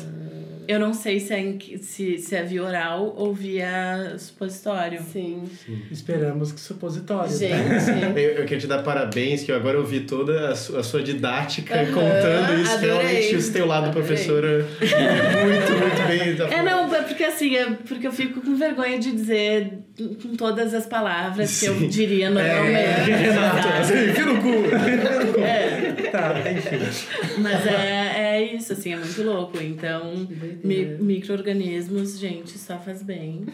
Eu 0.68 0.80
não 0.80 0.94
sei 0.94 1.20
se 1.20 1.34
é, 1.34 1.58
se, 1.82 2.18
se 2.18 2.36
é 2.36 2.44
via 2.44 2.64
oral 2.64 3.14
ou 3.18 3.34
via 3.34 4.16
supositório. 4.18 5.02
Sim. 5.04 5.44
Esperamos 5.92 6.52
que 6.52 6.60
supositório. 6.62 7.30
né? 7.30 7.80
Gente. 7.80 7.92
Eu, 8.22 8.32
eu 8.32 8.46
quero 8.46 8.62
te 8.62 8.68
dar 8.68 8.82
parabéns, 8.84 9.44
que 9.44 9.52
eu 9.52 9.56
agora 9.56 9.78
ouvi 9.78 10.02
toda 10.02 10.50
a 10.50 10.56
sua, 10.56 10.80
a 10.80 10.84
sua 10.84 11.02
didática 11.02 11.86
contando 11.88 12.62
isso. 12.62 12.72
adorei. 12.74 12.90
Realmente, 12.92 13.36
o 13.36 13.54
teu 13.54 13.66
lado 13.66 13.88
Adorei. 13.90 14.08
professora 14.08 14.48
é 14.80 15.46
muito, 15.46 15.72
muito 15.72 16.08
bem. 16.08 16.36
da 16.36 16.48
É, 16.48 16.62
não, 16.64 16.94
é 16.96 17.02
porque 17.04 17.24
assim, 17.24 17.56
é 17.56 17.72
porque 17.72 18.08
eu 18.08 18.12
fico 18.12 18.42
com 18.42 18.56
vergonha 18.56 18.98
de 19.00 19.12
dizer 19.12 19.74
com 19.98 20.36
todas 20.36 20.74
as 20.74 20.86
palavras 20.86 21.60
que 21.60 21.66
eu 21.66 21.76
Sim. 21.78 21.88
diria 21.88 22.30
normalmente. 22.30 22.76
É, 22.76 23.04
Renato, 23.04 23.62
sabe? 23.64 23.78
assim, 23.80 24.10
enfia 24.10 24.26
no 24.26 24.42
cu. 24.42 25.40
É. 25.42 25.92
Tá, 26.12 26.34
enfim. 26.52 27.42
Mas 27.42 27.66
é, 27.68 28.36
é 28.36 28.56
isso, 28.56 28.74
assim, 28.74 28.94
é 28.94 28.98
muito 28.98 29.24
louco. 29.24 29.58
Então, 29.62 30.28
mi 30.64 30.86
micro-organismos, 31.00 32.18
gente, 32.20 32.58
só 32.58 32.78
faz 32.78 33.02
bem. 33.02 33.46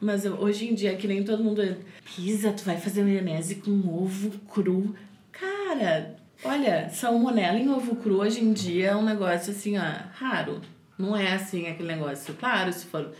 Mas 0.00 0.24
eu- 0.24 0.34
hoje 0.34 0.68
em 0.68 0.74
dia, 0.74 0.94
que 0.94 1.06
nem 1.06 1.22
todo 1.22 1.42
mundo. 1.44 1.62
Pisa, 2.16 2.52
tu 2.52 2.64
vai 2.64 2.76
fazer 2.76 3.02
maionese 3.02 3.56
com 3.56 3.70
ovo 3.94 4.30
cru. 4.52 4.94
Cara, 5.30 6.16
olha, 6.44 6.88
salmonela 6.90 7.58
em 7.58 7.68
ovo 7.70 7.96
cru 7.96 8.20
hoje 8.20 8.40
em 8.42 8.52
dia 8.52 8.88
é 8.90 8.96
um 8.96 9.04
negócio 9.04 9.52
assim, 9.52 9.78
ó, 9.78 9.82
raro. 10.12 10.60
Não 10.98 11.16
é 11.16 11.32
assim 11.32 11.66
aquele 11.68 11.88
negócio. 11.88 12.34
Claro, 12.34 12.72
se 12.72 12.86
for 12.86 13.12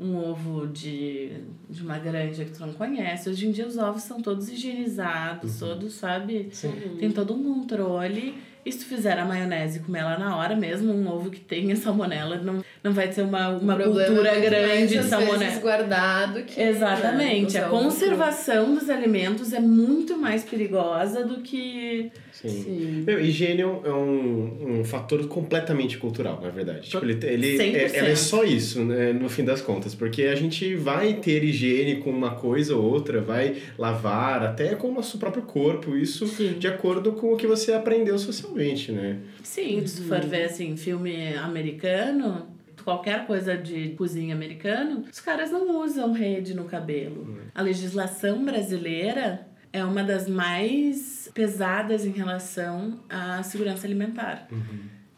um 0.00 0.16
ovo 0.16 0.66
de, 0.66 1.30
de 1.68 1.82
uma 1.82 1.98
granja 1.98 2.44
que 2.46 2.52
tu 2.52 2.60
não 2.60 2.72
conhece. 2.72 3.28
Hoje 3.28 3.46
em 3.46 3.52
dia 3.52 3.66
os 3.66 3.76
ovos 3.76 4.02
são 4.02 4.22
todos 4.22 4.48
higienizados, 4.48 5.58
todos, 5.58 5.92
sabe? 5.92 6.50
Tem 6.98 7.10
todo 7.12 7.34
um 7.34 7.44
controle. 7.44 8.34
E 8.64 8.72
se 8.72 8.80
tu 8.80 8.84
fizer 8.86 9.18
a 9.18 9.24
maionese 9.24 9.78
e 9.78 9.82
comer 9.82 10.00
ela 10.00 10.18
na 10.18 10.36
hora 10.36 10.54
mesmo, 10.54 10.92
um 10.92 11.08
ovo 11.08 11.30
que 11.30 11.40
tenha 11.40 11.74
salmonela, 11.76 12.36
não, 12.36 12.62
não 12.82 12.92
vai 12.92 13.08
ter 13.08 13.22
uma, 13.22 13.48
uma 13.48 13.76
cultura 13.76 14.28
é 14.30 14.40
grande 14.40 14.98
de 14.98 15.02
salmonela. 15.02 15.60
guardado 15.60 16.42
que... 16.44 16.60
Exatamente. 16.60 17.54
né, 17.54 17.60
A 17.60 17.66
usar 17.66 17.66
o 17.66 17.70
conservação 17.70 18.74
dos 18.74 18.90
alimentos 18.90 19.52
é 19.52 19.60
muito 19.60 20.16
mais 20.16 20.44
perigosa 20.44 21.24
do 21.24 21.40
que. 21.40 22.12
Sim. 22.32 22.48
Sim. 22.48 23.04
Meu, 23.06 23.20
higiene 23.20 23.62
é 23.62 23.66
um, 23.66 23.86
é 23.86 23.92
um, 23.92 24.80
um 24.80 24.84
fator 24.84 25.26
completamente 25.28 25.98
cultural, 25.98 26.40
na 26.42 26.50
verdade. 26.50 26.88
Tipo, 26.88 27.04
ele, 27.04 27.18
ele 27.26 27.58
100%. 27.58 27.74
é, 27.74 27.96
ela 27.98 28.08
é 28.08 28.16
só 28.16 28.44
isso, 28.44 28.84
né, 28.84 29.12
no 29.12 29.28
fim 29.28 29.44
das 29.44 29.60
contas. 29.60 29.94
Porque 29.94 30.22
a 30.24 30.34
gente 30.34 30.74
vai 30.74 31.14
ter 31.14 31.44
higiene 31.44 31.96
com 31.96 32.10
uma 32.10 32.34
coisa 32.34 32.74
ou 32.76 32.82
outra, 32.82 33.20
vai 33.20 33.56
lavar 33.78 34.42
até 34.42 34.74
com 34.74 34.88
o 34.88 34.94
nosso 34.94 35.18
próprio 35.18 35.42
corpo. 35.42 35.96
Isso 35.96 36.26
Sim. 36.26 36.54
de 36.58 36.66
acordo 36.66 37.12
com 37.12 37.32
o 37.32 37.36
que 37.36 37.46
você 37.46 37.72
aprendeu 37.72 38.18
socialmente, 38.18 38.92
né? 38.92 39.18
Sim, 39.42 39.86
se 39.86 40.02
for 40.02 40.20
ver 40.20 40.44
assim, 40.44 40.76
filme 40.76 41.34
americano, 41.34 42.46
qualquer 42.84 43.26
coisa 43.26 43.56
de 43.56 43.90
cozinha 43.90 44.34
americano, 44.34 45.04
os 45.10 45.20
caras 45.20 45.50
não 45.50 45.82
usam 45.84 46.12
rede 46.12 46.54
no 46.54 46.64
cabelo. 46.64 47.38
A 47.54 47.62
legislação 47.62 48.44
brasileira 48.44 49.46
é 49.72 49.84
uma 49.84 50.02
das 50.02 50.28
mais 50.28 51.30
pesadas 51.34 52.04
em 52.04 52.10
relação 52.10 53.00
à 53.08 53.42
segurança 53.42 53.86
alimentar. 53.86 54.48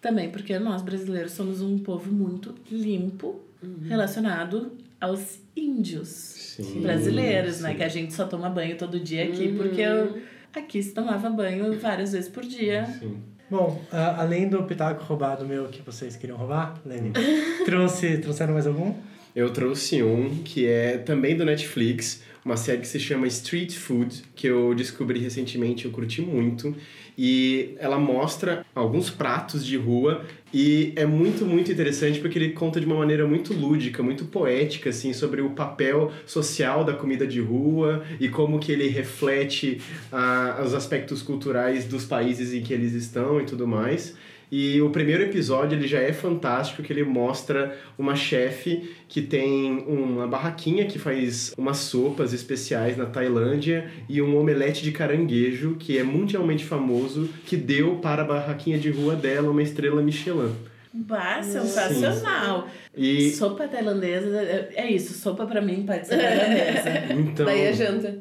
Também 0.00 0.30
porque 0.30 0.58
nós 0.58 0.82
brasileiros 0.82 1.32
somos 1.32 1.60
um 1.62 1.78
povo 1.78 2.10
muito 2.12 2.54
limpo 2.70 3.40
relacionado 3.88 4.72
aos 5.00 5.40
índios 5.56 6.08
Sim. 6.08 6.80
brasileiros, 6.82 7.60
né? 7.60 7.70
sim. 7.70 7.76
Que 7.76 7.82
a 7.82 7.88
gente 7.88 8.12
só 8.14 8.24
toma 8.26 8.48
banho 8.50 8.76
todo 8.76 8.98
dia 9.00 9.24
aqui, 9.24 9.52
porque 9.56 9.80
eu, 9.80 10.18
aqui 10.54 10.82
se 10.82 10.92
tomava 10.92 11.28
banho 11.30 11.78
várias 11.78 12.12
vezes 12.12 12.28
por 12.28 12.44
dia. 12.44 12.84
Sim. 13.00 13.16
Bom, 13.50 13.82
a- 13.92 14.20
além 14.22 14.48
do 14.48 14.62
pitaco 14.64 15.04
roubado 15.04 15.46
meu 15.46 15.68
que 15.68 15.82
vocês 15.82 16.16
queriam 16.16 16.38
roubar, 16.38 16.80
Lenny, 16.86 17.12
trouxe, 17.64 18.18
trouxeram 18.18 18.54
mais 18.54 18.66
algum? 18.66 18.94
Eu 19.34 19.50
trouxe 19.52 20.02
um 20.02 20.42
que 20.42 20.66
é 20.66 20.98
também 20.98 21.36
do 21.36 21.44
Netflix, 21.44 22.22
uma 22.44 22.56
série 22.56 22.80
que 22.80 22.88
se 22.88 22.98
chama 22.98 23.26
Street 23.28 23.72
Food, 23.74 24.22
que 24.34 24.46
eu 24.46 24.74
descobri 24.74 25.20
recentemente, 25.20 25.84
eu 25.84 25.90
curti 25.90 26.20
muito. 26.20 26.74
E 27.16 27.74
ela 27.78 27.98
mostra 27.98 28.64
alguns 28.74 29.10
pratos 29.10 29.64
de 29.66 29.76
rua 29.76 30.24
e 30.52 30.92
é 30.96 31.04
muito, 31.04 31.44
muito 31.44 31.70
interessante 31.70 32.18
porque 32.20 32.38
ele 32.38 32.52
conta 32.52 32.80
de 32.80 32.86
uma 32.86 32.96
maneira 32.96 33.26
muito 33.26 33.52
lúdica, 33.52 34.02
muito 34.02 34.24
poética, 34.24 34.90
assim, 34.90 35.12
sobre 35.12 35.42
o 35.42 35.50
papel 35.50 36.10
social 36.26 36.84
da 36.84 36.94
comida 36.94 37.26
de 37.26 37.40
rua 37.40 38.02
e 38.18 38.28
como 38.28 38.58
que 38.58 38.72
ele 38.72 38.88
reflete 38.88 39.80
ah, 40.10 40.62
os 40.64 40.72
aspectos 40.72 41.22
culturais 41.22 41.84
dos 41.84 42.06
países 42.06 42.54
em 42.54 42.62
que 42.62 42.72
eles 42.72 42.94
estão 42.94 43.40
e 43.40 43.44
tudo 43.44 43.66
mais. 43.66 44.16
E 44.54 44.82
o 44.82 44.90
primeiro 44.90 45.22
episódio 45.22 45.78
ele 45.78 45.88
já 45.88 45.98
é 45.98 46.12
fantástico, 46.12 46.82
que 46.82 46.92
ele 46.92 47.02
mostra 47.04 47.74
uma 47.96 48.14
chefe 48.14 48.94
que 49.08 49.22
tem 49.22 49.78
uma 49.88 50.26
barraquinha 50.28 50.84
que 50.84 50.98
faz 50.98 51.54
umas 51.56 51.78
sopas 51.78 52.34
especiais 52.34 52.94
na 52.94 53.06
Tailândia 53.06 53.90
e 54.10 54.20
um 54.20 54.36
omelete 54.38 54.82
de 54.82 54.92
caranguejo 54.92 55.76
que 55.78 55.96
é 55.96 56.02
mundialmente 56.02 56.66
famoso, 56.66 57.30
que 57.46 57.56
deu 57.56 57.96
para 57.96 58.20
a 58.20 58.24
barraquinha 58.26 58.78
de 58.78 58.90
rua 58.90 59.16
dela 59.16 59.50
uma 59.50 59.62
estrela 59.62 60.02
Michelin. 60.02 60.54
Bah, 60.92 61.42
sensacional. 61.42 62.68
E 62.94 63.30
Sopa 63.30 63.66
tailandesa, 63.66 64.36
é 64.42 64.68
é 64.74 64.90
isso, 64.92 65.14
sopa 65.14 65.46
pra 65.46 65.62
mim 65.62 65.84
pode 65.86 66.06
ser 66.06 66.18
tailandesa. 66.18 67.14
então, 67.14 67.46
Daí 67.46 67.68
a 67.68 67.72
janta. 67.72 68.18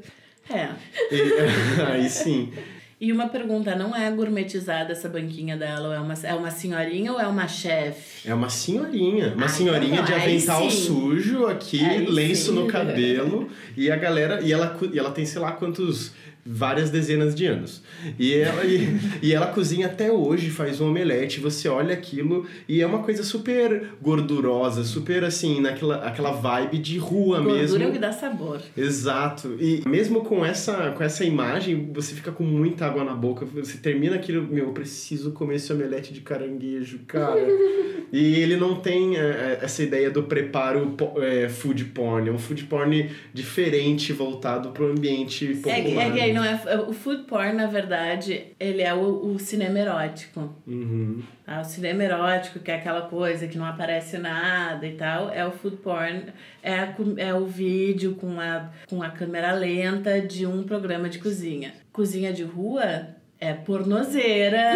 É. 0.49 0.69
e- 1.11 1.81
aí 1.91 2.09
sim. 2.09 2.53
E 3.01 3.11
uma 3.11 3.27
pergunta, 3.27 3.73
não 3.75 3.95
é 3.95 4.11
gourmetizada 4.11 4.91
essa 4.91 5.09
banquinha 5.09 5.57
dela? 5.57 5.95
É, 5.95 5.99
uma, 5.99 6.13
é 6.13 6.33
uma 6.35 6.51
senhorinha 6.51 7.11
ou 7.11 7.19
é 7.19 7.25
uma 7.25 7.47
chefe? 7.47 8.29
É 8.29 8.31
uma 8.31 8.47
senhorinha, 8.47 9.33
uma 9.35 9.47
Ah, 9.47 9.49
senhorinha 9.49 9.93
então 10.01 10.05
de 10.05 10.13
avental 10.13 10.69
sujo 10.69 11.47
aqui, 11.47 11.83
Aí 11.83 12.05
lenço 12.05 12.51
sim. 12.51 12.59
no 12.59 12.67
cabelo, 12.67 13.49
e 13.75 13.89
a 13.89 13.95
galera, 13.95 14.39
e 14.41 14.53
ela, 14.53 14.77
e 14.93 14.99
ela 14.99 15.09
tem 15.09 15.25
sei 15.25 15.41
lá 15.41 15.51
quantos 15.53 16.11
várias 16.45 16.89
dezenas 16.89 17.35
de 17.35 17.45
anos. 17.45 17.81
E 18.17 18.33
ela, 18.33 18.65
e, 18.65 18.87
e 19.21 19.33
ela 19.33 19.47
cozinha 19.47 19.87
até 19.87 20.11
hoje, 20.11 20.49
faz 20.49 20.81
um 20.81 20.87
omelete, 20.89 21.39
você 21.39 21.67
olha 21.69 21.93
aquilo 21.93 22.45
e 22.67 22.81
é 22.81 22.85
uma 22.87 22.99
coisa 22.99 23.23
super 23.23 23.89
gordurosa, 24.01 24.83
super 24.83 25.23
assim, 25.23 25.61
naquela 25.61 25.97
aquela 26.07 26.31
vibe 26.31 26.77
de 26.79 26.97
rua 26.97 27.37
Gordura 27.37 27.59
mesmo. 27.61 27.83
é 27.83 27.87
o 27.87 27.91
que 27.91 27.99
dá 27.99 28.11
sabor. 28.11 28.59
Exato. 28.75 29.55
E 29.59 29.81
mesmo 29.87 30.21
com 30.21 30.43
essa, 30.45 30.91
com 30.91 31.03
essa 31.03 31.23
imagem, 31.23 31.89
você 31.93 32.13
fica 32.15 32.31
com 32.31 32.43
muita 32.43 32.85
água 32.85 33.03
na 33.03 33.13
boca. 33.13 33.45
Você 33.45 33.77
termina 33.77 34.15
aquilo, 34.15 34.43
meu, 34.43 34.65
eu 34.67 34.71
preciso 34.73 35.31
comer 35.31 35.55
esse 35.55 35.71
omelete 35.71 36.13
de 36.13 36.21
caranguejo, 36.21 36.99
cara. 37.07 37.39
e 38.11 38.35
ele 38.35 38.57
não 38.57 38.75
tem 38.75 39.15
é, 39.17 39.59
essa 39.61 39.83
ideia 39.83 40.09
do 40.09 40.23
preparo 40.23 40.95
é, 41.17 41.47
food 41.49 41.85
porn. 41.85 42.29
É 42.29 42.31
um 42.31 42.39
food 42.39 42.63
porn 42.65 43.09
diferente, 43.33 44.11
voltado 44.13 44.69
pro 44.71 44.91
ambiente 44.91 45.45
É, 45.65 45.81
popular. 45.81 46.11
que- 46.13 46.19
é 46.19 46.30
aí 46.31 46.35
não 46.35 46.43
é. 46.43 46.81
O 46.87 46.93
food 46.93 47.23
porn, 47.23 47.53
na 47.53 47.67
verdade, 47.67 48.47
ele 48.59 48.81
é 48.81 48.93
o, 48.93 49.33
o 49.33 49.39
cinema 49.39 49.79
erótico. 49.79 50.53
Uhum. 50.65 51.21
Ah, 51.45 51.61
o 51.61 51.63
cinema 51.63 52.03
erótico, 52.03 52.59
que 52.59 52.71
é 52.71 52.75
aquela 52.75 53.01
coisa 53.01 53.47
que 53.47 53.57
não 53.57 53.65
aparece 53.65 54.17
nada 54.17 54.85
e 54.87 54.93
tal, 54.95 55.29
é 55.29 55.45
o 55.45 55.51
food 55.51 55.77
porn, 55.77 56.25
é, 56.63 56.75
a 56.75 56.95
é 57.17 57.33
o 57.33 57.45
vídeo 57.45 58.15
com 58.15 58.39
a, 58.39 58.69
com 58.89 59.03
a 59.03 59.09
câmera 59.09 59.51
lenta 59.53 60.21
de 60.21 60.45
um 60.45 60.63
programa 60.63 61.09
de 61.09 61.19
cozinha. 61.19 61.73
Cozinha 61.91 62.31
de 62.31 62.43
rua 62.43 63.07
é 63.41 63.53
pornozeira. 63.53 64.73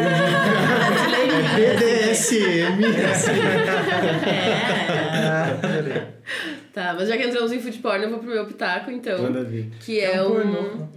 BDSM. 1.55 2.83
é, 4.27 4.53
Ah, 5.13 5.51
adorei. 5.63 6.01
Tá, 6.75 6.93
mas 6.93 7.07
já 7.07 7.15
que 7.15 7.23
entramos 7.23 7.53
em 7.53 7.59
food 7.61 7.77
porn, 7.77 8.03
eu 8.03 8.09
vou 8.09 8.19
pro 8.19 8.29
meu 8.29 8.45
pitaco, 8.45 8.91
então. 8.91 9.17
Manda 9.23 9.45
ver. 9.45 9.69
Que 9.79 10.01
é, 10.01 10.21
um 10.21 10.81
um. 10.81 10.87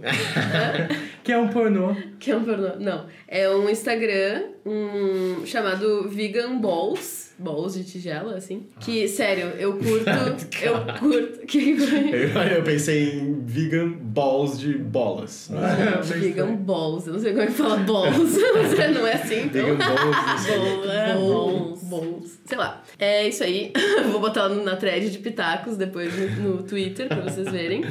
Que 1.29 1.33
é 1.33 1.37
um 1.37 1.47
pornô. 1.47 1.95
Que 2.19 2.31
é 2.31 2.35
um 2.35 2.43
pornô. 2.43 2.69
Não. 2.79 3.05
É 3.27 3.47
um 3.47 3.69
Instagram 3.69 4.45
um, 4.65 5.45
chamado 5.45 6.09
Vegan 6.09 6.59
Balls. 6.59 7.29
Balls 7.37 7.75
de 7.75 7.83
tigela, 7.83 8.35
assim. 8.35 8.65
Que, 8.79 9.07
sério, 9.07 9.49
eu 9.59 9.73
curto. 9.73 10.09
eu 10.59 10.99
curto. 10.99 11.39
Que 11.45 11.71
Eu, 11.71 12.57
eu 12.57 12.63
pensei 12.63 13.19
em 13.19 13.41
vegan 13.45 13.89
balls 13.89 14.59
de 14.59 14.73
bolas. 14.73 15.49
Vegan 16.03 16.55
Balls. 16.55 17.07
Eu 17.07 17.13
não 17.13 17.19
sei 17.19 17.31
como 17.31 17.43
é 17.43 17.47
que 17.47 17.53
fala 17.53 17.77
balls. 17.77 18.37
não 18.93 19.07
é 19.07 19.13
assim, 19.13 19.43
então. 19.43 19.65
Vegan 19.65 19.77
balls, 19.77 20.47
boa, 20.47 20.87
Balls. 21.13 21.83
Balls. 21.83 22.39
Sei 22.43 22.57
lá. 22.57 22.83
É 22.97 23.27
isso 23.27 23.43
aí. 23.43 23.71
Vou 24.11 24.19
botar 24.19 24.47
lá 24.47 24.55
na 24.55 24.75
thread 24.75 25.09
de 25.09 25.19
pitacos 25.19 25.77
depois 25.77 26.11
no, 26.37 26.57
no 26.57 26.63
Twitter 26.63 27.07
pra 27.07 27.21
vocês 27.21 27.49
verem. 27.49 27.83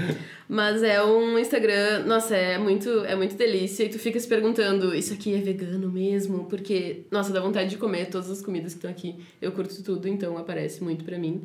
Mas 0.48 0.82
é 0.82 1.04
um 1.04 1.38
Instagram, 1.38 2.04
nossa, 2.06 2.34
é 2.34 2.56
muito, 2.56 3.04
é 3.04 3.14
muito 3.14 3.36
delícia. 3.36 3.84
E 3.84 3.90
tu 3.90 3.98
fica 3.98 4.18
se 4.18 4.26
perguntando, 4.26 4.94
isso 4.94 5.12
aqui 5.12 5.34
é 5.34 5.38
vegano 5.38 5.92
mesmo? 5.92 6.46
Porque, 6.46 7.02
nossa, 7.10 7.30
dá 7.32 7.40
vontade 7.40 7.68
de 7.68 7.76
comer 7.76 8.06
todas 8.06 8.30
as 8.30 8.40
comidas 8.40 8.72
que 8.72 8.78
estão 8.78 8.90
aqui. 8.90 9.16
Eu 9.42 9.52
curto 9.52 9.82
tudo, 9.82 10.08
então 10.08 10.38
aparece 10.38 10.82
muito 10.82 11.04
pra 11.04 11.18
mim. 11.18 11.42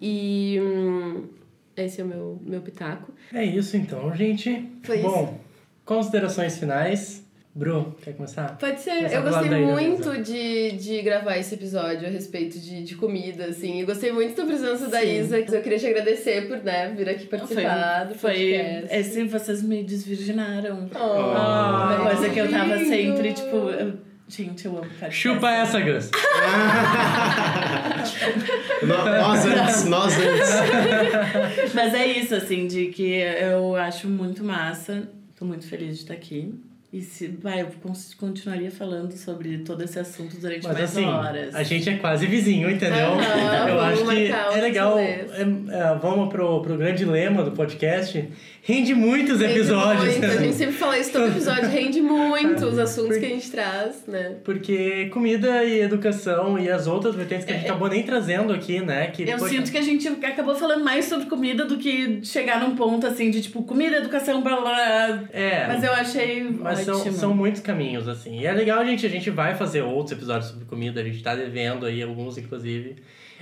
E 0.00 0.60
hum, 0.62 1.24
esse 1.76 2.00
é 2.00 2.04
o 2.04 2.06
meu, 2.06 2.40
meu 2.44 2.60
pitaco. 2.60 3.12
É 3.32 3.44
isso 3.44 3.76
então, 3.76 4.14
gente. 4.14 4.70
Foi 4.84 4.98
isso. 4.98 5.08
Bom, 5.08 5.40
considerações 5.84 6.56
finais. 6.56 7.23
Bru, 7.56 7.94
quer 8.02 8.14
começar? 8.16 8.58
Pode 8.58 8.80
ser. 8.80 9.12
Eu 9.12 9.22
gostei 9.22 9.48
da 9.48 9.58
muito 9.58 10.20
de, 10.20 10.72
de 10.72 11.00
gravar 11.02 11.36
esse 11.38 11.54
episódio 11.54 12.04
a 12.08 12.10
respeito 12.10 12.58
de, 12.58 12.82
de 12.82 12.96
comida, 12.96 13.44
assim. 13.44 13.80
Eu 13.80 13.86
gostei 13.86 14.10
muito 14.10 14.34
da 14.36 14.44
presença 14.44 14.88
da 14.88 15.00
Sim. 15.00 15.20
Isa. 15.20 15.38
Eu 15.38 15.62
queria 15.62 15.78
te 15.78 15.86
agradecer 15.86 16.48
por, 16.48 16.56
né, 16.64 16.92
vir 16.96 17.08
aqui 17.08 17.26
participar 17.26 18.06
do 18.06 18.14
Foi, 18.16 18.32
foi 18.34 18.58
podcast. 18.58 18.96
esse 18.96 19.22
vocês 19.24 19.62
me 19.62 19.84
desvirginaram. 19.84 20.90
Oh, 20.96 20.98
Uma 20.98 21.98
mas 22.02 22.18
coisa 22.18 22.30
que 22.34 22.40
eu 22.40 22.50
tava 22.50 22.76
sempre, 22.78 23.32
tipo, 23.32 23.56
eu- 23.70 23.98
gente, 24.26 24.64
eu 24.66 24.72
amo 24.72 24.80
podcast. 24.80 25.14
Chupa 25.16 25.48
essa, 25.52 25.80
Gus. 25.80 26.10
Nós 28.82 29.46
antes, 29.46 29.84
nós 29.86 30.12
antes. 30.18 31.72
Mas 31.72 31.94
é 31.94 32.06
isso, 32.06 32.34
assim, 32.34 32.66
de 32.66 32.86
que 32.88 33.12
eu 33.12 33.76
acho 33.76 34.08
muito 34.08 34.42
massa. 34.44 35.08
Tô 35.38 35.44
muito 35.44 35.66
feliz 35.66 35.96
de 35.96 36.02
estar 36.02 36.14
aqui. 36.14 36.52
E 36.94 37.02
se, 37.02 37.26
vai, 37.26 37.62
eu 37.62 37.66
continuaria 38.20 38.70
falando 38.70 39.10
sobre 39.16 39.58
todo 39.58 39.82
esse 39.82 39.98
assunto 39.98 40.36
durante 40.36 40.62
Mas 40.62 40.74
mais 40.74 40.90
assim, 40.96 41.04
horas. 41.04 41.52
a 41.52 41.64
gente 41.64 41.90
é 41.90 41.96
quase 41.96 42.24
vizinho, 42.24 42.70
entendeu? 42.70 43.14
Aham, 43.14 43.68
Eu 43.68 43.80
acho 43.80 44.06
que 44.06 44.30
é 44.30 44.60
legal. 44.60 44.96
é- 44.96 45.26
é, 45.72 45.98
vamos 46.00 46.28
pro, 46.28 46.62
pro 46.62 46.76
grande 46.76 47.04
lema 47.04 47.42
do 47.42 47.50
podcast. 47.50 48.28
Rende 48.66 48.94
muitos 48.94 49.40
Rende 49.40 49.58
episódios. 49.58 50.04
Muito. 50.18 50.24
A 50.24 50.36
gente 50.36 50.54
sempre 50.54 50.74
fala 50.74 50.98
isso, 50.98 51.12
todo 51.12 51.26
episódio 51.26 51.68
rende 51.68 52.00
muito 52.00 52.64
os 52.64 52.78
assuntos 52.78 53.18
que 53.18 53.26
a 53.26 53.28
gente 53.28 53.50
traz, 53.50 54.04
né? 54.06 54.36
Porque 54.42 55.10
comida 55.12 55.62
e 55.64 55.80
educação 55.80 56.58
e 56.58 56.70
as 56.70 56.86
outras 56.86 57.14
vertentes 57.14 57.44
que 57.44 57.52
a 57.52 57.56
gente 57.56 57.66
acabou 57.66 57.88
nem 57.90 58.02
trazendo 58.04 58.54
aqui, 58.54 58.80
né? 58.80 59.08
Que, 59.08 59.28
Eu 59.28 59.36
poxa, 59.36 59.50
sinto 59.54 59.70
que 59.70 59.76
a 59.76 59.82
gente 59.82 60.08
acabou 60.08 60.54
falando 60.54 60.82
mais 60.82 61.04
sobre 61.04 61.26
comida 61.26 61.66
do 61.66 61.76
que 61.76 62.20
chegar 62.24 62.58
num 62.60 62.74
ponto 62.74 63.06
assim 63.06 63.30
de 63.30 63.42
tipo 63.42 63.62
comida, 63.64 63.96
educação, 63.98 64.40
blá 64.40 64.58
blá 64.58 64.62
blá. 64.62 65.24
É. 65.30 65.66
Mas 65.66 65.84
eu 65.84 65.92
achei 65.92 66.44
Mas. 66.44 66.83
São, 66.84 67.12
são 67.12 67.34
muitos 67.34 67.60
caminhos, 67.60 68.08
assim. 68.08 68.40
E 68.40 68.46
é 68.46 68.52
legal, 68.52 68.84
gente, 68.84 69.04
a 69.04 69.08
gente 69.08 69.30
vai 69.30 69.54
fazer 69.54 69.82
outros 69.82 70.16
episódios 70.16 70.50
sobre 70.50 70.64
comida, 70.64 71.00
a 71.00 71.04
gente 71.04 71.22
tá 71.22 71.34
devendo 71.34 71.86
aí 71.86 72.02
alguns, 72.02 72.38
inclusive. 72.38 72.96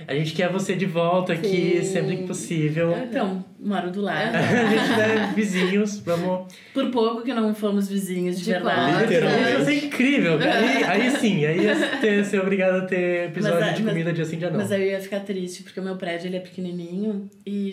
A 0.07 0.13
gente 0.15 0.33
quer 0.33 0.49
você 0.51 0.75
de 0.75 0.85
volta 0.85 1.33
aqui, 1.33 1.79
Sim. 1.81 1.83
sempre 1.83 2.17
que 2.17 2.27
possível. 2.27 2.93
Então, 2.97 3.45
moro 3.63 3.89
do 3.91 4.01
lado. 4.01 4.35
A 4.35 4.41
gente 4.41 5.01
é 5.01 5.33
vizinhos, 5.33 5.99
vamos. 5.99 6.53
Por 6.73 6.89
pouco 6.91 7.21
que 7.23 7.33
não 7.33 7.53
fomos 7.55 7.87
vizinhos 7.87 8.37
de, 8.37 8.45
De 8.45 8.51
verdade. 8.51 9.03
Literalmente. 9.05 9.61
Isso 9.61 9.69
é 9.69 9.75
incrível. 9.75 10.37
Aí, 10.39 10.83
aí 10.83 11.11
sim, 11.11 11.45
aí 11.45 11.63
ia 11.63 11.75
ter, 12.01 12.25
ser 12.25 12.39
obrigado 12.41 12.75
a 12.83 12.85
ter 12.85 13.29
episódio 13.29 13.59
Mas, 13.59 13.75
de 13.75 13.83
mas- 13.83 13.91
comida 13.93 14.13
dia 14.13 14.25
sim, 14.25 14.37
dia 14.37 14.49
não. 14.49 14.57
Mas 14.57 14.71
aí 14.71 14.81
eu 14.83 14.87
ia 14.91 14.99
ficar 15.01 15.19
triste, 15.21 15.63
porque 15.63 15.79
o 15.79 15.83
meu 15.83 15.95
prédio 15.95 16.27
ele 16.27 16.37
é 16.37 16.39
pequenininho 16.39 17.29
e 17.45 17.71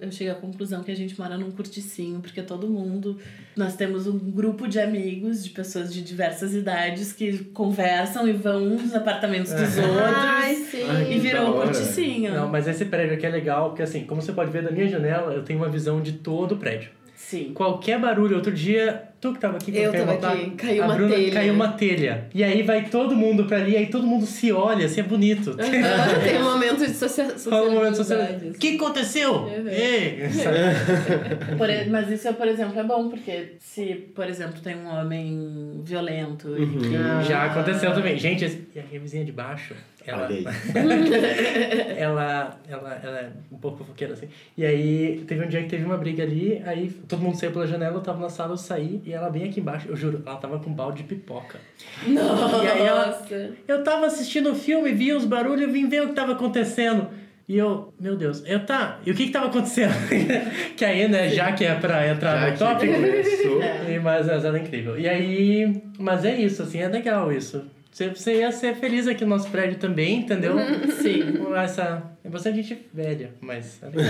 eu- 0.00 0.10
chego 0.10 0.30
à 0.32 0.34
conclusão 0.34 0.82
que 0.82 0.90
a 0.90 0.96
gente 0.96 1.18
mora 1.18 1.36
num 1.36 1.50
corticinho, 1.50 2.20
porque 2.20 2.42
todo 2.42 2.66
mundo. 2.68 3.18
Nós 3.56 3.74
temos 3.74 4.06
um 4.06 4.18
grupo 4.18 4.68
de 4.68 4.78
amigos, 4.78 5.42
de 5.42 5.48
pessoas 5.48 5.92
de 5.92 6.02
diversas 6.02 6.54
idades 6.54 7.10
que 7.14 7.38
conversam 7.54 8.28
e 8.28 8.32
vão 8.32 8.60
nos 8.60 8.94
apartamentos 8.94 9.50
dos 9.50 9.78
Ai, 9.78 10.52
outros. 10.52 10.68
sim. 10.70 10.82
Ai, 10.86 11.12
E 11.14 11.18
virou 11.18 11.42
um 11.46 11.56
hora. 11.56 11.66
corticinho. 11.68 12.34
Não, 12.34 12.48
mas 12.48 12.68
esse 12.68 12.84
prédio 12.84 13.14
aqui 13.14 13.24
é 13.24 13.30
legal, 13.30 13.70
porque 13.70 13.82
assim, 13.82 14.04
como 14.04 14.20
você 14.20 14.32
pode 14.34 14.50
ver 14.50 14.62
da 14.62 14.70
minha 14.70 14.86
janela, 14.86 15.25
eu 15.32 15.42
tenho 15.42 15.58
uma 15.60 15.68
visão 15.68 16.00
de 16.00 16.12
todo 16.12 16.52
o 16.52 16.56
prédio. 16.56 16.90
Sim. 17.14 17.52
Qualquer 17.54 17.98
barulho, 17.98 18.36
outro 18.36 18.52
dia, 18.52 19.02
tu 19.20 19.32
que 19.32 19.40
tava 19.40 19.56
aqui 19.56 19.76
Eu 19.76 19.90
caiu 19.90 20.06
tava 20.06 20.26
uma 20.28 20.32
aqui, 20.32 20.50
caiu 20.52 20.84
uma 20.84 20.94
Bruna 20.94 21.14
telha. 21.16 21.32
caiu 21.32 21.54
uma 21.54 21.68
telha. 21.72 22.24
E 22.32 22.44
aí 22.44 22.62
vai 22.62 22.84
todo 22.88 23.16
mundo 23.16 23.46
pra 23.46 23.56
ali, 23.56 23.76
aí 23.76 23.86
todo 23.86 24.06
mundo 24.06 24.24
se 24.26 24.52
olha, 24.52 24.86
assim, 24.86 25.00
é 25.00 25.02
bonito. 25.02 25.56
Ah, 25.58 25.64
tem 26.22 26.38
um 26.38 26.44
momento 26.44 26.86
de 26.86 26.92
socia 26.94 27.24
Fala 27.30 27.68
um 27.68 27.74
momento 27.74 27.96
socialidade, 27.96 28.50
O 28.50 28.52
que 28.52 28.76
aconteceu? 28.76 29.32
Uhum. 29.34 29.68
Ei! 29.68 30.18
Por 31.58 31.68
mas 31.90 32.10
isso, 32.10 32.32
por 32.34 32.46
exemplo, 32.46 32.78
é 32.78 32.84
bom, 32.84 33.08
porque 33.08 33.54
se, 33.58 33.84
por 34.14 34.28
exemplo, 34.28 34.60
tem 34.60 34.76
um 34.76 34.86
homem 34.88 35.80
violento 35.84 36.48
e 36.56 36.60
Uhum. 36.62 36.78
que- 36.78 37.28
Já 37.28 37.44
aconteceu 37.44 37.92
também. 37.92 38.16
Gente, 38.18 38.44
e 38.74 38.78
a 38.78 38.98
vizinha 39.00 39.24
de 39.24 39.32
baixo, 39.32 39.74
ela, 40.10 40.28
ela, 41.96 42.60
ela, 42.68 43.00
ela 43.02 43.18
é 43.18 43.30
um 43.50 43.58
pouco 43.58 43.78
fofoqueira, 43.78 44.14
assim. 44.14 44.28
E 44.56 44.64
aí, 44.64 45.24
teve 45.26 45.44
um 45.44 45.48
dia 45.48 45.62
que 45.62 45.68
teve 45.68 45.84
uma 45.84 45.96
briga 45.96 46.22
ali, 46.22 46.62
aí 46.64 46.90
todo 47.08 47.20
mundo 47.22 47.36
saiu 47.36 47.52
pela 47.52 47.66
janela, 47.66 47.96
eu 47.96 48.00
tava 48.00 48.20
na 48.20 48.28
sala, 48.28 48.52
eu 48.52 48.56
saí, 48.56 49.00
e 49.04 49.12
ela 49.12 49.30
bem 49.30 49.44
aqui 49.48 49.60
embaixo, 49.60 49.88
eu 49.88 49.96
juro, 49.96 50.22
ela 50.24 50.36
tava 50.36 50.58
com 50.58 50.70
um 50.70 50.74
balde 50.74 51.02
de 51.02 51.08
pipoca. 51.08 51.58
Nossa. 52.06 52.64
E 52.64 52.68
aí 52.68 52.82
ela- 52.86 53.26
Eu 53.66 53.82
tava 53.84 54.06
assistindo 54.06 54.50
o 54.52 54.54
filme, 54.54 54.92
vi 54.92 55.12
os 55.12 55.24
barulhos, 55.24 55.72
vim 55.72 55.88
ver 55.88 56.02
o 56.02 56.08
que 56.08 56.14
tava 56.14 56.32
acontecendo. 56.32 57.08
E 57.48 57.56
eu, 57.56 57.94
meu 58.00 58.16
Deus, 58.16 58.42
eu 58.44 58.66
tá, 58.66 58.98
e 59.06 59.10
o 59.12 59.14
que 59.14 59.26
que 59.26 59.30
tava 59.32 59.46
acontecendo? 59.46 59.92
que 60.76 60.84
aí, 60.84 61.06
né, 61.06 61.28
já 61.28 61.52
que 61.52 61.64
é 61.64 61.76
pra 61.76 62.08
entrar 62.08 62.40
Já 62.40 62.50
no 62.50 62.58
tópico, 62.58 62.92
e, 62.92 63.98
mas, 64.00 64.26
mas 64.26 64.44
ela 64.44 64.58
é 64.58 64.62
incrível. 64.62 64.98
E 64.98 65.08
aí, 65.08 65.80
mas 65.96 66.24
é 66.24 66.34
isso, 66.34 66.64
assim, 66.64 66.80
é 66.80 66.88
legal 66.88 67.32
isso. 67.32 67.64
Você, 67.96 68.10
você 68.10 68.40
ia 68.40 68.52
ser 68.52 68.74
feliz 68.76 69.08
aqui 69.08 69.24
no 69.24 69.30
nosso 69.30 69.48
prédio 69.48 69.78
também, 69.78 70.18
entendeu? 70.18 70.54
Sim. 71.00 71.32
Com 71.38 71.56
Essa, 71.56 72.02
é 72.22 72.28
bastante 72.28 72.62
gente 72.62 72.86
velha, 72.92 73.30
mas 73.40 73.80
legal. 73.80 74.04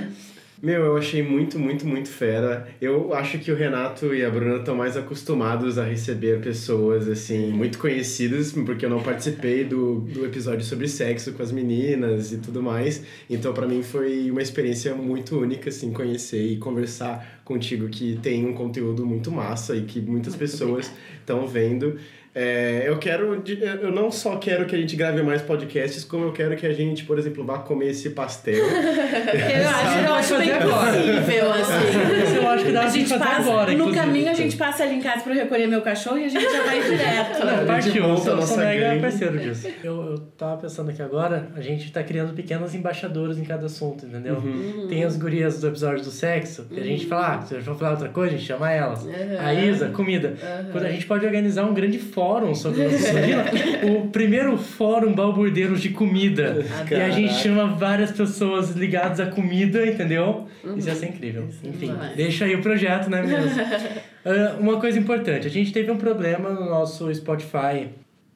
Meu, 0.62 0.80
eu 0.80 0.96
achei 0.96 1.22
muito, 1.22 1.58
muito, 1.58 1.86
muito 1.86 2.08
fera. 2.08 2.68
Eu 2.80 3.12
acho 3.12 3.38
que 3.38 3.50
o 3.50 3.56
Renato 3.56 4.14
e 4.14 4.24
a 4.24 4.30
Bruna 4.30 4.58
estão 4.58 4.76
mais 4.76 4.96
acostumados 4.96 5.76
a 5.76 5.84
receber 5.84 6.40
pessoas, 6.40 7.06
assim, 7.06 7.50
muito 7.50 7.78
conhecidas, 7.78 8.52
porque 8.52 8.86
eu 8.86 8.90
não 8.90 9.02
participei 9.02 9.64
do, 9.64 10.02
do 10.02 10.24
episódio 10.24 10.64
sobre 10.64 10.88
sexo 10.88 11.32
com 11.32 11.42
as 11.42 11.52
meninas 11.52 12.32
e 12.32 12.38
tudo 12.38 12.62
mais. 12.62 13.02
Então, 13.28 13.52
pra 13.52 13.66
mim, 13.66 13.82
foi 13.82 14.30
uma 14.30 14.40
experiência 14.40 14.94
muito 14.94 15.36
única, 15.38 15.68
assim, 15.68 15.92
conhecer 15.92 16.46
e 16.46 16.56
conversar 16.56 17.42
contigo, 17.44 17.88
que 17.88 18.18
tem 18.22 18.46
um 18.46 18.54
conteúdo 18.54 19.04
muito 19.04 19.30
massa 19.30 19.76
e 19.76 19.82
que 19.82 20.00
muitas 20.00 20.34
pessoas 20.34 20.90
estão 21.20 21.46
vendo. 21.46 21.98
É, 22.34 22.84
eu 22.86 22.98
quero. 22.98 23.42
Eu 23.82 23.92
não 23.92 24.10
só 24.10 24.36
quero 24.36 24.64
que 24.64 24.74
a 24.74 24.78
gente 24.78 24.96
grave 24.96 25.22
mais 25.22 25.42
podcasts, 25.42 26.02
como 26.02 26.24
eu 26.24 26.32
quero 26.32 26.56
que 26.56 26.66
a 26.66 26.72
gente, 26.72 27.04
por 27.04 27.18
exemplo, 27.18 27.44
vá 27.44 27.58
comer 27.58 27.90
esse 27.90 28.10
pastel. 28.10 28.54
Eu 28.64 29.68
acho, 29.68 29.98
eu 29.98 30.14
acho 30.14 30.38
bem 30.38 30.48
possível, 30.48 31.52
assim. 31.52 32.24
Isso 32.24 32.36
eu 32.36 32.48
acho 32.48 32.64
que 32.64 32.72
dá 32.72 32.80
A 32.80 32.82
pra 32.84 32.92
gente 32.92 33.08
fazer 33.08 33.24
passa, 33.24 33.40
agora, 33.50 33.66
no 33.66 33.72
inclusive. 33.72 33.96
caminho 33.96 34.30
a 34.30 34.34
gente 34.34 34.56
passa 34.56 34.82
ali 34.82 34.94
em 34.96 35.00
casa 35.00 35.22
pra 35.22 35.34
eu 35.34 35.38
recolher 35.42 35.66
meu 35.66 35.82
cachorro 35.82 36.18
e 36.18 36.24
a 36.24 36.28
gente 36.28 36.50
já 36.50 36.62
vai 36.62 36.80
direto. 36.82 37.44
Não, 37.44 37.66
partiu, 37.66 38.04
eu 38.04 38.16
sou, 38.16 38.36
nossa 38.36 38.54
sou 38.54 38.56
mega 38.58 39.00
parceiro 39.00 39.38
disso. 39.38 39.68
Eu, 39.82 40.02
eu 40.02 40.18
tava 40.38 40.56
pensando 40.62 40.90
aqui 40.90 41.02
agora, 41.02 41.50
a 41.54 41.60
gente 41.60 41.90
tá 41.92 42.02
criando 42.02 42.34
pequenas 42.34 42.74
embaixadoras 42.74 43.38
em 43.38 43.44
cada 43.44 43.66
assunto, 43.66 44.06
entendeu? 44.06 44.36
Uhum. 44.36 44.86
Tem 44.88 45.04
as 45.04 45.16
gurias 45.16 45.60
do 45.60 45.68
episódio 45.68 46.02
do 46.04 46.10
sexo, 46.10 46.64
que 46.64 46.80
a 46.80 46.84
gente 46.84 47.06
fala, 47.06 47.36
ah, 47.36 47.42
se 47.42 47.54
a 47.54 47.58
gente 47.58 47.66
for 47.66 47.76
falar 47.76 47.92
outra 47.92 48.08
coisa, 48.08 48.34
a 48.34 48.36
gente 48.38 48.46
chama 48.46 48.70
elas. 48.70 49.04
Uhum. 49.04 49.12
A 49.40 49.54
Isa, 49.54 49.88
comida. 49.90 50.34
Quando 50.72 50.84
a 50.86 50.90
gente 50.90 51.06
pode 51.06 51.24
organizar 51.24 51.64
um 51.64 51.74
grande 51.74 51.98
fórum 51.98 52.21
sobre 52.54 52.86
isso. 52.86 53.08
Imagina, 53.08 53.44
o 53.98 54.08
primeiro 54.08 54.56
fórum 54.58 55.14
balburdeiros 55.14 55.80
de 55.80 55.90
comida. 55.90 56.64
E 56.90 56.94
a 56.94 57.10
gente 57.10 57.28
Caraca. 57.28 57.42
chama 57.42 57.66
várias 57.74 58.10
pessoas 58.12 58.70
ligadas 58.70 59.20
à 59.20 59.26
comida, 59.26 59.86
entendeu? 59.86 60.46
Isso 60.76 60.88
ia 60.88 60.94
ser 60.94 61.06
incrível. 61.06 61.48
Enfim, 61.64 61.86
demais. 61.86 62.16
deixa 62.16 62.44
aí 62.44 62.54
o 62.54 62.62
projeto, 62.62 63.08
né, 63.10 63.22
meninas? 63.22 63.52
Ah, 64.24 64.56
uma 64.60 64.78
coisa 64.78 64.96
importante, 64.96 65.48
a 65.48 65.50
gente 65.50 65.72
teve 65.72 65.90
um 65.90 65.96
problema 65.96 66.50
no 66.50 66.64
nosso 66.66 67.12
Spotify. 67.12 67.88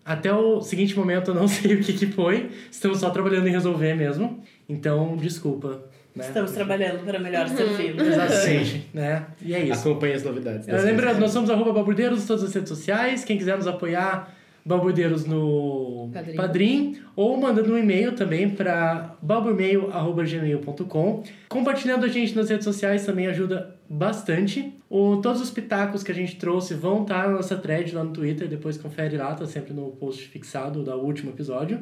Até 0.04 0.32
o 0.32 0.60
seguinte 0.60 0.96
momento 0.96 1.30
eu 1.30 1.34
não 1.36 1.46
sei 1.48 1.74
o 1.74 1.80
que, 1.80 1.92
que 1.92 2.06
foi. 2.06 2.50
Estamos 2.70 2.98
só 2.98 3.10
trabalhando 3.10 3.46
em 3.46 3.52
resolver 3.52 3.94
mesmo. 3.94 4.40
Então, 4.68 5.16
desculpa. 5.16 5.84
Né? 6.16 6.24
Estamos 6.26 6.52
trabalhando 6.52 7.04
para 7.04 7.18
melhor 7.18 7.46
Uhum. 7.46 7.56
servi-lo. 7.56 8.00
Exatamente, 8.02 8.86
né? 8.94 9.26
E 9.42 9.54
é 9.54 9.60
isso. 9.66 9.86
Acompanhe 9.88 10.14
as 10.14 10.22
novidades. 10.24 10.66
Uh, 10.66 10.82
lembrando, 10.84 11.20
nós 11.20 11.30
somos 11.30 11.50
arroba 11.50 11.72
Balburdeiros 11.74 12.24
em 12.24 12.26
todas 12.26 12.42
as 12.44 12.54
redes 12.54 12.70
sociais. 12.70 13.22
Quem 13.22 13.36
quiser 13.36 13.56
nos 13.58 13.66
apoiar, 13.66 14.34
Balburdeiros 14.64 15.26
no 15.26 16.08
Padrim. 16.12 16.36
Padrim. 16.36 16.96
ou 17.14 17.36
mandando 17.36 17.74
um 17.74 17.78
e-mail 17.78 18.12
também 18.12 18.48
para 18.48 19.14
balburmail.gmail.com. 19.22 21.22
Compartilhando 21.48 22.04
a 22.04 22.08
gente 22.08 22.34
nas 22.34 22.48
redes 22.48 22.64
sociais 22.64 23.04
também 23.04 23.26
ajuda 23.26 23.76
bastante. 23.88 24.72
O, 24.88 25.16
todos 25.18 25.42
os 25.42 25.50
pitacos 25.50 26.02
que 26.02 26.10
a 26.10 26.14
gente 26.14 26.36
trouxe 26.36 26.72
vão 26.74 27.02
estar 27.02 27.28
na 27.28 27.34
nossa 27.34 27.56
thread 27.56 27.94
lá 27.94 28.02
no 28.02 28.10
Twitter. 28.12 28.48
Depois 28.48 28.78
confere 28.78 29.16
lá, 29.18 29.34
tá 29.34 29.44
sempre 29.46 29.74
no 29.74 29.90
post 29.90 30.26
fixado 30.28 30.82
do 30.82 30.92
último 30.94 31.30
episódio. 31.30 31.80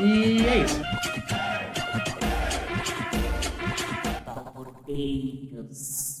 E 0.00 0.38
é 0.44 0.64
isso. 0.64 0.80
Barbeiros. 4.86 6.13